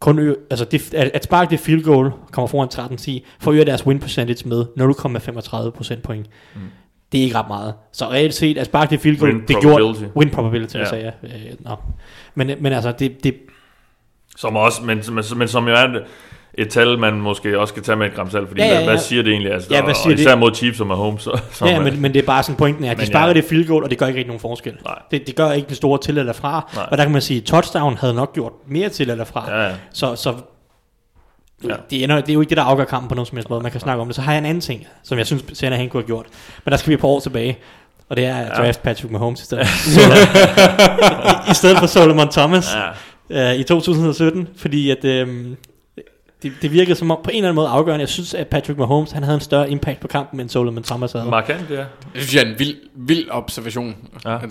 kun 0.00 0.18
ø- 0.18 0.34
altså 0.50 0.64
det, 0.64 0.94
at, 0.94 1.24
sparke 1.24 1.50
det 1.50 1.60
field 1.60 1.82
goal, 1.82 2.10
kommer 2.32 2.46
foran 2.46 2.68
13-10, 2.74 3.20
for 3.40 3.50
at 3.50 3.54
øge 3.54 3.64
deres 3.64 3.86
win 3.86 3.98
percentage 3.98 4.48
med 4.48 4.64
0,35 5.64 5.70
procent 5.70 6.02
point. 6.02 6.26
Mm. 6.54 6.60
Det 7.12 7.20
er 7.20 7.24
ikke 7.24 7.38
ret 7.38 7.48
meget. 7.48 7.74
Så 7.92 8.10
reelt 8.10 8.34
set, 8.34 8.58
at 8.58 8.66
sparke 8.66 8.90
det 8.90 9.00
field 9.00 9.18
goal, 9.18 9.32
Win 9.32 9.40
det 9.40 9.56
gjorde... 9.60 9.62
probability. 9.62 10.04
Win 10.16 10.30
probability, 10.30 10.76
ja. 10.76 10.96
Ja. 10.96 11.04
jeg. 11.04 11.12
Øh, 11.22 11.30
nå. 11.60 11.76
Men, 12.34 12.50
men 12.60 12.72
altså, 12.72 12.92
det, 12.92 13.24
det, 13.24 13.34
Som 14.36 14.56
også, 14.56 14.82
men, 14.82 15.02
men, 15.12 15.24
men 15.36 15.48
som 15.48 15.68
jo 15.68 15.74
er 15.74 15.78
et, 15.84 16.02
et 16.54 16.68
tal, 16.68 16.98
man 16.98 17.14
måske 17.14 17.58
også 17.60 17.72
skal 17.72 17.82
tage 17.82 17.96
med 17.96 18.06
et 18.06 18.14
gram 18.14 18.30
salt, 18.30 18.48
fordi 18.48 18.60
Ja, 18.60 18.66
ja, 18.66 18.72
ja, 18.72 18.78
ja, 18.78 18.80
ja. 18.84 18.86
Hvad, 18.90 18.94
ja. 18.96 19.02
siger 19.02 19.22
det 19.22 19.30
egentlig? 19.32 19.52
Altså, 19.52 19.68
Ja, 19.74 19.80
hvad 19.82 19.90
og- 19.90 19.96
siger 19.96 20.14
og 20.14 20.20
især 20.20 20.30
det? 20.30 20.38
mod 20.38 20.54
Chiefs 20.54 20.80
og 20.80 20.86
Mahomes. 20.86 21.22
Så, 21.22 21.38
så 21.52 21.66
ja, 21.66 21.80
man- 21.80 21.92
men, 21.92 22.02
men 22.02 22.14
det 22.14 22.22
er 22.22 22.26
bare 22.26 22.42
sådan 22.42 22.56
pointen 22.56 22.84
er, 22.84 22.90
at 22.90 22.98
de 22.98 23.06
sparker 23.06 23.26
ja. 23.28 23.32
det 23.34 23.44
field 23.44 23.66
goal, 23.66 23.84
og 23.84 23.90
det 23.90 23.98
gør 23.98 24.06
ikke 24.06 24.16
rigtig 24.18 24.28
nogen 24.28 24.40
forskel. 24.40 24.72
Nej. 24.84 24.98
Det, 25.10 25.26
det 25.26 25.36
gør 25.36 25.52
ikke 25.52 25.66
den 25.68 25.76
store 25.76 25.98
til 25.98 26.18
eller 26.18 26.32
fra. 26.32 26.70
Nej. 26.74 26.86
Og 26.90 26.98
der 26.98 27.04
kan 27.04 27.12
man 27.12 27.22
sige, 27.22 27.38
at 27.38 27.44
touchdown 27.44 27.96
havde 27.96 28.14
nok 28.14 28.32
gjort 28.34 28.52
mere 28.68 28.88
til 28.88 29.10
eller 29.10 29.24
fra. 29.24 29.44
Ja, 29.50 29.62
ja. 29.66 29.70
Så, 29.92 30.16
så 30.16 30.34
Ja. 31.64 31.68
ja. 31.68 31.74
det, 31.90 32.04
ender, 32.04 32.20
det 32.20 32.28
er 32.28 32.34
jo 32.34 32.40
ikke 32.40 32.50
det, 32.50 32.56
der 32.56 32.62
afgør 32.64 32.84
kampen 32.84 33.08
på 33.08 33.14
nogen 33.14 33.26
som 33.26 33.36
helst 33.36 33.50
måde. 33.50 33.60
Man 33.62 33.70
kan 33.72 33.80
snakke 33.80 34.00
om 34.00 34.08
det. 34.08 34.16
Så 34.16 34.22
har 34.22 34.32
jeg 34.32 34.38
en 34.38 34.46
anden 34.46 34.60
ting, 34.60 34.86
som 35.04 35.18
jeg 35.18 35.26
synes, 35.26 35.44
Senna 35.52 35.76
han 35.76 35.88
kunne 35.88 36.02
have 36.02 36.06
gjort. 36.06 36.26
Men 36.64 36.72
der 36.72 36.76
skal 36.78 36.90
vi 36.90 36.96
par 36.96 37.08
år 37.08 37.20
tilbage. 37.20 37.58
Og 38.08 38.16
det 38.16 38.24
er 38.26 38.36
at 38.36 38.56
draft 38.56 38.82
Patrick 38.82 39.10
Mahomes 39.12 39.42
i 39.42 39.44
stedet, 39.44 39.66
i 41.50 41.54
stedet 41.54 41.78
for 41.78 41.86
Solomon 41.86 42.28
Thomas 42.30 42.74
Ja. 42.74 42.80
Øh, 43.34 43.54
i 43.54 43.62
2017. 43.62 44.48
Fordi 44.56 44.90
at, 44.90 45.04
øhm, 45.04 45.56
det, 46.42 46.52
det 46.62 46.72
virkede 46.72 46.94
som 46.96 47.10
om 47.10 47.18
på 47.24 47.30
en 47.30 47.36
eller 47.36 47.48
anden 47.48 47.54
måde 47.54 47.68
afgørende. 47.68 48.00
Jeg 48.00 48.08
synes, 48.08 48.34
at 48.34 48.46
Patrick 48.48 48.78
Mahomes 48.78 49.10
han 49.12 49.22
havde 49.22 49.34
en 49.34 49.40
større 49.40 49.70
impact 49.70 50.00
på 50.00 50.08
kampen, 50.08 50.40
end 50.40 50.48
Solomon 50.48 50.82
Thomas 50.82 51.12
havde. 51.12 51.26
Markant, 51.30 51.70
ja. 51.70 51.76
Det 51.76 51.86
synes 52.14 52.34
jeg 52.34 52.42
er 52.42 52.46
en 52.52 52.58
vild, 52.58 52.76
vild 52.96 53.26
observation. 53.30 53.96
Ja. 54.24 54.34
At 54.34 54.42
Du 54.42 54.46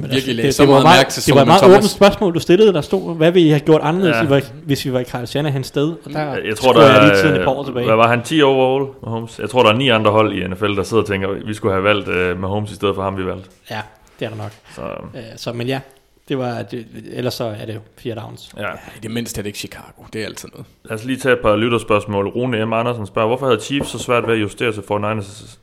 Men 0.00 0.10
virkelig 0.10 0.14
altså, 0.14 0.32
lagde 0.32 0.46
det, 0.46 0.54
så 0.54 0.66
meget 0.66 0.82
meget, 0.82 0.96
mærke 0.98 1.10
til 1.10 1.26
det 1.26 1.34
var 1.34 1.40
et 1.40 1.46
Solomon 1.46 1.46
meget 1.46 1.62
åbent 1.64 1.74
Thomas. 1.74 1.90
spørgsmål, 1.90 2.34
du 2.34 2.40
stillede. 2.40 2.72
Der 2.72 2.80
stod, 2.80 3.16
hvad 3.16 3.30
ville 3.30 3.46
I 3.48 3.50
have 3.50 3.60
gjort 3.60 3.80
anderledes, 3.84 4.16
Ja. 4.30 4.40
hvis 4.64 4.84
vi 4.84 4.92
var 4.92 5.00
i 5.00 5.04
Carl 5.04 5.24
Shanahan's 5.24 5.62
sted? 5.62 5.88
Og 6.04 6.12
der 6.12 6.20
Jeg 6.20 6.56
tror, 6.56 6.72
der 6.72 6.92
jeg 6.92 7.02
lige 7.02 7.22
tiden 7.22 7.36
et 7.36 7.44
par 7.44 7.50
år 7.52 7.60
er, 7.60 7.64
tilbage. 7.64 7.86
hvad 7.86 7.96
var 7.96 8.08
han, 8.08 8.22
10 8.22 8.42
overall, 8.42 8.92
Mahomes? 9.02 9.38
Jeg 9.38 9.50
tror, 9.50 9.62
der 9.62 9.70
er 9.70 9.76
ni 9.76 9.88
andre 9.88 10.10
hold 10.10 10.32
i 10.32 10.48
NFL, 10.48 10.66
der 10.76 10.82
sidder 10.82 11.02
og 11.02 11.08
tænker, 11.08 11.28
vi 11.46 11.54
skulle 11.54 11.72
have 11.74 11.84
valgt 11.84 12.08
uh, 12.08 12.40
Mahomes 12.40 12.70
i 12.70 12.74
stedet 12.74 12.94
for 12.94 13.02
ham, 13.02 13.16
vi 13.18 13.26
valgte. 13.26 13.48
Ja, 13.70 13.80
det 14.20 14.24
er 14.26 14.30
der 14.30 14.36
nok. 14.36 14.52
Så 14.74 14.82
Uh, 15.14 15.20
så, 15.36 15.52
men 15.52 15.66
ja, 15.66 15.80
det 16.28 16.38
var, 16.38 16.62
det, 16.62 16.86
ellers 17.12 17.34
så 17.34 17.44
er 17.44 17.66
det 17.66 17.80
fire 17.98 18.14
downs. 18.14 18.54
ja, 18.58 18.66
I 18.72 18.98
det 19.02 19.10
mindste 19.10 19.38
er 19.38 19.42
det 19.42 19.46
ikke 19.48 19.58
Chicago. 19.58 20.02
Det 20.12 20.20
er 20.20 20.26
altid 20.26 20.48
noget. 20.52 20.66
lad 20.84 20.94
os 20.98 21.04
lige 21.04 21.16
tage 21.18 21.32
et 21.32 21.40
par 21.42 21.56
lytterspørgsmål. 21.56 22.28
Rune 22.28 22.66
M. 22.66 22.72
Andersen 22.72 23.06
spørger, 23.06 23.28
hvorfor 23.28 23.46
havde 23.46 23.60
Chiefs 23.60 23.88
så 23.90 23.98
svært 23.98 24.26
ved 24.26 24.34
at 24.34 24.40
justere 24.40 24.72
sig 24.72 24.84
for 24.88 24.98
49ers 24.98 25.56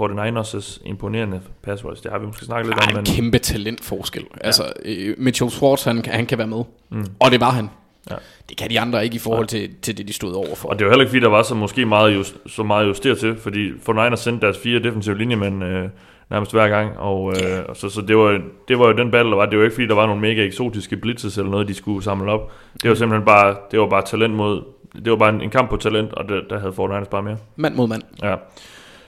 49ers 0.00 0.80
imponerende 0.86 1.40
pass 1.62 1.84
rush? 1.84 2.02
Det 2.02 2.10
har 2.12 2.18
vi 2.18 2.26
måske 2.26 2.44
snakket 2.44 2.66
lidt 2.66 2.76
Der 2.76 2.82
om, 2.82 2.88
er 2.88 2.98
en 2.98 3.04
men 3.04 3.04
kæmpe 3.14 3.38
talentforskel. 3.38 4.22
Ja. 4.40 4.46
Altså, 4.46 4.72
øh, 4.84 5.14
Mitchell 5.18 5.50
Schwartz, 5.50 5.84
han, 5.84 6.02
kan- 6.02 6.12
han 6.14 6.26
kan 6.26 6.38
være 6.38 6.46
med. 6.46 6.64
Mm. 6.90 7.06
Og 7.20 7.30
det 7.30 7.40
var 7.40 7.50
han. 7.50 7.68
Ja. 8.10 8.14
Det 8.48 8.56
kan 8.56 8.70
de 8.70 8.80
andre 8.80 9.04
ikke 9.04 9.16
i 9.16 9.18
forhold 9.18 9.46
til, 9.46 9.70
til 9.82 9.98
det, 9.98 10.08
de 10.08 10.12
stod 10.12 10.32
overfor. 10.34 10.68
Og 10.68 10.78
det 10.78 10.84
var 10.86 10.92
heller 10.92 11.02
ikke 11.04 11.10
fordi, 11.10 11.20
der 11.20 11.28
var 11.28 11.42
så 11.42 11.54
måske 11.54 11.86
meget, 11.86 12.14
just, 12.14 12.36
så 12.46 12.62
meget 12.62 12.86
justeret 12.86 13.18
til, 13.18 13.36
fordi 13.36 13.70
49ers 13.70 14.16
sendte 14.16 14.46
deres 14.46 14.58
fire 14.58 14.78
defensive 14.82 15.18
linjemænd 15.18 15.64
øh, 15.64 15.88
nærmest 16.30 16.52
hver 16.52 16.68
gang, 16.68 16.98
og 16.98 17.32
øh, 17.32 17.64
og 17.68 17.76
så, 17.76 17.88
så 17.88 18.00
det, 18.00 18.16
var, 18.16 18.40
det 18.68 18.78
var 18.78 18.86
jo 18.86 18.92
den 18.92 19.10
battle, 19.10 19.30
der 19.30 19.36
var. 19.36 19.46
Det 19.46 19.58
var 19.58 19.64
ikke 19.64 19.74
fordi, 19.74 19.86
der 19.86 19.94
var 19.94 20.06
nogle 20.06 20.20
mega 20.20 20.44
eksotiske 20.44 20.96
blitzes 20.96 21.38
eller 21.38 21.50
noget, 21.50 21.68
de 21.68 21.74
skulle 21.74 22.04
samle 22.04 22.32
op. 22.32 22.52
Det 22.82 22.90
var 22.90 22.96
simpelthen 22.96 23.26
bare, 23.26 23.56
det 23.70 23.80
var 23.80 23.86
bare 23.86 24.02
talent 24.02 24.34
mod, 24.34 24.62
det 24.94 25.10
var 25.10 25.16
bare 25.16 25.34
en, 25.34 25.40
en 25.40 25.50
kamp 25.50 25.70
på 25.70 25.76
talent, 25.76 26.12
og 26.12 26.28
det, 26.28 26.42
der 26.50 26.58
havde 26.58 26.72
49ers 26.72 27.08
bare 27.08 27.22
mere. 27.22 27.36
Mand 27.56 27.74
mod 27.74 27.88
mand. 27.88 28.02
Ja. 28.22 28.34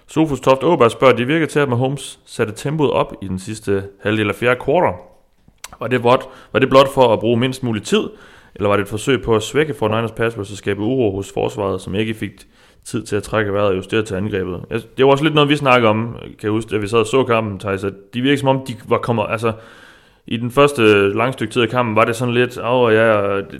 Sofus 0.06 0.40
Toft 0.40 0.62
Åberg 0.62 0.90
spørger, 0.90 1.16
det 1.16 1.28
virker 1.28 1.46
til, 1.46 1.60
at 1.60 1.68
Mahomes 1.68 2.18
satte 2.26 2.52
tempoet 2.52 2.90
op 2.90 3.14
i 3.22 3.28
den 3.28 3.38
sidste 3.38 3.84
halvdel 4.02 4.28
af 4.28 4.34
fjerde 4.34 4.60
quarter. 4.64 4.92
Var 5.80 5.86
det, 5.86 6.00
blot, 6.00 6.28
var 6.52 6.60
det 6.60 6.68
blot 6.68 6.94
for 6.94 7.12
at 7.12 7.20
bruge 7.20 7.36
mindst 7.36 7.62
mulig 7.62 7.82
tid, 7.82 8.02
eller 8.54 8.68
var 8.68 8.76
det 8.76 8.82
et 8.82 8.88
forsøg 8.88 9.22
på 9.22 9.36
at 9.36 9.42
svække 9.42 9.72
49ers 9.72 10.14
pass 10.14 10.38
rush 10.38 10.52
og 10.52 10.56
skabe 10.56 10.80
uro 10.80 11.16
hos 11.16 11.32
forsvaret, 11.32 11.80
som 11.80 11.94
ikke 11.94 12.14
fik 12.14 12.46
tid 12.84 13.02
til 13.02 13.16
at 13.16 13.22
trække 13.22 13.52
vejret 13.52 13.68
og 13.68 13.76
justere 13.76 14.02
til 14.02 14.14
angrebet? 14.14 14.60
Det 14.96 15.04
var 15.04 15.10
også 15.10 15.24
lidt 15.24 15.34
noget, 15.34 15.50
vi 15.50 15.56
snakkede 15.56 15.90
om, 15.90 16.16
kan 16.22 16.30
jeg 16.42 16.50
huske, 16.50 16.70
da 16.70 16.76
vi 16.76 16.88
sad 16.88 16.98
og 16.98 17.06
så 17.06 17.24
kampen, 17.24 17.58
Thijs, 17.58 17.84
at 17.84 17.92
de 18.14 18.20
virkede 18.20 18.38
som 18.40 18.48
om, 18.48 18.60
de 18.68 18.74
var 18.88 18.98
kommet, 18.98 19.24
altså, 19.28 19.52
i 20.26 20.36
den 20.36 20.50
første 20.50 20.82
lange 21.16 21.32
stykke 21.32 21.52
tid 21.52 21.62
af 21.62 21.68
kampen 21.68 21.96
var 21.96 22.04
det 22.04 22.16
sådan 22.16 22.34
lidt, 22.34 22.58
åh 22.58 22.64
oh, 22.72 22.92
ja, 22.94 23.00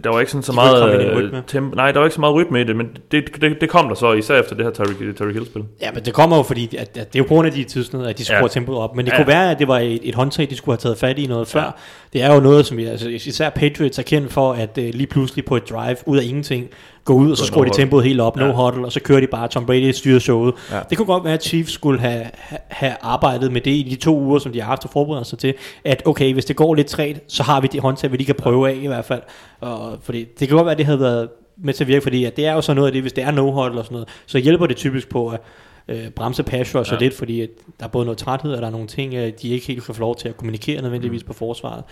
der 0.05 0.09
var 0.13 0.21
ikke 0.21 0.33
sådan 0.33 0.43
så 0.43 0.53
meget 0.53 1.07
øh, 1.23 1.33
tempo, 1.47 1.75
nej, 1.77 1.93
der 1.93 1.99
var 1.99 2.07
ikke 2.07 2.15
så 2.15 2.21
meget 2.21 2.35
rytme 2.35 2.61
i 2.61 2.65
det, 2.65 2.77
men 2.77 2.89
det, 3.13 3.43
det, 3.43 3.61
det 3.61 3.69
kom 3.69 3.89
der 3.89 3.95
så, 3.95 4.13
især 4.13 4.41
efter 4.41 4.55
det 4.57 4.65
her 4.65 4.73
Tyreek, 4.73 5.17
Tyreek 5.17 5.35
Hill-spil. 5.35 5.63
Ja, 5.83 5.93
men 5.95 6.05
det 6.05 6.15
kommer 6.15 6.37
jo 6.37 6.43
fordi, 6.43 6.77
at, 6.77 6.99
at 6.99 7.13
det 7.13 7.19
er 7.19 7.19
jo 7.19 7.23
på 7.25 7.35
grund 7.35 7.47
af 7.47 7.53
de 7.53 7.65
tidsnødder, 7.65 8.09
at 8.09 8.19
de 8.19 8.25
skruer 8.25 8.37
Ja. 8.39 8.43
ja. 8.43 8.49
tempoet 8.49 8.79
op. 8.79 8.97
Men 8.97 9.05
det 9.07 9.13
Ja. 9.13 9.17
ja. 9.17 9.23
kunne 9.25 9.33
være, 9.33 9.51
at 9.51 9.59
det 9.59 9.69
var 9.69 9.79
et, 9.79 9.99
et 10.03 10.15
håndtag, 10.15 10.51
de 10.51 10.57
skulle 10.57 10.73
have 10.73 10.79
taget 10.81 10.99
fat 10.99 11.19
i 11.19 11.27
noget 11.27 11.49
før. 11.49 11.79
Det 12.13 12.23
er 12.23 12.35
jo 12.35 12.41
noget, 12.41 12.67
som 12.67 12.77
vi, 12.77 12.85
altså, 12.85 13.09
især 13.09 13.51
Patriots 13.51 13.99
er 13.99 14.03
kendt 14.03 14.33
for, 14.33 14.53
at 14.53 14.79
uh, 14.79 14.85
lige 14.85 15.07
pludselig 15.07 15.45
på 15.45 15.57
et 15.57 15.71
drive, 15.71 15.97
ud 16.07 16.19
af 16.19 16.23
ingenting, 16.25 16.69
gå 17.05 17.13
ud, 17.13 17.31
og 17.31 17.37
så 17.37 17.45
skruer 17.45 17.65
de 17.65 17.71
no 17.71 17.75
tempoet 17.75 18.05
helt 18.05 18.21
op, 18.21 18.37
no 18.37 18.45
Ja. 18.47 18.53
huddle, 18.53 18.85
og 18.87 18.93
så 18.93 19.01
kører 19.01 19.21
de 19.21 19.27
bare 19.27 19.49
Tom 19.49 19.67
Brady 19.67 19.91
styrer 19.91 20.19
showet. 20.19 20.55
Ja. 20.71 20.81
Det 20.91 20.99
kunne 20.99 21.07
godt 21.07 21.25
være, 21.25 21.35
at 21.35 21.45
Chiefs 21.45 21.73
skulle 21.73 22.01
have, 22.01 22.25
ha- 22.35 22.57
have 22.69 22.97
arbejdet 23.01 23.53
med 23.53 23.61
det 23.61 23.71
i 23.71 23.87
de 23.91 23.97
to 23.97 24.19
uger, 24.19 24.39
som 24.39 24.53
de 24.53 24.61
har 24.61 24.67
haft 24.67 24.85
at 24.85 24.91
forberede 24.91 25.25
sig 25.25 25.39
til, 25.39 25.55
at 25.85 26.03
okay, 26.07 26.33
hvis 26.33 26.45
det 26.45 26.57
går 26.57 26.75
lidt 26.75 26.87
træt, 26.87 27.21
så 27.29 27.43
har 27.43 27.61
vi 27.61 27.69
det 27.73 27.81
håndtag, 27.81 28.13
vi 28.13 28.17
lige 28.17 28.27
kan 28.27 28.35
prøve 28.35 28.71
af 28.71 28.79
i 28.83 28.87
hvert 28.87 29.05
fald. 29.05 29.23
Og, 29.61 29.99
fordi 30.03 30.25
det 30.41 30.49
kan 30.49 30.57
godt 30.57 30.65
være, 30.65 30.73
at 30.73 30.79
det 30.79 30.87
havde 30.87 31.01
været 31.01 31.29
med 31.63 31.75
til 31.75 31.85
at 31.85 31.89
virke, 31.89 32.03
fordi 32.03 32.25
at 32.25 32.37
det 32.37 32.47
er 32.47 32.53
jo 32.53 32.61
så 32.61 32.75
noget 32.75 32.87
af 32.89 32.93
det, 32.93 33.03
hvis 33.03 33.13
det 33.13 33.25
er 33.25 33.31
no 33.31 33.51
huddle 33.53 33.79
og 33.81 33.85
sådan 33.85 33.95
noget, 33.95 34.09
så 34.27 34.39
hjælper 34.39 34.67
det 34.67 34.77
typisk 34.77 35.09
på 35.09 35.29
at 35.29 35.41
øh, 35.89 36.11
bremse 36.11 36.43
pass 36.43 36.75
rush 36.75 36.93
Ja. 36.93 36.99
lidt, 36.99 37.15
fordi 37.15 37.41
at 37.41 37.49
der 37.81 37.85
er 37.85 37.89
både 37.91 38.05
noget 38.05 38.19
træthed, 38.19 38.53
og 38.53 38.61
der 38.61 38.67
er 38.67 38.71
nogle 38.73 38.87
ting, 38.87 39.15
øh, 39.15 39.33
de 39.43 39.49
ikke 39.49 39.67
helt 39.67 39.85
kan 39.85 39.95
få 39.95 40.01
lov 40.01 40.17
til 40.17 40.29
at 40.29 40.37
kommunikere 40.37 40.77
Mm. 40.79 40.83
nødvendigvis 40.83 41.25
på 41.25 41.33
forsvaret. 41.33 41.83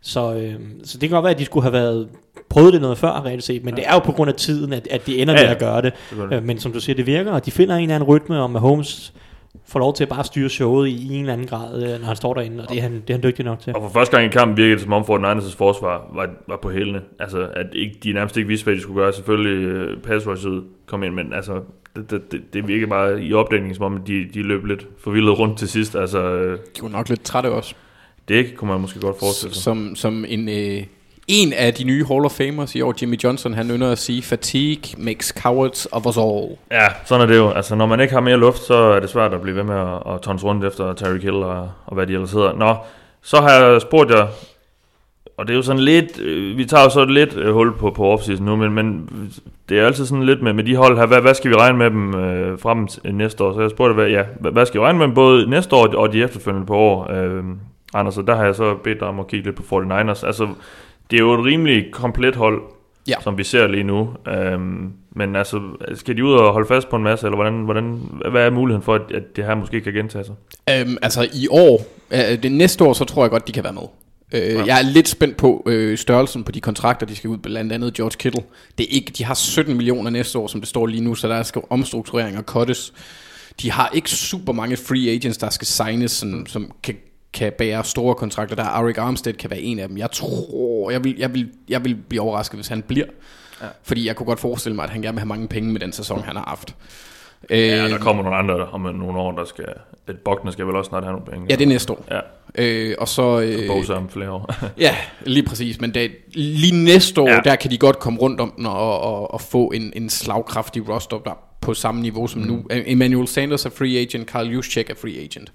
Så, 0.00 0.34
øh, 0.34 0.54
så 0.84 0.98
det 0.98 1.08
kan 1.08 1.16
godt 1.16 1.22
være, 1.22 1.32
at 1.32 1.38
de 1.38 1.44
skulle 1.44 1.62
have 1.62 1.72
været 1.72 2.08
prøvet 2.48 2.72
det 2.72 2.80
noget 2.80 2.98
før, 2.98 3.24
reelt 3.24 3.44
set, 3.44 3.64
men 3.64 3.74
ja. 3.74 3.80
det 3.80 3.88
er 3.88 3.94
jo 3.94 3.98
på 3.98 4.12
grund 4.12 4.30
af 4.30 4.34
tiden, 4.34 4.72
at, 4.72 4.88
at 4.90 5.06
de 5.06 5.18
ender 5.18 5.34
Ja, 5.34 5.42
med 5.42 5.50
at 5.50 5.58
gøre 5.58 5.82
det. 5.82 5.92
Selvfølgelig. 6.08 6.36
Øh, 6.36 6.44
men 6.44 6.58
som 6.58 6.72
du 6.72 6.80
siger, 6.80 6.96
det 6.96 7.06
virker, 7.06 7.32
og 7.32 7.46
de 7.46 7.50
finder 7.50 7.76
en 7.76 7.82
eller 7.82 7.94
anden 7.94 8.08
rytme, 8.08 8.42
og 8.42 8.50
Mahomes 8.50 9.12
får 9.68 9.78
lov 9.78 9.94
til 9.94 10.04
at 10.04 10.08
bare 10.08 10.24
styre 10.24 10.48
showet 10.48 10.88
i 10.88 11.14
en 11.14 11.20
eller 11.20 11.32
anden 11.32 11.46
grad, 11.46 11.82
øh, 11.82 12.00
når 12.00 12.06
han 12.06 12.16
står 12.16 12.34
derinde, 12.34 12.62
og 12.62 12.70
det 12.70 12.78
er 12.78 12.82
han, 12.82 12.92
det 12.92 13.10
er 13.10 13.14
han 13.14 13.22
dygtig 13.22 13.44
nok 13.44 13.60
til. 13.60 13.74
Og 13.76 13.82
for 13.82 13.88
første 13.88 14.16
gang 14.16 14.30
i 14.30 14.32
kampen 14.32 14.56
virkede 14.56 14.74
det 14.74 14.82
som 14.82 14.92
om 14.92 15.02
49ers 15.02 15.56
forsvar 15.56 16.10
var, 16.14 16.28
var 16.48 16.58
på 16.62 16.70
hælene. 16.70 17.00
Altså, 17.18 17.48
at 17.56 17.66
ikke, 17.72 17.96
de 18.04 18.12
nærmest 18.12 18.36
ikke 18.36 18.48
vidste, 18.48 18.64
hvad 18.64 18.74
de 18.74 18.80
skulle 18.80 19.02
gøre. 19.02 19.12
Selvfølgelig 19.12 19.88
uh, 19.90 20.02
pass 20.02 20.26
rushet 20.26 20.64
kom 20.86 21.02
ind, 21.02 21.14
men 21.14 21.32
altså, 21.32 21.60
det, 21.96 22.10
det, 22.10 22.32
det, 22.32 22.42
det 22.52 22.68
virkede 22.68 22.90
bare 22.90 23.22
i 23.22 23.32
opdækningen, 23.32 23.74
som 23.74 23.84
om 23.84 24.02
de, 24.02 24.26
de 24.34 24.42
løb 24.42 24.64
lidt 24.64 24.86
forvildet 24.98 25.38
rundt 25.38 25.58
til 25.58 25.68
sidst. 25.68 25.96
Altså, 25.96 26.18
øh, 26.18 26.58
De 26.76 26.82
var 26.82 26.88
nok 26.88 27.08
lidt 27.08 27.24
trætte 27.24 27.50
også. 27.50 27.74
Det 28.28 28.56
kunne 28.56 28.70
man 28.70 28.80
måske 28.80 29.00
godt 29.00 29.18
forestille 29.18 29.54
sig. 29.54 29.62
Som, 29.62 29.96
som 29.96 30.24
en, 30.28 30.48
øh, 30.48 30.82
en 31.28 31.52
af 31.52 31.74
de 31.74 31.84
nye 31.84 32.04
Hall 32.04 32.24
of 32.24 32.32
Famers 32.32 32.74
i 32.74 32.80
år, 32.80 32.94
Jimmy 33.02 33.22
Johnson, 33.24 33.54
han 33.54 33.70
ynder 33.70 33.92
at 33.92 33.98
sige, 33.98 34.22
fatigue 34.22 35.04
makes 35.04 35.26
cowards 35.26 35.88
of 35.92 36.06
us 36.06 36.16
all. 36.16 36.56
Ja, 36.70 36.86
sådan 37.04 37.22
er 37.22 37.26
det 37.26 37.36
jo. 37.36 37.50
Altså, 37.50 37.74
når 37.74 37.86
man 37.86 38.00
ikke 38.00 38.14
har 38.14 38.20
mere 38.20 38.36
luft, 38.36 38.58
så 38.58 38.74
er 38.74 39.00
det 39.00 39.10
svært 39.10 39.34
at 39.34 39.40
blive 39.40 39.56
ved 39.56 39.62
med 39.62 39.74
at, 39.74 40.14
at 40.14 40.20
tonse 40.20 40.46
rundt 40.46 40.64
efter 40.64 40.92
Terry 40.92 41.20
Hill 41.20 41.34
og, 41.34 41.70
og 41.86 41.94
hvad 41.94 42.06
de 42.06 42.12
ellers 42.12 42.32
hedder. 42.32 42.52
Nå, 42.52 42.76
så 43.22 43.40
har 43.40 43.50
jeg 43.50 43.80
spurgt 43.80 44.10
jer, 44.10 44.26
og 45.36 45.46
det 45.46 45.52
er 45.52 45.56
jo 45.56 45.62
sådan 45.62 45.82
lidt, 45.82 46.20
øh, 46.20 46.58
vi 46.58 46.64
tager 46.64 46.82
jo 46.82 46.90
så 46.90 47.04
lidt 47.04 47.36
øh, 47.36 47.52
hul 47.52 47.76
på, 47.78 47.90
på 47.90 48.04
offseason 48.06 48.46
nu, 48.46 48.56
men, 48.56 48.72
men 48.72 49.10
det 49.68 49.78
er 49.78 49.86
altid 49.86 50.06
sådan 50.06 50.26
lidt 50.26 50.42
med, 50.42 50.52
med 50.52 50.64
de 50.64 50.76
hold 50.76 50.98
her, 50.98 51.06
hvad, 51.06 51.20
hvad 51.20 51.34
skal 51.34 51.50
vi 51.50 51.56
regne 51.56 51.78
med 51.78 51.90
dem 51.90 52.14
øh, 52.14 52.58
frem 52.58 52.88
næste 53.12 53.44
år? 53.44 53.52
Så 53.52 53.60
jeg 53.60 53.70
spurgte, 53.70 53.94
hvad, 53.94 54.08
ja, 54.08 54.22
hvad, 54.40 54.52
hvad 54.52 54.66
skal 54.66 54.80
vi 54.80 54.84
regne 54.84 54.98
med 54.98 55.06
dem 55.06 55.14
både 55.14 55.50
næste 55.50 55.76
år 55.76 55.94
og 55.96 56.12
de 56.12 56.22
efterfølgende 56.22 56.66
på 56.66 56.76
år? 56.76 57.12
Øh, 57.12 57.44
Anders, 57.94 58.18
og 58.18 58.26
der 58.26 58.36
har 58.36 58.44
jeg 58.44 58.54
så 58.54 58.74
bedt 58.84 59.00
dig 59.00 59.08
om 59.08 59.20
at 59.20 59.28
kigge 59.28 59.44
lidt 59.46 59.56
på 59.56 59.82
49ers. 59.82 60.26
Altså, 60.26 60.48
det 61.10 61.16
er 61.16 61.20
jo 61.20 61.32
et 61.34 61.44
rimelig 61.44 61.86
komplet 61.92 62.36
hold, 62.36 62.62
Ja. 63.08 63.14
som 63.22 63.38
vi 63.38 63.44
ser 63.44 63.66
lige 63.66 63.84
nu. 63.84 64.10
Øhm, 64.28 64.92
men 65.10 65.36
altså, 65.36 65.60
skal 65.94 66.16
de 66.16 66.24
ud 66.24 66.32
og 66.32 66.52
holde 66.52 66.68
fast 66.68 66.88
på 66.88 66.96
en 66.96 67.02
masse, 67.02 67.26
eller 67.26 67.36
hvordan, 67.36 67.54
hvordan, 67.54 68.00
hvad 68.30 68.46
er 68.46 68.50
muligheden 68.50 68.82
for, 68.84 68.94
at, 68.94 69.02
at 69.14 69.36
det 69.36 69.44
her 69.44 69.54
måske 69.54 69.80
kan 69.80 69.92
gentage 69.92 70.24
sig? 70.24 70.34
Øhm, 70.70 70.96
altså 71.02 71.28
i 71.34 71.48
år, 71.50 71.86
øh, 72.10 72.42
det 72.42 72.52
næste 72.52 72.84
år, 72.84 72.92
så 72.92 73.04
tror 73.04 73.22
jeg 73.22 73.30
godt, 73.30 73.46
de 73.48 73.52
kan 73.52 73.64
være 73.64 73.72
med. 73.72 73.82
Øh, 74.34 74.40
ja. 74.54 74.64
Jeg 74.64 74.78
er 74.78 74.82
lidt 74.92 75.08
spændt 75.08 75.36
på 75.36 75.62
øh, 75.66 75.98
størrelsen 75.98 76.44
på 76.44 76.52
de 76.52 76.60
kontrakter, 76.60 77.06
de 77.06 77.16
skal 77.16 77.30
ud, 77.30 77.38
blandt 77.38 77.72
andet 77.72 77.94
George 77.94 78.16
Kittle. 78.18 78.42
Det 78.78 78.84
er 78.84 78.90
ikke, 78.90 79.12
de 79.18 79.24
har 79.24 79.34
17 79.34 79.76
millioner 79.76 80.10
næste 80.10 80.38
år, 80.38 80.46
som 80.46 80.60
det 80.60 80.68
står 80.68 80.86
lige 80.86 81.04
nu, 81.04 81.14
så 81.14 81.28
der 81.28 81.42
skal 81.42 81.62
omstrukturering 81.70 82.38
og 82.38 82.44
cuttes. 82.44 82.92
De 83.62 83.70
har 83.72 83.90
ikke 83.94 84.10
super 84.10 84.52
mange 84.52 84.76
free 84.76 85.10
agents, 85.14 85.38
der 85.38 85.50
skal 85.50 85.66
signes, 85.66 86.10
sådan, 86.10 86.46
som 86.46 86.70
kan, 86.82 86.94
kan 87.36 87.52
bære 87.58 87.84
store 87.84 88.14
kontrakter. 88.14 88.56
Der 88.56 88.62
er 88.62 88.68
Arik 88.68 88.98
Armstead 88.98 89.34
kan 89.34 89.50
være 89.50 89.60
en 89.60 89.78
af 89.78 89.88
dem. 89.88 89.98
Jeg 89.98 90.10
tror, 90.10 90.90
jeg 90.90 91.04
vil, 91.04 91.14
jeg 91.18 91.34
vil, 91.34 91.48
jeg 91.68 91.84
vil 91.84 91.94
blive 92.08 92.22
overrasket, 92.22 92.58
hvis 92.58 92.68
han 92.68 92.82
bliver. 92.82 93.06
Ja. 93.62 93.66
Fordi 93.82 94.06
jeg 94.06 94.16
kunne 94.16 94.26
godt 94.26 94.40
forestille 94.40 94.76
mig, 94.76 94.84
at 94.84 94.90
han 94.90 95.02
gerne 95.02 95.14
vil 95.14 95.20
have 95.20 95.28
mange 95.28 95.48
penge 95.48 95.72
med 95.72 95.80
den 95.80 95.92
sæson, 95.92 96.22
han 96.22 96.36
har 96.36 96.44
haft. 96.48 96.74
Ja, 97.50 97.88
der 97.88 97.98
kommer 97.98 98.22
nogle 98.22 98.38
andre 98.38 98.66
om 98.66 98.80
nogle 98.80 99.18
år, 99.18 99.32
der 99.32 99.44
skal... 99.44 99.64
Et 100.08 100.18
Bogner 100.18 100.52
skal 100.52 100.66
vel 100.66 100.76
også 100.76 100.88
snart 100.88 101.04
have 101.04 101.12
nogle 101.12 101.26
penge. 101.30 101.46
ja, 101.50 101.54
det 101.54 101.62
er 101.62 101.68
næste 101.68 101.92
år. 101.92 102.04
Ja, 102.10 102.20
Øh, 102.58 102.94
og 102.98 103.08
så... 103.08 103.40
Øh, 103.40 103.66
Bosa 103.66 103.92
om 103.92 104.08
flere 104.08 104.30
år. 104.30 104.54
Ja, 104.78 104.96
lige 105.24 105.46
præcis. 105.46 105.80
Men 105.80 105.94
det, 105.94 106.10
lige 106.34 106.84
næste 106.84 107.20
år, 107.20 107.28
ja. 107.28 107.34
Ja. 107.34 107.40
der 107.40 107.56
kan 107.56 107.70
de 107.70 107.78
godt 107.78 107.98
komme 107.98 108.18
rundt 108.18 108.40
om 108.40 108.52
den 108.56 108.66
og, 108.66 109.00
og, 109.00 109.34
og 109.34 109.40
få 109.40 109.68
en, 109.68 109.92
en 109.96 110.10
slagkraftig 110.10 110.88
roster 110.88 111.18
der 111.18 111.38
på 111.60 111.74
samme 111.74 112.00
niveau 112.00 112.26
som 112.26 112.40
mm. 112.40 112.46
nu. 112.46 112.64
Emmanuel 112.70 113.28
Sanders 113.28 113.66
er 113.66 113.70
free 113.70 113.98
agent, 113.98 114.28
Carl 114.28 114.46
Juszczyk 114.46 114.90
er 114.90 114.94
free 114.94 115.18
agent. 115.24 115.52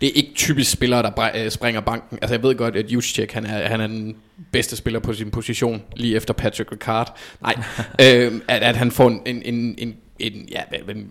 Det 0.00 0.08
er 0.08 0.12
ikke 0.14 0.32
typisk 0.34 0.70
spillere, 0.70 1.02
der 1.02 1.30
øh, 1.34 1.50
springer 1.50 1.80
banken. 1.80 2.18
Altså 2.22 2.34
jeg 2.34 2.42
ved 2.42 2.54
godt, 2.54 2.76
at 2.76 2.90
Juszczyk, 2.90 3.32
han 3.32 3.46
er, 3.46 3.68
han 3.68 3.80
er 3.80 3.86
den 3.86 4.16
bedste 4.52 4.76
spiller 4.76 5.00
på 5.00 5.12
sin 5.12 5.30
position, 5.30 5.82
lige 5.96 6.16
efter 6.16 6.34
Patrick 6.34 6.72
Ricard. 6.72 7.16
Nej, 7.42 7.54
øh, 8.04 8.32
at, 8.48 8.62
at 8.62 8.76
han 8.76 8.90
får 8.90 9.08
en, 9.08 9.20
en, 9.26 9.42
en, 9.44 9.74
en 9.78 9.94
en, 10.18 10.48
ja, 10.50 10.62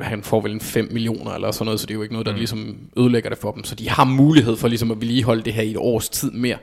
han 0.01 0.23
får 0.23 0.41
vel 0.41 0.51
en 0.51 0.61
5 0.61 0.87
millioner 0.91 1.31
eller 1.31 1.51
sådan 1.51 1.65
noget, 1.65 1.79
så 1.79 1.85
det 1.85 1.91
er 1.91 1.95
jo 1.95 2.01
ikke 2.01 2.13
noget, 2.13 2.25
der 2.25 2.31
mm. 2.31 2.37
ligesom 2.37 2.77
ødelægger 2.97 3.29
det 3.29 3.39
for 3.39 3.51
dem. 3.51 3.63
Så 3.63 3.75
de 3.75 3.89
har 3.89 4.03
mulighed 4.03 4.57
for 4.57 4.67
ligesom 4.67 4.91
at 4.91 5.01
vedligeholde 5.01 5.43
det 5.43 5.53
her 5.53 5.63
i 5.63 5.71
et 5.71 5.77
års 5.77 6.09
tid 6.09 6.31
mere. 6.31 6.57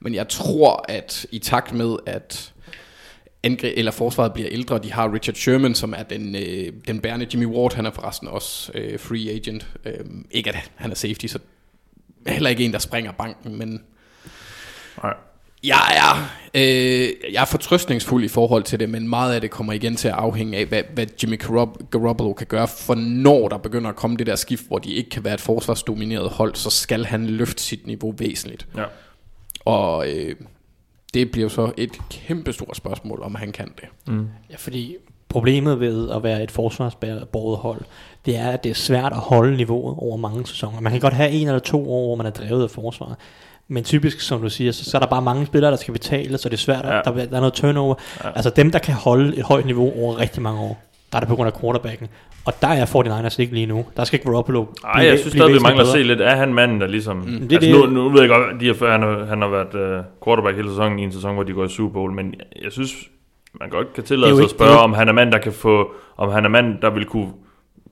Men 0.00 0.14
jeg 0.14 0.28
tror, 0.28 0.84
at 0.88 1.26
i 1.30 1.38
takt 1.38 1.72
med, 1.74 1.96
at 2.06 2.52
angre, 3.42 3.78
eller 3.78 3.92
forsvaret 3.92 4.32
bliver 4.32 4.48
ældre, 4.52 4.78
de 4.78 4.92
har 4.92 5.12
Richard 5.12 5.34
Sherman, 5.34 5.74
som 5.74 5.94
er 5.96 6.02
den, 6.02 6.36
øh, 6.36 6.72
den 6.88 7.00
bærende 7.00 7.26
Jimmy 7.32 7.46
Ward, 7.46 7.74
han 7.74 7.86
er 7.86 7.90
forresten 7.90 8.28
også 8.28 8.72
øh, 8.74 8.98
free 8.98 9.30
agent. 9.30 9.66
Øh, 9.84 9.92
ikke 10.30 10.50
at 10.50 10.70
han 10.74 10.90
er 10.90 10.94
safety, 10.94 11.26
så 11.26 11.38
heller 12.32 12.50
ikke 12.50 12.64
en, 12.64 12.72
der 12.72 12.78
springer 12.78 13.12
banken, 13.12 13.58
men 13.58 13.82
Nej. 15.02 15.14
jeg 15.64 15.92
er, 15.96 16.30
øh, 16.54 17.32
jeg 17.32 17.40
er 17.40 17.44
fortrøstningsfuld 17.44 18.24
i 18.24 18.28
forhold 18.28 18.62
til 18.62 18.80
det, 18.80 18.90
men 18.90 19.08
meget 19.08 19.34
af 19.34 19.40
det 19.40 19.50
kommer 19.50 19.72
igen 19.72 19.96
til 19.96 20.08
at 20.08 20.14
afhænge 20.14 20.58
af, 20.58 20.66
hvad, 20.66 20.82
hvad 20.94 21.06
Jimmy 21.22 21.42
Garopp- 21.42 21.88
Garoppolo 21.90 22.32
kan 22.32 22.46
gøre, 22.46 22.68
for 22.68 22.94
når 22.94 23.48
der 23.48 23.58
begynder 23.58 23.90
at 23.90 23.96
komme 23.96 24.16
det 24.16 24.26
der 24.26 24.36
skift, 24.36 24.66
hvor 24.68 24.78
de 24.78 24.92
ikke 24.92 25.10
kan 25.10 25.24
være 25.24 25.34
et 25.34 25.40
forsvarsdomineret 25.40 26.30
hold, 26.30 26.54
så 26.54 26.70
skal 26.70 27.04
han 27.04 27.26
løfte 27.26 27.62
sit 27.62 27.86
niveau 27.86 28.14
væsentligt. 28.18 28.66
Ja. 28.76 28.84
Og 29.64 30.08
øh, 30.12 30.36
det 31.14 31.30
bliver 31.30 31.48
så 31.48 31.72
et 31.76 31.92
kæmpe 32.10 32.52
stort 32.52 32.76
spørgsmål, 32.76 33.22
om 33.22 33.34
han 33.34 33.52
kan 33.52 33.72
det. 33.76 34.14
Ja, 34.50 34.56
fordi 34.56 34.96
problemet 35.28 35.80
ved 35.80 36.10
at 36.10 36.22
være 36.22 36.42
et 36.42 36.50
forsvarsbåret 36.50 37.58
hold, 37.58 37.80
det 38.26 38.36
er, 38.36 38.48
at 38.50 38.64
det 38.64 38.70
er 38.70 38.74
svært 38.74 39.12
at 39.12 39.18
holde 39.18 39.56
niveauet 39.56 39.94
over 39.98 40.16
mange 40.16 40.46
sæsoner. 40.46 40.80
Man 40.80 40.92
kan 40.92 41.00
godt 41.00 41.14
have 41.14 41.30
en 41.30 41.46
eller 41.48 41.58
to 41.60 41.92
år, 41.92 42.06
hvor 42.06 42.16
man 42.16 42.26
er 42.26 42.30
drevet 42.30 42.62
af 42.62 42.70
forsvaret. 42.70 43.14
Men 43.68 43.84
typisk, 43.84 44.20
som 44.20 44.40
du 44.40 44.48
siger, 44.50 44.72
så, 44.72 44.84
så 44.90 44.96
er 44.96 45.00
der 45.00 45.06
bare 45.06 45.22
mange 45.22 45.46
spillere, 45.46 45.70
der 45.70 45.76
skal 45.76 45.92
betale, 45.92 46.38
så 46.38 46.48
det 46.48 46.54
er 46.54 46.58
svært, 46.58 46.84
ja. 46.84 46.90
Der, 46.90 47.00
der 47.12 47.36
er 47.36 47.40
noget 47.40 47.52
turnover. 47.54 47.94
Ja. 48.24 48.28
Altså 48.36 48.50
dem, 48.50 48.70
der 48.70 48.78
kan 48.78 48.94
holde 48.94 49.36
et 49.36 49.42
højt 49.44 49.66
niveau 49.66 49.92
over 50.02 50.18
rigtig 50.20 50.42
mange 50.42 50.60
år, 50.60 50.82
der 51.12 51.16
er 51.18 51.20
det 51.20 51.28
på 51.28 51.36
grund 51.36 51.46
af 51.54 51.60
quarterbacken. 51.60 52.08
Og 52.44 52.52
der 52.62 52.68
er 52.68 52.86
49ers 52.86 53.36
ikke 53.38 53.54
lige 53.54 53.66
nu. 53.66 53.84
Der 53.96 54.04
skal 54.04 54.16
ikke 54.16 54.30
Garoppolo 54.30 54.64
Ej, 54.84 55.02
jeg 55.06 55.18
synes 55.18 55.32
stadig, 55.32 55.54
vi 55.54 55.58
mangler 55.58 55.82
at 55.84 55.88
se 55.90 56.02
lidt. 56.02 56.20
Er 56.20 56.36
han 56.36 56.54
manden, 56.54 56.80
der 56.80 56.86
ligesom... 56.86 57.16
Mm. 57.16 57.24
Det 57.24 57.52
er 57.52 57.56
Altså, 57.56 57.70
det- 57.82 57.92
nu, 57.92 58.02
nu 58.02 58.08
ved 58.08 58.20
jeg 58.20 58.28
godt, 58.28 58.60
de 58.60 58.66
har, 58.66 58.90
han, 58.92 59.02
har, 59.02 59.24
han 59.24 59.42
har 59.42 59.48
været 59.48 59.98
uh, 59.98 60.04
quarterback 60.24 60.56
hele 60.56 60.68
sæsonen 60.68 60.98
i 60.98 61.02
en 61.02 61.12
sæson, 61.12 61.34
hvor 61.34 61.42
de 61.42 61.52
går 61.52 61.64
i 61.64 61.68
Super 61.68 61.92
Bowl, 61.92 62.12
men 62.12 62.34
jeg 62.64 62.72
synes, 62.72 62.92
man 63.60 63.70
godt 63.70 63.92
kan 63.92 64.02
Det 64.02 64.04
tillade 64.04 64.36
sig 64.36 64.44
at 64.44 64.50
spørge, 64.50 64.70
det 64.70 64.80
om 64.80 64.92
han 64.92 65.08
er 65.08 65.12
mand, 65.12 65.32
der 65.32 65.38
kan 65.38 65.52
få... 65.52 65.90
Om 66.16 66.30
han 66.30 66.44
er 66.44 66.48
mand, 66.48 66.80
der 66.82 66.90
vil 66.90 67.04
kunne... 67.04 67.32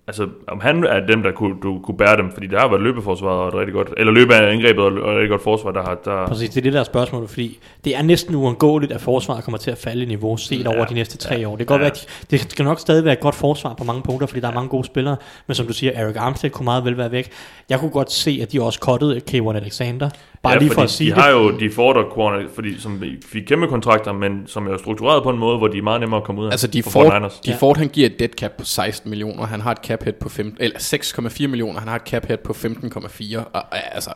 Altså, 0.07 0.29
om 0.49 0.61
han 0.61 0.85
er 0.85 1.07
dem, 1.07 1.23
der 1.23 1.33
kunne, 1.33 1.57
du, 1.63 1.81
kunne 1.85 1.97
bære 1.97 2.17
dem, 2.17 2.33
fordi 2.33 2.47
der 2.47 2.61
har 2.61 2.69
været 2.69 2.83
løbeforsvaret 2.83 3.41
og 3.41 3.49
et 3.49 3.55
rigtig 3.55 3.75
godt... 3.75 3.95
Eller 3.97 4.13
løbe 4.13 4.35
af 4.35 4.53
angrebet 4.53 4.85
og 4.85 4.91
et 4.91 5.17
rigtig 5.17 5.29
godt 5.29 5.43
forsvar, 5.43 5.71
der 5.71 5.83
har... 5.83 5.95
Der, 6.05 6.27
Præcis, 6.27 6.49
det 6.49 6.57
er 6.57 6.63
det 6.63 6.73
der 6.73 6.81
er 6.81 6.85
spørgsmål, 6.85 7.29
fordi 7.29 7.59
det 7.85 7.97
er 7.97 8.03
næsten 8.03 8.35
uundgåeligt, 8.35 8.93
at 8.93 9.01
forsvaret 9.01 9.45
kommer 9.45 9.59
til 9.59 9.71
at 9.71 9.79
falde 9.79 10.03
i 10.03 10.07
niveau 10.07 10.37
set 10.37 10.65
ja, 10.65 10.77
over 10.77 10.85
de 10.85 10.95
næste 10.95 11.17
tre 11.17 11.35
ja, 11.35 11.47
år. 11.47 11.57
Det 11.57 11.59
kan 11.59 11.67
godt 11.67 11.83
ja. 11.83 11.85
være, 11.85 12.41
det 12.41 12.51
skal 12.51 12.65
nok 12.65 12.81
stadig 12.81 13.05
være 13.05 13.13
et 13.13 13.21
godt 13.21 13.35
forsvar 13.35 13.75
på 13.75 13.85
mange 13.85 14.03
punkter, 14.03 14.27
fordi 14.27 14.41
der 14.41 14.49
er 14.49 14.55
mange 14.55 14.69
gode 14.69 14.85
spillere, 14.85 15.17
men 15.47 15.55
som 15.55 15.67
du 15.67 15.73
siger, 15.73 15.93
Eric 15.95 16.17
Armstead 16.17 16.51
kunne 16.51 16.65
meget 16.65 16.85
vel 16.85 16.97
være 16.97 17.13
væk. 17.13 17.31
Jeg 17.69 17.81
kunne 17.81 17.91
godt 17.91 18.13
se, 18.13 18.39
at 18.43 18.53
de 18.53 18.63
også 18.63 18.81
kottede 18.81 19.21
K1 19.31 19.57
Alexander, 19.57 20.11
bare 20.45 20.53
ja, 20.53 20.59
lige 20.59 20.69
for 20.69 20.75
fordi 20.75 20.85
at 20.85 20.91
sige 20.91 21.11
de 21.11 21.15
det. 21.15 21.23
har 21.23 21.31
jo 21.31 21.59
de 21.59 21.71
Ford 21.71 22.11
corner, 22.13 22.49
fordi 22.55 22.81
som 22.81 23.03
fik 23.27 23.43
kæmpe 23.43 23.67
kontrakter, 23.67 24.13
men 24.13 24.43
som 24.47 24.67
er 24.67 24.71
jo 24.71 24.79
struktureret 24.79 25.23
på 25.23 25.31
en 25.31 25.39
måde, 25.39 25.59
hvor 25.59 25.69
de 25.69 25.79
er 25.79 25.83
meget 25.83 26.01
nemmere 26.01 26.21
at 26.21 26.25
komme 26.25 26.41
ud 26.41 26.47
af. 26.47 26.51
Altså, 26.51 26.67
de 26.67 26.83
for 26.83 26.91
Ford, 26.91 27.13
49ers. 27.13 27.41
de 27.47 27.55
Ford, 27.61 27.77
han 27.77 27.89
giver 27.89 28.07
et 28.07 28.19
dead 28.19 28.29
cap 28.29 28.53
på 28.59 28.65
16 28.65 29.11
millioner, 29.11 29.47
han 29.47 29.61
har 29.61 29.71
et 29.71 29.79
cap 29.79 30.05
hit 30.05 30.15
på 30.15 30.29
5, 30.29 30.57
eller 30.61 30.79
6,4 30.79 31.47
millioner, 31.47 31.79
han 31.79 31.89
har 31.89 31.97
et 31.97 32.03
cap 32.07 32.27
hit 32.27 32.41
på 32.41 32.53
15,4, 32.53 33.39
og 33.53 33.95
altså, 33.95 34.11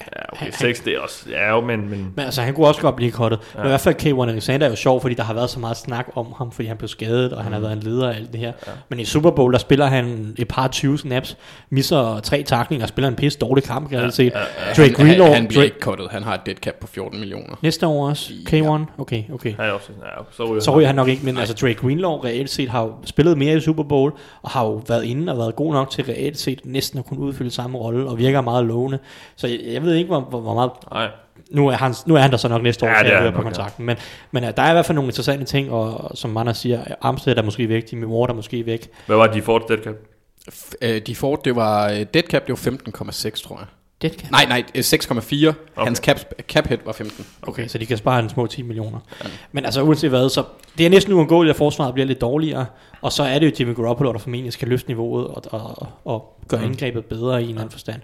Ja, 0.00 0.32
okay, 0.32 0.50
6 0.50 0.80
det 0.80 0.94
er 0.94 1.00
også... 1.00 1.30
Ja, 1.30 1.50
jo, 1.50 1.60
men... 1.60 1.80
men 1.90 2.12
Men 2.16 2.24
altså, 2.24 2.42
han 2.42 2.54
kunne 2.54 2.66
også 2.66 2.80
godt 2.80 2.96
blive 2.96 3.10
kottet. 3.10 3.40
Ja. 3.54 3.58
Men 3.58 3.66
i 3.66 3.68
hvert 3.68 3.80
fald 3.80 3.94
K1 4.02 4.30
Alexander 4.30 4.66
er 4.66 4.70
jo 4.70 4.76
sjov, 4.76 5.00
fordi 5.00 5.14
der 5.14 5.22
har 5.22 5.34
været 5.34 5.50
så 5.50 5.60
meget 5.60 5.76
snak 5.76 6.06
om 6.14 6.34
ham, 6.38 6.52
fordi 6.52 6.68
han 6.68 6.76
blev 6.76 6.88
skadet, 6.88 7.32
og 7.32 7.44
han 7.44 7.52
har 7.52 7.60
været 7.60 7.72
en 7.72 7.80
leder 7.80 8.10
af 8.10 8.16
alt 8.16 8.32
det 8.32 8.40
her. 8.40 8.52
Ja. 8.66 8.72
Men 8.88 9.00
i 9.00 9.04
Super 9.04 9.30
Bowl, 9.30 9.52
der 9.52 9.58
spiller 9.58 9.86
han 9.86 10.34
et 10.38 10.48
par 10.48 10.68
20 10.68 10.98
snaps, 10.98 11.36
misser 11.70 12.20
tre 12.20 12.42
taklinger 12.42 12.84
og 12.84 12.88
spiller 12.88 13.08
en 13.08 13.16
pisse 13.16 13.38
dårlig 13.38 13.64
kamp, 13.64 13.88
kan 13.88 13.98
jeg 13.98 14.04
ja, 14.04 14.10
set. 14.10 14.32
Ja, 14.32 14.38
ja. 14.38 14.44
Drake 14.76 14.96
han, 14.96 15.06
Greenlaw, 15.06 15.26
han, 15.26 15.34
han 15.34 15.46
bliver 15.46 15.62
Drake, 15.62 15.74
ikke 15.74 15.80
cuttet, 15.80 16.08
han 16.10 16.22
har 16.22 16.34
et 16.34 16.40
dead 16.46 16.56
cap 16.56 16.74
på 16.80 16.86
14 16.86 17.20
millioner. 17.20 17.56
næste 17.62 17.86
år 17.86 18.08
også, 18.08 18.32
K1, 18.48 19.00
okay, 19.00 19.22
okay. 19.34 19.54
Ja, 19.58 19.70
også, 19.70 19.88
ja, 20.02 20.22
så 20.32 20.44
ryger 20.44 20.60
Så 20.60 20.76
ryger 20.76 20.86
han 20.86 20.96
nok 20.96 21.08
ikke, 21.08 21.24
men 21.24 21.38
altså 21.38 21.54
Drake 21.54 21.74
Greenlaw 21.74 22.10
reelt 22.10 22.50
set 22.50 22.68
har 22.68 22.82
jo 22.82 22.92
spillet 23.04 23.38
mere 23.38 23.56
i 23.56 23.60
Super 23.60 23.82
Bowl, 23.82 24.12
og 24.42 24.50
har 24.50 24.64
jo 24.64 24.82
været 24.88 25.04
inde 25.04 25.32
og 25.32 25.38
været 25.38 25.56
god 25.56 25.72
nok 25.72 25.90
til 25.90 26.04
reelt 26.04 26.38
set 26.38 26.60
næsten 26.64 26.98
at 26.98 27.06
kunne 27.06 27.20
udfylde 27.20 27.50
samme 27.50 27.78
rolle, 27.78 28.08
og 28.08 28.18
virker 28.18 28.40
meget 28.40 28.64
lovende. 28.64 28.98
Så 29.36 29.46
jeg, 29.46 29.60
jeg 29.66 29.83
ved 29.84 29.94
ikke, 29.94 30.08
hvor, 30.08 30.20
hvor, 30.20 30.40
hvor 30.40 30.54
meget... 30.54 30.70
Nej, 30.92 31.08
Nu 31.50 31.68
er, 31.68 31.72
han, 31.72 31.94
nu 32.06 32.14
er 32.14 32.18
han 32.20 32.30
der 32.30 32.36
så 32.36 32.48
nok 32.48 32.62
næste 32.62 32.84
år, 32.86 32.88
Ja, 32.90 32.96
ja, 32.96 33.04
det 33.04 33.26
er 33.26 33.30
på 33.30 33.36
nok, 33.36 33.42
kontrakten. 33.44 33.86
Men, 33.86 33.96
men 34.30 34.44
uh, 34.44 34.50
der 34.56 34.62
er 34.62 34.70
i 34.70 34.72
hvert 34.72 34.86
fald 34.86 34.94
nogle 34.96 35.08
interessante 35.08 35.44
ting, 35.44 35.70
og 35.70 36.10
som 36.18 36.30
Mander 36.30 36.52
siger, 36.52 36.84
Armstead 37.00 37.36
er 37.36 37.42
måske 37.42 37.68
væk, 37.68 37.92
Jimmy 37.92 38.04
Ward 38.04 38.30
er 38.30 38.34
måske 38.34 38.66
væk. 38.66 38.88
hvad 39.06 39.16
var 39.16 39.26
de 39.26 39.42
Ford 39.42 39.68
dead 39.68 39.78
cap? 39.84 39.94
F- 40.52 40.72
øh, 40.82 41.00
de 41.06 41.14
Ford, 41.16 41.44
det 41.44 41.56
var, 41.56 41.88
øh, 41.90 41.96
dead 42.14 42.22
cap, 42.30 42.46
det 42.46 42.64
var 42.66 42.70
15,6, 42.70 43.42
tror 43.42 43.56
jeg. 43.58 43.66
Det 44.02 44.16
kan. 44.16 44.28
Nej, 44.30 44.44
nej, 44.48 44.64
øh, 44.74 44.80
6,4. 44.84 45.48
Okay. 45.48 45.54
Hans 45.86 45.98
cap, 45.98 46.16
cap 46.48 46.66
hit 46.66 46.86
var 46.86 46.92
15. 46.92 47.26
Okay, 47.42 47.66
så 47.68 47.78
de 47.78 47.86
kan 47.86 47.96
spare 47.96 48.20
en 48.20 48.28
små 48.28 48.46
10 48.46 48.62
millioner. 48.62 48.98
Men 49.52 49.64
altså 49.64 49.82
uanset 49.82 50.10
hvad, 50.10 50.28
så 50.28 50.42
det 50.78 50.86
er 50.86 50.90
næsten 50.90 51.12
uundgåeligt, 51.12 51.50
at 51.50 51.56
forsvaret 51.56 51.94
bliver 51.94 52.06
lidt 52.06 52.20
dårligere, 52.20 52.66
og 53.02 53.12
så 53.12 53.22
er 53.22 53.38
det 53.38 53.46
jo 53.46 53.52
Jimmy 53.60 53.74
Garoppolo, 53.76 54.12
der 54.12 54.18
formentlig 54.18 54.52
skal 54.52 54.68
løfte 54.68 54.88
niveauet 54.88 55.26
og, 55.26 55.42
og, 55.50 55.88
og 56.04 56.38
gøre 56.48 56.60
Mm. 56.60 56.66
indgrebet 56.66 57.04
bedre 57.04 57.40
i 57.40 57.44
en 57.44 57.48
eller 57.48 57.60
anden 57.60 57.72
forstand. 57.72 58.00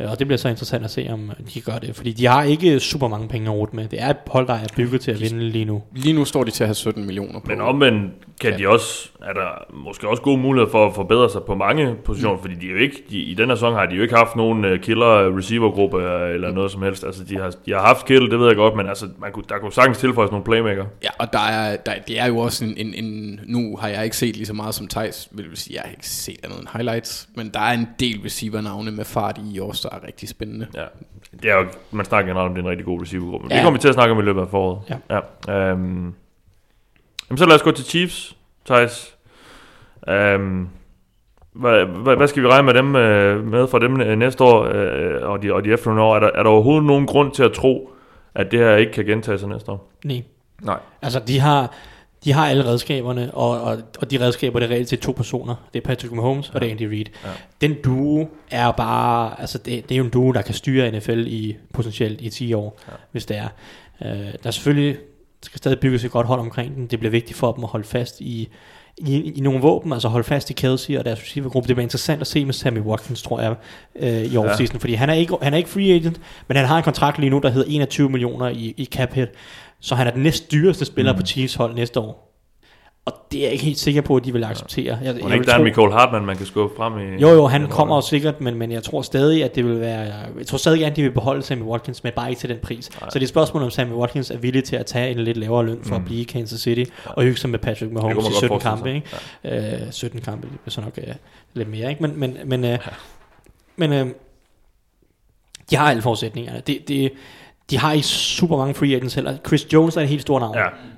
Øh, 0.00 0.10
Og 0.10 0.18
det 0.18 0.26
bliver 0.26 0.38
så 0.38 0.48
interessant 0.48 0.84
at 0.84 0.90
se, 0.90 1.08
om 1.12 1.30
de 1.54 1.60
gør 1.60 1.78
det, 1.78 1.96
fordi 1.96 2.12
de 2.12 2.26
har 2.26 2.42
ikke 2.42 2.80
super 2.80 3.08
mange 3.08 3.28
penge 3.28 3.50
at 3.50 3.56
rute 3.56 3.76
med. 3.76 3.88
Det 3.88 4.02
er 4.02 4.10
et 4.10 4.16
hold, 4.26 4.46
der 4.46 4.54
er 4.54 4.66
bygget 4.76 5.00
til 5.00 5.10
at 5.10 5.20
vinde 5.20 5.50
lige 5.50 5.64
nu. 5.64 5.82
Lige 5.94 6.12
nu 6.12 6.24
står 6.24 6.44
de 6.44 6.50
til 6.50 6.64
at 6.64 6.68
have 6.68 6.74
17 6.74 7.06
millioner 7.06 7.40
på. 7.40 7.46
Men 7.46 7.60
omvendt 7.60 8.12
kan 8.40 8.50
Ja. 8.50 8.56
de 8.56 8.68
også, 8.68 9.08
er 9.22 9.32
der 9.32 9.74
måske 9.74 10.08
også 10.08 10.22
gode 10.22 10.38
muligheder 10.38 10.70
for 10.70 10.86
at 10.86 10.94
forbedre 10.94 11.30
sig 11.30 11.40
på 11.46 11.54
mange 11.54 11.94
positioner, 12.04 12.36
mm. 12.36 12.42
fordi 12.42 12.54
de 12.54 12.66
er 12.66 12.70
jo 12.70 12.76
ikke, 12.76 13.02
de, 13.10 13.18
i 13.18 13.34
den 13.34 13.48
her 13.48 13.54
sæson 13.54 13.72
har 13.74 13.86
de 13.86 13.94
jo 13.94 14.02
ikke 14.02 14.14
haft 14.14 14.36
nogen 14.36 14.64
uh, 14.64 14.78
killer 14.78 15.36
receiver-gruppe 15.38 15.96
uh, 15.96 16.34
eller 16.34 16.52
noget 16.52 16.70
som 16.70 16.82
helst. 16.82 17.04
Altså 17.04 17.24
de 17.24 17.36
har, 17.38 17.52
de 17.66 17.72
har 17.72 17.80
haft 17.80 18.06
Kittle, 18.06 18.30
det 18.30 18.38
ved 18.38 18.46
jeg 18.46 18.56
godt, 18.56 18.76
men 18.76 18.86
altså, 18.88 19.06
man 19.18 19.32
kunne, 19.32 19.44
der 19.48 19.58
kunne 19.58 19.72
sagtens 19.72 19.98
tilføjes 19.98 20.30
nogle 20.30 20.44
playmaker. 20.44 20.84
Ja, 21.02 21.08
og 21.18 21.32
der 21.32 21.38
er, 21.38 21.76
der, 21.76 21.92
det 22.08 22.20
er 22.20 22.26
jo 22.26 22.38
også 22.38 22.64
en, 22.64 22.74
en, 22.76 23.04
en... 23.04 23.40
Nu 23.46 23.76
har 23.76 23.88
jeg 23.88 24.04
ikke 24.04 24.16
set 24.16 24.36
lige 24.36 24.46
så 24.46 24.54
meget 24.54 24.74
som 24.74 24.88
Thijs, 24.88 25.28
vil 25.32 25.46
jeg 25.48 25.58
sige, 25.58 25.74
jeg 25.74 25.82
har 25.84 25.90
ikke 25.90 26.08
set 26.08 26.36
andet 26.44 26.58
end 26.58 26.68
highlights, 26.72 27.28
men 27.34 27.50
der 27.54 27.60
er 27.60 27.72
en 27.72 27.88
del 28.00 28.20
receiver-navne 28.24 28.90
med 28.90 29.04
fart 29.04 29.40
i 29.54 29.58
også, 29.60 29.81
der 29.88 29.96
er 29.96 30.06
rigtig 30.06 30.28
spændende. 30.28 30.66
Ja. 30.74 30.84
Det 31.42 31.50
er 31.50 31.54
jo, 31.56 31.66
man 31.90 32.04
snakker 32.06 32.30
generelt 32.30 32.48
om, 32.48 32.54
det 32.54 32.60
er 32.60 32.64
en 32.64 32.70
rigtig 32.70 32.86
god 32.86 33.02
receiver-gruppe. 33.02 33.44
Men 33.44 33.50
Ja. 33.50 33.56
det 33.56 33.64
kommer 33.64 33.78
vi 33.78 33.80
til 33.80 33.88
at 33.88 33.94
snakke 33.94 34.12
om 34.12 34.18
i 34.18 34.22
løbet 34.22 34.40
af 34.40 34.48
foråret. 34.48 34.80
Ja. 35.10 35.18
ja. 35.48 35.72
Um, 35.72 36.14
jamen 37.30 37.38
så 37.38 37.46
lad 37.46 37.54
os 37.54 37.62
gå 37.62 37.70
til 37.70 37.84
Chiefs, 37.84 38.36
Thijs. 38.66 39.16
Um, 40.36 40.68
hvad, 41.52 41.84
hvad, 41.84 42.16
hvad 42.16 42.28
skal 42.28 42.42
vi 42.42 42.48
regne 42.48 42.66
med 42.66 42.74
dem 42.74 42.96
øh, 42.96 43.46
med 43.46 43.68
fra 43.68 43.78
dem 43.78 44.00
øh, 44.00 44.18
næste 44.18 44.44
år 44.44 44.62
øh, 44.64 45.30
og, 45.30 45.42
de, 45.42 45.54
og 45.54 45.64
de 45.64 45.72
efterfølgende 45.72 46.02
år? 46.02 46.16
Er 46.16 46.20
der, 46.20 46.30
er 46.34 46.42
der 46.42 46.50
overhovedet 46.50 46.84
nogen 46.84 47.06
grund 47.06 47.32
til 47.32 47.42
at 47.42 47.52
tro, 47.52 47.90
at 48.34 48.50
det 48.50 48.58
her 48.58 48.76
ikke 48.76 48.92
kan 48.92 49.04
gentage 49.04 49.38
sig 49.38 49.48
næste 49.48 49.70
år? 49.72 49.90
Nej. 50.04 50.22
Nej. 50.62 50.78
Altså, 51.02 51.20
de 51.20 51.40
har, 51.40 51.74
de 52.24 52.32
har 52.32 52.48
alle 52.48 52.64
redskaberne, 52.64 53.34
og, 53.34 53.60
og, 53.60 53.78
og 53.98 54.10
de 54.10 54.20
redskaber, 54.20 54.60
det 54.60 54.70
er 54.70 54.74
reelt 54.74 54.88
til 54.88 54.98
to 54.98 55.12
personer. 55.12 55.54
Det 55.74 55.80
er 55.80 55.84
Patrick 55.86 56.12
Mahomes, 56.12 56.48
ja. 56.48 56.54
og 56.54 56.60
det 56.60 56.66
er 56.66 56.70
Andy 56.70 56.82
Reid. 56.82 57.06
Ja. 57.24 57.28
Den 57.60 57.76
duo 57.84 58.28
er 58.50 58.70
bare, 58.70 59.40
altså 59.40 59.58
det, 59.58 59.88
det 59.88 59.94
er 59.94 59.98
jo 59.98 60.04
en 60.04 60.10
duo, 60.10 60.32
der 60.32 60.42
kan 60.42 60.54
styre 60.54 60.90
NFL 60.90 61.24
i 61.26 61.56
potentielt 61.72 62.20
i 62.20 62.30
10 62.30 62.54
år, 62.54 62.80
ja. 62.88 62.92
hvis 63.12 63.26
det 63.26 63.36
er. 63.36 63.48
Uh, 64.00 64.08
der 64.08 64.36
er 64.44 64.50
selvfølgelig, 64.50 64.96
skal 65.42 65.58
stadig 65.58 65.80
bygges 65.80 66.04
et 66.04 66.10
godt 66.10 66.26
hold 66.26 66.40
omkring 66.40 66.74
den. 66.74 66.86
Det 66.86 66.98
bliver 66.98 67.10
vigtigt 67.10 67.38
for 67.38 67.52
dem 67.52 67.64
at 67.64 67.70
holde 67.70 67.86
fast 67.86 68.20
i, 68.20 68.48
i, 68.98 69.32
i 69.36 69.40
nogle 69.40 69.60
våben, 69.60 69.92
altså 69.92 70.08
holde 70.08 70.24
fast 70.24 70.50
i 70.50 70.52
Kelsey 70.52 70.98
og 70.98 71.04
deres 71.04 71.20
receivergruppe. 71.20 71.68
Det 71.68 71.76
bliver 71.76 71.84
interessant 71.84 72.20
at 72.20 72.26
se 72.26 72.44
med 72.44 72.54
Sammy 72.54 72.80
Watkins, 72.80 73.22
tror 73.22 73.40
jeg, 73.40 73.54
øh, 73.96 74.32
i 74.32 74.36
offseason, 74.36 74.76
ja. 74.76 74.78
fordi 74.78 74.94
han 74.94 75.10
er, 75.10 75.14
ikke, 75.14 75.36
han 75.42 75.52
er 75.52 75.58
ikke 75.58 75.70
free 75.70 75.94
agent, 75.94 76.20
men 76.48 76.56
han 76.56 76.66
har 76.66 76.76
en 76.76 76.82
kontrakt 76.82 77.18
lige 77.18 77.30
nu, 77.30 77.38
der 77.38 77.50
hedder 77.50 77.70
21 77.70 78.10
millioner 78.10 78.48
i, 78.48 78.74
i 78.76 78.84
cap 78.84 79.12
hit, 79.12 79.28
så 79.82 79.94
han 79.94 80.06
er 80.06 80.10
den 80.10 80.22
næst 80.22 80.52
dyreste 80.52 80.84
spiller 80.84 81.12
mm. 81.12 81.18
på 81.18 81.26
Chiefs 81.26 81.54
hold 81.54 81.74
næste 81.74 82.00
år. 82.00 82.28
Og 83.04 83.12
det 83.32 83.38
er 83.38 83.44
jeg 83.44 83.52
ikke 83.52 83.64
helt 83.64 83.78
sikker 83.78 84.02
på, 84.02 84.16
at 84.16 84.24
de 84.24 84.32
vil 84.32 84.44
acceptere. 84.44 84.98
Jeg, 85.02 85.14
Og 85.14 85.28
jeg 85.28 85.34
ikke 85.34 85.46
der 85.46 85.54
er 85.54 85.62
Michael 85.62 85.92
Hartmann, 85.92 86.26
man 86.26 86.36
kan 86.36 86.46
skubbe 86.46 86.76
frem 86.76 86.98
i... 86.98 87.20
jo, 87.20 87.28
jo, 87.28 87.46
han 87.46 87.68
kommer 87.68 87.96
jo 87.96 88.00
sikkert, 88.00 88.40
men, 88.40 88.54
men 88.54 88.72
jeg 88.72 88.82
tror 88.82 89.02
stadig, 89.02 89.44
at 89.44 89.54
det 89.54 89.64
vil 89.64 89.80
være... 89.80 89.98
Jeg 90.38 90.46
tror 90.46 90.58
stadig, 90.58 90.86
at 90.86 90.96
de 90.96 91.02
vil 91.02 91.10
beholde 91.10 91.42
Sammy 91.42 91.62
Watkins, 91.62 92.04
men 92.04 92.12
bare 92.16 92.30
ikke 92.30 92.40
til 92.40 92.48
den 92.48 92.58
pris. 92.62 92.90
Nej. 93.00 93.10
Så 93.10 93.14
det 93.14 93.22
er 93.22 93.26
et 93.26 93.28
spørgsmål, 93.28 93.62
om 93.62 93.70
Sammy 93.70 93.92
Watkins 93.92 94.30
er 94.30 94.38
villig 94.38 94.64
til 94.64 94.76
at 94.76 94.86
tage 94.86 95.10
en 95.10 95.18
lidt 95.18 95.36
lavere 95.36 95.66
løn 95.66 95.78
for 95.82 95.94
mm. 95.94 96.02
at 96.02 96.04
blive 96.04 96.20
i 96.20 96.24
Kansas 96.24 96.60
City, 96.60 96.84
og 97.04 97.22
hygge 97.22 97.38
sig 97.38 97.50
med 97.50 97.58
Patrick 97.58 97.92
Mahomes 97.92 98.16
i 98.16 98.28
godt 98.28 98.34
17 98.34 98.48
forestille 98.48 98.70
kampe. 98.70 98.94
Ikke? 98.94 99.84
Øh, 99.86 99.92
17 99.92 100.20
kampe, 100.20 100.46
det 100.46 100.58
er 100.66 100.70
så 100.70 100.80
nok 100.80 100.98
øh, 100.98 101.14
lidt 101.54 101.68
mere, 101.68 101.90
ikke? 101.90 102.02
Men, 102.02 102.20
men, 102.20 102.36
men, 102.44 102.64
øh, 102.64 102.78
men 103.76 103.92
øh, 103.92 104.06
de 105.70 105.76
har 105.76 105.90
alle 105.90 106.02
forudsætningerne. 106.02 106.62
Det, 106.66 106.88
det, 106.88 107.12
de 107.72 107.78
har 107.78 107.92
ikke 107.92 108.06
super 108.06 108.56
mange 108.56 108.74
free 108.74 108.94
agents 108.94 109.14
heller. 109.14 109.36
Chris 109.46 109.72
Jones 109.72 109.96
er 109.96 110.00
en 110.00 110.08
helt 110.08 110.22
stor 110.22 110.40
navn 110.40 110.56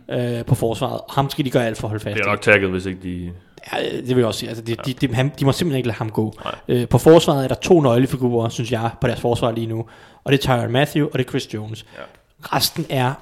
ja. 0.08 0.38
øh, 0.38 0.44
på 0.44 0.54
forsvaret. 0.54 1.00
Ham 1.10 1.30
skal 1.30 1.44
de 1.44 1.50
gøre 1.50 1.66
alt 1.66 1.78
for 1.78 1.86
at 1.86 1.90
holde 1.90 2.02
fast 2.02 2.16
Det 2.16 2.26
er 2.26 2.30
nok 2.30 2.40
tagget, 2.40 2.70
hvis 2.70 2.86
ikke 2.86 3.00
de... 3.02 3.30
Ja, 3.72 3.96
det 3.96 4.08
vil 4.08 4.16
jeg 4.16 4.26
også 4.26 4.40
sige. 4.40 4.48
Altså, 4.48 4.64
de, 4.64 4.76
de, 4.86 4.92
de, 4.92 5.14
han, 5.14 5.32
de 5.38 5.44
må 5.44 5.52
simpelthen 5.52 5.76
ikke 5.76 5.86
lade 5.86 5.98
ham 5.98 6.10
gå. 6.10 6.34
Øh, 6.68 6.88
på 6.88 6.98
forsvaret 6.98 7.44
er 7.44 7.48
der 7.48 7.54
to 7.54 7.80
nøglefigurer, 7.80 8.48
synes 8.48 8.72
jeg, 8.72 8.90
på 9.00 9.06
deres 9.06 9.20
forsvar 9.20 9.50
lige 9.50 9.66
nu. 9.66 9.86
Og 10.24 10.32
det 10.32 10.38
er 10.38 10.42
Tyron 10.42 10.72
Matthew, 10.72 11.06
og 11.06 11.18
det 11.18 11.24
er 11.24 11.28
Chris 11.28 11.54
Jones. 11.54 11.86
Ja. 11.98 12.02
Resten 12.56 12.86
er 12.88 13.12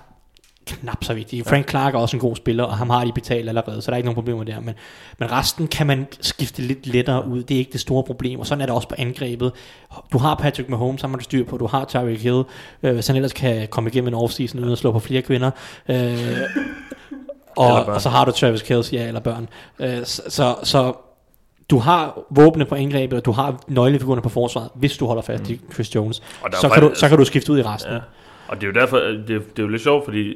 knap 0.81 1.05
så 1.05 1.15
vigtige. 1.15 1.45
Frank 1.45 1.71
Clark 1.71 1.95
er 1.95 1.99
også 1.99 2.17
en 2.17 2.21
god 2.21 2.37
spiller, 2.37 2.65
og 2.65 2.77
ham 2.77 2.91
har 2.91 3.05
de 3.05 3.13
betalt 3.13 3.49
allerede, 3.49 3.83
så 3.83 3.91
der 3.91 3.93
er 3.93 3.97
ikke 3.97 4.07
nogen 4.07 4.15
problemer 4.15 4.45
der. 4.45 4.61
Men, 4.61 4.75
men 5.19 5.33
resten 5.33 5.69
kan 5.69 5.87
man 5.87 6.07
skifte 6.21 6.63
lidt 6.63 6.87
lettere 6.87 7.29
ud. 7.29 7.43
Det 7.43 7.55
er 7.55 7.59
ikke 7.59 7.73
det 7.73 7.81
store 7.81 8.05
problem, 8.05 8.41
og 8.41 8.47
sådan 8.47 8.63
er 8.63 8.67
det 8.67 8.75
også 8.75 8.89
på 8.89 8.95
angrebet. 8.99 9.53
Du 10.13 10.19
har 10.19 10.35
Patrick 10.35 10.69
Mahomes, 10.69 11.01
ham 11.01 11.11
har 11.11 11.19
du 11.19 11.25
styr 11.25 11.45
på. 11.45 11.57
Du 11.57 11.67
har 11.67 11.85
Tyreek 11.85 12.23
Hill, 12.23 12.43
øh, 12.83 12.95
hvis 12.95 13.07
han 13.07 13.17
ellers 13.17 13.33
kan 13.33 13.69
komme 13.69 13.91
igennem 13.91 14.09
en 14.09 14.15
offseason 14.15 14.61
uden 14.61 14.73
at 14.73 14.79
slå 14.79 14.93
på 14.93 14.99
flere 14.99 15.23
kvinder. 15.23 15.51
Øh, 15.89 16.39
og, 17.57 17.85
og 17.85 18.01
så 18.01 18.09
har 18.09 18.25
du 18.25 18.31
Travis 18.31 18.63
Kelce, 18.63 18.97
ja, 18.97 19.09
eller 19.09 19.21
børn. 19.21 19.49
Øh, 19.79 20.05
så, 20.05 20.23
så, 20.29 20.55
så 20.63 20.93
du 21.71 21.79
har 21.79 22.19
våbne 22.31 22.65
på 22.65 22.75
angrebet, 22.75 23.19
og 23.19 23.25
du 23.25 23.33
har 23.33 23.63
nøglefigurerne 23.69 24.23
på 24.23 24.29
forsvaret, 24.29 24.69
hvis 24.75 24.97
du 24.97 25.07
holder 25.07 25.23
fast 25.23 25.49
mm. 25.49 25.55
i 25.55 25.61
Chris 25.73 25.95
Jones. 25.95 26.23
Så 26.61 26.69
kan, 26.69 26.83
du, 26.83 26.91
så 26.95 27.09
kan 27.09 27.19
du 27.19 27.25
skifte 27.25 27.53
ud 27.53 27.59
i 27.59 27.63
resten. 27.63 27.93
Ja. 27.93 27.99
Og 28.49 28.61
det 28.61 28.63
er 28.63 28.67
jo 28.67 28.81
derfor, 28.81 28.97
det, 28.99 29.29
det 29.29 29.35
er 29.37 29.63
jo 29.63 29.69
lidt 29.69 29.83
sjovt, 29.83 30.05
fordi 30.05 30.35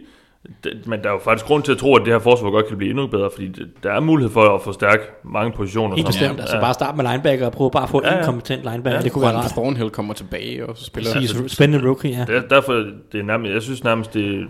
men 0.87 1.01
der 1.03 1.09
er 1.09 1.13
jo 1.13 1.19
faktisk 1.25 1.47
grund 1.47 1.63
til 1.63 1.73
at 1.73 1.79
tro, 1.79 1.95
at 1.97 2.03
det 2.05 2.13
her 2.13 2.19
forsvar 2.19 2.51
godt 2.51 2.67
kan 2.67 2.77
blive 2.77 2.91
endnu 2.91 3.07
bedre, 3.07 3.31
fordi 3.35 3.53
der 3.83 3.93
er 3.93 4.01
mulighed 4.01 4.33
for 4.33 4.55
at 4.55 4.63
forstærke 4.63 5.03
mange 5.25 5.53
positioner. 5.53 5.95
Helt 5.97 6.07
bestemt. 6.07 6.41
Altså 6.41 6.61
bare 6.61 6.75
start 6.75 6.97
med 6.97 7.05
linebacker 7.11 7.47
og 7.47 7.53
prøve 7.53 7.71
bare 7.71 7.83
at 7.83 7.89
få 7.89 8.01
Ja, 8.05 8.13
en 8.13 8.19
ja. 8.19 8.25
kompetent 8.25 8.63
linebacker. 8.63 8.99
Ja, 8.99 9.03
det 9.05 9.13
kunne 9.13 9.23
være 9.23 9.37
rart. 9.37 9.51
Thornhill 9.51 9.91
kommer 9.91 10.15
tilbage 10.15 10.67
og 10.67 10.77
spiller. 10.79 11.13
Præcis. 11.13 11.53
Spændende 11.53 11.89
rookie, 11.89 12.11
ja. 12.11 12.25
Det 12.25 12.37
er, 12.37 12.43
derfor, 12.49 12.73
det 13.13 13.21
er 13.21 13.23
nærmest, 13.23 13.53
jeg 13.53 13.63
synes 13.63 13.85
nærmest, 13.85 14.15
det, 14.15 14.47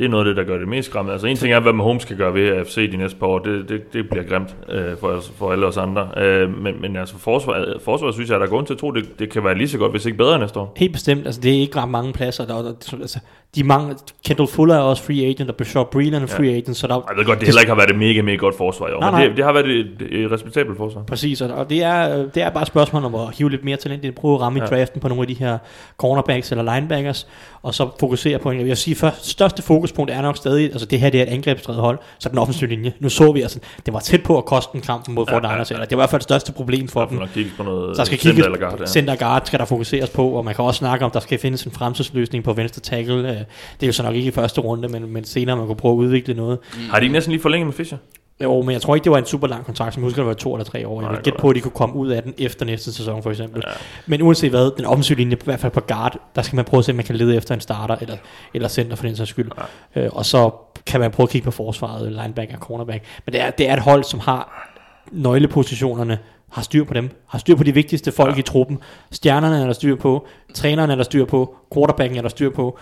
det 0.00 0.06
er 0.06 0.10
noget 0.10 0.28
af 0.28 0.34
det, 0.34 0.36
der 0.36 0.52
gør 0.52 0.58
det 0.58 0.68
mest 0.68 0.88
skræmmende. 0.90 1.12
Altså 1.12 1.26
en 1.26 1.36
ting 1.36 1.52
er, 1.52 1.60
hvad 1.60 1.72
Mahomes 1.72 2.04
kan 2.04 2.16
gøre 2.16 2.34
ved 2.34 2.48
AFC 2.48 2.90
de 2.90 2.96
næste 2.96 3.18
par 3.18 3.26
år. 3.26 3.38
Det, 3.38 3.68
det, 3.68 3.92
det 3.92 4.08
bliver 4.10 4.24
grimt 4.24 4.56
øh, 4.68 4.96
for, 5.00 5.08
os- 5.08 5.32
for 5.38 5.52
alle 5.52 5.66
os 5.66 5.76
andre. 5.76 6.08
Øh, 6.16 6.58
men, 6.62 6.80
men 6.80 6.96
altså 6.96 7.18
forsvaret, 7.18 7.76
forsvaret 7.84 8.14
synes 8.14 8.30
jeg, 8.30 8.40
der 8.40 8.46
er 8.46 8.50
grund 8.50 8.66
til 8.66 8.74
at 8.74 8.78
tro, 8.80 8.90
det, 8.90 9.18
det 9.18 9.30
kan 9.32 9.44
være 9.44 9.54
lige 9.54 9.68
så 9.68 9.78
godt, 9.78 9.90
hvis 9.92 10.06
ikke 10.06 10.18
bedre 10.18 10.38
næste 10.38 10.58
år. 10.60 10.72
Helt 10.76 10.92
bestemt. 10.92 11.26
Altså, 11.26 11.40
det 11.40 11.56
er 11.56 11.60
ikke 11.60 11.76
ret 11.80 11.88
mange 11.88 12.12
pladser. 12.12 12.46
Der, 12.46 12.54
der, 12.62 12.72
altså, 13.00 13.18
de 13.54 13.64
mange, 13.64 13.94
Kendall 14.26 14.48
Fuller 14.48 14.74
er 14.74 14.78
også 14.80 15.02
free 15.02 15.26
agent, 15.26 15.50
og 15.50 15.56
Bashar 15.56 15.84
Breeland 15.84 16.22
er 16.22 16.26
free 16.26 16.50
agent, 16.50 16.76
så 16.76 16.86
der, 16.86 16.94
Jeg 16.94 17.16
ved 17.16 17.24
godt, 17.24 17.38
det 17.40 17.48
heller 17.48 17.60
ikke 17.60 17.70
har 17.70 17.76
været 17.76 17.90
et 17.90 17.98
mega, 17.98 18.22
mega 18.22 18.36
godt 18.36 18.56
forsvar 18.56 18.88
i 18.88 18.92
år, 18.92 19.00
Nej, 19.00 19.10
men 19.10 19.18
nej. 19.18 19.28
det, 19.28 19.36
det 19.36 19.44
har 19.44 19.52
været 19.52 19.66
et, 19.70 19.88
et 20.10 20.30
respektabelt 20.32 20.76
forsvar. 20.76 21.02
Præcis, 21.02 21.40
og- 21.40 21.70
det 21.70 21.82
er, 21.82 22.16
det 22.34 22.42
er 22.42 22.50
bare 22.50 22.62
et 22.62 22.66
spørgsmål 22.68 23.04
om 23.04 23.14
at 23.14 23.20
hive 23.38 23.50
lidt 23.50 23.64
mere 23.64 23.76
talent 23.76 24.04
ind, 24.04 24.14
prøve 24.14 24.34
at 24.34 24.40
ramme 24.40 24.58
ja. 24.58 24.64
i 24.64 24.68
draften 24.68 25.00
på 25.00 25.08
nogle 25.08 25.20
af 25.22 25.26
de 25.28 25.34
her 25.34 25.58
cornerbacks 25.96 26.50
eller 26.52 26.74
linebackers, 26.74 27.26
og 27.62 27.74
så 27.74 27.88
fokusere 28.00 28.38
på 28.38 28.50
en. 28.50 28.58
Jeg 28.58 28.66
vil 28.66 28.76
sige, 28.76 28.94
først, 28.94 29.26
største 29.26 29.62
fokuspunkt 29.90 30.10
er 30.10 30.22
nok 30.22 30.36
stadig, 30.36 30.64
altså 30.64 30.86
det 30.86 31.00
her 31.00 31.10
det 31.10 31.20
er 31.20 31.22
et 31.22 31.28
angrebsdrevet 31.28 31.80
hold, 31.80 31.98
så 32.18 32.28
den 32.28 32.38
offensive 32.38 32.70
linje. 32.70 32.92
Nu 33.00 33.08
så 33.08 33.32
vi 33.32 33.42
altså, 33.42 33.58
det 33.86 33.94
var 33.94 34.00
tæt 34.00 34.22
på 34.22 34.38
at 34.38 34.44
koste 34.44 34.76
en 34.76 34.80
kamp 34.80 35.08
mod 35.08 35.26
Fort 35.30 35.42
ja, 35.44 35.48
Niners, 35.50 35.70
ja. 35.70 35.74
eller 35.74 35.86
det 35.86 35.96
var 35.96 36.02
i 36.02 36.04
hvert 36.04 36.10
fald 36.10 36.20
det 36.20 36.24
største 36.24 36.52
problem 36.52 36.88
for 36.88 37.04
dem. 37.04 37.18
på 37.56 37.62
noget 37.62 37.96
Der 37.96 38.04
skal 38.04 38.18
center 38.18 38.32
kigges, 38.32 38.46
eller 38.46 38.58
guard, 38.58 38.80
ja. 38.80 38.86
center 38.86 39.16
guard 39.16 39.42
skal 39.44 39.58
der 39.58 39.64
fokuseres 39.64 40.10
på, 40.10 40.28
og 40.28 40.44
man 40.44 40.54
kan 40.54 40.64
også 40.64 40.78
snakke 40.78 41.04
om, 41.04 41.10
der 41.10 41.20
skal 41.20 41.38
findes 41.38 41.62
en 41.64 41.72
fremtidsløsning 41.72 42.44
på 42.44 42.52
venstre 42.52 42.80
tackle. 42.80 43.14
Øh, 43.14 43.36
Det 43.36 43.42
er 43.82 43.86
jo 43.86 43.92
så 43.92 44.02
nok 44.02 44.14
ikke 44.14 44.28
i 44.28 44.30
første 44.30 44.60
runde, 44.60 44.88
men, 44.88 45.12
men 45.12 45.24
senere 45.24 45.56
man 45.56 45.66
kunne 45.66 45.76
prøve 45.76 45.92
at 45.92 45.98
udvikle 45.98 46.34
noget. 46.34 46.58
Har 46.90 46.98
de 46.98 47.04
ikke 47.04 47.12
næsten 47.12 47.32
lige 47.32 47.42
forlænget 47.42 47.66
med 47.66 47.74
Fischer? 47.74 47.98
Jo, 48.42 48.62
men 48.62 48.72
jeg 48.72 48.82
tror 48.82 48.94
ikke, 48.94 49.04
det 49.04 49.12
var 49.12 49.18
en 49.18 49.26
super 49.26 49.46
lang 49.46 49.64
kontrakt, 49.64 49.94
som 49.94 50.02
jeg 50.02 50.06
husker, 50.06 50.22
det 50.22 50.28
var 50.28 50.34
to 50.34 50.54
eller 50.54 50.64
tre 50.64 50.88
år. 50.88 51.02
Jeg 51.02 51.10
vil 51.10 51.18
gætte 51.22 51.38
på, 51.38 51.48
at 51.48 51.56
de 51.56 51.60
kunne 51.60 51.70
komme 51.70 51.94
ud 51.94 52.08
af 52.08 52.22
den 52.22 52.34
efter 52.38 52.66
næste 52.66 52.92
sæson, 52.92 53.22
for 53.22 53.30
eksempel. 53.30 53.62
Ja. 53.66 53.72
Men 54.06 54.22
uanset 54.22 54.50
hvad, 54.50 54.76
den 54.76 54.84
offensive 54.84 55.18
linje, 55.18 55.36
i 55.36 55.44
hvert 55.44 55.60
fald 55.60 55.72
på 55.72 55.80
guard, 55.80 56.18
der 56.36 56.42
skal 56.42 56.56
man 56.56 56.64
prøve 56.64 56.78
at 56.78 56.84
se, 56.84 56.92
om 56.92 56.96
man 56.96 57.04
kan 57.04 57.16
lede 57.16 57.36
efter 57.36 57.54
en 57.54 57.60
starter, 57.60 57.96
eller, 58.00 58.16
eller 58.54 58.68
center 58.68 58.96
for 58.96 59.06
den 59.06 59.16
sags 59.16 59.30
skyld. 59.30 59.50
Ja. 59.96 60.00
Øh, 60.00 60.10
og 60.12 60.26
så 60.26 60.50
kan 60.86 61.00
man 61.00 61.10
prøve 61.10 61.24
at 61.24 61.30
kigge 61.30 61.44
på 61.44 61.50
forsvaret, 61.50 62.12
linebacker, 62.12 62.58
cornerback. 62.58 63.04
Men 63.26 63.32
det 63.32 63.40
er, 63.40 63.50
det 63.50 63.68
er 63.68 63.72
et 63.72 63.82
hold, 63.82 64.04
som 64.04 64.20
har 64.20 64.70
nøglepositionerne, 65.12 66.18
har 66.50 66.62
styr 66.62 66.84
på 66.84 66.94
dem, 66.94 67.10
har 67.28 67.38
styr 67.38 67.54
på 67.54 67.64
de 67.64 67.74
vigtigste 67.74 68.12
folk 68.12 68.34
ja. 68.34 68.38
i 68.38 68.42
truppen. 68.42 68.78
Stjernerne 69.10 69.60
er 69.60 69.66
der 69.66 69.72
styr 69.72 69.96
på, 69.96 70.26
træneren 70.54 70.90
er 70.90 70.94
der 70.94 71.02
styr 71.02 71.24
på, 71.24 71.54
quarterbacken 71.74 72.18
er 72.18 72.22
der 72.22 72.28
styr 72.28 72.50
på, 72.50 72.78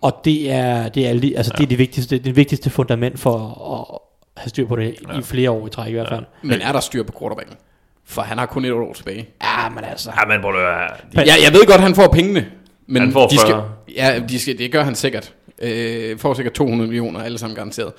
og 0.00 0.20
det 0.24 0.50
er, 0.50 0.88
det 0.88 1.06
er, 1.06 1.36
altså, 1.36 1.52
det 1.56 1.64
er 1.64 1.68
det, 1.68 1.78
vigtigste, 1.78 2.18
det 2.18 2.36
vigtigste 2.36 2.70
fundament 2.70 3.18
for 3.18 3.38
at 3.94 4.09
have 4.40 4.48
styr 4.48 4.66
på 4.66 4.76
det 4.76 4.94
ja. 5.12 5.18
i 5.18 5.22
flere 5.22 5.50
år 5.50 5.66
i 5.66 5.70
træk 5.70 5.88
i 5.88 5.92
hvert 5.92 6.08
fald. 6.08 6.24
Men 6.42 6.60
er 6.60 6.72
der 6.72 6.80
styr 6.80 7.02
på 7.02 7.12
quarterbacken? 7.18 7.54
For 8.04 8.22
han 8.22 8.38
har 8.38 8.46
kun 8.46 8.64
et 8.64 8.72
år 8.72 8.92
tilbage. 8.92 9.28
Ja, 9.42 9.68
men 9.68 9.84
altså... 9.84 10.10
Ja, 10.20 10.26
men 10.26 10.40
prøv 10.40 10.54
at 10.54 10.60
høre, 10.60 10.88
de, 11.12 11.30
Ja, 11.30 11.34
jeg 11.44 11.52
ved 11.52 11.66
godt, 11.66 11.80
han 11.80 11.94
får 11.94 12.08
pengene. 12.08 12.46
Men 12.86 13.02
Han 13.02 13.12
får 13.12 13.28
de 13.28 13.38
skal, 13.38 13.50
40. 13.50 13.72
ja, 13.96 14.20
de 14.28 14.40
skal, 14.40 14.58
det 14.58 14.72
gør 14.72 14.82
han 14.82 14.94
sikkert. 14.94 15.32
Øh, 15.62 16.18
får 16.18 16.34
sikkert 16.34 16.54
200 16.54 16.88
millioner, 16.88 17.20
alle 17.22 17.38
sammen 17.38 17.54
garanteret. 17.56 17.92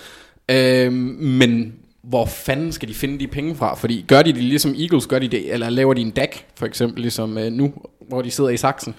Øh, 0.52 0.94
men 0.94 1.74
hvor 2.04 2.26
fanden 2.26 2.72
skal 2.72 2.90
de 2.90 2.94
finde 2.94 3.20
de 3.20 3.28
penge 3.28 3.56
fra? 3.56 3.76
Fordi 3.76 4.06
gør 4.08 4.22
de 4.22 4.34
det 4.34 4.44
ligesom 4.44 4.76
Eagles, 4.80 5.08
gør 5.08 5.20
de 5.20 5.28
det, 5.28 5.54
eller 5.54 5.70
laver 5.70 5.94
de 5.94 6.02
en 6.02 6.12
DAC, 6.12 6.30
for 6.56 6.66
eksempel, 6.66 7.02
ligesom 7.02 7.38
øh, 7.38 7.52
nu, 7.52 7.74
hvor 8.08 8.22
de 8.22 8.32
sidder 8.32 8.50
i 8.50 8.58
saksen? 8.58 8.96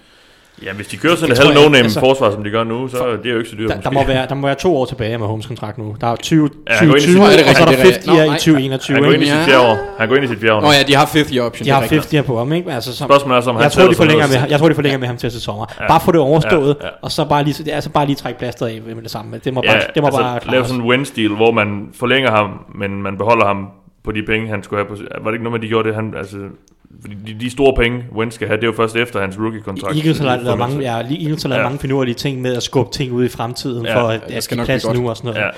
Ja, 0.65 0.73
hvis 0.73 0.87
de 0.87 0.97
kører 0.97 1.17
sådan 1.17 1.31
Det 1.31 1.39
et 1.39 1.45
tror 1.45 1.53
halv 1.53 1.61
jeg, 1.61 1.69
no-name 1.69 1.85
altså- 1.85 2.01
forsvar, 2.01 2.31
som 2.31 2.45
de 2.45 2.51
gør 2.51 2.65
nu, 2.65 2.89
så 2.89 2.97
er 3.05 3.17
det 3.17 3.31
jo 3.33 3.39
ikke 3.39 3.51
så 3.51 3.57
dyrt. 3.57 3.71
Der, 3.71 3.81
der, 3.81 3.91
må 3.91 4.05
være, 4.07 4.27
der 4.29 4.35
må 4.35 4.47
være 4.47 4.57
to 4.57 4.77
år 4.77 4.85
tilbage 4.85 5.19
med 5.19 5.27
Holmes 5.27 5.47
kontrakt 5.47 5.79
nu. 5.79 5.97
Der 6.01 6.07
er 6.07 6.17
20, 6.17 6.51
Ja, 6.71 6.75
han 6.75 6.89
går 6.89 6.95
ind 6.97 7.05
i 7.05 7.15
2020, 7.15 7.15
sit- 7.15 7.41
og 7.43 7.47
det 7.49 7.57
så 7.57 7.63
er 7.63 7.67
der 7.67 7.73
rigtigt, 7.73 8.05
det 8.07 8.13
er 8.13 8.13
50 8.13 8.17
year 8.17 8.23
rigtigt. 8.25 8.47
i 8.47 8.51
2021. 8.51 8.95
Han 8.97 9.05
går 9.05 9.13
ind 9.13 9.23
i 9.23 9.27
sit 9.27 9.35
Ja. 9.37 9.45
fjerde 9.47 9.67
år. 9.71 9.77
Han 9.99 10.09
går 10.09 10.17
ind 10.17 10.25
i 10.25 10.29
sit 10.29 10.39
fjerde 10.41 10.55
år. 10.57 10.61
Nå 10.61 10.67
ja, 10.79 10.83
de 10.89 10.95
har 10.95 11.07
50 11.07 11.31
year 11.35 11.45
option. 11.47 11.65
De 11.67 11.71
har 11.71 11.81
det 11.81 11.87
er 11.89 11.93
rigtigt. 11.93 12.13
50 12.13 12.27
på 12.27 12.39
ham, 12.39 12.53
ikke? 12.53 12.73
Altså, 12.73 12.91
som, 12.97 13.07
Spørgsmålet 13.09 13.37
er, 13.37 13.41
så 13.41 13.51
om 13.51 13.57
han 13.57 13.63
jeg, 13.63 13.73
tror, 13.73 13.83
de 13.89 13.95
som 13.95 14.03
forlænger 14.05 14.27
med, 14.33 14.39
jeg 14.53 14.59
tror, 14.61 14.69
de 14.69 14.75
forlænger 14.81 14.99
med 15.03 15.09
ham 15.13 15.17
til 15.17 15.31
til 15.31 15.41
sommer. 15.41 15.67
Bare 15.93 16.01
få 16.07 16.13
det 16.13 16.21
overstået, 16.21 16.77
Ja, 16.81 16.87
ja. 16.87 16.93
og 17.03 17.11
så 17.17 17.23
bare 17.33 17.43
lige, 17.45 17.65
det 17.65 17.71
er 17.73 17.75
altså 17.81 17.91
bare 17.99 18.07
lige 18.07 18.17
trække 18.23 18.39
plasteret 18.39 18.69
af 18.71 18.81
med 18.97 19.03
det 19.03 19.11
samme. 19.11 19.41
Det 19.45 19.55
må 19.55 19.63
Ja, 19.65 19.73
bare, 19.73 19.81
det 19.95 20.03
må 20.03 20.11
bare 20.11 20.35
altså, 20.35 20.49
lave 20.51 20.61
klares. 20.61 20.69
sådan 20.69 20.83
en 20.83 20.89
win-stil, 20.91 21.33
hvor 21.41 21.51
man 21.61 21.69
forlænger 22.01 22.31
ham, 22.31 22.49
men 22.81 23.03
man 23.03 23.15
beholder 23.19 23.47
ham 23.47 23.67
på 24.05 24.11
de 24.13 24.23
penge, 24.23 24.49
han 24.49 24.63
skulle 24.63 24.85
have 24.85 24.89
på. 24.97 25.03
Var 25.25 25.31
det 25.31 25.35
ikke 25.35 25.45
noget 25.45 25.61
med, 25.61 25.63
de 25.65 25.69
gjorde 25.73 25.89
det? 25.89 25.95
Han, 25.95 26.15
altså, 26.19 26.37
de, 27.27 27.35
de 27.41 27.51
store 27.51 27.75
penge, 27.77 28.05
Wentz 28.17 28.35
skal 28.35 28.47
have, 28.47 28.57
det 28.57 28.63
er 28.63 28.67
jo 28.69 28.73
først 28.77 28.97
efter 28.97 29.21
hans 29.21 29.39
rookie-kontrakt. 29.39 29.97
Eagles 29.97 30.19
har 30.19 30.37
lavet 30.37 30.59
mange, 30.59 30.81
ja, 30.81 30.97
Eagles 30.97 31.43
har 31.43 31.49
lavet 31.49 31.61
Ja. 31.63 31.67
mange 31.67 31.79
finurlige 31.79 32.15
ting 32.15 32.41
med 32.41 32.57
at 32.57 32.63
skubbe 32.63 32.93
ting 32.93 33.13
ud 33.13 33.25
i 33.25 33.29
fremtiden, 33.29 33.87
Ja, 33.87 34.01
for 34.03 34.09
at, 34.09 34.21
det 34.29 34.35
at 34.35 34.43
skal 34.43 34.65
plads 34.65 34.87
nu 34.95 35.09
og 35.11 35.17
sådan 35.17 35.29
noget. 35.35 35.41
Ja. 35.47 35.49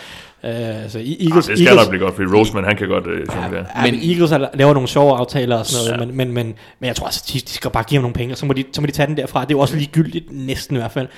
Øh, 0.46 0.90
så 0.90 0.98
Ah, 0.98 1.04
Eagles, 1.04 1.46
det 1.46 1.58
skal 1.58 1.66
Eagles, 1.66 1.84
nok 1.84 1.88
blive 1.88 2.02
godt, 2.04 2.14
fordi 2.14 2.28
Roseman, 2.36 2.64
han 2.64 2.76
kan 2.76 2.88
godt 2.88 3.06
øh, 3.06 3.26
Ja, 3.34 3.56
ja, 3.58 3.90
men 3.92 4.10
Eagles 4.10 4.30
har- 4.30 4.50
laver 4.54 4.72
nogle 4.74 4.88
sjove 4.88 5.16
aftaler 5.16 5.56
og 5.56 5.66
sådan 5.66 5.98
noget, 5.98 6.00
Ja. 6.00 6.06
men, 6.06 6.16
men, 6.16 6.34
men, 6.34 6.54
men 6.80 6.86
jeg 6.88 6.96
tror 6.96 7.06
altså, 7.06 7.24
de, 7.32 7.38
de 7.38 7.50
skal 7.50 7.70
bare 7.70 7.84
give 7.84 7.96
ham 7.98 8.02
nogle 8.02 8.14
penge, 8.14 8.34
og 8.34 8.38
så 8.38 8.46
må, 8.46 8.52
de, 8.52 8.64
så 8.72 8.80
må 8.80 8.86
de 8.86 8.92
tage 8.92 9.06
den 9.06 9.16
derfra. 9.16 9.40
Det 9.40 9.46
er 9.46 9.54
jo 9.54 9.58
også 9.58 9.76
ligegyldigt, 9.76 10.24
næsten 10.30 10.76
i 10.76 10.78
hvert 10.78 10.92
fald. 10.92 11.08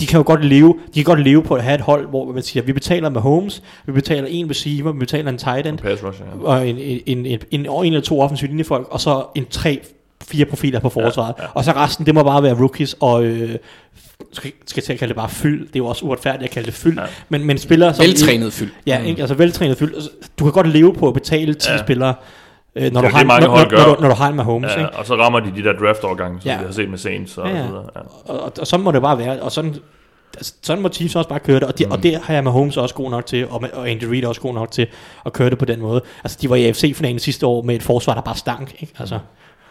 De 0.00 0.06
kan 0.06 0.16
jo 0.18 0.22
godt 0.26 0.44
leve, 0.44 0.74
de 0.94 1.04
kan 1.04 1.04
godt 1.04 1.20
leve 1.24 1.42
på 1.42 1.54
at 1.54 1.62
have 1.62 1.74
et 1.74 1.80
hold, 1.80 2.08
hvor 2.08 2.32
man 2.32 2.42
siger, 2.42 2.62
vi 2.62 2.72
betaler 2.72 3.08
med 3.10 3.20
Holmes, 3.20 3.62
vi 3.86 3.92
betaler 3.92 4.28
en 4.30 4.50
receiver, 4.50 4.92
vi 4.92 4.98
betaler 4.98 5.30
en 5.30 5.38
tight 5.38 5.66
end, 5.66 5.78
pass 5.78 6.04
rusher. 6.04 6.26
Ja. 6.42 6.46
og 6.48 6.68
en, 6.68 6.78
en, 6.78 7.00
en, 7.06 7.26
en, 7.26 7.38
en, 7.50 7.66
en 7.66 7.84
eller 7.84 8.00
to 8.00 8.20
offensive 8.20 8.48
linjefolk, 8.48 8.88
og 8.90 9.00
så 9.00 9.22
en 9.34 9.44
tre, 9.58 9.80
fire 10.22 10.44
profiler 10.44 10.80
på 10.80 10.88
forsvaret. 10.88 11.34
Ja, 11.38 11.42
ja. 11.42 11.48
Og 11.54 11.64
så 11.64 11.72
resten, 11.72 12.06
det 12.06 12.14
må 12.14 12.22
bare 12.22 12.42
være 12.42 12.54
rookies, 12.54 12.96
og 13.00 13.24
øh, 13.24 13.56
skal, 14.32 14.52
skal 14.66 14.82
til 14.82 14.92
at 14.92 14.98
kalde 14.98 15.08
det 15.08 15.16
bare 15.16 15.28
fyld. 15.28 15.60
Det 15.60 15.74
er 15.76 15.78
jo 15.78 15.86
også 15.86 16.04
uretfærdigt 16.04 16.44
at 16.44 16.50
kalde 16.50 16.66
det 16.66 16.74
fyld. 16.74 16.98
Ja. 16.98 17.04
Men, 17.28 17.44
men 17.44 17.58
spillere 17.58 17.94
som... 17.94 18.02
Veltrænet 18.04 18.52
fyld. 18.52 18.70
Ja, 18.86 19.02
ikke? 19.02 19.20
altså 19.20 19.34
veltrænet 19.34 19.78
fyld. 19.78 19.94
Altså, 19.94 20.10
Du 20.38 20.44
kan 20.44 20.52
godt 20.52 20.68
leve 20.68 20.94
på 20.94 21.08
at 21.08 21.14
betale 21.14 21.54
10 21.54 21.70
ja. 21.70 21.78
Spillere, 21.78 22.14
øh, 22.76 22.92
når, 22.92 23.00
Det 23.00 23.10
du 23.10 23.16
har, 23.16 23.24
når, 23.24 23.40
når, 23.40 23.48
når, 23.48 23.94
du, 23.94 24.00
når 24.02 24.08
du 24.08 24.14
har 24.14 24.28
en 24.28 24.34
Mahomes. 24.36 24.70
Ja, 24.70 24.78
Ikke? 24.78 24.90
og 24.90 25.06
så 25.06 25.14
rammer 25.14 25.40
de 25.40 25.52
de 25.56 25.62
der 25.62 25.72
draft-overgange, 25.72 26.40
som 26.40 26.48
Ja. 26.50 26.58
vi 26.58 26.64
har 26.64 26.72
set 26.72 26.90
med 26.90 26.98
Saints 26.98 27.38
og, 27.38 27.48
Ja, 27.48 27.56
ja, 27.56 27.66
videre. 27.66 27.84
Ja. 27.96 28.00
Og, 28.32 28.40
og, 28.40 28.52
og 28.60 28.66
sådan 28.66 28.84
må 28.84 28.92
det 28.92 29.02
bare 29.02 29.18
være. 29.18 29.40
Og 29.40 29.52
sådan, 29.52 29.74
altså, 30.36 30.52
sådan 30.62 30.82
må 30.82 30.88
Chiefs 30.88 31.16
også 31.16 31.28
bare 31.28 31.40
køre 31.40 31.60
det. 31.60 31.68
Og, 31.68 31.78
de, 31.78 31.84
mm. 31.84 31.92
og 31.92 32.02
det 32.02 32.20
har 32.24 32.34
jeg 32.34 32.44
Mahomes 32.44 32.76
også 32.76 32.94
god 32.94 33.10
nok 33.10 33.26
til, 33.26 33.48
og, 33.48 33.64
og 33.72 33.90
Andy 33.90 34.04
Reid 34.04 34.24
også 34.24 34.40
god 34.40 34.54
nok 34.54 34.70
til 34.70 34.86
at 35.26 35.32
køre 35.32 35.50
det 35.50 35.58
på 35.58 35.64
den 35.64 35.80
måde. 35.80 36.00
Altså, 36.24 36.38
de 36.40 36.50
var 36.50 36.56
i 36.56 36.64
AFC-finalen 36.66 37.18
sidste 37.18 37.46
år 37.46 37.62
med 37.62 37.74
et 37.74 37.82
forsvar, 37.82 38.14
der 38.14 38.20
bare 38.20 38.36
stank. 38.36 38.74
Ikke? 38.80 38.92
Altså, 38.98 39.18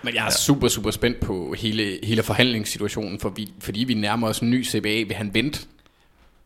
Men 0.04 0.16
jeg 0.16 0.26
er 0.26 0.32
super, 0.32 0.68
super 0.68 0.92
spændt 0.92 1.20
på 1.20 1.56
hele, 1.58 2.00
hele 2.04 2.24
forhandlingssituationen, 2.24 3.20
for 3.20 3.30
vi, 3.30 3.50
fordi 3.60 3.84
vi 3.84 3.94
nærmer 3.94 4.28
os 4.28 4.40
en 4.40 4.50
ny 4.52 4.66
CBA. 4.66 4.90
Vil 5.08 5.14
han 5.16 5.34
vente 5.34 5.60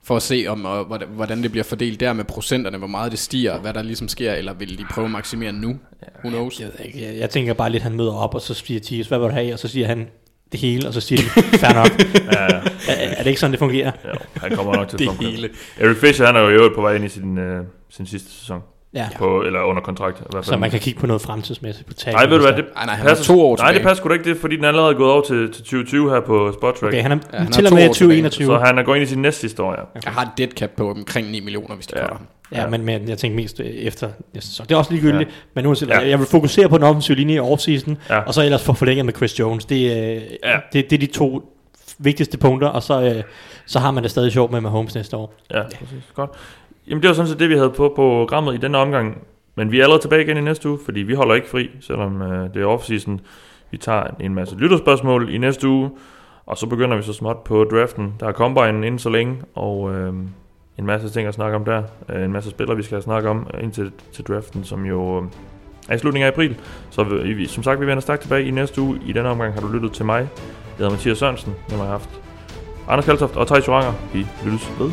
for 0.04 0.16
at 0.16 0.22
se, 0.22 0.45
om, 0.47 0.66
og, 0.66 0.86
hvordan- 1.16 1.43
det 1.43 1.52
bliver 1.52 1.64
fordelt 1.64 1.99
der 1.99 2.14
med 2.14 2.24
procenterne, 2.24 2.78
hvor 2.78 2.88
meget 2.88 3.12
det 3.12 3.20
stiger, 3.20 3.60
hvad 3.60 3.74
der 3.74 3.82
ligesom 3.82 4.08
sker, 4.08 4.34
eller 4.34 4.54
vil 4.54 4.78
de 4.78 4.86
prøve 4.91 5.06
at 5.06 5.12
maksimere 5.12 5.52
nu? 5.52 5.80
Who 6.24 6.30
knows? 6.30 6.60
jeg, 6.60 6.68
ved 6.78 6.86
ikke, 6.86 7.02
jeg, 7.04 7.18
jeg 7.18 7.30
tænker 7.30 7.54
bare 7.54 7.70
lidt, 7.70 7.84
han 7.84 7.95
møder 7.95 8.14
op, 8.14 8.36
og 8.36 8.41
så 8.41 8.54
siger 8.54 8.80
Chiefs, 8.80 9.08
hvad 9.08 9.20
vil 9.20 9.28
du 9.28 9.34
have? 9.34 9.54
Og 9.54 9.60
så 9.60 9.68
siger 9.68 9.88
han 9.88 10.08
det 10.52 10.60
hele, 10.60 10.88
og 10.88 10.93
så 10.93 11.02
siger 11.02 11.22
de, 11.22 11.28
fair 11.64 11.74
nok. 11.74 12.04
Ja, 12.34 12.43
ja. 12.43 12.62
er, 12.88 12.93
er 12.95 13.24
det 13.24 13.28
ikke 13.30 13.39
sådan, 13.39 13.52
det 13.52 13.60
fungerer? 13.60 13.91
Jo, 14.08 14.14
han 14.41 14.56
kommer 14.56 14.76
nok 14.76 14.88
til 14.89 14.99
Det 14.99 15.10
at 15.10 15.16
funke. 15.16 15.32
hele. 15.32 15.49
Eric 15.80 15.97
Fisher, 15.97 16.26
han 16.26 16.36
er 16.36 16.39
jo 16.39 16.49
i 16.49 16.54
øvrigt 16.54 16.76
på 16.76 16.82
vej 16.82 16.95
ind 16.95 17.06
i 17.06 17.10
sin, 17.10 17.38
øh, 17.38 17.64
sin 17.89 18.06
sidste 18.06 18.32
sæson. 18.32 18.62
Ja, 18.93 19.07
på, 19.17 19.41
eller 19.41 19.61
under 19.61 19.81
kontrakt. 19.81 20.19
I 20.19 20.21
hvert 20.29 20.45
fald. 20.45 20.53
så 20.53 20.57
man 20.57 20.71
kan 20.71 20.79
kigge 20.79 20.99
på 20.99 21.07
noget 21.07 21.21
fremtidsmæssigt 21.21 21.87
på 21.87 21.93
tag. 21.93 22.13
Nej, 22.13 22.25
ved 22.25 22.35
du 22.37 22.41
hvad, 22.43 22.53
det 22.53 22.65
Ej, 22.75 22.85
nej, 22.85 22.95
han 22.95 23.07
har 23.07 23.15
to 23.15 23.41
år 23.41 23.57
Nej, 23.57 23.71
det 23.71 23.81
passer 23.81 23.95
sgu 23.95 24.09
da 24.09 24.13
ikke, 24.13 24.25
det, 24.29 24.37
er, 24.37 24.41
fordi 24.41 24.55
den 24.55 24.63
er 24.63 24.67
allerede 24.67 24.95
gået 24.95 25.11
over 25.11 25.21
til, 25.21 25.37
til 25.53 25.63
2020 25.63 26.09
her 26.09 26.19
på 26.19 26.51
Spottrack. 26.57 26.83
Okay, 26.93 27.01
han 27.01 27.11
er, 27.11 27.17
Ja, 27.33 27.37
han 27.37 27.51
til 27.51 27.65
og 27.67 27.73
med 27.73 27.89
år 27.89 27.93
tilbage. 27.93 28.17
2021. 28.27 28.45
Så 28.45 28.57
han 28.57 28.77
er 28.77 28.83
gået 28.83 28.95
ind 28.97 29.03
i 29.03 29.07
sin 29.07 29.21
næste 29.21 29.39
sidste 29.41 29.63
år, 29.63 29.71
ja. 29.71 29.99
Jeg 30.05 30.13
har 30.13 30.21
et 30.21 30.29
dead 30.37 30.47
cap 30.49 30.69
på 30.77 30.89
omkring 30.91 31.31
9 31.31 31.39
millioner, 31.39 31.75
hvis 31.75 31.87
det 31.87 31.95
Ja. 31.95 32.01
ja. 32.01 32.07
ham. 32.07 32.27
Ja, 32.55 32.67
men, 32.67 32.85
men 32.85 33.09
jeg 33.09 33.17
tænker 33.17 33.35
mest 33.35 33.59
øh, 33.59 33.65
efter 33.65 34.09
næste 34.33 34.49
sæson. 34.49 34.65
Det 34.67 34.73
er 34.73 34.77
også 34.77 34.91
ligegyldigt, 34.91 35.29
ja. 35.29 35.35
men 35.55 35.65
uanset, 35.65 35.89
Ja. 35.89 35.99
ja. 36.01 36.09
jeg 36.09 36.19
vil 36.19 36.27
fokusere 36.27 36.69
på 36.69 36.77
den 36.77 36.83
offensive 36.85 37.15
linje 37.17 37.35
i 37.35 37.39
offseason, 37.39 37.97
Ja. 38.09 38.15
ja. 38.15 38.21
og 38.21 38.33
så 38.33 38.41
ellers 38.43 38.63
få 38.63 38.73
forlænget 38.73 39.05
med 39.05 39.13
Chris 39.13 39.39
Jones. 39.39 39.65
Det, 39.65 39.75
øh, 39.75 39.91
Ja. 39.91 40.17
ja. 40.51 40.57
det, 40.73 40.89
det 40.89 40.93
er 40.93 40.99
de 40.99 41.05
to 41.05 41.53
vigtigste 41.99 42.37
punkter, 42.37 42.67
og 42.67 42.83
så, 42.83 43.01
øh, 43.01 43.23
så 43.65 43.79
har 43.79 43.91
man 43.91 44.03
det 44.03 44.11
stadig 44.11 44.31
sjovt 44.31 44.51
med 44.51 44.61
Mahomes 44.61 44.95
næste 44.95 45.17
år. 45.17 45.33
Ja, 45.53 45.63
præcis. 45.63 46.03
Godt. 46.15 46.29
Jamen 46.88 47.01
det 47.01 47.07
var 47.07 47.13
sådan 47.13 47.29
set 47.29 47.39
det, 47.39 47.49
vi 47.49 47.55
havde 47.55 47.69
på 47.69 47.91
programmet 47.95 48.53
i 48.53 48.57
denne 48.57 48.77
omgang. 48.77 49.17
Men 49.55 49.71
vi 49.71 49.79
er 49.79 49.84
allerede 49.84 50.03
tilbage 50.03 50.21
igen 50.23 50.38
i 50.38 50.41
næste 50.41 50.69
uge, 50.69 50.79
fordi 50.86 50.99
vi 50.99 51.13
holder 51.13 51.36
ikke 51.36 51.49
fri, 51.49 51.69
selvom 51.79 52.21
øh, 52.21 52.53
det 52.53 52.61
er 52.61 52.75
off-season. 52.77 53.19
Vi 53.71 53.77
tager 53.77 54.03
en 54.19 54.36
masse 54.36 54.55
lytterspørgsmål 54.55 55.34
i 55.34 55.38
næste 55.38 55.67
uge, 55.67 55.89
og 56.45 56.57
så 56.57 56.67
begynder 56.67 56.97
vi 56.97 57.03
så 57.03 57.13
småt 57.13 57.38
på 57.43 57.63
draften. 57.71 58.13
Der 58.19 58.27
er 58.27 58.32
combine 58.32 58.88
inden 58.88 58.99
så 58.99 59.09
længe, 59.09 59.36
og 59.55 59.93
øh, 59.95 60.13
en 60.77 60.86
masse 60.86 61.09
ting 61.09 61.27
at 61.27 61.34
snakke 61.34 61.55
om 61.55 61.65
der. 61.65 61.84
Øh, 62.09 62.23
en 62.25 62.32
masse 62.32 62.49
spillere, 62.49 62.77
vi 62.77 62.84
skal 62.84 63.01
snakke 63.01 63.29
om 63.29 63.47
øh, 63.53 63.63
indtil 63.63 63.91
til 64.13 64.25
draften, 64.25 64.63
som 64.63 64.86
jo 64.86 65.17
øh, 65.17 65.23
er 65.89 65.95
i 65.95 65.97
slutningen 65.97 66.25
af 66.27 66.32
april. 66.32 66.55
Så 66.89 67.03
vi, 67.03 67.34
vi- 67.34 67.47
som 67.47 67.63
sagt, 67.63 67.82
vi 67.82 67.88
vender 67.88 68.01
stærkt 68.01 68.21
tilbage 68.21 68.43
i 68.45 68.51
næste 68.51 68.82
uge. 68.82 68.99
I 69.05 69.11
denne 69.11 69.29
omgang 69.29 69.53
har 69.53 69.61
du 69.61 69.67
lyttet 69.67 69.91
til 69.91 70.05
mig. 70.05 70.19
Jeg 70.19 70.27
hedder 70.77 70.91
Mathias 70.91 71.17
Sørensen. 71.17 71.53
Jeg 71.69 71.77
har 71.77 71.86
haft 71.86 72.09
Anders 72.88 73.05
Kaltoft 73.05 73.36
og 73.38 73.47
Thijs 73.47 73.67
Joranger. 73.67 73.93
Vi 74.13 74.25
lyttes 74.45 74.71
ved. 74.79 74.91